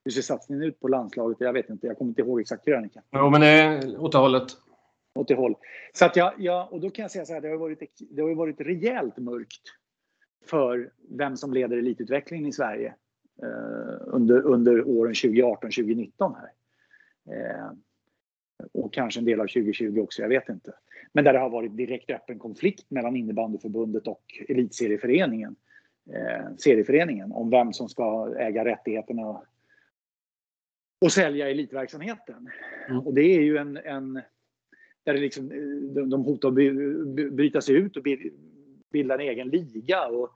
hur 0.07 0.11
ser 0.11 0.21
satsningen 0.21 0.63
ut 0.63 0.79
på 0.79 0.87
landslaget? 0.87 1.37
Jag 1.39 1.53
vet 1.53 1.69
inte, 1.69 1.87
jag 1.87 1.97
kommer 1.97 2.09
inte 2.09 2.21
ihåg 2.21 2.41
exakt 2.41 2.65
krönikan. 2.65 3.03
Jo, 3.11 3.29
men 3.29 3.41
det 3.41 3.47
är 3.47 4.01
åt 4.01 4.11
det 4.11 4.17
hållet. 4.17 4.47
Åt 5.15 5.27
det 5.27 5.35
håll. 5.35 5.55
Så 5.93 6.05
att 6.05 6.15
jag, 6.15 6.33
jag, 6.37 6.73
och 6.73 6.81
då 6.81 6.89
kan 6.89 7.03
jag 7.03 7.11
säga 7.11 7.25
så 7.25 7.33
här, 7.33 7.41
det 7.41 7.47
har 7.47 7.57
varit, 7.57 7.79
det 8.09 8.21
har 8.21 8.35
varit 8.35 8.61
rejält 8.61 9.17
mörkt 9.17 9.61
för 10.45 10.91
vem 11.09 11.37
som 11.37 11.53
leder 11.53 11.77
elitutvecklingen 11.77 12.45
i 12.45 12.53
Sverige 12.53 12.93
eh, 13.43 14.01
under, 14.05 14.41
under 14.41 14.87
åren 14.87 15.13
2018, 15.13 15.71
2019 15.71 16.35
här. 16.35 16.51
Eh, 17.35 17.71
och 18.87 18.93
kanske 18.93 19.19
en 19.19 19.25
del 19.25 19.39
av 19.41 19.47
2020 19.47 19.99
också, 19.99 20.21
jag 20.21 20.29
vet 20.29 20.49
inte. 20.49 20.73
Men 21.13 21.23
där 21.23 21.33
det 21.33 21.39
har 21.39 21.49
varit 21.49 21.77
direkt 21.77 22.11
öppen 22.11 22.39
konflikt 22.39 22.91
mellan 22.91 23.15
innebandyförbundet 23.15 24.07
och 24.07 24.23
elitserieföreningen. 24.49 25.55
Eh, 26.13 26.55
serieföreningen 26.57 27.31
om 27.31 27.49
vem 27.49 27.73
som 27.73 27.89
ska 27.89 28.35
äga 28.39 28.65
rättigheterna 28.65 29.41
och 31.01 31.11
sälja 31.11 31.49
elitverksamheten. 31.49 32.49
Mm. 32.89 32.99
Och 33.07 33.13
det 33.13 33.21
är 33.21 33.41
ju 33.41 33.57
en, 33.57 33.77
en 33.77 34.13
där 35.03 35.13
det 35.13 35.19
liksom, 35.19 35.49
de, 35.93 36.09
de 36.09 36.23
hotar 36.23 36.49
att 36.49 36.55
bryta 37.31 37.61
sig 37.61 37.75
ut 37.75 37.97
och 37.97 38.03
bilda 38.91 39.13
en 39.13 39.21
egen 39.21 39.49
liga. 39.49 40.07
Och, 40.07 40.29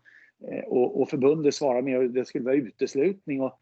och, 0.66 1.02
och 1.02 1.10
förbundet 1.10 1.56
svarar 1.56 1.82
med 1.82 2.00
att 2.00 2.14
det 2.14 2.26
skulle 2.26 2.46
vara 2.46 2.56
uteslutning. 2.56 3.42
Och 3.42 3.60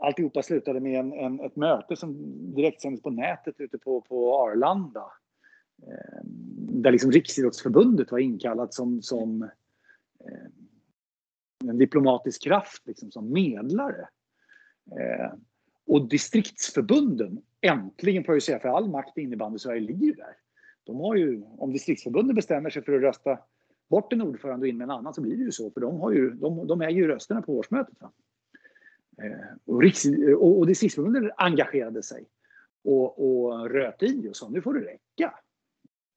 alltihopa 0.00 0.42
slutade 0.42 0.80
med 0.80 1.00
en, 1.00 1.12
en, 1.12 1.40
ett 1.40 1.56
möte 1.56 1.96
som 1.96 2.16
direktsändes 2.54 3.02
på 3.02 3.10
nätet 3.10 3.54
ute 3.60 3.78
på, 3.78 4.00
på 4.00 4.38
Arlanda. 4.38 5.12
Eh, 5.82 6.20
där 6.82 6.92
liksom 6.92 7.12
Riksidrottsförbundet 7.12 8.12
var 8.12 8.18
inkallat 8.18 8.74
som, 8.74 9.02
som 9.02 9.42
eh, 10.24 11.68
en 11.68 11.78
diplomatisk 11.78 12.42
kraft, 12.42 12.86
liksom, 12.86 13.10
som 13.10 13.32
medlare. 13.32 14.08
Eh, 15.00 15.32
och 15.86 16.08
distriktsförbunden, 16.08 17.42
äntligen 17.60 18.24
får 18.24 18.34
jag 18.34 18.42
säga, 18.42 18.60
för 18.60 18.68
all 18.68 18.90
makt 18.90 19.18
i 19.18 19.20
innebandy 19.20 19.58
Sverige 19.58 19.80
ligger 19.80 20.06
ju 20.06 20.12
där. 20.12 20.36
De 20.84 21.00
har 21.00 21.14
ju, 21.14 21.42
om 21.58 21.72
distriktsförbunden 21.72 22.36
bestämmer 22.36 22.70
sig 22.70 22.82
för 22.82 22.92
att 22.92 23.02
rösta 23.02 23.38
bort 23.88 24.12
en 24.12 24.22
ordförande 24.22 24.64
och 24.64 24.68
in 24.68 24.78
med 24.78 24.84
en 24.84 24.90
annan 24.90 25.14
så 25.14 25.20
blir 25.20 25.36
det 25.36 25.42
ju 25.42 25.52
så, 25.52 25.70
för 25.70 25.80
de, 25.80 26.00
har 26.00 26.12
ju, 26.12 26.30
de, 26.30 26.66
de 26.66 26.80
äger 26.80 26.96
ju 26.96 27.06
rösterna 27.06 27.42
på 27.42 27.58
årsmötet. 27.58 28.00
Va? 28.00 28.12
Och, 29.64 29.82
Riks, 29.82 30.04
och, 30.36 30.58
och 30.58 30.66
distriktsförbunden 30.66 31.30
engagerade 31.36 32.02
sig 32.02 32.24
och, 32.84 33.48
och 33.48 33.70
röt 33.70 34.02
i 34.02 34.28
och 34.28 34.36
sa 34.36 34.48
nu 34.48 34.62
får 34.62 34.74
det 34.74 34.80
räcka. 34.80 35.34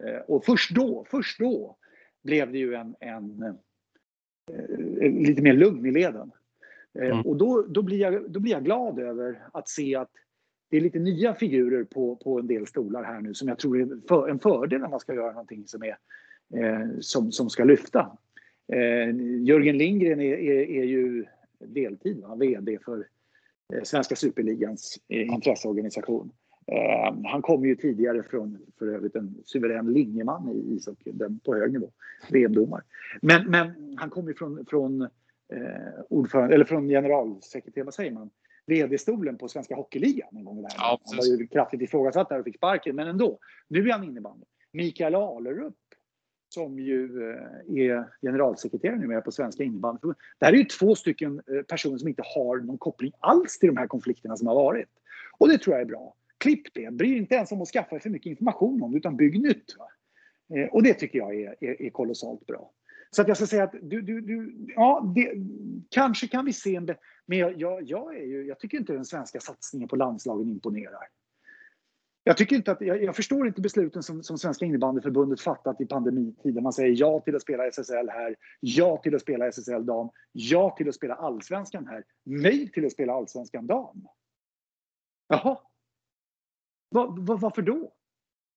Eh, 0.04 0.22
och 0.28 0.46
först 0.46 0.76
då, 0.76 1.06
först 1.10 1.40
då 1.40 1.78
blev 2.24 2.52
det 2.52 2.58
ju 2.58 2.74
en, 2.74 2.96
en, 3.00 3.44
en 3.44 3.58
eh, 5.02 5.12
lite 5.12 5.42
mer 5.42 5.54
lugn 5.54 5.86
i 5.86 5.92
leden. 5.92 6.32
Eh, 7.00 7.06
mm. 7.06 7.22
Och 7.22 7.38
då, 7.38 7.62
då, 7.62 7.82
blir 7.82 7.98
jag, 7.98 8.32
då 8.32 8.40
blir 8.40 8.52
jag 8.52 8.64
glad 8.64 9.00
över 9.00 9.44
att 9.54 9.70
se 9.70 9.96
att 9.96 10.12
det 10.70 10.78
är 10.78 10.82
lite 10.82 11.00
nya 11.00 11.36
figurer 11.36 11.84
på, 11.84 12.16
på 12.16 12.40
en 12.40 12.48
del 12.48 12.68
stolar 12.68 13.04
här 13.04 13.22
nu 13.22 13.34
som 13.34 13.48
jag 13.48 13.60
tror 13.60 13.82
är 13.82 14.08
för, 14.08 14.30
en 14.30 14.40
fördel 14.40 14.82
när 14.82 14.88
man 14.88 15.00
ska 15.00 15.14
göra 15.14 15.32
någonting 15.32 15.68
som, 15.68 15.84
är, 15.84 15.98
eh, 16.56 16.90
som, 17.00 17.32
som 17.32 17.50
ska 17.50 17.64
lyfta. 17.64 18.18
Eh, 18.74 19.16
Jörgen 19.42 19.78
Lindgren 19.78 20.22
är, 20.22 20.38
är, 20.38 20.70
är 20.70 20.84
ju 20.84 21.26
deltid, 21.68 22.22
va? 22.22 22.36
VD 22.36 22.80
för 22.86 23.08
eh, 23.74 23.84
Svenska 23.84 24.16
Superligans 24.16 24.98
eh, 25.08 25.28
intresseorganisation. 25.28 26.32
Eh, 26.68 27.16
han 27.26 27.42
kommer 27.42 27.68
ju 27.68 27.76
tidigare 27.76 28.24
från 28.24 28.58
för 28.80 28.88
övrigt 28.88 29.16
en 29.16 29.36
suverän 29.46 29.94
linjeman 29.94 30.50
i 30.50 30.76
ishockey, 30.76 31.14
på 31.44 31.56
hög 31.56 31.74
nivå, 31.74 31.92
VM-domare. 32.30 32.82
Men, 33.22 33.52
men 33.52 33.96
han 33.98 34.10
kommer 34.10 34.30
ju 34.30 34.36
från, 34.36 34.66
från 34.66 35.02
eh, 35.02 35.10
ordförande, 36.10 36.56
eller 36.56 36.66
från 36.66 36.88
generalsekreterare, 36.88 37.86
vad 37.86 37.94
säger 37.94 38.12
man? 38.12 38.30
VD-stolen 38.66 39.38
på 39.38 39.48
Svenska 39.48 39.76
Hockeyligan 39.76 40.30
en 40.32 40.44
gång 40.44 40.60
i 40.60 40.62
världen. 40.62 40.78
Ja, 40.80 41.00
han 41.06 41.18
var 41.18 41.26
ju 41.26 41.48
kraftigt 41.48 41.82
ifrågasatt 41.82 42.30
där 42.30 42.40
och 42.40 42.46
fick 42.46 42.56
sparken, 42.56 42.96
men 42.96 43.08
ändå. 43.08 43.40
Nu 43.68 43.88
är 43.90 43.94
han 43.94 44.04
innebandy. 44.04 44.46
Mikael 44.72 45.16
Alerup 45.16 45.74
som 46.54 46.80
ju 46.80 47.30
eh, 47.30 47.84
är 47.84 48.06
generalsekreterare 48.22 48.98
numera 48.98 49.22
på 49.22 49.32
Svenska 49.32 49.64
innebandyförbundet. 49.64 50.22
Det 50.40 50.46
här 50.46 50.54
är 50.54 50.58
ju 50.58 50.64
två 50.64 50.96
stycken 50.96 51.42
eh, 51.48 51.62
personer 51.62 51.98
som 51.98 52.08
inte 52.08 52.24
har 52.36 52.58
någon 52.58 52.78
koppling 52.78 53.12
alls 53.20 53.60
till 53.60 53.68
de 53.68 53.78
här 53.78 53.88
konflikterna 53.88 54.38
som 54.38 54.48
har 54.48 54.56
varit. 54.56 54.90
Och 55.38 55.48
det 55.48 55.58
tror 55.58 55.76
jag 55.76 55.82
är 55.82 55.86
bra. 55.86 56.16
Klipp 56.38 56.74
det. 56.74 56.94
Bry 56.94 57.18
inte 57.18 57.36
ens 57.36 57.52
om 57.52 57.62
att 57.62 57.68
skaffa 57.68 58.00
för 58.00 58.10
mycket 58.10 58.30
information 58.30 58.84
om 58.84 58.92
det, 58.92 58.98
utan 58.98 59.18
bygg 59.18 59.42
nytt. 59.42 59.76
Va? 59.78 59.88
Eh, 60.58 60.68
och 60.68 60.84
det 60.84 60.94
tycker 60.94 61.20
jag 61.20 61.36
är, 61.36 61.56
är, 61.60 61.82
är 61.82 61.90
kolossalt 61.90 62.46
bra. 62.46 62.72
Så 63.12 63.22
att 63.22 63.28
jag 63.28 63.38
ska 63.38 63.48
säga 63.48 63.64
att 63.64 63.76
du, 63.82 64.02
du, 64.02 64.22
du 64.22 64.56
ja, 64.76 65.14
det, 65.16 65.34
kanske 65.90 66.28
kan 66.28 66.46
vi 66.46 66.54
se 66.54 66.76
en... 66.76 66.90
Men 67.26 67.38
jag, 67.38 67.62
jag, 67.62 67.84
jag, 67.84 68.18
är 68.18 68.26
ju, 68.26 68.48
jag 68.48 68.60
tycker 68.60 68.78
inte 68.78 68.94
den 68.94 69.06
svenska 69.06 69.40
satsningen 69.40 69.90
på 69.90 69.96
landslagen 69.96 70.50
imponerar. 70.50 71.08
Jag, 72.24 72.38
tycker 72.38 72.56
inte 72.56 72.72
att, 72.72 72.82
jag, 72.82 73.04
jag, 73.04 73.16
förstår 73.16 73.48
inte 73.48 73.62
besluten 73.62 74.04
som, 74.04 74.24
som 74.24 74.38
Svenska 74.38 74.66
innebandyförbundet 74.66 75.42
fattat 75.42 75.82
i 75.82 75.86
pandemitiden. 75.86 76.64
Man 76.64 76.74
säger 76.74 76.96
ja 77.00 77.20
till 77.20 77.36
att 77.36 77.42
spela 77.42 77.68
SSL 77.68 78.10
här, 78.10 78.36
ja 78.60 78.98
till 78.98 79.16
att 79.16 79.22
spela 79.22 79.48
SSL 79.48 79.86
dam, 79.86 80.10
ja 80.32 80.76
till 80.78 80.90
att 80.90 80.96
spela 80.96 81.16
allsvenskan 81.16 81.88
här, 81.88 82.04
nej 82.24 82.72
till 82.72 82.86
att 82.86 82.92
spela 82.92 83.14
allsvenskan 83.14 83.68
dam. 83.68 84.08
Jaha. 85.28 85.58
Va, 86.90 87.16
va, 87.20 87.36
varför 87.36 87.62
då? 87.62 87.94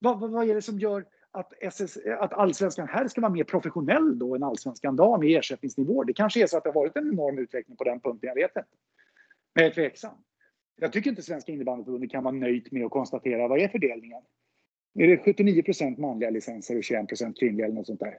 Va, 0.01 0.14
va, 0.14 0.27
vad 0.27 0.51
är 0.51 0.55
det 0.55 0.62
som 0.62 0.79
gör 0.79 1.07
att, 1.31 1.53
SS, 1.61 1.99
att 2.19 2.33
allsvenskan 2.33 2.89
här 2.89 3.09
ska 3.09 3.21
vara 3.21 3.33
mer 3.33 3.45
professionell 3.45 4.19
då 4.19 4.35
än 4.35 4.43
allsvenskan 4.43 4.97
dam 4.97 5.23
i 5.23 5.35
ersättningsnivåer? 5.35 6.05
Det 6.05 6.12
kanske 6.12 6.43
är 6.43 6.47
så 6.47 6.57
att 6.57 6.64
det 6.64 6.69
har 6.69 6.75
varit 6.75 6.97
en 6.97 7.12
enorm 7.12 7.39
utveckling 7.39 7.77
på 7.77 7.85
den 7.85 8.01
punkten, 8.01 8.29
jag 8.29 8.35
vet 8.35 8.57
inte. 8.57 8.69
Men 9.55 9.64
jag 9.64 9.71
är 9.71 9.75
tveksam. 9.75 10.26
Jag 10.81 10.93
tycker 10.93 11.11
inte 11.11 11.22
Svenska 11.22 11.53
innebandyförbundet 11.53 12.11
kan 12.11 12.24
vara 12.24 12.35
nöjt 12.35 12.72
med 12.72 12.85
att 12.85 12.91
konstatera 12.91 13.49
vad 13.49 13.61
är 13.61 13.68
fördelningen? 13.68 14.22
Är 14.99 15.07
det 15.07 15.16
79% 15.16 16.01
manliga 16.01 16.31
licenser 16.31 16.77
och 16.77 16.83
21% 16.83 17.35
kvinnliga 17.39 17.66
eller 17.66 17.74
något 17.74 17.87
sånt 17.87 18.01
där? 18.01 18.18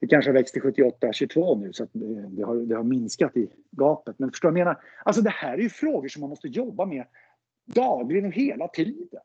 Det 0.00 0.06
kanske 0.06 0.30
har 0.30 0.34
växt 0.34 0.54
till 0.54 0.62
78-22 0.62 1.60
nu 1.60 1.72
så 1.72 1.84
att 1.84 1.90
det 1.92 2.42
har, 2.42 2.56
det 2.56 2.76
har 2.76 2.82
minskat 2.82 3.36
i 3.36 3.48
gapet. 3.70 4.18
Men 4.18 4.30
förstår 4.30 4.48
du 4.48 4.52
vad 4.52 4.60
jag 4.60 4.64
menar? 4.64 4.80
Alltså 5.04 5.22
det 5.22 5.30
här 5.30 5.52
är 5.52 5.62
ju 5.62 5.68
frågor 5.68 6.08
som 6.08 6.20
man 6.20 6.30
måste 6.30 6.48
jobba 6.48 6.86
med 6.86 7.06
dagligen 7.64 8.24
och 8.24 8.32
hela 8.32 8.68
tiden. 8.68 9.20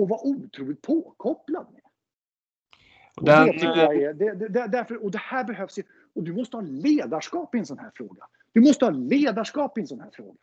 Och 0.00 0.08
vara 0.08 0.20
otroligt 0.26 0.82
påkopplad 0.82 1.66
med. 1.72 1.82
Och 3.16 3.24
det, 3.24 3.52
tycker 3.52 3.76
jag 3.76 3.96
är, 3.96 4.14
det, 4.14 4.34
det, 4.34 4.66
därför, 4.66 5.04
och 5.04 5.10
det 5.10 5.18
här 5.18 5.44
behövs 5.44 5.78
ju, 5.78 5.82
och 6.14 6.22
du 6.22 6.32
måste 6.32 6.56
ha 6.56 6.62
ledarskap 6.62 7.54
i 7.54 7.58
en 7.58 7.66
sån 7.66 7.78
här 7.78 7.90
fråga. 7.94 8.26
Du 8.52 8.60
måste 8.60 8.84
ha 8.84 8.90
ledarskap 8.90 9.78
i 9.78 9.80
en 9.80 9.86
sån 9.86 10.00
här 10.00 10.10
fråga. 10.12 10.38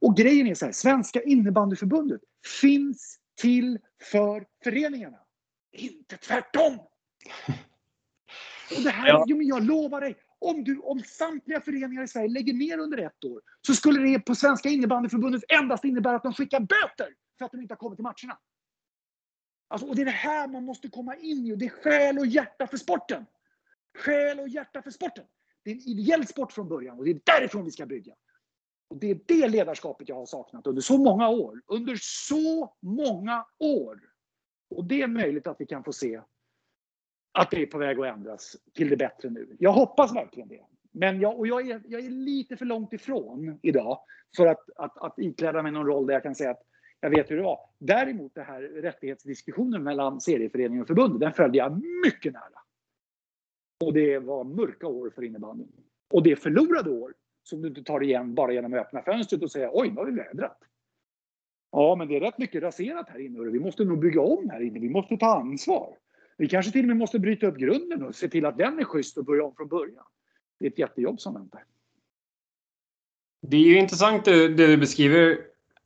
Och 0.00 0.16
grejen 0.16 0.46
är 0.46 0.54
så 0.54 0.64
här, 0.64 0.72
Svenska 0.72 1.22
innebandyförbundet 1.22 2.20
finns 2.60 3.18
till 3.40 3.78
för 4.10 4.46
föreningarna. 4.64 5.18
Inte 5.72 6.16
tvärtom! 6.16 6.78
Och 8.76 8.82
det 8.82 8.90
här, 8.90 9.08
ja. 9.08 9.24
jag 9.28 9.64
lovar 9.64 10.00
dig, 10.00 10.16
om, 10.38 10.64
du, 10.64 10.78
om 10.78 11.00
samtliga 11.00 11.60
föreningar 11.60 12.02
i 12.02 12.08
Sverige 12.08 12.28
lägger 12.28 12.52
ner 12.52 12.78
under 12.78 12.98
ett 12.98 13.24
år 13.24 13.42
så 13.66 13.74
skulle 13.74 14.00
det 14.00 14.20
på 14.20 14.34
Svenska 14.34 14.68
innebandyförbundet 14.68 15.42
endast 15.48 15.84
innebära 15.84 16.16
att 16.16 16.22
de 16.22 16.32
skickar 16.32 16.60
böter 16.60 17.14
för 17.38 17.44
att 17.44 17.52
de 17.52 17.60
inte 17.60 17.74
har 17.74 17.78
kommit 17.78 17.96
till 17.96 18.02
matcherna. 18.02 18.38
Alltså, 19.68 19.86
och 19.86 19.96
det 19.96 20.02
är 20.02 20.06
det 20.06 20.10
här 20.10 20.48
man 20.48 20.64
måste 20.64 20.88
komma 20.88 21.16
in 21.16 21.46
i 21.46 21.52
och 21.52 21.58
det 21.58 21.64
är 21.64 21.82
själ 21.82 22.18
och 22.18 22.26
hjärta 22.26 22.66
för 22.66 22.76
sporten. 22.76 23.26
Själ 23.98 24.40
och 24.40 24.48
hjärta 24.48 24.82
för 24.82 24.90
sporten. 24.90 25.24
Det 25.64 25.70
är 25.70 25.74
en 25.74 25.80
ideell 25.80 26.26
sport 26.26 26.52
från 26.52 26.68
början 26.68 26.98
och 26.98 27.04
det 27.04 27.10
är 27.10 27.20
därifrån 27.24 27.64
vi 27.64 27.70
ska 27.70 27.86
bygga. 27.86 28.14
Och 28.88 28.96
det 28.96 29.10
är 29.10 29.20
det 29.26 29.48
ledarskapet 29.48 30.08
jag 30.08 30.16
har 30.16 30.26
saknat 30.26 30.66
under 30.66 30.82
så 30.82 30.98
många 30.98 31.28
år. 31.28 31.62
Under 31.66 31.96
så 32.00 32.74
många 32.80 33.46
år! 33.58 34.00
Och 34.70 34.84
det 34.84 35.02
är 35.02 35.08
möjligt 35.08 35.46
att 35.46 35.60
vi 35.60 35.66
kan 35.66 35.84
få 35.84 35.92
se 35.92 36.20
att 37.32 37.50
det 37.50 37.62
är 37.62 37.66
på 37.66 37.78
väg 37.78 38.00
att 38.00 38.06
ändras 38.06 38.56
till 38.74 38.88
det 38.88 38.96
bättre 38.96 39.30
nu. 39.30 39.56
Jag 39.58 39.72
hoppas 39.72 40.14
verkligen 40.14 40.48
det. 40.48 40.64
Men 40.92 41.20
jag, 41.20 41.38
och 41.38 41.46
jag, 41.46 41.68
är, 41.68 41.82
jag 41.84 42.04
är 42.04 42.10
lite 42.10 42.56
för 42.56 42.64
långt 42.64 42.92
ifrån 42.92 43.58
idag 43.62 44.00
för 44.36 44.46
att, 44.46 44.70
att, 44.76 44.98
att 44.98 45.18
ikläda 45.18 45.62
mig 45.62 45.72
någon 45.72 45.86
roll 45.86 46.06
där 46.06 46.14
jag 46.14 46.22
kan 46.22 46.34
säga 46.34 46.50
att 46.50 46.62
jag 47.00 47.10
vet 47.10 47.30
hur 47.30 47.36
det 47.36 47.42
var. 47.42 47.58
Däremot 47.78 48.34
den 48.34 48.44
här 48.44 48.62
rättighetsdiskussionen 48.62 49.82
mellan 49.82 50.20
serieföreningen 50.20 50.82
och 50.82 50.86
förbundet, 50.86 51.20
den 51.20 51.32
följde 51.32 51.58
jag 51.58 51.82
mycket 52.04 52.32
nära. 52.32 52.60
Och 53.84 53.92
det 53.92 54.18
var 54.18 54.44
mörka 54.44 54.86
år 54.86 55.10
för 55.10 55.22
innebandyn. 55.22 55.72
Och 56.12 56.22
det 56.22 56.32
är 56.32 56.36
förlorade 56.36 56.90
år 56.90 57.14
som 57.44 57.62
du 57.62 57.68
inte 57.68 57.82
tar 57.82 58.02
igen 58.02 58.34
bara 58.34 58.52
genom 58.52 58.74
att 58.74 58.80
öppna 58.80 59.02
fönstret 59.02 59.42
och 59.42 59.50
säga 59.50 59.70
oj, 59.72 59.90
nu 59.90 59.96
har 59.96 60.06
vi 60.06 60.12
vädrat. 60.12 60.58
Ja, 61.72 61.94
men 61.94 62.08
det 62.08 62.16
är 62.16 62.20
rätt 62.20 62.38
mycket 62.38 62.62
raserat 62.62 63.08
här 63.08 63.18
inne 63.18 63.38
och 63.38 63.54
vi 63.54 63.60
måste 63.60 63.84
nog 63.84 63.98
bygga 63.98 64.20
om 64.20 64.50
här 64.50 64.60
inne. 64.60 64.80
Vi 64.80 64.90
måste 64.90 65.16
ta 65.16 65.36
ansvar. 65.36 65.96
Vi 66.36 66.48
kanske 66.48 66.72
till 66.72 66.80
och 66.80 66.88
med 66.88 66.96
måste 66.96 67.18
bryta 67.18 67.46
upp 67.46 67.56
grunden 67.56 68.02
och 68.02 68.14
se 68.14 68.28
till 68.28 68.46
att 68.46 68.58
den 68.58 68.78
är 68.78 68.84
schysst 68.84 69.18
och 69.18 69.24
börja 69.24 69.44
om 69.44 69.54
från 69.56 69.68
början. 69.68 70.04
Det 70.58 70.66
är 70.66 70.70
ett 70.70 70.78
jättejobb 70.78 71.20
som 71.20 71.34
väntar. 71.34 71.64
Det 73.42 73.56
är 73.56 73.60
ju 73.60 73.78
intressant 73.78 74.24
det, 74.24 74.48
det 74.48 74.66
du 74.66 74.76
beskriver. 74.76 75.38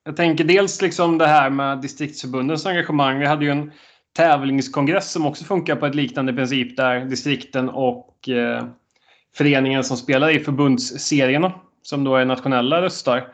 Jag 0.05 0.17
tänker 0.17 0.45
dels 0.45 0.83
liksom 0.83 1.19
det 1.19 1.27
här 1.27 1.51
med 1.51 1.81
distriktsförbundens 1.83 2.67
engagemang. 2.67 3.19
Vi 3.19 3.27
hade 3.27 3.45
ju 3.45 3.51
en 3.51 3.73
tävlingskongress 4.13 5.13
som 5.13 5.27
också 5.27 5.45
funkar 5.45 5.77
på 5.77 5.87
ett 5.87 5.95
liknande 5.95 6.33
princip 6.33 6.77
där 6.77 7.05
distrikten 7.05 7.69
och 7.69 8.29
eh, 8.29 8.69
föreningen 9.39 9.85
som 9.85 9.97
spelar 9.97 10.31
i 10.31 10.39
förbundsserierna, 10.39 11.53
som 11.83 12.05
då 12.05 12.17
är 12.17 12.25
nationella, 12.25 12.83
röstar. 12.83 13.33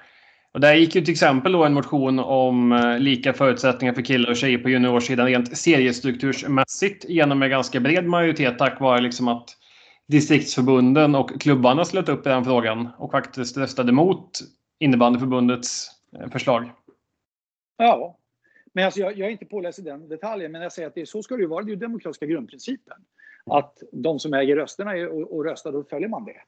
Och 0.52 0.60
där 0.60 0.74
gick 0.74 0.94
ju 0.94 1.00
till 1.00 1.12
exempel 1.12 1.52
då 1.52 1.64
en 1.64 1.74
motion 1.74 2.18
om 2.18 2.72
eh, 2.72 2.98
lika 2.98 3.32
förutsättningar 3.32 3.94
för 3.94 4.02
killar 4.02 4.30
och 4.30 4.36
tjejer 4.36 4.58
på 4.58 4.68
juniorsidan 4.68 5.26
rent 5.26 5.56
seriestruktursmässigt 5.56 7.04
genom 7.08 7.42
en 7.42 7.50
ganska 7.50 7.80
bred 7.80 8.06
majoritet 8.06 8.58
tack 8.58 8.80
vare 8.80 9.00
liksom 9.00 9.28
att 9.28 9.50
distriktsförbunden 10.08 11.14
och 11.14 11.40
klubbarna 11.40 11.84
slöt 11.84 12.08
upp 12.08 12.26
i 12.26 12.28
den 12.28 12.44
frågan 12.44 12.88
och 12.98 13.10
faktiskt 13.10 13.56
röstade 13.56 13.92
mot 13.92 14.30
innebandyförbundets 14.78 15.88
eh, 16.20 16.30
förslag. 16.30 16.70
Ja, 17.76 18.18
men 18.72 18.84
alltså 18.84 19.00
jag, 19.00 19.18
jag 19.18 19.28
är 19.28 19.32
inte 19.32 19.46
påläst 19.46 19.78
i 19.78 19.82
den 19.82 20.08
detaljen, 20.08 20.52
men 20.52 20.62
jag 20.62 20.72
säger 20.72 20.88
att 20.88 20.94
det, 20.94 21.08
så 21.08 21.22
ska 21.22 21.36
det 21.36 21.42
ju 21.42 21.48
vara. 21.48 21.64
Det 21.64 21.68
är 21.68 21.74
ju 21.74 21.76
demokratiska 21.76 22.26
grundprincipen. 22.26 22.96
Att 23.50 23.82
de 23.92 24.18
som 24.18 24.34
äger 24.34 24.56
rösterna 24.56 25.08
och, 25.08 25.36
och 25.36 25.44
röstar, 25.44 25.72
då 25.72 25.84
följer 25.84 26.08
man 26.08 26.24
det. 26.24 26.40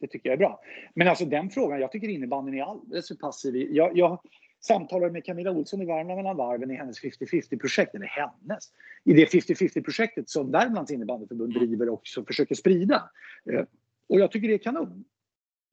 Det 0.00 0.06
tycker 0.06 0.28
jag 0.28 0.34
är 0.34 0.38
bra. 0.38 0.60
Men 0.94 1.08
alltså 1.08 1.24
den 1.24 1.50
frågan, 1.50 1.80
jag 1.80 1.92
tycker 1.92 2.08
innebandyn 2.08 2.54
är 2.54 2.62
alldeles 2.62 3.08
för 3.08 3.14
passiv. 3.14 3.56
Jag, 3.56 3.98
jag 3.98 4.20
samtalade 4.60 5.12
med 5.12 5.24
Camilla 5.24 5.50
Olsson 5.50 5.82
i 5.82 5.84
Värmland 5.84 6.16
mellan 6.16 6.36
varven 6.36 6.70
i 6.70 6.74
hennes 6.74 7.02
50-50-projekt, 7.02 7.94
eller 7.94 8.06
hennes, 8.06 8.72
i 9.04 9.12
det 9.12 9.32
50-50-projektet 9.32 10.28
som 10.28 10.50
Värmlands 10.50 10.90
innebandyförbund 10.90 11.54
driver 11.54 11.88
och 11.88 12.02
som 12.04 12.26
försöker 12.26 12.54
sprida. 12.54 13.10
Eh, 13.52 13.64
och 14.08 14.20
jag 14.20 14.32
tycker 14.32 14.48
det 14.48 14.54
är 14.54 14.58
kanon. 14.58 15.04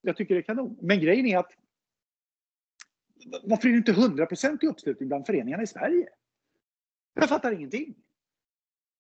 Jag 0.02 0.18
tycker 0.18 0.36
det 0.36 0.42
är 0.42 0.44
kanon. 0.44 0.78
Men 0.82 1.00
grejen 1.00 1.26
är 1.26 1.38
att 1.38 1.52
varför 3.44 3.68
är 3.68 3.72
det 3.72 3.78
inte 3.78 3.92
100% 3.92 4.58
i 4.62 4.68
uppslutning 4.68 5.10
bland 5.10 5.26
föreningarna 5.26 5.64
i 5.64 5.68
Sverige? 5.68 6.10
Jag 7.14 7.30
fattar 7.30 7.52
ingenting. 7.52 7.96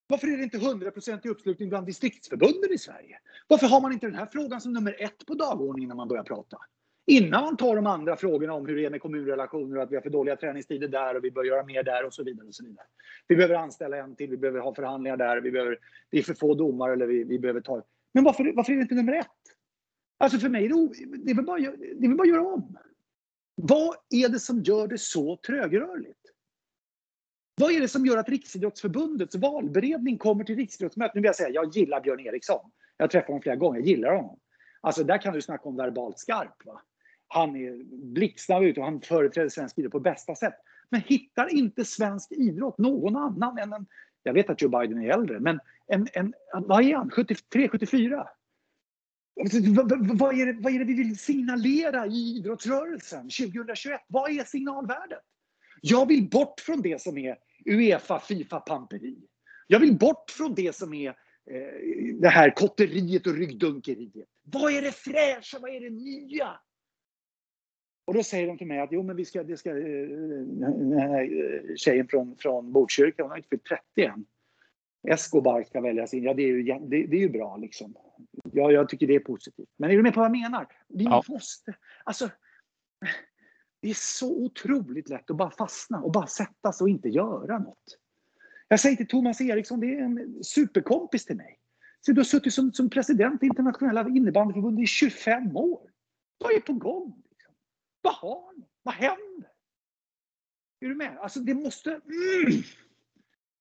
Varför 0.07 0.27
är 0.27 0.37
det 0.37 0.43
inte 0.43 0.57
100% 0.57 1.27
i 1.27 1.29
uppslutning 1.29 1.69
bland 1.69 1.85
distriktsförbunden 1.85 2.73
i 2.73 2.77
Sverige? 2.77 3.19
Varför 3.47 3.67
har 3.67 3.81
man 3.81 3.93
inte 3.93 4.05
den 4.05 4.15
här 4.15 4.25
frågan 4.25 4.61
som 4.61 4.73
nummer 4.73 4.95
ett 4.99 5.25
på 5.25 5.33
dagordningen 5.33 5.89
när 5.89 5.95
man 5.95 6.07
börjar 6.07 6.23
prata? 6.23 6.57
Innan 7.09 7.43
man 7.43 7.57
tar 7.57 7.75
de 7.75 7.87
andra 7.87 8.15
frågorna 8.15 8.53
om 8.53 8.65
hur 8.65 8.75
det 8.75 8.85
är 8.85 8.89
med 8.89 9.01
kommunrelationer 9.01 9.77
och 9.77 9.83
att 9.83 9.91
vi 9.91 9.95
har 9.95 10.01
för 10.01 10.09
dåliga 10.09 10.35
träningstider 10.35 10.87
där 10.87 11.15
och 11.15 11.23
vi 11.23 11.31
bör 11.31 11.43
göra 11.43 11.65
mer 11.65 11.83
där 11.83 12.05
och 12.05 12.13
så 12.13 12.23
vidare. 12.23 12.47
Och 12.47 12.55
så 12.55 12.63
vidare. 12.63 12.85
Vi 13.27 13.35
behöver 13.35 13.55
anställa 13.55 13.97
en 13.97 14.15
till, 14.15 14.29
vi 14.29 14.37
behöver 14.37 14.59
ha 14.59 14.75
förhandlingar 14.75 15.17
där, 15.17 15.41
vi 15.41 15.51
behöver, 15.51 15.79
det 16.09 16.17
är 16.17 16.23
för 16.23 16.33
få 16.33 16.55
domare 16.55 16.93
eller 16.93 17.07
vi, 17.07 17.23
vi 17.23 17.39
behöver 17.39 17.61
ta... 17.61 17.83
Men 18.13 18.23
varför, 18.23 18.53
varför 18.55 18.71
är 18.71 18.75
det 18.77 18.81
inte 18.81 18.95
nummer 18.95 19.13
ett? 19.13 19.27
Alltså 20.17 20.39
för 20.39 20.49
mig 20.49 20.65
är 20.65 20.69
det, 20.69 21.17
det, 21.17 21.31
är 21.31 21.35
väl 21.35 21.45
bara, 21.45 21.59
det 21.59 22.05
är 22.05 22.07
väl 22.07 22.17
bara 22.17 22.23
att 22.23 22.29
göra 22.29 22.41
om. 22.41 22.77
Vad 23.55 23.95
är 24.09 24.29
det 24.29 24.39
som 24.39 24.61
gör 24.63 24.87
det 24.87 24.97
så 24.97 25.37
trögrörligt? 25.37 26.26
Vad 27.59 27.71
är 27.71 27.81
det 27.81 27.87
som 27.87 28.05
gör 28.05 28.17
att 28.17 28.29
Riksidrottsförbundets 28.29 29.35
valberedning 29.35 30.17
kommer 30.17 30.43
till 30.43 30.55
riksidrottsmötet? 30.55 31.15
Nu 31.15 31.21
vill 31.21 31.25
jag 31.25 31.35
säga, 31.35 31.49
jag 31.49 31.75
gillar 31.75 32.01
Björn 32.01 32.19
Eriksson. 32.19 32.71
Jag 32.97 33.03
har 33.03 33.09
träffat 33.09 33.27
honom 33.27 33.41
flera 33.41 33.55
gånger, 33.55 33.79
jag 33.79 33.87
gillar 33.87 34.15
honom. 34.15 34.39
Alltså 34.81 35.03
där 35.03 35.17
kan 35.17 35.33
du 35.33 35.41
snacka 35.41 35.69
om 35.69 35.75
verbalt 35.75 36.19
skarp. 36.19 36.65
Va? 36.65 36.81
Han 37.27 37.55
är 37.55 37.83
blixtsnabb 38.13 38.63
ut 38.63 38.77
och 38.77 38.83
han 38.83 39.01
företräder 39.01 39.49
svensk 39.49 39.77
idrott 39.77 39.91
på 39.91 39.99
bästa 39.99 40.35
sätt. 40.35 40.53
Men 40.89 41.01
hittar 41.01 41.53
inte 41.53 41.85
svensk 41.85 42.31
idrott 42.31 42.77
någon 42.77 43.15
annan 43.15 43.57
än 43.57 43.73
en, 43.73 43.85
jag 44.23 44.33
vet 44.33 44.49
att 44.49 44.61
Joe 44.61 44.69
Biden 44.69 45.01
är 45.01 45.09
äldre, 45.09 45.39
men 45.39 45.59
en, 45.87 46.07
en 46.13 46.33
vad 46.51 46.83
är 46.83 46.95
han, 46.95 47.09
73, 47.09 47.69
74? 47.69 48.27
Vad 49.35 50.39
är, 50.39 50.45
det, 50.45 50.61
vad 50.61 50.73
är 50.73 50.79
det 50.79 50.85
vi 50.85 50.93
vill 50.93 51.17
signalera 51.17 52.07
i 52.07 52.37
idrottsrörelsen 52.37 53.29
2021? 53.29 54.01
Vad 54.07 54.31
är 54.31 54.43
signalvärdet? 54.43 55.21
Jag 55.81 56.07
vill 56.07 56.29
bort 56.29 56.59
från 56.59 56.81
det 56.81 57.01
som 57.01 57.17
är 57.17 57.37
Uefa, 57.67 58.19
Fifa-pamperi. 58.19 59.17
Jag 59.67 59.79
vill 59.79 59.97
bort 59.97 60.31
från 60.31 60.55
det 60.55 60.75
som 60.75 60.93
är 60.93 61.09
eh, 61.09 62.15
det 62.19 62.29
här 62.29 62.55
kotteriet 62.55 63.27
och 63.27 63.33
ryggdunkeriet. 63.33 64.29
Vad 64.43 64.73
är 64.73 64.81
det 64.81 64.91
fräscha? 64.91 65.59
Vad 65.59 65.71
är 65.71 65.81
det 65.81 65.89
nya? 65.89 66.59
Och 68.05 68.13
då 68.13 68.23
säger 68.23 68.47
de 68.47 68.57
till 68.57 68.67
mig 68.67 68.79
att 68.79 68.91
jo, 68.91 69.03
men 69.03 69.15
vi 69.15 69.25
ska, 69.25 69.43
det 69.43 69.57
ska, 69.57 69.73
den 69.73 70.99
här 70.99 71.75
tjejen 71.77 72.07
från, 72.07 72.35
från 72.37 72.71
Botkyrka, 72.71 73.23
hon 73.23 73.29
har 73.29 73.37
inte 73.37 73.49
fyllt 73.49 73.65
30 73.65 73.83
än. 74.05 74.25
Escobar 75.07 75.63
ska 75.63 75.81
väljas 75.81 76.13
in. 76.13 76.23
Ja, 76.23 76.33
det 76.33 76.43
är 76.43 76.47
ju, 76.47 76.63
det, 76.63 77.07
det 77.07 77.17
är 77.17 77.21
ju 77.21 77.29
bra 77.29 77.57
liksom. 77.57 77.95
Ja, 78.51 78.71
jag 78.71 78.89
tycker 78.89 79.07
det 79.07 79.15
är 79.15 79.19
positivt. 79.19 79.69
Men 79.77 79.91
är 79.91 79.95
du 79.95 80.03
med 80.03 80.13
på 80.13 80.19
vad 80.19 80.25
jag 80.25 80.37
menar? 80.37 80.67
Vi 80.87 81.03
ja. 81.03 81.23
måste, 81.27 81.73
alltså. 82.03 82.29
Det 83.79 83.89
är 83.89 83.93
så 83.93 84.43
otroligt 84.43 85.09
lätt 85.09 85.29
att 85.31 85.37
bara 85.37 85.51
fastna 85.51 86.01
och 86.01 86.11
bara 86.11 86.27
sätta 86.27 86.71
sig 86.71 86.85
och 86.85 86.89
inte 86.89 87.09
göra 87.09 87.59
något. 87.59 87.97
Jag 88.67 88.79
säger 88.79 88.95
till 88.95 89.07
Thomas 89.07 89.41
Eriksson, 89.41 89.79
det 89.79 89.95
är 89.95 90.01
en 90.01 90.43
superkompis 90.43 91.25
till 91.25 91.35
mig. 91.35 91.59
Så 92.01 92.11
du 92.11 92.19
har 92.19 92.25
suttit 92.25 92.53
som, 92.53 92.73
som 92.73 92.89
president 92.89 93.43
i 93.43 93.45
internationella 93.45 94.07
innebandyförbundet 94.07 94.83
i 94.83 94.87
25 94.87 95.57
år. 95.57 95.89
Vad 96.37 96.51
är 96.51 96.59
på 96.59 96.73
gång? 96.73 97.23
Liksom? 97.29 97.53
Vad 98.01 98.13
har 98.13 98.57
ni? 98.57 98.63
Vad 98.83 98.93
händer? 98.93 99.49
Är 100.79 100.87
du 100.87 100.95
med? 100.95 101.17
Alltså 101.19 101.39
det 101.39 101.53
måste... 101.53 101.89
Mm. 101.89 102.63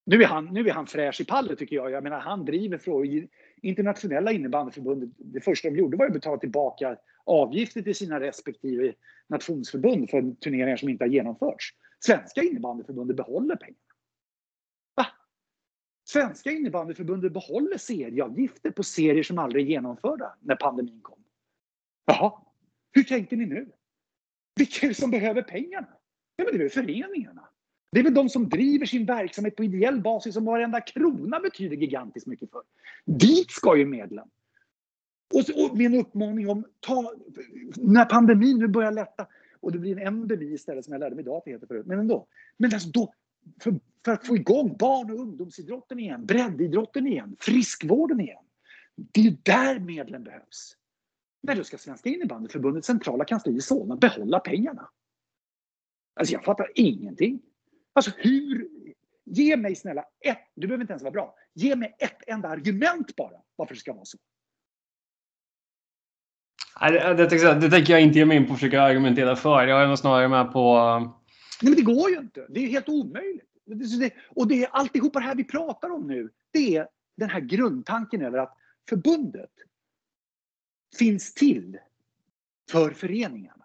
Nu, 0.04 0.22
är 0.22 0.26
han, 0.26 0.44
nu 0.44 0.68
är 0.68 0.72
han 0.72 0.86
fräsch 0.86 1.20
i 1.20 1.24
pallet 1.24 1.58
tycker 1.58 1.76
jag. 1.76 1.90
Jag 1.90 2.02
menar 2.02 2.20
han 2.20 2.44
driver 2.44 2.78
frågor. 2.78 3.28
Internationella 3.62 4.32
innebandyförbundet, 4.32 5.10
det 5.16 5.40
första 5.40 5.70
de 5.70 5.76
gjorde 5.76 5.96
var 5.96 6.06
att 6.06 6.12
betala 6.12 6.38
tillbaka 6.38 6.96
avgifter 7.26 7.82
till 7.82 7.94
sina 7.94 8.20
respektive 8.20 8.94
nationsförbund 9.28 10.10
för 10.10 10.34
turneringar 10.34 10.76
som 10.76 10.88
inte 10.88 11.04
har 11.04 11.08
genomförts. 11.08 11.74
Svenska 12.00 12.42
innebandyförbundet 12.42 13.16
behåller 13.16 13.56
pengarna. 13.56 13.78
Va? 14.94 15.06
Svenska 16.04 16.50
innebandyförbundet 16.50 17.32
behåller 17.32 17.78
serieavgifter 17.78 18.70
på 18.70 18.82
serier 18.82 19.22
som 19.22 19.38
aldrig 19.38 19.66
är 19.66 19.70
genomförda 19.70 20.34
när 20.40 20.56
pandemin 20.56 21.00
kom. 21.02 21.18
Jaha, 22.06 22.42
hur 22.92 23.02
tänker 23.02 23.36
ni 23.36 23.46
nu? 23.46 23.72
Vilka 24.56 24.86
är 24.86 24.88
det 24.88 24.94
som 24.94 25.10
behöver 25.10 25.42
pengarna? 25.42 25.88
Ja, 26.36 26.44
men 26.44 26.46
det 26.46 26.56
är 26.56 26.58
väl 26.58 26.70
föreningarna. 26.70 27.48
Det 27.92 28.00
är 28.00 28.04
väl 28.04 28.14
de 28.14 28.28
som 28.28 28.48
driver 28.48 28.86
sin 28.86 29.06
verksamhet 29.06 29.56
på 29.56 29.64
ideell 29.64 30.00
basis 30.00 30.34
som 30.34 30.44
varenda 30.44 30.80
krona 30.80 31.40
betyder 31.40 31.76
gigantiskt 31.76 32.26
mycket 32.26 32.50
för. 32.50 32.62
Dit 33.04 33.50
ska 33.50 33.76
ju 33.76 33.86
medlen. 33.86 34.28
Och, 35.34 35.64
och 35.64 35.76
min 35.76 35.94
uppmaning 35.94 36.48
om, 36.48 36.64
ta, 36.80 37.14
när 37.76 38.04
pandemin 38.04 38.58
nu 38.58 38.68
börjar 38.68 38.92
lätta, 38.92 39.26
och 39.60 39.72
det 39.72 39.78
blir 39.78 39.98
en 39.98 40.06
endemi 40.06 40.54
istället 40.54 40.84
som 40.84 40.92
jag 40.92 41.00
lärde 41.00 41.14
mig 41.16 41.22
idag 41.22 41.36
att 41.36 41.44
det 41.44 41.50
heter 41.50 41.66
förut, 41.66 41.86
men 41.86 41.98
ändå. 41.98 42.26
Men 42.56 42.74
alltså 42.74 42.88
då, 42.88 43.14
för, 43.62 43.80
för 44.04 44.12
att 44.12 44.26
få 44.26 44.36
igång 44.36 44.76
barn 44.78 45.10
och 45.10 45.18
ungdomsidrotten 45.18 45.98
igen, 45.98 46.26
breddidrotten 46.26 47.06
igen, 47.06 47.36
friskvården 47.40 48.20
igen. 48.20 48.44
Det 48.96 49.20
är 49.20 49.24
ju 49.24 49.36
där 49.42 49.78
medlen 49.78 50.24
behövs. 50.24 50.76
Men 51.42 51.56
då 51.56 51.64
ska 51.64 51.78
Svenska 51.78 52.08
innebandyförbundets 52.08 52.86
centrala 52.86 53.24
kansli 53.24 53.56
i 53.56 53.60
Solna 53.60 53.96
behålla 53.96 54.40
pengarna. 54.40 54.90
Alltså 56.14 56.34
jag 56.34 56.44
fattar 56.44 56.70
ingenting. 56.74 57.42
Alltså 57.92 58.10
hur... 58.16 58.68
Ge 59.28 59.56
mig 59.56 59.74
snälla 59.74 60.04
ett, 60.20 60.38
du 60.54 60.66
behöver 60.66 60.82
inte 60.82 60.92
ens 60.92 61.02
vara 61.02 61.12
bra. 61.12 61.34
Ge 61.54 61.76
mig 61.76 61.96
ett 61.98 62.22
enda 62.26 62.48
argument 62.48 63.16
bara 63.16 63.42
varför 63.56 63.74
det 63.74 63.80
ska 63.80 63.92
vara 63.92 64.04
så. 64.04 64.18
Det, 66.80 67.14
det, 67.14 67.60
det 67.60 67.70
tänker 67.70 67.92
jag 67.92 68.02
inte 68.02 68.18
ge 68.18 68.24
mig 68.24 68.36
in 68.36 68.46
på 68.46 68.52
att 68.52 68.58
försöka 68.58 68.82
argumentera 68.82 69.36
för. 69.36 69.66
Jag 69.66 69.82
är 69.82 69.86
nog 69.86 69.98
snarare 69.98 70.28
med 70.28 70.52
på... 70.52 70.74
Nej, 71.62 71.70
men 71.72 71.74
det 71.74 71.82
går 71.82 72.10
ju 72.10 72.18
inte. 72.18 72.46
Det 72.48 72.60
är 72.60 72.68
helt 72.68 72.88
omöjligt. 72.88 73.50
Och 74.28 74.48
det 74.48 74.64
är 74.64 74.68
alltihopa 74.70 75.18
det 75.18 75.24
här 75.24 75.34
vi 75.34 75.44
pratar 75.44 75.90
om 75.90 76.06
nu. 76.06 76.30
Det 76.50 76.76
är 76.76 76.88
den 77.16 77.30
här 77.30 77.40
grundtanken 77.40 78.22
över 78.22 78.38
att 78.38 78.56
förbundet 78.88 79.50
finns 80.98 81.34
till 81.34 81.78
för 82.70 82.90
föreningarna. 82.90 83.64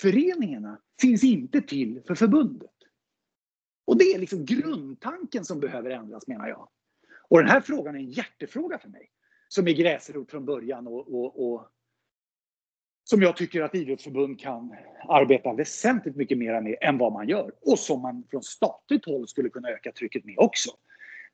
Föreningarna 0.00 0.78
finns 1.00 1.24
inte 1.24 1.60
till 1.60 2.02
för 2.06 2.14
förbundet. 2.14 2.70
Och 3.84 3.98
det 3.98 4.04
är 4.04 4.18
liksom 4.18 4.44
grundtanken 4.44 5.44
som 5.44 5.60
behöver 5.60 5.90
ändras 5.90 6.26
menar 6.26 6.48
jag. 6.48 6.68
Och 7.28 7.38
den 7.38 7.48
här 7.48 7.60
frågan 7.60 7.94
är 7.94 7.98
en 7.98 8.10
hjärtefråga 8.10 8.78
för 8.78 8.88
mig. 8.88 9.10
Som 9.48 9.68
är 9.68 9.72
gräsrot 9.72 10.30
från 10.30 10.44
början 10.44 10.86
och, 10.86 11.14
och, 11.14 11.52
och 11.52 11.68
som 13.08 13.22
jag 13.22 13.36
tycker 13.36 13.62
att 13.62 13.74
idrottsförbund 13.74 14.40
kan 14.40 14.74
arbeta 15.08 15.52
väsentligt 15.52 16.16
mycket 16.16 16.38
mer 16.38 16.60
med 16.60 16.76
än 16.80 16.98
vad 16.98 17.12
man 17.12 17.28
gör. 17.28 17.52
Och 17.60 17.78
som 17.78 18.02
man 18.02 18.24
från 18.30 18.42
statligt 18.42 19.06
håll 19.06 19.28
skulle 19.28 19.48
kunna 19.48 19.68
öka 19.68 19.92
trycket 19.92 20.24
med 20.24 20.34
också. 20.38 20.70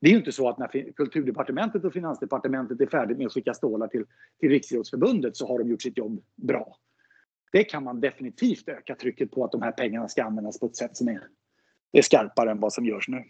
Det 0.01 0.07
är 0.07 0.11
ju 0.11 0.19
inte 0.19 0.33
så 0.33 0.49
att 0.49 0.59
när 0.59 0.93
kulturdepartementet 0.93 1.85
och 1.85 1.93
finansdepartementet 1.93 2.81
är 2.81 2.87
färdigt 2.87 3.19
med 3.19 3.27
att 3.27 3.33
skicka 3.33 3.55
stålar 3.55 3.89
till, 3.89 4.05
till 4.41 4.49
Riksidrottsförbundet 4.49 5.37
så 5.37 5.49
har 5.49 5.59
de 5.59 5.69
gjort 5.71 5.83
sitt 5.83 5.99
jobb 5.99 6.23
bra. 6.37 6.77
Det 7.53 7.65
kan 7.65 7.85
man 7.85 8.01
definitivt 8.01 8.69
öka 8.69 8.95
trycket 8.95 9.31
på 9.31 9.45
att 9.45 9.53
de 9.53 9.63
här 9.63 9.73
pengarna 9.73 10.09
ska 10.09 10.25
användas 10.25 10.61
på 10.61 10.67
ett 10.67 10.77
sätt 10.77 10.97
som 10.97 11.09
är, 11.09 11.23
är 11.93 12.03
skarpare 12.03 12.51
än 12.51 12.61
vad 12.61 12.73
som 12.73 12.87
görs 12.87 13.09
nu. 13.09 13.25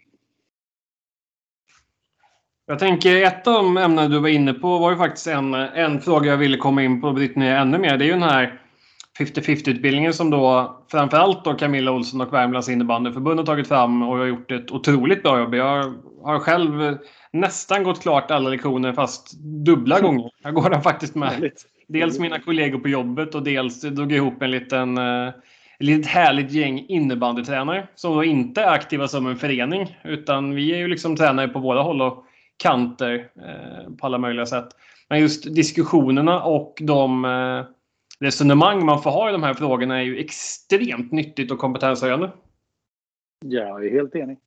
Jag 2.65 2.79
tänker 2.79 3.23
ett 3.23 3.47
av 3.47 3.53
de 3.53 3.77
ämnen 3.77 4.11
du 4.11 4.19
var 4.19 4.29
inne 4.29 4.53
på 4.53 4.77
var 4.77 4.91
ju 4.91 4.97
faktiskt 4.97 5.27
en, 5.27 5.53
en 5.53 6.01
fråga 6.01 6.29
jag 6.29 6.37
ville 6.37 6.57
komma 6.57 6.83
in 6.83 7.01
på 7.01 7.11
ner 7.11 7.55
ännu 7.55 7.77
mer. 7.77 7.97
Det 7.97 8.05
är 8.05 8.07
ju 8.07 8.11
den 8.11 8.23
här 8.23 8.59
50-50 9.19 9.69
utbildningen 9.69 10.13
som 10.13 10.29
då 10.29 10.77
framförallt 10.91 11.45
då 11.45 11.53
Camilla 11.53 11.91
Olsson 11.91 12.21
och 12.21 12.33
Värmlands 12.33 12.69
innebandyförbund 12.69 13.39
har 13.39 13.45
tagit 13.45 13.67
fram 13.67 14.03
och 14.03 14.17
har 14.17 14.25
gjort 14.25 14.51
ett 14.51 14.71
otroligt 14.71 15.23
bra 15.23 15.39
jobb. 15.39 15.55
Jag 15.55 15.93
har 16.23 16.39
själv 16.39 16.97
nästan 17.33 17.83
gått 17.83 18.01
klart 18.01 18.31
alla 18.31 18.49
lektioner 18.49 18.93
fast 18.93 19.33
dubbla 19.65 19.99
gånger. 19.99 20.29
Jag 20.43 20.53
går 20.53 20.69
där 20.69 20.79
faktiskt 20.79 21.15
med 21.15 21.51
dels 21.87 22.19
mina 22.19 22.39
kollegor 22.39 22.79
på 22.79 22.89
jobbet 22.89 23.35
och 23.35 23.43
dels 23.43 23.81
drog 23.81 24.11
ihop 24.11 24.41
en 24.41 24.51
liten 24.51 24.97
eh, 24.97 25.27
ett 25.79 25.85
litet 25.85 26.11
härligt 26.11 26.51
gäng 26.51 26.85
innebandytränare 26.87 27.87
som 27.95 28.15
då 28.15 28.23
inte 28.23 28.61
är 28.61 28.71
aktiva 28.71 29.07
som 29.07 29.27
en 29.27 29.37
förening 29.37 29.97
utan 30.03 30.55
vi 30.55 30.73
är 30.73 30.77
ju 30.77 30.87
liksom 30.87 31.15
tränare 31.15 31.47
på 31.47 31.59
våra 31.59 31.81
håll 31.81 32.01
och 32.01 32.25
kanter 32.63 33.31
eh, 33.35 33.93
på 33.95 34.05
alla 34.05 34.17
möjliga 34.17 34.45
sätt. 34.45 34.67
Men 35.09 35.19
just 35.19 35.55
diskussionerna 35.55 36.43
och 36.43 36.81
de 36.81 37.25
eh, 37.25 37.65
resonemang 38.19 38.85
man 38.85 39.01
får 39.03 39.11
ha 39.11 39.29
i 39.29 39.31
de 39.31 39.43
här 39.43 39.53
frågorna 39.53 39.99
är 39.99 40.03
ju 40.03 40.19
extremt 40.19 41.11
nyttigt 41.11 41.51
och 41.51 41.59
kompetenshöjande. 41.59 42.31
Ja, 43.45 43.61
jag 43.61 43.85
är 43.85 43.91
helt 43.91 44.15
enig. 44.15 44.37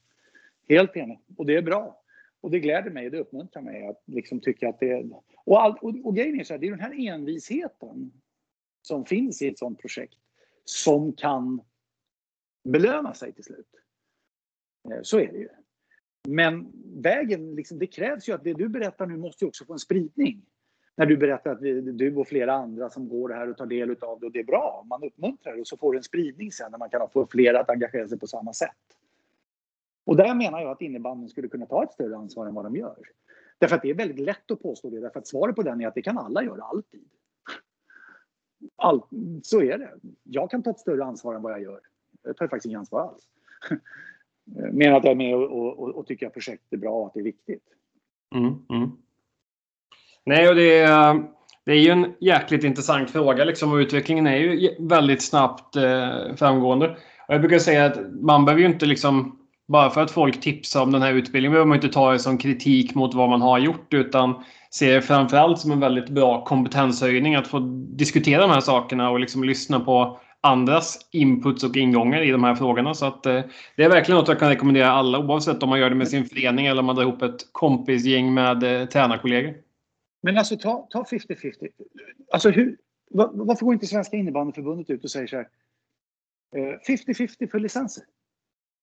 Helt 0.69 0.97
enig. 0.97 1.21
Och 1.37 1.47
det 1.47 1.57
är 1.57 1.63
bra. 1.63 2.03
Och 2.41 2.51
det 2.51 2.61
gläder 2.61 2.91
mig, 2.91 3.11
det 3.11 3.19
uppmuntrar 3.19 3.63
mig 3.63 3.87
att 3.87 4.03
liksom 4.07 4.41
tycka 4.41 4.69
att 4.69 4.81
det 4.81 4.91
är... 4.91 5.11
Och, 5.45 5.63
all, 5.63 5.73
och, 5.73 5.95
och 6.05 6.17
grejen 6.17 6.41
är 6.41 6.45
så 6.45 6.55
här, 6.55 6.61
det 6.61 6.67
är 6.67 6.71
den 6.71 6.81
här 6.81 7.09
envisheten 7.09 8.13
som 8.83 9.05
finns 9.05 9.43
i 9.43 9.49
ett 9.49 9.59
sådant 9.59 9.81
projekt 9.81 10.15
som 10.65 11.13
kan 11.13 11.61
belöna 12.65 13.15
sig 13.15 13.33
till 13.33 13.45
slut. 13.45 13.71
Eh, 14.91 14.99
så 15.03 15.19
är 15.19 15.33
det 15.33 15.39
ju. 15.39 15.49
Men 16.27 16.73
vägen, 17.03 17.55
liksom, 17.55 17.79
det 17.79 17.87
krävs 17.87 18.29
ju 18.29 18.33
att 18.33 18.45
det 18.45 18.53
du 18.53 18.69
berättar 18.69 19.07
nu 19.07 19.17
måste 19.17 19.45
ju 19.45 19.49
också 19.49 19.65
få 19.65 19.73
en 19.73 19.79
spridning. 19.79 20.43
När 20.97 21.07
du 21.07 21.17
berättar 21.17 21.51
att 21.51 21.61
du 21.99 22.17
och 22.17 22.29
flera 22.29 22.55
andra 22.55 22.91
som 22.91 23.09
går 23.09 23.29
det 23.29 23.35
här 23.35 23.51
och 23.51 23.57
tar 23.57 23.67
del 23.67 23.91
av 23.91 24.21
det 24.21 24.27
och 24.27 24.33
det 24.33 24.39
är 24.39 24.45
bra. 24.45 24.87
Man 24.89 25.05
uppmuntrar 25.05 25.55
det 25.55 25.61
och 25.61 25.67
så 25.67 25.77
får 25.77 25.93
det 25.93 25.99
en 25.99 26.03
spridning 26.03 26.53
sen 26.53 26.71
när 26.71 26.79
man 26.79 26.91
kan 26.91 27.09
få 27.11 27.27
fler 27.27 27.55
att 27.55 27.71
engagera 27.71 28.09
sig 28.09 28.19
på 28.19 28.27
samma 28.27 28.53
sätt. 28.53 28.71
Och 30.05 30.17
där 30.17 30.35
menar 30.35 30.61
jag 30.61 30.71
att 30.71 30.81
innebandyn 30.81 31.29
skulle 31.29 31.49
kunna 31.49 31.67
ta 31.67 31.85
ett 31.85 31.93
större 31.93 32.17
ansvar 32.17 32.47
än 32.47 32.55
vad 32.55 32.65
de 32.65 32.77
gör. 32.77 32.99
Därför 33.59 33.77
att 33.77 33.83
det 33.83 33.91
är 33.91 33.95
väldigt 33.95 34.19
lätt 34.19 34.51
att 34.51 34.63
påstå 34.63 34.91
det, 34.91 35.01
därför 35.01 35.19
att 35.19 35.27
svaret 35.27 35.57
på 35.57 35.63
den 35.63 35.81
är 35.81 35.89
att 35.89 35.95
det 35.95 36.03
kan 36.03 36.19
alla 36.19 36.43
göra 36.43 36.63
alltid. 36.63 37.09
All, 38.77 39.03
så 39.43 39.63
är 39.63 39.79
det. 39.79 39.95
Jag 40.23 40.51
kan 40.51 40.63
ta 40.63 40.71
ett 40.71 40.79
större 40.79 41.05
ansvar 41.05 41.35
än 41.35 41.43
vad 41.43 41.53
jag 41.53 41.63
gör. 41.63 41.81
Jag 42.23 42.37
tar 42.37 42.49
faktiskt 42.49 42.67
inget 42.67 42.79
ansvar 42.79 43.01
alls. 43.01 43.29
Eh, 44.59 44.73
mer 44.73 44.93
att 44.93 45.05
jag 45.05 45.11
är 45.11 45.17
med 45.17 45.35
och, 45.35 45.79
och, 45.79 45.89
och, 45.89 46.07
tycker 46.07 46.27
att 46.27 46.33
projektet 46.33 46.73
är 46.73 46.77
bra 46.77 46.91
och 46.91 47.07
att 47.07 47.15
det 47.15 47.21
är 47.21 47.25
viktigt. 47.25 47.63
Mm, 48.35 48.55
mm. 48.71 48.91
Nej, 50.27 50.49
och 50.49 50.55
det 50.55 50.79
är, 50.79 51.23
det 51.65 51.73
är 51.73 51.81
ju 51.81 51.91
en 51.91 52.15
jäkligt 52.21 52.65
intressant 52.65 53.11
fråga 53.11 53.45
liksom, 53.45 53.73
och 53.73 53.77
utvecklingen 53.77 54.27
är 54.27 54.37
ju 54.37 54.71
väldigt 54.79 55.23
snabbt 55.23 55.77
eh, 55.77 56.35
framgående. 56.37 56.89
Och 57.29 57.35
jag 57.35 57.41
brukar 57.41 57.59
säga 57.59 57.85
att 57.85 57.99
man 58.21 58.45
behöver 58.45 58.61
ju 58.61 58.67
inte 58.67 58.87
liksom 58.87 59.39
bara 59.69 59.91
för 59.91 60.01
att 60.01 60.11
folk 60.11 60.41
tipsar 60.41 60.83
om 60.83 60.93
den 60.93 61.03
här 61.03 61.13
utbildningen 61.13 61.53
behöver 61.53 61.69
man 61.69 61.77
inte 61.77 61.89
ta 61.89 62.13
det 62.13 62.19
som 62.19 62.39
kritik 62.39 62.95
mot 62.95 63.15
vad 63.15 63.29
man 63.29 63.43
har 63.43 63.59
gjort 63.59 63.95
utan 63.95 64.45
ser 64.71 64.95
det 64.95 65.03
framförallt 65.03 65.59
som 65.59 65.73
en 65.73 65.81
väldigt 65.81 66.09
bra 66.09 66.45
kompetenshöjning 66.45 67.35
att 67.35 67.47
få 67.47 67.59
diskutera 67.97 68.43
de 68.43 68.51
här 68.51 68.61
sakerna 68.61 69.11
och 69.11 69.21
liksom 69.21 69.45
lyssna 69.45 69.81
på 69.81 70.21
andras 70.47 70.99
inputs 71.11 71.65
och 71.65 71.77
ingångar 71.77 72.23
i 72.23 72.31
de 72.31 72.45
här 72.45 72.55
frågorna. 72.55 72.95
Så 72.95 73.07
att, 73.07 73.27
eh, 73.27 73.43
det 73.77 73.85
är 73.85 73.89
verkligen 73.89 74.19
något 74.19 74.29
jag 74.29 74.39
kan 74.39 74.49
rekommendera 74.49 74.91
alla 74.91 75.19
oavsett 75.19 75.63
om 75.63 75.69
man 75.69 75.81
gör 75.81 75.91
det 75.91 75.97
med 75.97 76.09
sin 76.09 76.25
förening 76.25 76.67
eller 76.67 76.81
om 76.81 76.87
man 76.87 76.97
drar 76.97 77.03
ihop 77.03 77.23
ett 77.23 77.53
kompisgäng 77.53 78.35
med 78.35 78.63
eh, 78.63 78.89
tränarkollegor. 78.89 79.55
Men 80.23 80.39
alltså 80.39 80.57
ta 80.57 80.89
50-50. 80.93 81.69
Alltså 82.33 82.51
hur, 82.51 82.77
var, 83.11 83.31
varför 83.33 83.65
går 83.65 83.75
inte 83.75 83.87
Svenska 83.87 84.17
innebandyförbundet 84.17 84.91
ut 84.91 85.05
och 85.05 85.11
säger 85.11 85.27
så 85.27 85.37
här 85.37 85.49
50-50 86.89 87.37
eh, 87.41 87.49
för 87.49 87.61
licenser? 87.61 88.05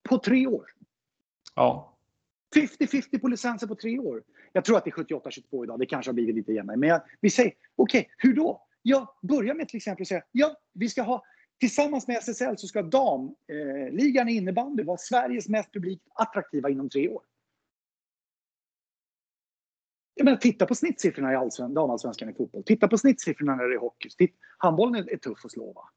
På 0.09 0.17
tre 0.17 0.47
år. 0.47 0.65
Ja. 1.55 1.97
50-50 2.55 3.19
på 3.19 3.27
licenser 3.27 3.67
på 3.67 3.75
tre 3.75 3.99
år. 3.99 4.23
Jag 4.53 4.65
tror 4.65 4.77
att 4.77 4.85
det 4.85 4.89
är 4.89 5.03
78-22 5.03 5.63
idag. 5.63 5.79
Det 5.79 5.85
kanske 5.85 6.09
har 6.09 6.13
blivit 6.13 6.35
lite 6.35 6.53
jämnare. 6.53 6.77
Men 6.77 6.89
jag, 6.89 7.01
vi 7.21 7.29
säger, 7.29 7.53
okej, 7.75 7.99
okay, 8.01 8.11
hur 8.17 8.33
då? 8.33 8.65
Ja, 8.81 9.17
börja 9.21 9.53
med 9.53 9.67
till 9.67 9.77
exempel 9.77 10.01
att 10.01 10.07
säga, 10.07 10.23
ja, 10.31 10.55
vi 10.73 10.89
ska 10.89 11.01
ha 11.01 11.23
Tillsammans 11.59 12.07
med 12.07 12.17
SSL 12.17 12.57
så 12.57 12.67
ska 12.67 12.81
damligan 12.81 14.29
i 14.29 14.35
innebandy 14.35 14.83
vara 14.83 14.97
Sveriges 14.97 15.49
mest 15.49 15.73
publikattraktiva 15.73 16.69
inom 16.69 16.89
tre 16.89 17.09
år. 17.09 17.23
Jag 20.15 20.25
menar, 20.25 20.37
titta 20.37 20.65
på 20.65 20.75
snittsiffrorna 20.75 21.33
i 21.33 21.35
allsven, 21.35 21.73
damallsvenskan 21.73 22.29
i 22.29 22.33
fotboll. 22.33 22.63
Titta 22.63 22.87
på 22.87 22.97
snittsiffrorna 22.97 23.55
när 23.55 23.63
det 23.63 23.75
är 23.75 23.79
hockey. 23.79 24.09
Titt, 24.09 24.35
handbollen 24.57 24.95
är, 24.95 25.13
är 25.13 25.17
tuff 25.17 25.45
att 25.45 25.51
slå. 25.51 25.73
Va? 25.73 25.89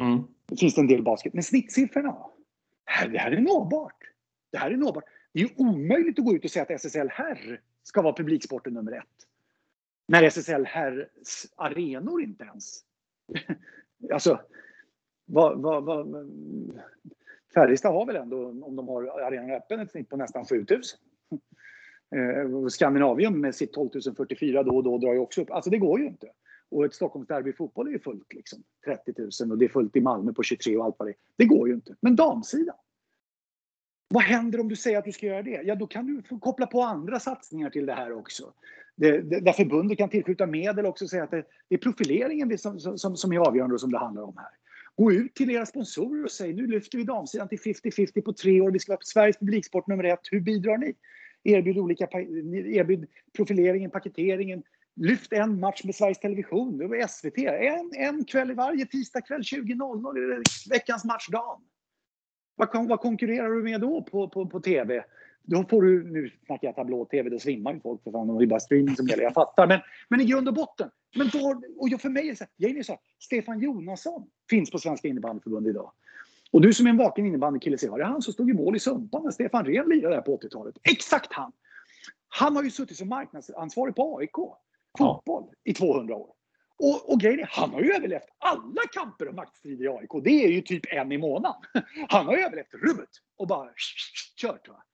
Mm. 0.00 0.22
Det 0.46 0.56
finns 0.56 0.78
en 0.78 0.86
del 0.86 1.02
basket. 1.02 1.34
Men 1.34 1.42
snittsiffrorna? 1.42 2.16
Det 3.12 3.18
här 3.18 3.30
är 3.30 3.40
nåbart. 3.40 3.98
Det 4.52 4.58
här 4.58 4.70
är 4.70 4.76
nåbart. 4.76 5.04
Det 5.32 5.40
är 5.40 5.60
omöjligt 5.60 6.18
att 6.18 6.24
gå 6.24 6.34
ut 6.34 6.44
och 6.44 6.50
säga 6.50 6.62
att 6.62 6.70
SSL 6.70 7.08
herr 7.10 7.60
ska 7.82 8.02
vara 8.02 8.14
publiksporten 8.14 8.74
nummer 8.74 8.92
ett. 8.92 9.26
När 10.08 10.22
SSL 10.22 10.64
herrs 10.64 11.46
arenor 11.56 12.22
inte 12.22 12.44
ens... 12.44 12.80
alltså, 14.12 14.40
vad, 15.24 15.62
vad, 15.62 15.84
vad, 15.84 16.30
Färjestad 17.54 17.92
har 17.92 18.06
väl 18.06 18.16
ändå, 18.16 18.46
om 18.46 18.76
de 18.76 18.88
har 18.88 19.02
arenan 19.02 19.50
öppen, 19.50 19.80
ett 19.80 19.90
snitt 19.90 20.08
på 20.08 20.16
nästan 20.16 20.44
7000. 20.44 20.98
Eh, 22.16 22.66
Skandinavium 22.68 23.40
med 23.40 23.54
sitt 23.54 23.72
12 23.72 23.90
044 24.16 24.62
då 24.62 24.76
och 24.76 24.82
då 24.82 24.98
drar 24.98 25.12
ju 25.12 25.18
också 25.18 25.42
upp. 25.42 25.50
Alltså 25.50 25.70
det 25.70 25.78
går 25.78 26.00
ju 26.00 26.06
inte. 26.06 26.26
Och 26.70 26.84
ett 26.84 26.94
Stockholmsderby 26.94 27.50
i 27.50 27.52
fotboll 27.52 27.86
är 27.86 27.92
ju 27.92 27.98
fullt 27.98 28.32
liksom. 28.32 28.62
30 28.84 29.12
000 29.42 29.52
och 29.52 29.58
det 29.58 29.64
är 29.64 29.68
fullt 29.68 29.96
i 29.96 30.00
Malmö 30.00 30.32
på 30.32 30.42
23 30.42 30.76
och 30.76 30.84
allt 30.84 30.94
vad 30.98 31.08
det 31.08 31.12
är. 31.12 31.16
Det 31.36 31.44
går 31.44 31.68
ju 31.68 31.74
inte. 31.74 31.94
Men 32.00 32.16
damsidan. 32.16 32.76
Vad 34.08 34.22
händer 34.22 34.60
om 34.60 34.68
du 34.68 34.76
säger 34.76 34.98
att 34.98 35.04
du 35.04 35.12
ska 35.12 35.26
göra 35.26 35.42
det? 35.42 35.62
Ja, 35.64 35.74
då 35.74 35.86
kan 35.86 36.06
du 36.06 36.38
koppla 36.38 36.66
på 36.66 36.82
andra 36.82 37.20
satsningar 37.20 37.70
till 37.70 37.86
det 37.86 37.94
här 37.94 38.12
också. 38.12 38.52
Det, 38.96 39.20
det, 39.20 39.40
där 39.40 39.52
förbundet 39.52 39.98
kan 39.98 40.08
tillskjuta 40.08 40.46
medel 40.46 40.86
också 40.86 41.04
och 41.04 41.10
säga 41.10 41.24
att 41.24 41.30
det, 41.30 41.44
det 41.68 41.74
är 41.74 41.78
profileringen 41.78 42.58
som, 42.58 42.80
som, 42.80 43.16
som 43.16 43.32
är 43.32 43.38
avgörande 43.38 43.74
och 43.74 43.80
som 43.80 43.92
det 43.92 43.98
handlar 43.98 44.22
om 44.22 44.36
här. 44.36 44.50
Gå 44.96 45.12
ut 45.12 45.34
till 45.34 45.50
era 45.50 45.66
sponsorer 45.66 46.24
och 46.24 46.30
säg 46.30 46.52
nu 46.52 46.66
lyfter 46.66 46.98
vi 46.98 47.04
damsidan 47.04 47.48
till 47.48 47.58
50-50 47.58 48.20
på 48.20 48.32
tre 48.32 48.60
år. 48.60 48.70
Vi 48.70 48.78
ska 48.78 48.92
vara 48.92 49.00
Sveriges 49.02 49.38
publiksport 49.38 49.86
nummer 49.86 50.04
ett. 50.04 50.20
Hur 50.30 50.40
bidrar 50.40 50.78
ni? 50.78 50.94
Erbjud, 51.44 51.78
olika, 51.78 52.08
erbjud 52.10 53.06
profileringen, 53.36 53.90
paketeringen. 53.90 54.62
Lyft 54.96 55.32
en 55.32 55.60
match 55.60 55.84
med 55.84 55.94
Sveriges 55.94 56.18
Television, 56.18 56.78
det 56.78 56.86
var 56.86 57.06
SVT. 57.06 57.38
En, 57.38 57.92
en 57.94 58.24
kväll 58.24 58.50
i 58.50 58.54
varje 58.54 58.86
tisdag 58.86 59.20
kväll 59.20 59.40
20.00 59.40 60.16
är 60.16 60.36
det 60.36 60.42
veckans 60.70 61.04
matchdag. 61.04 61.60
Vad, 62.56 62.88
vad 62.88 63.00
konkurrerar 63.00 63.50
du 63.50 63.62
med 63.62 63.80
då 63.80 64.02
på, 64.02 64.28
på, 64.28 64.46
på 64.46 64.60
TV? 64.60 65.04
Då 65.42 65.64
får 65.64 65.82
du, 65.82 66.04
nu 66.04 66.30
snackar 66.46 66.68
jag 66.68 66.76
tablå-tv, 66.76 67.30
då 67.30 67.38
svimmar 67.38 67.74
ju 67.74 67.80
folk 67.80 68.02
för 68.02 68.10
fan. 68.10 68.38
Det 68.38 68.44
är 68.44 68.46
bara 68.46 68.60
streaming 68.60 68.96
som 68.96 69.06
gäller, 69.06 69.22
jag 69.22 69.34
fattar. 69.34 69.66
Men, 69.66 69.80
men 70.08 70.20
i 70.20 70.24
grund 70.24 70.48
och 70.48 70.54
botten. 70.54 70.90
Men 71.14 71.28
då, 71.28 71.62
och 71.78 72.00
för 72.00 72.08
mig 72.08 72.28
är 72.28 72.30
det 72.30 72.36
så 72.36 72.44
här, 72.44 72.82
så 72.82 72.92
här, 72.92 73.00
Stefan 73.18 73.60
Jonasson 73.60 74.26
finns 74.50 74.70
på 74.70 74.78
Svenska 74.78 75.08
innebandyförbundet 75.08 75.70
idag. 75.70 75.92
Och 76.50 76.60
du 76.60 76.72
som 76.72 76.86
är 76.86 76.90
en 76.90 76.96
vaken 76.96 77.26
innebandykille 77.26 77.78
ser, 77.78 77.88
var 77.88 77.98
det 77.98 78.04
han 78.04 78.22
som 78.22 78.32
stod 78.32 78.50
i 78.50 78.52
mål 78.52 78.76
i 78.76 78.78
Sumpan 78.78 79.22
när 79.24 79.30
Stefan 79.30 79.64
Rehn 79.64 79.88
lirade 79.88 80.14
där 80.14 80.22
på 80.22 80.38
80-talet? 80.38 80.74
Exakt 80.82 81.32
han! 81.32 81.52
Han 82.28 82.56
har 82.56 82.62
ju 82.62 82.70
suttit 82.70 82.96
som 82.96 83.08
marknadsansvarig 83.08 83.94
på 83.94 84.18
AIK 84.18 84.36
fotboll 84.98 85.44
ja. 85.48 85.70
i 85.70 85.74
200 85.74 86.14
år. 86.14 86.30
Och, 86.78 87.12
och 87.12 87.20
grejen 87.20 87.40
är, 87.40 87.48
han 87.50 87.70
har 87.70 87.80
ju 87.80 87.92
överlevt 87.92 88.28
alla 88.38 88.82
kamper 88.92 89.28
och 89.28 89.34
maktstrider 89.34 89.84
i 89.84 89.88
AIK. 89.88 90.24
Det 90.24 90.44
är 90.44 90.48
ju 90.48 90.60
typ 90.60 90.82
en 90.92 91.12
i 91.12 91.18
månaden. 91.18 91.62
Han 92.08 92.26
har 92.26 92.36
ju 92.36 92.42
överlevt 92.42 92.74
rubbet 92.74 93.08
och 93.36 93.46
bara 93.46 93.70
kört. 94.36 94.68
Va? 94.68 94.84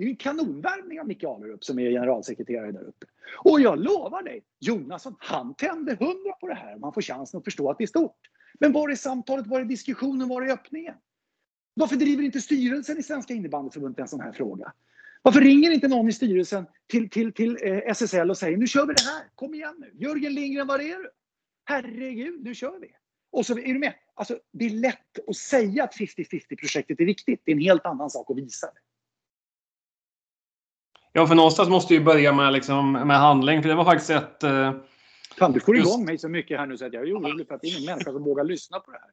Det 0.00 0.06
är 0.06 0.08
en 0.08 0.16
kanonvärmning 0.16 1.00
av 1.00 1.06
Micke 1.06 1.24
Alerup 1.24 1.64
som 1.64 1.78
är 1.78 1.90
generalsekreterare 1.90 2.72
där 2.72 2.82
uppe. 2.82 3.06
Och 3.44 3.60
jag 3.60 3.78
lovar 3.78 4.22
dig, 4.22 4.42
Jonasson, 4.58 5.16
han 5.18 5.54
tände 5.54 5.94
hundra 5.94 6.32
på 6.32 6.48
det 6.48 6.54
här. 6.54 6.74
om 6.74 6.82
han 6.82 6.92
får 6.92 7.02
chansen 7.02 7.38
att 7.38 7.44
förstå 7.44 7.70
att 7.70 7.78
det 7.78 7.84
är 7.84 7.86
stort. 7.86 8.18
Men 8.60 8.72
var 8.72 8.88
är 8.88 8.94
samtalet, 8.94 9.46
var 9.46 9.60
är 9.60 9.64
diskussionen, 9.64 10.28
var 10.28 10.42
är 10.42 10.52
öppningen? 10.52 10.94
Varför 11.74 11.96
driver 11.96 12.22
inte 12.22 12.40
styrelsen 12.40 12.98
i 12.98 13.02
Svenska 13.02 13.34
innebandyförbundet 13.34 14.00
en 14.00 14.08
sån 14.08 14.20
här 14.20 14.32
fråga? 14.32 14.72
Varför 15.22 15.40
ringer 15.40 15.70
inte 15.70 15.88
någon 15.88 16.08
i 16.08 16.12
styrelsen 16.12 16.66
till, 16.86 17.10
till, 17.10 17.32
till 17.32 17.58
eh, 17.62 17.78
SSL 17.78 18.30
och 18.30 18.38
säger 18.38 18.56
nu 18.56 18.66
kör 18.66 18.86
vi 18.86 18.94
det 18.94 19.02
här, 19.02 19.24
kom 19.34 19.54
igen 19.54 19.74
nu. 19.78 19.92
Jörgen 20.06 20.34
Lindgren, 20.34 20.66
var 20.66 20.78
är 20.78 20.98
du? 20.98 21.10
Herregud, 21.64 22.44
nu 22.44 22.54
kör 22.54 22.78
vi. 22.80 22.88
Och 23.32 23.46
så 23.46 23.58
är 23.58 23.72
du 23.72 23.78
med? 23.78 23.94
Alltså, 24.14 24.38
det 24.52 24.64
är 24.64 24.70
lätt 24.70 25.28
att 25.28 25.36
säga 25.36 25.84
att 25.84 25.96
50-50 25.96 26.56
projektet 26.56 27.00
är 27.00 27.04
viktigt. 27.04 27.42
Det 27.44 27.52
är 27.52 27.56
en 27.56 27.62
helt 27.62 27.86
annan 27.86 28.10
sak 28.10 28.30
att 28.30 28.38
visa 28.38 28.66
det. 28.66 28.80
Ja, 31.12 31.26
för 31.26 31.34
någonstans 31.34 31.68
måste 31.68 31.94
ju 31.94 32.00
börja 32.00 32.32
med, 32.32 32.52
liksom, 32.52 32.92
med 32.92 33.18
handling. 33.18 33.62
För 33.62 33.68
det 33.68 33.74
var 33.74 33.84
faktiskt 33.84 34.10
ett... 34.10 34.42
Eh, 34.42 34.72
Fan, 35.38 35.52
du 35.52 35.60
får 35.60 35.76
just... 35.76 35.88
igång 35.88 36.04
mig 36.04 36.18
så 36.18 36.28
mycket 36.28 36.58
här 36.58 36.66
nu 36.66 36.76
så 36.76 36.86
att 36.86 36.92
jag 36.92 37.08
är 37.08 37.14
orolig 37.14 37.48
för 37.48 37.54
att 37.54 37.60
det 37.60 37.68
är 37.68 37.78
ingen 37.78 37.90
människa 37.90 38.12
som 38.12 38.24
vågar 38.24 38.44
lyssna 38.44 38.80
på 38.80 38.90
det 38.90 38.98
här. 38.98 39.10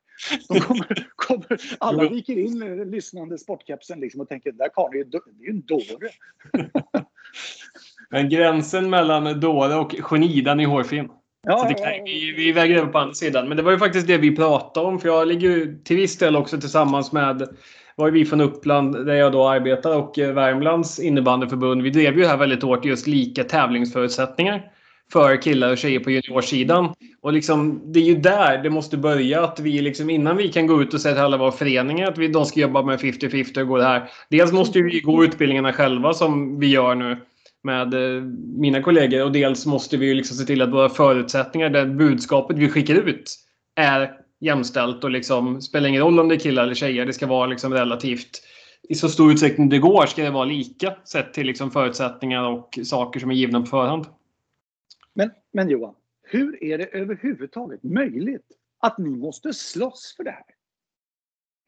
De 0.48 0.60
kommer, 0.66 1.08
kommer, 1.16 1.58
alla 1.80 2.10
viker 2.10 2.38
in 2.38 2.60
den 2.60 2.91
lyssnande 2.91 3.38
sportkepsen 3.38 4.00
liksom 4.00 4.22
och 4.22 4.30
tänker 4.30 4.52
där 4.52 4.70
karln 4.74 4.93
är 4.93 5.45
ju 5.45 5.50
en 5.50 5.62
dåre. 5.62 6.10
Men 8.10 8.30
gränsen 8.30 8.89
mellan 8.89 9.39
dåre 9.39 9.76
och 9.76 9.95
geni, 10.12 10.41
den 10.41 10.60
är 10.60 10.66
hårfin. 10.66 11.10
Ja, 11.43 11.58
så 11.58 11.68
det 11.68 11.74
kan, 11.74 12.04
vi, 12.06 12.34
vi 12.38 12.52
väger 12.52 12.76
över 12.76 12.91
på 12.91 12.98
andra 12.98 13.14
sidan. 13.14 13.48
Men 13.48 13.58
det 13.58 13.64
var 13.64 13.72
ju 13.72 13.78
faktiskt 13.78 14.08
det 14.08 14.18
vi 14.18 14.36
pratade 14.36 14.88
om. 14.88 15.00
För 15.00 15.10
jag 15.10 15.28
ligger 15.28 15.50
ju 15.50 15.84
till 15.84 15.98
viss 15.98 16.18
del 16.18 16.36
också 16.36 16.60
tillsammans 16.60 17.12
med 17.12 17.58
var 17.98 18.08
ju 18.08 18.14
vi 18.14 18.26
från 18.26 18.41
Uppland 18.41 19.06
där 19.06 19.14
jag 19.14 19.32
då 19.32 19.48
arbetar 19.48 19.98
och 19.98 20.20
eh, 20.20 20.34
Värmlands 20.34 21.00
innebandyförbund. 21.00 21.82
Vi 21.82 21.89
drev 21.89 22.18
ju 22.18 22.26
här 22.26 22.38
väldigt 22.38 22.64
hårt 22.64 22.86
just 22.86 23.08
lika 23.08 23.43
tävlingsförutsättningar 23.43 24.72
för 25.12 25.41
killar 25.41 25.72
och 25.72 25.78
tjejer 25.78 26.00
på 26.00 26.12
juniorsidan. 26.12 26.93
Och 27.22 27.34
liksom, 27.34 27.82
det 27.93 28.00
är 28.00 28.04
ju 28.04 28.16
där 28.16 28.64
det 28.64 28.70
måste 28.70 28.98
börja. 28.98 29.43
Att 29.43 29.60
vi 29.60 29.82
liksom, 29.82 30.10
innan 30.10 30.38
vi 30.38 30.50
kan 30.50 30.68
gå 30.68 30.82
ut 30.82 30.93
och 30.93 31.02
säga 31.02 31.16
till 31.16 31.24
alla 31.24 31.38
våra 31.38 31.52
föreningar 31.52 32.12
att 32.12 32.18
vi, 32.18 32.28
de 32.28 32.45
ska 32.45 32.60
jobba 32.60 32.82
med 32.82 33.00
50-50 33.00 33.62
och 33.62 33.68
gå 33.68 33.78
det 33.78 33.84
här. 33.84 34.10
Dels 34.30 34.52
måste 34.52 34.82
vi 34.82 35.00
gå 35.00 35.24
utbildningarna 35.24 35.74
själva 35.74 36.14
som 36.14 36.60
vi 36.60 36.68
gör 36.68 36.95
nu 36.95 37.18
med 37.64 37.93
eh, 37.93 38.22
mina 38.58 38.82
kollegor. 38.82 39.24
Och 39.24 39.32
dels 39.32 39.66
måste 39.66 39.98
vi 39.98 40.14
liksom 40.14 40.38
se 40.38 40.45
till 40.45 40.62
att 40.62 40.74
våra 40.74 40.89
förutsättningar, 40.89 41.70
det 41.70 41.86
budskapet 41.86 42.58
vi 42.58 42.70
skickar 42.70 42.95
ut, 42.95 43.36
är 43.76 44.12
jämställt 44.40 45.04
och 45.04 45.12
liksom 45.12 45.62
spelar 45.62 45.90
ingen 45.90 46.02
roll 46.02 46.20
om 46.20 46.28
det 46.28 46.36
är 46.36 46.40
killar 46.40 46.64
eller 46.64 46.76
tjejer. 46.76 47.06
Det 47.06 47.14
ska 47.14 47.28
vara 47.28 47.48
liksom 47.48 47.74
relativt 47.74 48.42
i 48.90 48.96
så 48.96 49.10
stor 49.10 49.32
utsträckning 49.32 49.70
det 49.70 49.80
går 49.80 50.06
ska 50.06 50.24
det 50.24 50.30
vara 50.30 50.46
lika 50.46 50.96
sett 51.04 51.34
till 51.34 51.48
liksom 51.48 51.72
förutsättningar 51.72 52.44
och 52.44 52.80
saker 52.84 53.20
som 53.20 53.32
är 53.32 53.36
givna 53.36 53.60
på 53.60 53.66
förhand. 53.66 54.06
Men, 55.14 55.32
men 55.52 55.70
Johan, 55.70 55.96
hur 56.22 56.64
är 56.64 56.78
det 56.78 56.86
överhuvudtaget 56.86 57.84
möjligt 57.84 58.52
att 58.80 58.98
ni 58.98 59.10
måste 59.10 59.54
slåss 59.54 60.14
för 60.18 60.24
det 60.24 60.32
här? 60.32 60.46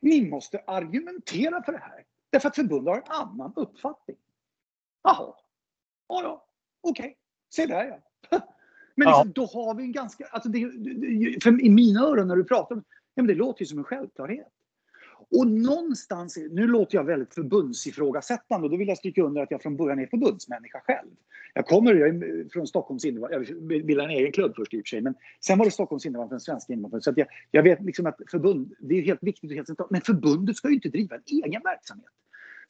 Ni 0.02 0.30
måste 0.30 0.64
argumentera 0.68 1.64
för 1.64 1.72
det 1.72 1.78
här. 1.78 2.04
Därför 2.30 2.50
att 2.50 2.56
förbundet 2.56 2.92
har 2.92 2.98
en 2.98 3.30
annan 3.30 3.54
uppfattning. 3.56 4.18
Jaha, 5.04 5.34
ja, 6.08 6.22
ja, 6.24 6.46
okej, 6.82 7.06
okay. 7.06 7.16
se 7.50 7.66
där 7.66 8.02
ja. 8.30 8.40
Men 9.00 9.08
liksom, 9.08 9.28
ja. 9.28 9.32
då 9.36 9.46
har 9.46 9.76
vi 9.76 9.84
en 9.84 9.92
ganska, 9.92 10.26
alltså 10.26 10.50
det, 10.50 10.60
för 11.44 11.62
i 11.62 11.70
mina 11.70 12.02
öron 12.02 12.28
när 12.28 12.36
du 12.36 12.44
pratar, 12.44 12.76
ja, 12.76 12.82
men 13.16 13.28
det 13.28 13.36
låter 13.36 13.62
ju 13.62 13.66
som 13.66 13.78
en 13.78 13.84
självklarhet. 13.84 14.48
Och 15.32 15.48
någonstans, 15.48 16.38
nu 16.52 16.68
låter 16.68 16.96
jag 16.96 17.04
väldigt 17.04 17.34
förbundsifrågasättande 17.34 18.66
och 18.66 18.72
då 18.72 18.78
vill 18.78 18.88
jag 18.88 18.98
stryka 18.98 19.24
under 19.24 19.42
att 19.42 19.52
jag 19.52 19.62
från 19.62 19.78
början 19.78 20.00
är 20.00 20.08
förbundsmänniska 20.08 20.80
själv. 20.80 21.10
Jag 21.54 21.66
kommer 21.66 21.96
jag 21.96 22.24
från 22.52 22.68
Stockholms 22.68 23.06
innebandy, 23.06 23.36
jag 23.36 23.86
bildade 23.86 24.14
en 24.14 24.20
egen 24.20 24.32
klubb 24.32 24.54
först 24.56 24.74
i 24.74 24.78
och 24.78 24.82
för 24.86 24.90
sig, 24.90 25.02
men 25.02 25.16
sen 25.46 25.58
var 25.58 25.66
det 25.66 25.72
Stockholms 25.72 26.06
innebandy, 26.06 26.30
den 26.30 26.40
svenska 26.40 26.74
innebandy. 26.74 27.02
Så 27.02 27.14
jag, 27.16 27.28
jag 27.52 27.64
vet 27.64 27.82
liksom 27.82 28.06
att 28.06 28.18
förbund, 28.32 28.74
det 28.80 28.96
är 28.96 29.02
helt 29.02 29.24
viktigt 29.24 29.50
och 29.52 29.56
helt 29.56 29.68
centralt, 29.68 29.92
men 29.92 30.02
förbundet 30.02 30.56
ska 30.56 30.68
ju 30.68 30.76
inte 30.76 30.90
driva 30.90 31.16
en 31.16 31.24
egen 31.26 31.62
verksamhet. 31.64 32.10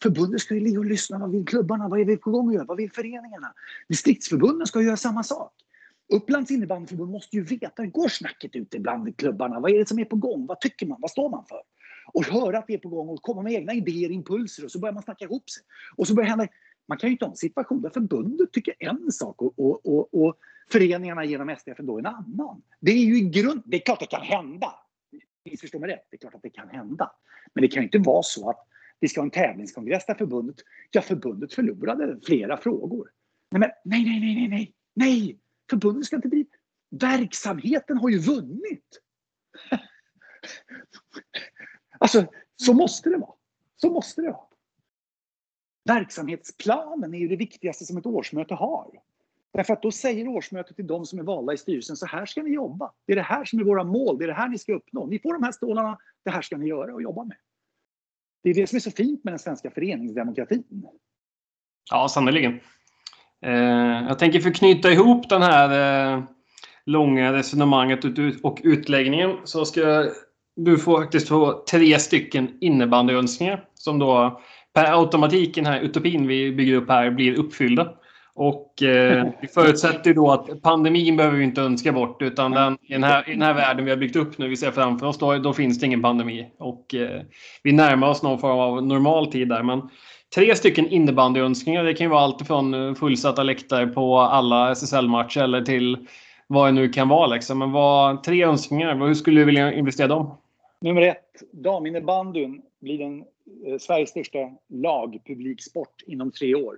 Förbundet 0.04 0.42
ska 0.42 0.54
ju 0.54 0.60
ligga 0.60 0.80
och 0.80 0.86
lyssna, 0.86 1.20
vad 1.20 1.32
vill 1.32 1.46
klubbarna, 1.46 1.88
vad 1.88 2.00
är 2.00 2.06
vi 2.06 2.18
på 2.18 2.32
gång 2.32 2.48
att 2.48 2.54
göra, 2.54 2.66
vad 2.66 2.78
vill 2.78 2.92
föreningarna? 2.92 3.54
Distriktsförbunden 3.88 4.68
ska 4.68 4.82
göra 4.82 4.98
samma 4.98 5.24
sak. 5.24 5.54
Upplands 6.10 6.52
innebandyförbund 6.52 7.12
måste 7.12 7.36
ju 7.36 7.44
veta 7.44 7.84
hur 7.84 7.90
går 7.90 8.08
snacket 8.08 8.56
ute 8.56 8.80
bland 8.80 9.18
klubbarna? 9.18 9.60
Vad 9.60 9.72
är 9.72 9.78
det 9.78 9.88
som 9.88 10.00
är 10.00 10.06
på 10.06 10.16
gång? 10.16 10.46
Vad 10.46 10.62
tycker 10.62 10.86
man? 10.86 11.02
Vad 11.02 11.12
står 11.12 11.30
man 11.30 11.46
för? 11.46 11.62
Och 12.14 12.26
höra 12.26 12.58
att 12.58 12.68
det 12.68 12.74
är 12.74 12.78
på 12.78 12.90
gång 12.90 13.10
och 13.10 13.22
komma 13.22 13.42
med 13.42 13.54
egna 13.54 13.74
idéer, 13.74 14.12
impulser 14.12 14.66
och 14.66 14.72
så 14.72 14.80
börjar 14.80 14.94
man 14.94 15.04
snacka 15.04 15.26
ihop 15.26 15.50
sig. 15.50 15.64
Och 15.96 16.08
så 16.08 16.16
börjar 16.16 16.30
hända. 16.30 16.48
Man 16.88 16.98
kan 16.98 17.10
ju 17.10 17.12
inte 17.12 17.26
ha 17.26 17.32
en 17.32 17.38
situation 17.38 17.82
där 17.82 17.90
förbundet 17.90 18.52
tycker 18.52 18.74
en 18.80 19.12
sak 19.12 19.42
och, 19.42 19.60
och, 19.60 19.86
och, 19.86 20.14
och 20.14 20.38
föreningarna 20.72 21.26
genom 21.26 21.56
SDF 21.60 21.78
då 21.78 22.00
en 22.00 22.06
annan. 22.06 22.62
Det 22.80 22.92
är 22.92 23.06
ju 23.06 23.18
i 23.18 23.30
grund, 23.30 23.62
det 23.66 23.78
är 23.78 23.82
klart 23.82 24.00
det 24.00 24.06
kan 24.06 24.22
hända. 24.22 24.74
Missförstå 25.46 25.80
mig 25.80 25.90
rätt, 25.90 26.08
det 26.10 26.16
är 26.16 26.20
klart 26.20 26.36
att 26.36 26.42
det 26.42 26.50
kan 26.50 26.70
hända. 26.70 27.12
Men 27.54 27.62
det 27.62 27.68
kan 27.68 27.84
ju 27.84 27.88
inte 27.88 28.00
vara 28.00 28.24
så 28.24 28.50
att 28.50 28.68
vi 29.00 29.08
ska 29.08 29.22
ha 29.22 29.26
en 29.26 29.32
tävlingskongress 29.32 30.06
där 30.06 30.14
förbundet, 30.14 30.56
ja 30.92 31.02
förbundet 31.02 31.54
förlorade 31.54 32.20
flera 32.26 32.58
frågor. 32.58 33.10
Nej, 33.52 33.60
men, 33.60 33.70
nej, 33.86 34.04
nej, 34.06 34.20
nej, 34.20 34.36
nej, 34.36 34.48
nej, 34.48 34.74
nej, 34.94 35.40
förbundet 35.70 36.06
ska 36.06 36.16
inte 36.16 36.28
bli... 36.28 36.46
Verksamheten 36.90 37.98
har 37.98 38.10
ju 38.10 38.20
vunnit. 38.20 39.02
Alltså, 42.02 42.26
så 42.56 42.74
måste 42.74 43.10
det 43.10 43.18
vara. 43.18 43.34
Så 43.76 43.90
måste 43.92 44.22
det 44.22 44.32
vara. 44.32 44.48
Verksamhetsplanen 45.86 47.14
är 47.14 47.20
ju 47.20 47.28
det 47.28 47.36
viktigaste 47.36 47.86
som 47.86 47.98
ett 47.98 48.06
årsmöte 48.06 48.54
har. 48.54 49.02
Därför 49.52 49.74
att 49.74 49.82
då 49.82 49.92
säger 49.92 50.28
årsmötet 50.28 50.76
till 50.76 50.88
de 50.88 51.06
som 51.06 51.20
är 51.20 51.24
valda 51.24 51.54
i 51.54 51.58
styrelsen, 51.58 51.98
så 51.98 52.06
här 52.06 52.26
ska 52.26 52.44
ni 52.44 52.54
jobba. 52.54 52.92
Det 53.06 53.12
är 53.12 53.16
det 53.16 53.22
här 53.22 53.46
som 53.46 53.60
är 53.60 53.64
våra 53.64 53.84
mål, 53.84 54.18
det 54.18 54.26
är 54.26 54.28
det 54.28 54.34
här 54.34 54.50
ni 54.50 54.58
ska 54.58 54.74
uppnå. 54.74 55.06
Ni 55.06 55.20
får 55.20 55.34
de 55.34 55.44
här 55.44 55.52
stålarna, 55.52 55.98
det 56.24 56.30
här 56.30 56.42
ska 56.42 56.58
ni 56.58 56.68
göra 56.68 56.94
och 56.94 57.02
jobba 57.02 57.24
med. 57.24 57.38
Det 58.44 58.50
är 58.50 58.54
det 58.54 58.68
som 58.68 58.76
är 58.76 58.80
så 58.80 58.92
fint 58.92 59.24
med 59.24 59.32
den 59.32 59.40
svenska 59.40 59.72
föreningsdemokratin. 59.72 60.88
Ja, 61.92 62.10
sannerligen. 62.10 62.60
Eh, 63.46 64.08
jag 64.08 64.20
tänker 64.20 64.40
för 64.40 64.52
knyta 64.52 64.92
ihop 64.92 65.30
den 65.30 65.42
här 65.42 66.14
eh, 66.14 66.24
långa 66.86 67.34
resonemanget 67.34 68.00
och 68.44 68.60
utläggningen 68.64 69.38
så 69.44 69.66
ska 69.66 70.06
du 70.56 70.78
få 70.78 70.98
faktiskt 70.98 71.28
få 71.28 71.64
tre 71.72 72.00
stycken 72.00 72.58
innebandyönskningar 72.62 73.64
som 73.74 74.00
då 74.00 74.42
per 74.74 75.00
automatik 75.00 75.58
i 75.58 75.62
den 75.62 75.74
här 75.74 75.80
utopin 75.80 76.28
vi 76.28 76.52
bygger 76.52 76.76
upp 76.76 76.90
här 76.90 77.12
blir 77.12 77.40
uppfyllda. 77.40 77.94
Och 78.34 78.84
eh, 78.84 79.28
vi 79.42 79.48
förutsätter 79.48 80.14
då 80.14 80.32
att 80.32 80.62
pandemin 80.62 81.18
behöver 81.18 81.38
vi 81.38 81.44
inte 81.44 81.62
önska 81.62 81.92
bort 81.92 82.22
utan 82.22 82.52
den, 82.52 82.78
i, 82.82 82.94
den 82.94 83.04
här, 83.04 83.30
i 83.30 83.32
den 83.32 83.42
här 83.42 83.54
världen 83.54 83.86
vi 83.86 83.92
har 83.92 83.98
byggt 83.98 84.16
upp 84.16 84.38
nu, 84.38 84.48
vi 84.48 84.58
ser 84.58 84.72
framför 84.72 85.08
oss, 85.08 85.18
då, 85.18 85.38
då 85.38 85.54
finns 85.54 85.80
det 85.80 85.86
ingen 85.86 86.02
pandemi. 86.02 86.48
Och 86.60 86.96
eh, 86.96 87.22
vi 87.64 87.72
närmar 87.72 88.10
oss 88.10 88.24
någon 88.24 88.40
form 88.40 88.60
av 88.60 88.86
normal 88.86 89.32
tid 89.32 89.50
där. 89.50 89.64
Men 89.64 89.82
tre 90.36 90.56
stycken 90.56 90.88
innebandyönskningar, 90.88 91.84
det 91.84 91.94
kan 91.94 92.06
ju 92.06 92.12
vara 92.12 92.22
allt 92.22 92.48
från 92.48 92.74
eh, 92.74 92.94
fullsatta 92.94 93.44
läktare 93.44 93.88
på 93.88 94.20
alla 94.20 94.72
SSL-matcher 94.72 95.42
eller 95.42 95.62
till 95.62 96.08
vad 96.48 96.68
det 96.68 96.72
nu 96.72 96.90
kan 96.90 97.10
vara. 97.10 97.28
Liksom. 97.28 97.60
Men 97.60 97.72
vad, 97.72 98.24
tre 98.24 98.44
önskningar, 98.44 99.08
hur 99.08 99.14
skulle 99.14 99.42
du 99.42 99.46
vilja 99.46 99.74
investera 99.74 100.08
dem? 100.08 100.38
Nummer 100.82 101.02
ett, 101.02 101.44
daminnebandyn 101.52 102.62
blir 102.80 102.98
den 102.98 103.24
eh, 103.66 103.78
Sveriges 103.78 104.10
största 104.10 104.40
lagpubliksport 104.68 106.02
inom 106.08 106.32
tre 106.32 106.56
år. 106.56 106.78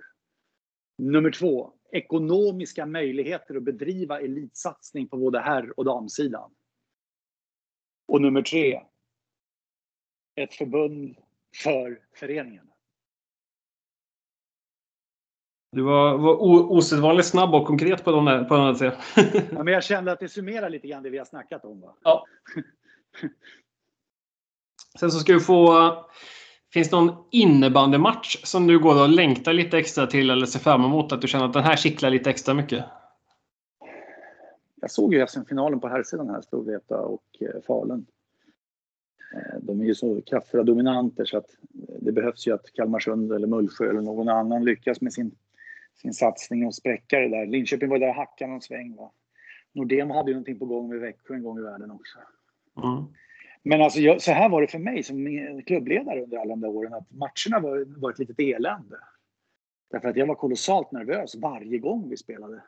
Nummer 0.98 1.30
två, 1.30 1.72
ekonomiska 1.92 2.86
möjligheter 2.86 3.54
att 3.56 3.62
bedriva 3.62 4.20
elitsatsning 4.20 5.08
på 5.08 5.16
både 5.16 5.40
herr 5.40 5.78
och 5.78 5.84
damsidan. 5.84 6.50
Och 8.08 8.20
nummer 8.20 8.42
tre, 8.42 8.80
ett 10.36 10.54
förbund 10.54 11.16
för 11.62 12.00
föreningen. 12.14 12.71
Du 15.72 15.82
var, 15.82 16.18
var 16.18 16.42
osedvanligt 16.72 17.28
snabb 17.28 17.54
och 17.54 17.66
konkret 17.66 18.04
på 18.04 18.10
de 18.10 18.24
där, 18.24 18.44
på 18.44 18.56
de 18.56 18.74
där 18.74 18.96
ja, 19.52 19.64
men 19.64 19.74
jag 19.74 19.84
kände 19.84 20.12
att 20.12 20.20
det 20.20 20.28
summerar 20.28 20.70
lite 20.70 20.88
grann 20.88 21.02
det 21.02 21.10
vi 21.10 21.18
har 21.18 21.24
snackat 21.24 21.64
om. 21.64 21.80
Va? 21.80 21.94
Ja. 22.02 22.26
Sen 24.98 25.10
så 25.10 25.18
ska 25.18 25.32
du 25.32 25.40
få... 25.40 25.92
Finns 26.72 26.90
det 26.90 26.96
någon 26.96 27.24
innebandymatch 27.30 28.44
som 28.44 28.66
du 28.66 28.78
går 28.78 29.02
och 29.02 29.08
längtar 29.08 29.52
lite 29.52 29.78
extra 29.78 30.06
till 30.06 30.30
eller 30.30 30.46
ser 30.46 30.58
fram 30.58 30.84
emot? 30.84 31.12
Att 31.12 31.20
du 31.20 31.28
känner 31.28 31.44
att 31.44 31.52
den 31.52 31.62
här 31.62 31.76
kittlar 31.76 32.10
lite 32.10 32.30
extra 32.30 32.54
mycket? 32.54 32.84
Jag 34.80 34.90
såg 34.90 35.14
ju 35.14 35.26
SM-finalen 35.26 35.80
på 35.80 35.88
herrsidan 35.88 36.30
här, 36.30 36.40
Storvreta 36.40 36.98
och 36.98 37.24
eh, 37.40 37.62
Falun. 37.66 38.06
Eh, 39.34 39.58
de 39.62 39.80
är 39.80 39.84
ju 39.84 39.94
så 39.94 40.20
kraftfulla 40.22 40.64
dominanter 40.64 41.24
så 41.24 41.38
att 41.38 41.56
det 42.00 42.12
behövs 42.12 42.46
ju 42.46 42.54
att 42.54 42.72
Kalmarsund 42.72 43.32
eller 43.32 43.46
Mullsjö 43.46 43.90
eller 43.90 44.00
någon 44.00 44.28
annan 44.28 44.64
lyckas 44.64 45.00
med 45.00 45.12
sin, 45.12 45.34
sin 45.94 46.12
satsning 46.12 46.66
och 46.66 46.74
spräcka 46.74 47.18
det 47.18 47.28
där. 47.28 47.46
Linköping 47.46 47.88
var 47.88 47.98
där 47.98 48.08
och 48.08 48.14
hackade 48.14 48.50
någon 48.50 48.62
sväng. 48.62 48.96
Va? 48.96 49.12
Nordem 49.72 50.10
hade 50.10 50.30
ju 50.30 50.34
någonting 50.34 50.58
på 50.58 50.66
gång 50.66 50.88
med 50.88 51.00
Växjö 51.00 51.34
en 51.34 51.42
gång 51.42 51.58
i 51.58 51.62
världen 51.62 51.90
också. 51.90 52.18
Mm. 52.84 53.04
Men 53.62 53.82
alltså, 53.82 54.00
jag, 54.00 54.22
så 54.22 54.32
här 54.32 54.48
var 54.48 54.60
det 54.60 54.66
för 54.66 54.78
mig 54.78 55.02
som 55.02 55.26
klubbledare 55.66 56.22
under 56.22 56.38
alla 56.38 56.48
de 56.48 56.60
där 56.60 56.68
åren 56.68 56.94
att 56.94 57.10
matcherna 57.10 57.60
var, 57.60 58.00
var 58.00 58.10
ett 58.10 58.18
litet 58.18 58.40
elände. 58.40 58.98
Därför 59.90 60.08
att 60.08 60.16
jag 60.16 60.26
var 60.26 60.34
kolossalt 60.34 60.92
nervös 60.92 61.34
varje 61.34 61.78
gång 61.78 62.10
vi 62.10 62.16
spelade. 62.16 62.62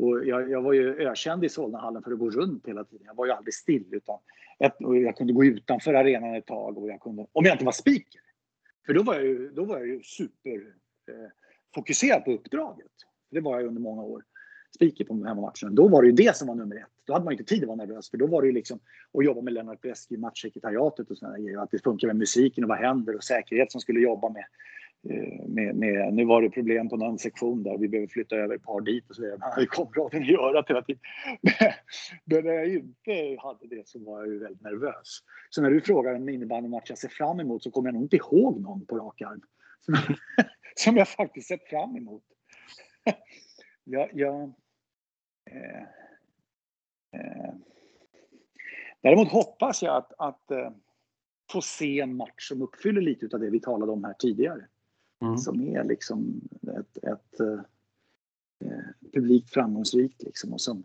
Och 0.00 0.26
jag, 0.26 0.50
jag 0.50 0.62
var 0.62 0.72
ju 0.72 1.08
ökänd 1.08 1.44
i 1.44 1.48
Solnahallen 1.48 2.02
för 2.02 2.12
att 2.12 2.18
gå 2.18 2.30
runt 2.30 2.68
hela 2.68 2.84
tiden. 2.84 3.06
Jag 3.06 3.14
var 3.14 3.26
ju 3.26 3.32
aldrig 3.32 3.54
still. 3.54 3.84
Utan 3.90 4.18
ett, 4.58 4.74
jag 4.78 5.16
kunde 5.16 5.32
gå 5.32 5.44
utanför 5.44 5.94
arenan 5.94 6.34
ett 6.34 6.46
tag 6.46 6.78
och 6.78 6.88
jag 6.88 7.00
kunde, 7.00 7.26
om 7.32 7.44
jag 7.44 7.54
inte 7.54 7.64
var 7.64 7.72
speaker. 7.72 8.20
För 8.86 8.94
då 8.94 9.02
var 9.02 9.14
jag 9.14 9.24
ju, 9.24 9.50
då 9.50 9.64
var 9.64 9.78
jag 9.78 9.86
ju 9.86 10.02
superfokuserad 10.02 11.24
eh, 11.24 11.30
på 12.24 12.32
uppdraget. 12.32 12.92
Det 13.30 13.40
var 13.40 13.60
jag 13.60 13.68
under 13.68 13.80
många 13.80 14.02
år 14.02 14.22
speaker 14.76 15.04
på 15.04 15.14
hemmamatchen. 15.14 15.74
Då 15.74 15.88
var 15.88 16.02
det 16.02 16.08
ju 16.08 16.14
det 16.14 16.36
som 16.36 16.48
var 16.48 16.54
nummer 16.54 16.76
ett. 16.76 16.92
Då 17.06 17.12
hade 17.12 17.24
man 17.24 17.32
inte 17.32 17.44
tid 17.44 17.62
att 17.62 17.68
vara 17.68 17.76
nervös 17.76 18.10
för 18.10 18.18
då 18.18 18.26
var 18.26 18.42
det 18.42 18.48
ju 18.48 18.54
liksom 18.54 18.78
att 19.18 19.24
jobba 19.24 19.40
med 19.40 19.52
Lennart 19.52 19.80
Bleski, 19.80 20.16
matchsekretariatet 20.16 21.10
och 21.10 21.18
sådana 21.18 21.38
grejer. 21.38 21.58
Att 21.62 21.70
det 21.70 21.82
funkar 21.82 22.06
med 22.06 22.16
musiken 22.16 22.64
och 22.64 22.68
vad 22.68 22.78
händer 22.78 23.16
och 23.16 23.24
säkerhet 23.24 23.72
som 23.72 23.80
skulle 23.80 24.00
jobba 24.00 24.28
med. 24.28 24.44
Eh, 25.08 25.48
med, 25.48 25.76
med, 25.76 26.14
nu 26.14 26.24
var 26.24 26.42
det 26.42 26.50
problem 26.50 26.88
på 26.88 26.96
någon 26.96 27.18
sektion 27.18 27.62
där 27.62 27.78
vi 27.78 27.88
behöver 27.88 28.08
flytta 28.08 28.36
över 28.36 28.54
ett 28.54 28.62
par 28.62 28.80
dit 28.80 29.10
och 29.10 29.16
så 29.16 29.22
vidare. 29.22 29.38
Man 29.38 29.52
hade 29.52 29.66
komraden 29.66 30.22
i 30.22 30.34
örat 30.34 30.68
hela 30.68 30.82
tiden. 30.82 31.00
Men 32.24 32.44
när 32.44 32.52
jag 32.52 32.68
inte 32.68 33.42
hade 33.42 33.66
det 33.76 33.88
så 33.88 33.98
var 33.98 34.18
jag 34.18 34.28
ju 34.28 34.38
väldigt 34.38 34.62
nervös. 34.62 35.18
Så 35.50 35.62
när 35.62 35.70
du 35.70 35.80
frågar 35.80 36.14
en 36.14 36.28
innebandymatch 36.28 36.88
jag 36.88 36.98
ser 36.98 37.08
fram 37.08 37.40
emot 37.40 37.62
så 37.62 37.70
kommer 37.70 37.88
jag 37.88 37.94
nog 37.94 38.02
inte 38.02 38.16
ihåg 38.16 38.60
någon 38.60 38.86
på 38.86 38.98
rak 38.98 39.22
arm. 39.22 39.40
Som, 40.78 40.96
jag 40.96 41.08
faktiskt 41.08 41.48
sett 41.48 41.68
fram 41.68 41.96
emot. 41.96 42.24
jag, 43.84 44.10
jag 44.12 44.54
Eh, 45.50 45.82
eh, 47.20 47.54
däremot 49.00 49.28
hoppas 49.28 49.82
jag 49.82 49.96
att, 49.96 50.12
att 50.18 50.50
eh, 50.50 50.70
få 51.52 51.60
se 51.60 52.00
en 52.00 52.16
match 52.16 52.48
som 52.48 52.62
uppfyller 52.62 53.00
lite 53.00 53.36
av 53.36 53.40
det 53.40 53.50
vi 53.50 53.60
talade 53.60 53.92
om 53.92 54.04
här 54.04 54.14
tidigare. 54.18 54.66
Mm. 55.22 55.38
Som 55.38 55.60
är 55.60 55.84
liksom 55.84 56.40
ett, 56.62 56.96
ett 56.96 57.40
eh, 57.40 57.60
publikt 59.12 59.50
framgångsrikt 59.50 60.22
liksom 60.22 60.52
och 60.52 60.60
som, 60.60 60.84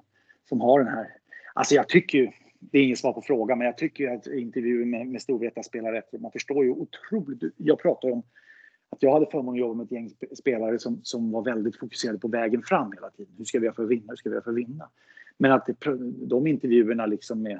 som 0.49 0.61
har 0.61 0.79
den 0.79 0.93
här... 0.93 1.07
Alltså 1.53 1.75
jag 1.75 1.89
tycker 1.89 2.17
ju, 2.17 2.31
det 2.59 2.79
är 2.79 2.83
inget 2.83 2.99
svar 2.99 3.13
på 3.13 3.21
frågan, 3.21 3.57
men 3.57 3.65
jag 3.65 3.77
tycker 3.77 4.15
att 4.15 4.27
intervjuer 4.27 4.85
med, 4.85 5.07
med 5.07 5.21
Storvreta 5.21 5.63
spelar 5.63 5.91
rätt. 5.91 6.21
Man 6.21 6.31
förstår 6.31 6.65
ju 6.65 6.71
otroligt. 6.71 7.53
Jag 7.57 7.79
pratar 7.79 8.11
om 8.11 8.23
att 8.91 9.03
jag 9.03 9.13
hade 9.13 9.25
förmånen 9.25 9.53
att 9.53 9.59
jobba 9.59 9.73
med 9.73 9.83
ett 9.83 9.91
gäng 9.91 10.09
spelare 10.37 10.79
som, 10.79 10.99
som 11.03 11.31
var 11.31 11.41
väldigt 11.41 11.79
fokuserade 11.79 12.19
på 12.19 12.27
vägen 12.27 12.63
fram 12.63 12.91
hela 12.91 13.09
tiden. 13.09 13.33
Hur 13.37 13.45
ska 13.45 13.59
vi 13.59 13.65
göra 13.65 13.75
för 13.75 13.83
att 13.83 13.89
vinna? 13.89 14.05
Hur 14.07 14.15
ska 14.15 14.29
vi 14.29 14.33
göra 14.33 14.43
för 14.43 14.51
att 14.51 14.57
vinna? 14.57 14.89
Men 15.37 15.51
att 15.51 15.65
det, 15.65 15.75
de 16.27 16.47
intervjuerna 16.47 17.05
liksom 17.05 17.41
med 17.41 17.59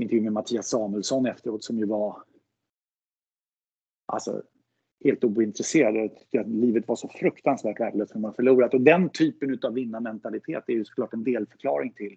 intervju 0.00 0.20
med 0.20 0.32
Mattias 0.32 0.68
Samuelsson 0.68 1.26
efteråt 1.26 1.64
som 1.64 1.78
ju 1.78 1.84
var 1.86 2.22
alltså 4.06 4.42
helt 5.04 5.24
ointresserad. 5.24 6.10
Att 6.40 6.48
livet 6.48 6.88
var 6.88 6.96
så 6.96 7.08
fruktansvärt 7.08 7.80
värdelöst 7.80 8.14
när 8.14 8.20
man 8.20 8.34
förlorat. 8.34 8.74
Och 8.74 8.80
den 8.80 9.08
typen 9.10 9.58
av 9.62 9.74
vinnarmentalitet 9.74 10.64
är 10.66 10.72
ju 10.72 10.84
såklart 10.84 11.12
en 11.12 11.24
delförklaring 11.24 11.92
till 11.92 12.16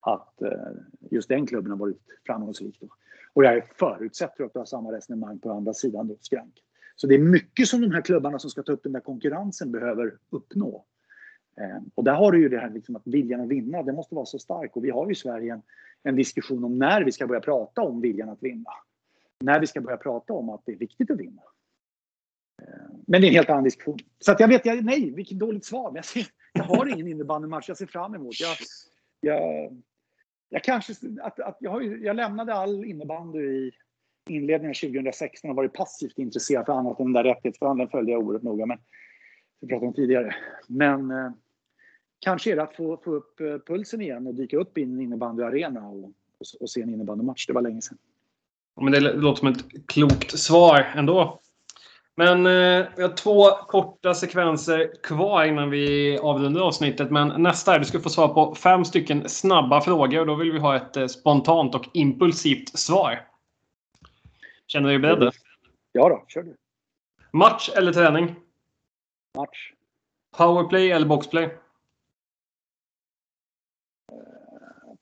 att 0.00 0.42
eh, 0.42 0.50
just 1.10 1.28
den 1.28 1.46
klubben 1.46 1.70
har 1.70 1.78
varit 1.78 2.02
framgångsrik. 2.26 2.82
Och 3.32 3.44
jag 3.44 3.68
förutsätter 3.68 4.44
att 4.44 4.52
du 4.52 4.58
har 4.58 4.66
samma 4.66 4.92
resonemang 4.92 5.38
på 5.38 5.50
andra 5.50 5.74
sidan 5.74 6.08
då, 6.08 6.16
skrank. 6.20 6.62
Så 6.96 7.06
det 7.06 7.14
är 7.14 7.18
mycket 7.18 7.68
som 7.68 7.80
de 7.80 7.90
här 7.90 8.00
klubbarna 8.00 8.38
som 8.38 8.50
ska 8.50 8.62
ta 8.62 8.72
upp 8.72 8.82
den 8.82 8.92
där 8.92 9.00
konkurrensen 9.00 9.72
behöver 9.72 10.18
uppnå. 10.30 10.84
Eh, 11.60 11.82
och 11.94 12.04
där 12.04 12.14
har 12.14 12.32
du 12.32 12.40
ju 12.40 12.48
det 12.48 12.58
här 12.58 12.70
liksom 12.70 12.96
att 12.96 13.06
viljan 13.06 13.40
att 13.40 13.48
vinna, 13.48 13.82
det 13.82 13.92
måste 13.92 14.14
vara 14.14 14.26
så 14.26 14.38
stark. 14.38 14.76
Och 14.76 14.84
vi 14.84 14.90
har 14.90 15.06
ju 15.06 15.12
i 15.12 15.14
Sverige 15.14 15.52
en, 15.52 15.62
en 16.02 16.16
diskussion 16.16 16.64
om 16.64 16.78
när 16.78 17.04
vi 17.04 17.12
ska 17.12 17.26
börja 17.26 17.40
prata 17.40 17.82
om 17.82 18.00
viljan 18.00 18.28
att 18.28 18.42
vinna. 18.42 18.70
När 19.40 19.60
vi 19.60 19.66
ska 19.66 19.80
börja 19.80 19.96
prata 19.96 20.32
om 20.32 20.50
att 20.50 20.62
det 20.66 20.72
är 20.72 20.76
viktigt 20.76 21.10
att 21.10 21.20
vinna. 21.20 21.42
Eh, 22.62 22.96
men 23.06 23.20
det 23.20 23.26
är 23.26 23.28
en 23.28 23.34
helt 23.34 23.50
annan 23.50 23.64
diskussion. 23.64 23.98
Så 24.18 24.32
att 24.32 24.40
jag 24.40 24.48
vet, 24.48 24.66
jag, 24.66 24.84
nej, 24.84 25.10
vilket 25.10 25.38
dåligt 25.38 25.64
svar. 25.64 25.90
Men 25.90 25.96
jag, 25.96 26.04
ser, 26.04 26.26
jag 26.52 26.64
har 26.64 26.86
ingen 26.86 27.08
innebandymatch 27.08 27.68
jag 27.68 27.76
ser 27.76 27.86
fram 27.86 28.14
emot. 28.14 28.34
Jag, 28.40 28.56
jag, 29.20 29.76
jag 30.48 30.64
kanske, 30.64 30.92
att, 31.22 31.40
att 31.40 31.56
jag, 31.60 31.70
har, 31.70 31.80
jag 31.80 32.16
lämnade 32.16 32.54
all 32.54 32.84
innebandy 32.84 33.38
i 33.38 33.72
inledningen 34.28 34.70
av 34.70 34.88
2016 34.92 35.50
har 35.50 35.54
varit 35.54 35.72
passivt 35.72 36.18
intresserad 36.18 36.66
för 36.66 36.72
annat 36.72 37.00
än 37.00 37.06
den 37.06 37.12
där 37.12 37.24
rättighetsförhandlingen 37.24 37.90
följde 37.90 38.12
jag 38.12 38.22
oerhört 38.22 38.42
noga. 38.42 38.66
Men 38.66 38.78
vi 39.60 39.68
pratade 39.68 39.86
om 39.86 39.94
tidigare. 39.94 40.34
Men 40.66 41.10
eh, 41.10 41.30
kanske 42.18 42.52
är 42.52 42.56
det 42.56 42.62
att 42.62 42.76
få, 42.76 42.96
få 43.04 43.14
upp 43.14 43.40
eh, 43.40 43.58
pulsen 43.66 44.00
igen 44.00 44.26
och 44.26 44.34
dyka 44.34 44.56
upp 44.56 44.78
i 44.78 44.82
en 44.82 45.00
innebandyarena 45.00 45.88
och, 45.88 46.04
och, 46.04 46.46
och 46.60 46.70
se 46.70 46.82
en 46.82 46.94
innebandymatch. 46.94 47.46
Det 47.46 47.52
var 47.52 47.62
länge 47.62 47.82
sedan. 47.82 47.98
Men 48.80 48.92
det 48.92 49.00
låter 49.00 49.38
som 49.38 49.48
ett 49.48 49.86
klokt 49.86 50.38
svar 50.38 50.92
ändå. 50.96 51.40
Men 52.16 52.46
eh, 52.46 52.86
vi 52.96 53.02
har 53.02 53.16
två 53.16 53.50
korta 53.50 54.14
sekvenser 54.14 55.02
kvar 55.02 55.44
innan 55.44 55.70
vi 55.70 56.18
avrundar 56.18 56.60
avsnittet. 56.60 57.10
Men 57.10 57.42
nästa 57.42 57.74
är 57.74 57.78
du 57.78 57.84
ska 57.84 58.00
få 58.00 58.08
svar 58.08 58.28
på 58.28 58.54
fem 58.54 58.84
stycken 58.84 59.28
snabba 59.28 59.80
frågor 59.80 60.20
och 60.20 60.26
då 60.26 60.34
vill 60.34 60.52
vi 60.52 60.58
ha 60.58 60.76
ett 60.76 60.96
eh, 60.96 61.06
spontant 61.06 61.74
och 61.74 61.88
impulsivt 61.92 62.78
svar. 62.78 63.20
Känner 64.66 64.88
du 64.88 64.98
dig 64.98 65.16
beredd? 65.16 65.34
Ja 65.92 66.08
då, 66.08 66.24
kör 66.28 66.42
du. 66.42 66.56
Match 67.32 67.70
eller 67.76 67.92
träning? 67.92 68.34
Match. 69.36 69.72
Powerplay 70.36 70.90
eller 70.90 71.06
boxplay? 71.06 71.44
Uh, 71.44 71.50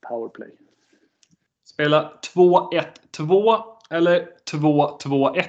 powerplay. 0.09 0.51
Spela 1.63 2.19
2-1-2 2.35 3.63
eller 3.89 4.29
2-2-1? 4.51 5.43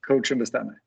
Coachen 0.00 0.38
bestämmer. 0.38 0.78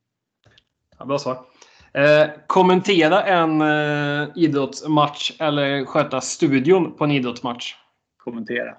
Ja, 0.98 1.06
bra 1.06 1.20
svar. 1.20 1.46
Eh, 1.94 2.30
kommentera 2.48 3.24
en 3.24 3.62
eh, 3.62 4.30
idrottsmatch 4.36 5.32
eller 5.40 5.86
sköta 5.86 6.22
studion 6.22 6.98
på 6.98 7.04
en 7.04 7.12
idrottsmatch? 7.12 7.76
Kommentera. 8.18 8.78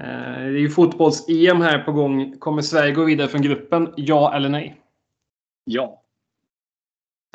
Eh, 0.00 0.04
det 0.38 0.58
är 0.58 0.58
ju 0.58 0.70
fotbolls-EM 0.70 1.60
här 1.60 1.78
på 1.78 1.92
gång. 1.92 2.38
Kommer 2.38 2.62
Sverige 2.62 2.92
gå 2.92 3.04
vidare 3.04 3.28
från 3.28 3.42
gruppen? 3.42 3.92
Ja 3.96 4.34
eller 4.34 4.48
nej? 4.48 4.80
Ja. 5.64 6.02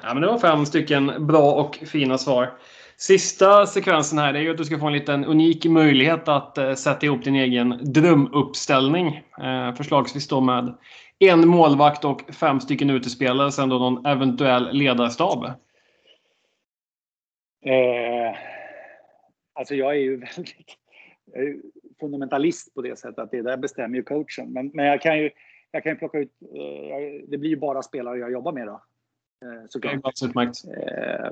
Ja, 0.04 0.14
men 0.14 0.22
det 0.22 0.28
var 0.28 0.40
fem 0.40 0.66
stycken 0.66 1.28
bra 1.28 1.52
och 1.52 1.76
fina 1.76 2.18
svar. 2.18 2.58
Sista 2.98 3.66
sekvensen 3.66 4.18
här 4.18 4.34
är 4.34 4.40
ju 4.40 4.52
att 4.52 4.58
du 4.58 4.66
ska 4.66 4.80
få 4.80 4.88
en 4.88 4.94
liten 4.94 5.26
unik 5.26 5.66
möjlighet 5.66 6.28
att 6.28 6.58
eh, 6.58 6.74
sätta 6.74 7.06
ihop 7.06 7.24
din 7.24 7.36
egen 7.36 7.94
drömuppställning. 7.94 9.08
Eh, 9.42 9.76
förslagsvis 9.76 10.28
då 10.28 10.42
med 10.42 10.76
en 11.20 11.48
målvakt 11.48 12.06
och 12.06 12.22
fem 12.34 12.60
stycken 12.60 12.90
utespelare, 12.90 13.52
sen 13.52 13.70
då 13.70 13.80
någon 13.80 14.06
eventuell 14.06 14.74
ledarstab. 14.74 15.46
Eh, 17.66 18.38
alltså 19.54 19.76
jag 19.76 19.92
är 19.92 20.00
ju 20.00 20.18
väldigt 20.36 20.78
jag 21.26 21.44
är 21.44 21.56
fundamentalist 22.02 22.74
på 22.74 22.82
det 22.82 23.00
sättet 23.00 23.20
att 23.20 23.32
det 23.32 23.42
där 23.42 23.58
bestämmer 23.58 23.96
ju 23.98 24.04
coachen. 24.04 24.54
Men, 24.54 24.72
men 24.74 24.86
jag 24.86 25.02
kan 25.02 25.20
ju 25.20 25.30
jag 25.72 25.84
kan 25.84 25.92
ju 25.92 25.98
plocka 25.98 26.20
ut, 26.20 26.32
eh, 26.42 27.28
det 27.28 27.38
blir 27.38 27.50
ju 27.50 27.58
bara 27.58 27.82
spelare 27.82 28.18
jag 28.18 28.32
jobbar 28.32 28.52
med 28.52 28.68
då. 28.68 28.82
Eh, 29.46 29.66
såklart. 29.70 29.94
Det 29.94 29.98
är 29.98 30.02
eh, 30.68 31.32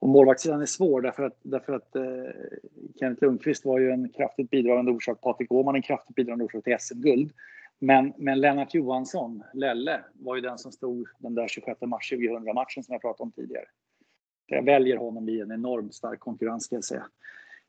och 0.00 0.08
målvaktssidan 0.08 0.62
är 0.62 0.66
svår 0.66 1.00
därför 1.00 1.22
att, 1.22 1.38
därför 1.42 1.72
att 1.72 1.96
Kenneth 3.00 3.22
Lundqvist 3.22 3.64
var 3.64 3.78
ju 3.78 3.90
en 3.90 4.08
kraftigt 4.08 4.50
bidragande 4.50 4.92
orsak, 4.92 5.20
Patrik 5.20 5.52
Åhman 5.52 5.74
en 5.74 5.82
kraftigt 5.82 6.16
bidragande 6.16 6.44
orsak 6.44 6.64
till 6.64 6.76
SM-guld. 6.80 7.32
Men, 7.78 8.12
men 8.18 8.40
Lennart 8.40 8.74
Johansson, 8.74 9.42
Lelle, 9.54 10.00
var 10.12 10.34
ju 10.34 10.40
den 10.40 10.58
som 10.58 10.72
stod 10.72 11.08
den 11.18 11.34
där 11.34 11.48
26 11.48 11.80
mars 11.80 12.12
2000-matchen 12.12 12.84
som 12.84 12.92
jag 12.92 13.00
pratade 13.00 13.22
om 13.22 13.32
tidigare. 13.32 13.64
Jag 14.46 14.64
väljer 14.64 14.96
honom 14.96 15.28
i 15.28 15.40
en 15.40 15.52
enormt 15.52 15.94
stark 15.94 16.20
konkurrens 16.20 16.64
ska 16.64 16.74
jag 16.74 16.84
säga. 16.84 17.06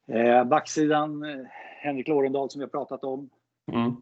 Eh, 0.08 0.44
backsidan, 0.44 1.24
eh, 1.24 1.46
Henrik 1.82 2.08
Lorendal 2.08 2.50
som 2.50 2.60
vi 2.60 2.64
har 2.64 2.70
pratat 2.70 3.04
om. 3.04 3.30
Mm. 3.72 3.96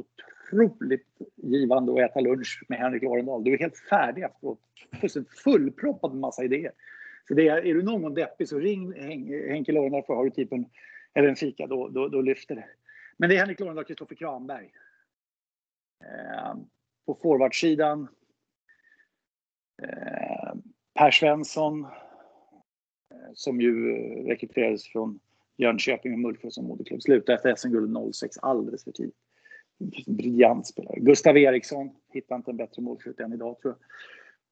Otroligt 0.00 1.18
givande 1.36 1.92
att 1.92 2.10
äta 2.10 2.20
lunch 2.20 2.64
med 2.68 2.78
Henrik 2.78 3.02
Lorendal. 3.02 3.44
Du 3.44 3.54
är 3.54 3.58
helt 3.58 3.78
färdig 3.78 4.22
efteråt. 4.22 4.60
Fullproppad 5.44 6.10
med 6.10 6.20
massa 6.20 6.44
idéer. 6.44 6.72
Så 7.28 7.34
det 7.34 7.48
är, 7.48 7.66
är 7.66 7.74
du 7.74 7.82
någon 7.82 8.02
gång 8.02 8.14
deppig 8.14 8.48
så 8.48 8.58
ring 8.58 8.92
Henke 9.48 9.72
Lorendal 9.72 10.02
för 10.02 10.14
har 10.14 10.24
du 10.24 10.30
typ 10.30 10.52
en, 10.52 10.66
eller 11.14 11.28
en 11.28 11.36
fika, 11.36 11.66
då, 11.66 11.88
då, 11.88 12.08
då 12.08 12.20
lyfter 12.20 12.54
det. 12.54 12.64
Men 13.16 13.28
det 13.28 13.36
är 13.36 13.38
Henrik 13.40 13.60
Lorendal 13.60 13.82
och 13.82 13.86
Kristoffer 13.86 14.14
Kranberg. 14.14 14.72
Eh, 16.04 16.54
på 17.06 17.14
forwardsidan 17.14 18.08
eh, 19.82 20.54
Per 20.94 21.10
Svensson 21.10 21.84
eh, 21.84 23.30
som 23.34 23.60
ju 23.60 23.96
rekryterades 24.26 24.88
från 24.88 25.20
Jönköping 25.56 26.12
och 26.12 26.18
Mullsjö 26.18 26.50
som 26.50 26.64
moderklubb. 26.64 27.02
Slutade 27.02 27.36
efter 27.36 27.54
SM-guld 27.54 28.14
06 28.14 28.38
alldeles 28.38 28.84
för 28.84 28.92
tidigt. 28.92 29.14
Briljant 30.06 30.66
spelare. 30.66 31.00
Gustav 31.00 31.38
Eriksson 31.38 31.90
hittar 32.12 32.36
inte 32.36 32.50
en 32.50 32.56
bättre 32.56 32.82
målskytt 32.82 33.20
än 33.20 33.32
idag 33.32 33.60
tror 33.60 33.74
jag 33.74 33.80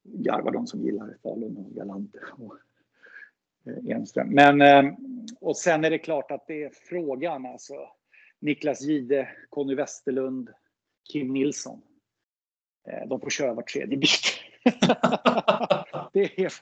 garvar 0.04 0.52
de 0.52 0.66
som 0.66 0.82
gillar 0.82 1.16
Falun 1.22 1.56
och 1.56 1.70
Galant 1.74 2.16
och 2.38 2.56
eh, 3.66 3.96
Enström. 3.96 4.28
Men 4.28 4.60
eh, 4.60 4.92
och 5.40 5.56
sen 5.56 5.84
är 5.84 5.90
det 5.90 5.98
klart 5.98 6.30
att 6.30 6.46
det 6.46 6.62
är 6.62 6.70
frågan 6.70 7.46
alltså. 7.46 7.74
Niklas 8.40 8.82
Gide, 8.82 9.28
Conny 9.48 9.74
Westerlund, 9.74 10.50
Kim 11.12 11.32
Nilsson. 11.32 11.82
Eh, 12.88 13.08
de 13.08 13.20
får 13.20 13.30
köra 13.30 13.54
var 13.54 13.62
tredje 13.62 13.96
bit. 13.96 14.10
det 16.12 16.40
är, 16.40 16.52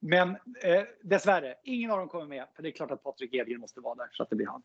men 0.00 0.28
eh, 0.62 0.82
dessvärre, 1.02 1.54
ingen 1.64 1.90
av 1.90 1.98
dem 1.98 2.08
kommer 2.08 2.26
med. 2.26 2.44
För 2.56 2.62
det 2.62 2.68
är 2.68 2.72
klart 2.72 2.90
att 2.90 3.02
Patrik 3.02 3.34
Edgren 3.34 3.60
måste 3.60 3.80
vara 3.80 3.94
där 3.94 4.08
så 4.12 4.22
att 4.22 4.30
det 4.30 4.36
blir 4.36 4.46
han. 4.46 4.62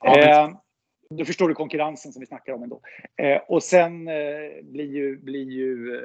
Ja, 0.00 0.18
eh, 0.18 0.56
då 1.10 1.24
förstår 1.24 1.48
du 1.48 1.54
konkurrensen 1.54 2.12
som 2.12 2.20
vi 2.20 2.26
snackar 2.26 2.52
om 2.52 2.62
ändå. 2.62 2.80
Eh, 3.16 3.40
och 3.48 3.62
sen 3.62 4.08
eh, 4.08 4.62
blir 4.62 4.86
ju, 4.86 5.16
blir 5.16 5.50
ju 5.50 6.00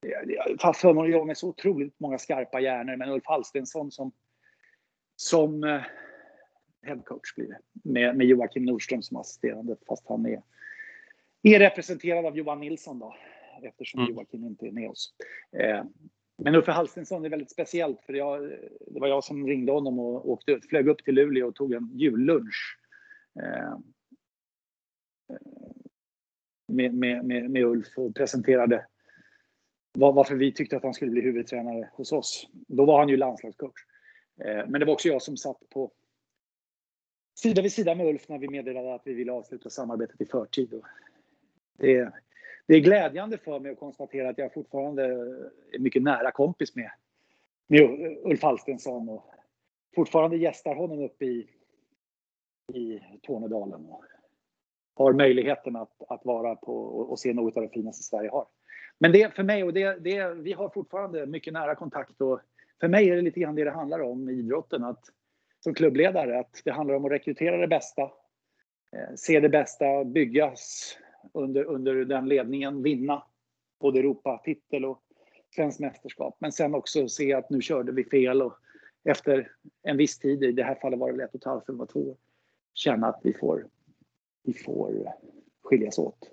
jag 0.00 0.56
har 0.58 0.72
för 0.72 0.92
mig 0.92 1.04
att 1.04 1.10
jobba 1.10 1.24
med 1.24 1.38
så 1.38 1.48
otroligt 1.48 2.00
många 2.00 2.18
skarpa 2.18 2.60
hjärnor. 2.60 2.96
Men 2.96 3.08
Ulf 3.08 3.26
Hallstensson 3.26 3.90
som, 3.90 4.12
som 5.16 5.64
eh, 5.64 5.80
headcoach 6.82 7.34
blir 7.36 7.46
det. 7.46 7.58
Med, 7.72 8.16
med 8.16 8.26
Joakim 8.26 8.64
Nordström 8.64 9.02
som 9.02 9.16
assisterande 9.16 9.76
fast 9.88 10.08
han 10.08 10.26
är, 10.26 10.42
är 11.42 11.58
representerad 11.58 12.26
av 12.26 12.36
Johan 12.36 12.60
Nilsson 12.60 12.98
då. 12.98 13.16
Eftersom 13.62 14.00
mm. 14.00 14.12
Joakim 14.12 14.44
inte 14.44 14.66
är 14.66 14.72
med 14.72 14.90
oss. 14.90 15.14
Eh, 15.52 15.84
men 16.36 16.54
Uffe 16.54 16.72
Hallstensson 16.72 17.24
är 17.24 17.28
väldigt 17.28 17.50
speciellt 17.50 18.00
för 18.00 18.12
jag, 18.12 18.42
det 18.86 19.00
var 19.00 19.08
jag 19.08 19.24
som 19.24 19.46
ringde 19.46 19.72
honom 19.72 19.98
och 19.98 20.30
åkte, 20.30 20.60
flög 20.60 20.88
upp 20.88 21.04
till 21.04 21.14
Luleå 21.14 21.48
och 21.48 21.54
tog 21.54 21.72
en 21.72 21.90
jullunch. 21.94 22.78
Eh, 23.40 23.78
med, 26.68 26.94
med, 26.94 27.24
med, 27.24 27.50
med 27.50 27.64
Ulf 27.64 27.98
och 27.98 28.14
presenterade 28.14 28.86
varför 29.98 30.34
vi 30.34 30.52
tyckte 30.52 30.76
att 30.76 30.82
han 30.82 30.94
skulle 30.94 31.10
bli 31.10 31.20
huvudtränare 31.20 31.90
hos 31.92 32.12
oss. 32.12 32.48
Då 32.52 32.84
var 32.84 32.98
han 32.98 33.08
ju 33.08 33.16
landslagscoach. 33.16 33.80
Eh, 34.44 34.66
men 34.68 34.80
det 34.80 34.86
var 34.86 34.92
också 34.92 35.08
jag 35.08 35.22
som 35.22 35.36
satt 35.36 35.68
på 35.70 35.92
sida 37.38 37.62
vid 37.62 37.72
sida 37.72 37.94
med 37.94 38.06
Ulf 38.06 38.28
när 38.28 38.38
vi 38.38 38.48
meddelade 38.48 38.94
att 38.94 39.02
vi 39.04 39.14
ville 39.14 39.32
avsluta 39.32 39.70
samarbetet 39.70 40.20
i 40.20 40.26
förtid. 40.26 40.82
Det 41.78 42.12
det 42.66 42.74
är 42.74 42.80
glädjande 42.80 43.38
för 43.38 43.60
mig 43.60 43.72
att 43.72 43.78
konstatera 43.78 44.28
att 44.28 44.38
jag 44.38 44.54
fortfarande 44.54 45.04
är 45.72 45.78
mycket 45.78 46.02
nära 46.02 46.30
kompis 46.30 46.76
med, 46.76 46.90
med 47.66 47.82
Ulf 48.24 48.44
Alstensson 48.44 49.08
och 49.08 49.30
fortfarande 49.94 50.36
gästar 50.36 50.74
honom 50.74 50.98
uppe 50.98 51.24
i, 51.24 51.50
i 52.72 53.00
Tornedalen. 53.22 53.86
Och 53.86 54.04
har 54.96 55.12
möjligheten 55.12 55.76
att, 55.76 56.02
att 56.08 56.24
vara 56.24 56.56
på 56.56 56.76
och, 56.76 57.10
och 57.10 57.18
se 57.18 57.32
något 57.32 57.56
av 57.56 57.62
det 57.62 57.68
finaste 57.68 58.02
Sverige 58.02 58.30
har. 58.30 58.46
Men 58.98 59.12
det 59.12 59.34
för 59.34 59.42
mig, 59.42 59.64
och 59.64 59.72
det, 59.72 59.98
det, 59.98 60.34
vi 60.34 60.52
har 60.52 60.68
fortfarande 60.68 61.26
mycket 61.26 61.52
nära 61.52 61.74
kontakt 61.74 62.20
och 62.20 62.40
för 62.80 62.88
mig 62.88 63.10
är 63.10 63.16
det 63.16 63.22
lite 63.22 63.40
grann 63.40 63.54
det 63.54 63.64
det 63.64 63.70
handlar 63.70 64.00
om 64.00 64.28
i 64.28 64.32
idrotten. 64.32 64.84
Att, 64.84 65.04
som 65.60 65.74
klubbledare, 65.74 66.38
att 66.38 66.62
det 66.64 66.70
handlar 66.70 66.94
om 66.94 67.04
att 67.04 67.12
rekrytera 67.12 67.56
det 67.56 67.68
bästa, 67.68 68.02
eh, 68.02 69.14
se 69.16 69.40
det 69.40 69.48
bästa 69.48 70.04
byggas 70.04 70.96
under, 71.32 71.64
under 71.64 72.04
den 72.04 72.28
ledningen, 72.28 72.82
vinna 72.82 73.22
både 73.80 73.98
Europatitel 73.98 74.84
och 74.84 75.02
svenskt 75.54 75.80
mästerskap. 75.80 76.36
Men 76.38 76.52
sen 76.52 76.74
också 76.74 77.08
se 77.08 77.32
att 77.32 77.50
nu 77.50 77.60
körde 77.60 77.92
vi 77.92 78.04
fel 78.04 78.42
och 78.42 78.58
efter 79.04 79.52
en 79.82 79.96
viss 79.96 80.18
tid, 80.18 80.44
i 80.44 80.52
det 80.52 80.62
här 80.62 80.74
fallet 80.74 80.98
var 80.98 81.12
det 81.12 81.24
ett 81.24 81.34
och 81.34 81.40
ett 81.40 81.44
halvt 81.44 81.68
eller 81.68 81.86
två 81.86 82.00
år, 82.00 82.16
känna 82.74 83.06
att 83.06 83.20
vi 83.22 83.32
får, 83.32 83.66
vi 84.42 84.52
får 84.52 85.12
skiljas 85.62 85.98
åt. 85.98 86.30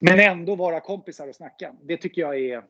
Men 0.00 0.20
ändå 0.20 0.54
vara 0.54 0.80
kompisar 0.80 1.28
och 1.28 1.34
snacka. 1.34 1.76
Det 1.82 1.96
tycker 1.96 2.22
jag 2.22 2.38
är... 2.38 2.64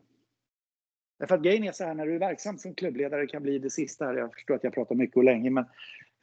Därför 1.19 1.35
att 1.35 1.43
grejen 1.43 1.63
är 1.63 1.71
så 1.71 1.83
här, 1.83 1.93
när 1.93 2.05
du 2.05 2.15
är 2.15 2.19
verksam 2.19 2.57
som 2.57 2.75
klubbledare 2.75 3.27
kan 3.27 3.43
bli 3.43 3.59
det 3.59 3.69
sista 3.69 4.05
här. 4.05 4.15
Jag 4.15 4.33
förstår 4.33 4.55
att 4.55 4.63
jag 4.63 4.73
pratar 4.73 4.95
mycket 4.95 5.17
och 5.17 5.23
länge, 5.23 5.49
men 5.49 5.65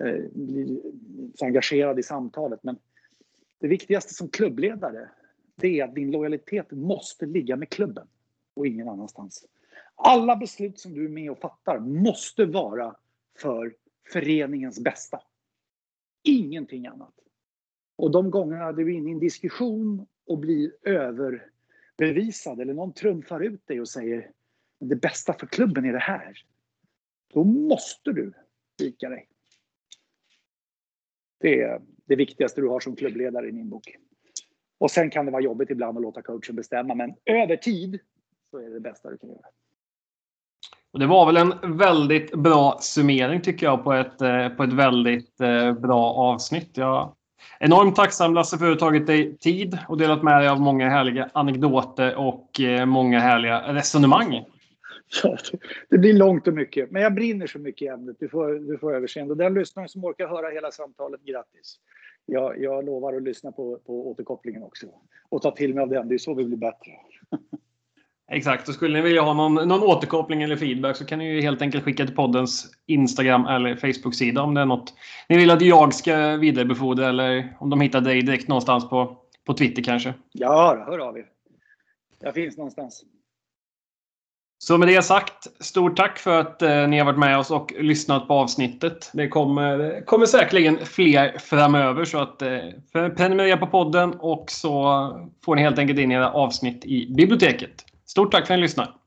eh, 0.05 0.25
blir 0.33 0.81
så 1.35 1.45
engagerad 1.45 1.99
i 1.99 2.03
samtalet. 2.03 2.63
Men 2.63 2.79
det 3.59 3.69
viktigaste 3.69 4.15
som 4.15 4.29
klubbledare, 4.29 5.11
det 5.55 5.81
är 5.81 5.85
att 5.85 5.95
din 5.95 6.11
lojalitet 6.11 6.71
måste 6.71 7.27
ligga 7.27 7.57
med 7.57 7.69
klubben 7.69 8.09
och 8.55 8.67
ingen 8.67 8.89
annanstans. 8.89 9.47
Alla 9.95 10.37
beslut 10.37 10.79
som 10.79 10.95
du 10.95 11.05
är 11.05 11.09
med 11.09 11.31
och 11.31 11.39
fattar 11.39 11.79
måste 11.79 12.45
vara 12.45 12.97
för 13.39 13.75
föreningens 14.13 14.81
bästa. 14.81 15.21
Ingenting 16.23 16.87
annat. 16.87 17.15
Och 17.97 18.11
de 18.11 18.31
gångerna 18.31 18.73
du 18.73 18.83
är 18.83 18.97
inne 18.97 19.09
i 19.09 19.13
en 19.13 19.19
diskussion 19.19 20.07
och 20.27 20.39
blir 20.39 20.73
överbevisad 20.83 22.61
eller 22.61 22.75
någon 22.75 22.93
trumfar 22.93 23.41
ut 23.41 23.67
dig 23.67 23.81
och 23.81 23.89
säger 23.89 24.31
det 24.79 24.97
bästa 24.97 25.33
för 25.33 25.47
klubben 25.47 25.85
är 25.85 25.93
det 25.93 25.99
här. 25.99 26.45
Då 27.33 27.45
måste 27.45 28.13
du 28.13 28.33
vika 28.79 29.09
dig. 29.09 29.29
Det 31.39 31.63
är 31.63 31.83
det 32.09 32.17
viktigaste 32.17 32.61
du 32.61 32.69
har 32.69 32.81
som 32.81 32.97
klubbledare 32.97 33.49
i 33.49 33.53
min 33.53 33.69
bok. 33.69 33.97
Och 34.81 34.91
sen 34.91 35.11
kan 35.11 35.27
det 35.27 35.33
vara 35.33 35.43
jobbigt 35.43 35.71
ibland 35.71 35.99
att 35.99 36.03
låta 36.03 36.23
coachen 36.23 36.57
bestämma, 36.57 36.95
men 36.95 37.15
över 37.25 37.57
tid 37.57 37.99
så 38.51 38.59
är 38.59 38.63
det 38.63 38.75
det 38.75 38.81
bästa 38.81 39.11
du 39.11 39.19
kan 39.19 39.29
göra. 39.29 39.47
Och 40.93 40.99
det 40.99 41.07
var 41.07 41.27
väl 41.27 41.37
en 41.37 41.77
väldigt 41.77 42.35
bra 42.35 42.79
summering 42.81 43.41
tycker 43.41 43.67
jag 43.67 43.85
på 43.85 43.93
ett, 43.93 44.21
eh, 44.21 44.49
på 44.49 44.63
ett 44.63 44.73
väldigt 44.73 45.41
eh, 45.41 45.73
bra 45.73 46.13
avsnitt. 46.13 46.71
Jag 46.75 47.15
är 47.61 47.67
Enormt 47.67 47.97
tacksam 47.97 48.35
Lasse 48.35 48.59
för 48.59 48.67
att 48.67 48.73
du 48.73 48.79
tagit 48.79 49.07
dig 49.07 49.37
tid 49.37 49.79
och 49.89 49.99
delat 49.99 50.23
med 50.23 50.41
dig 50.41 50.49
av 50.49 50.61
många 50.61 50.89
härliga 50.89 51.31
anekdoter 51.33 52.15
och 52.15 52.61
eh, 52.61 52.87
många 52.87 53.21
härliga 53.21 53.75
resonemang. 53.75 54.45
Ja, 55.23 55.37
det 55.89 55.99
blir 55.99 56.13
långt 56.13 56.49
och 56.49 56.55
mycket, 56.55 56.91
men 56.91 57.03
jag 57.03 57.15
brinner 57.15 57.47
så 57.47 57.59
mycket 57.59 57.83
i 57.83 57.89
ämnet. 57.89 58.17
Du 58.21 58.29
får, 58.29 58.55
du 58.55 58.79
får 58.79 58.95
överseende. 58.95 59.35
Den 59.35 59.55
lyssnare 59.55 59.89
som 59.89 60.05
orkar 60.05 60.29
höra 60.29 60.51
hela 60.51 60.71
samtalet, 60.71 61.21
grattis. 61.25 61.79
Jag, 62.27 62.63
jag 62.63 62.85
lovar 62.85 63.15
att 63.15 63.23
lyssna 63.23 63.53
på, 63.53 63.79
på 63.87 64.11
återkopplingen 64.11 64.63
också 64.63 64.87
och 65.29 65.43
ta 65.43 65.51
till 65.51 65.75
mig 65.75 65.83
av 65.83 65.89
den. 65.89 66.09
Det 66.09 66.15
är 66.15 66.19
så 66.19 66.35
vi 66.35 66.45
blir 66.45 66.57
bättre. 66.57 66.91
Exakt. 68.31 68.69
Och 68.69 68.75
skulle 68.75 68.99
ni 68.99 69.03
vilja 69.03 69.23
ha 69.23 69.35
någon, 69.35 69.55
någon 69.69 69.83
återkoppling 69.83 70.43
eller 70.43 70.57
feedback 70.57 70.97
så 70.97 71.05
kan 71.05 71.19
ni 71.19 71.35
ju 71.35 71.41
helt 71.41 71.63
enkelt 71.63 71.85
skicka 71.85 72.07
till 72.07 72.15
poddens 72.15 72.71
Instagram 72.87 73.47
eller 73.47 73.77
Facebook-sida 73.77 74.43
om 74.43 74.55
det 74.55 74.61
är 74.61 74.65
något 74.65 74.95
ni 75.29 75.37
vill 75.37 75.51
att 75.51 75.63
jag 75.63 75.95
ska 75.95 76.37
vidarebefordra 76.37 77.09
eller 77.09 77.57
om 77.61 77.71
de 77.71 77.81
hittar 77.81 78.01
dig 78.01 78.23
direkt 78.23 78.49
någonstans 78.49 78.89
på, 78.89 79.17
på 79.45 79.55
Twitter 79.55 79.83
kanske. 79.83 80.15
Ja, 80.33 80.85
hör 80.87 80.99
av 80.99 81.19
er. 81.19 81.27
Jag 82.21 82.35
finns 82.35 82.57
någonstans. 82.57 83.05
Så 84.61 84.79
med 84.79 84.89
det 84.89 85.03
sagt, 85.03 85.47
stort 85.61 85.97
tack 85.97 86.19
för 86.19 86.41
att 86.41 86.63
eh, 86.63 86.89
ni 86.89 86.99
har 86.99 87.05
varit 87.07 87.19
med 87.19 87.39
oss 87.39 87.51
och 87.51 87.73
lyssnat 87.79 88.29
på 88.29 88.35
avsnittet. 88.35 89.11
Det 89.13 89.29
kommer, 89.29 90.05
kommer 90.05 90.27
säkerligen 90.27 90.79
fler 90.87 91.39
framöver 91.39 92.05
så 92.05 92.19
att 92.19 92.43
eh, 92.43 92.59
prenumerera 92.93 93.57
på 93.57 93.67
podden 93.67 94.15
och 94.19 94.45
så 94.49 94.83
får 95.45 95.57
ni 95.57 95.63
helt 95.63 95.79
enkelt 95.79 95.99
in 95.99 96.13
era 96.13 96.33
avsnitt 96.33 96.85
i 96.85 97.15
biblioteket. 97.17 97.85
Stort 98.07 98.33
tack 98.33 98.47
för 98.47 98.55
att 98.55 98.59
ni 98.59 98.63
lyssnar! 98.63 98.98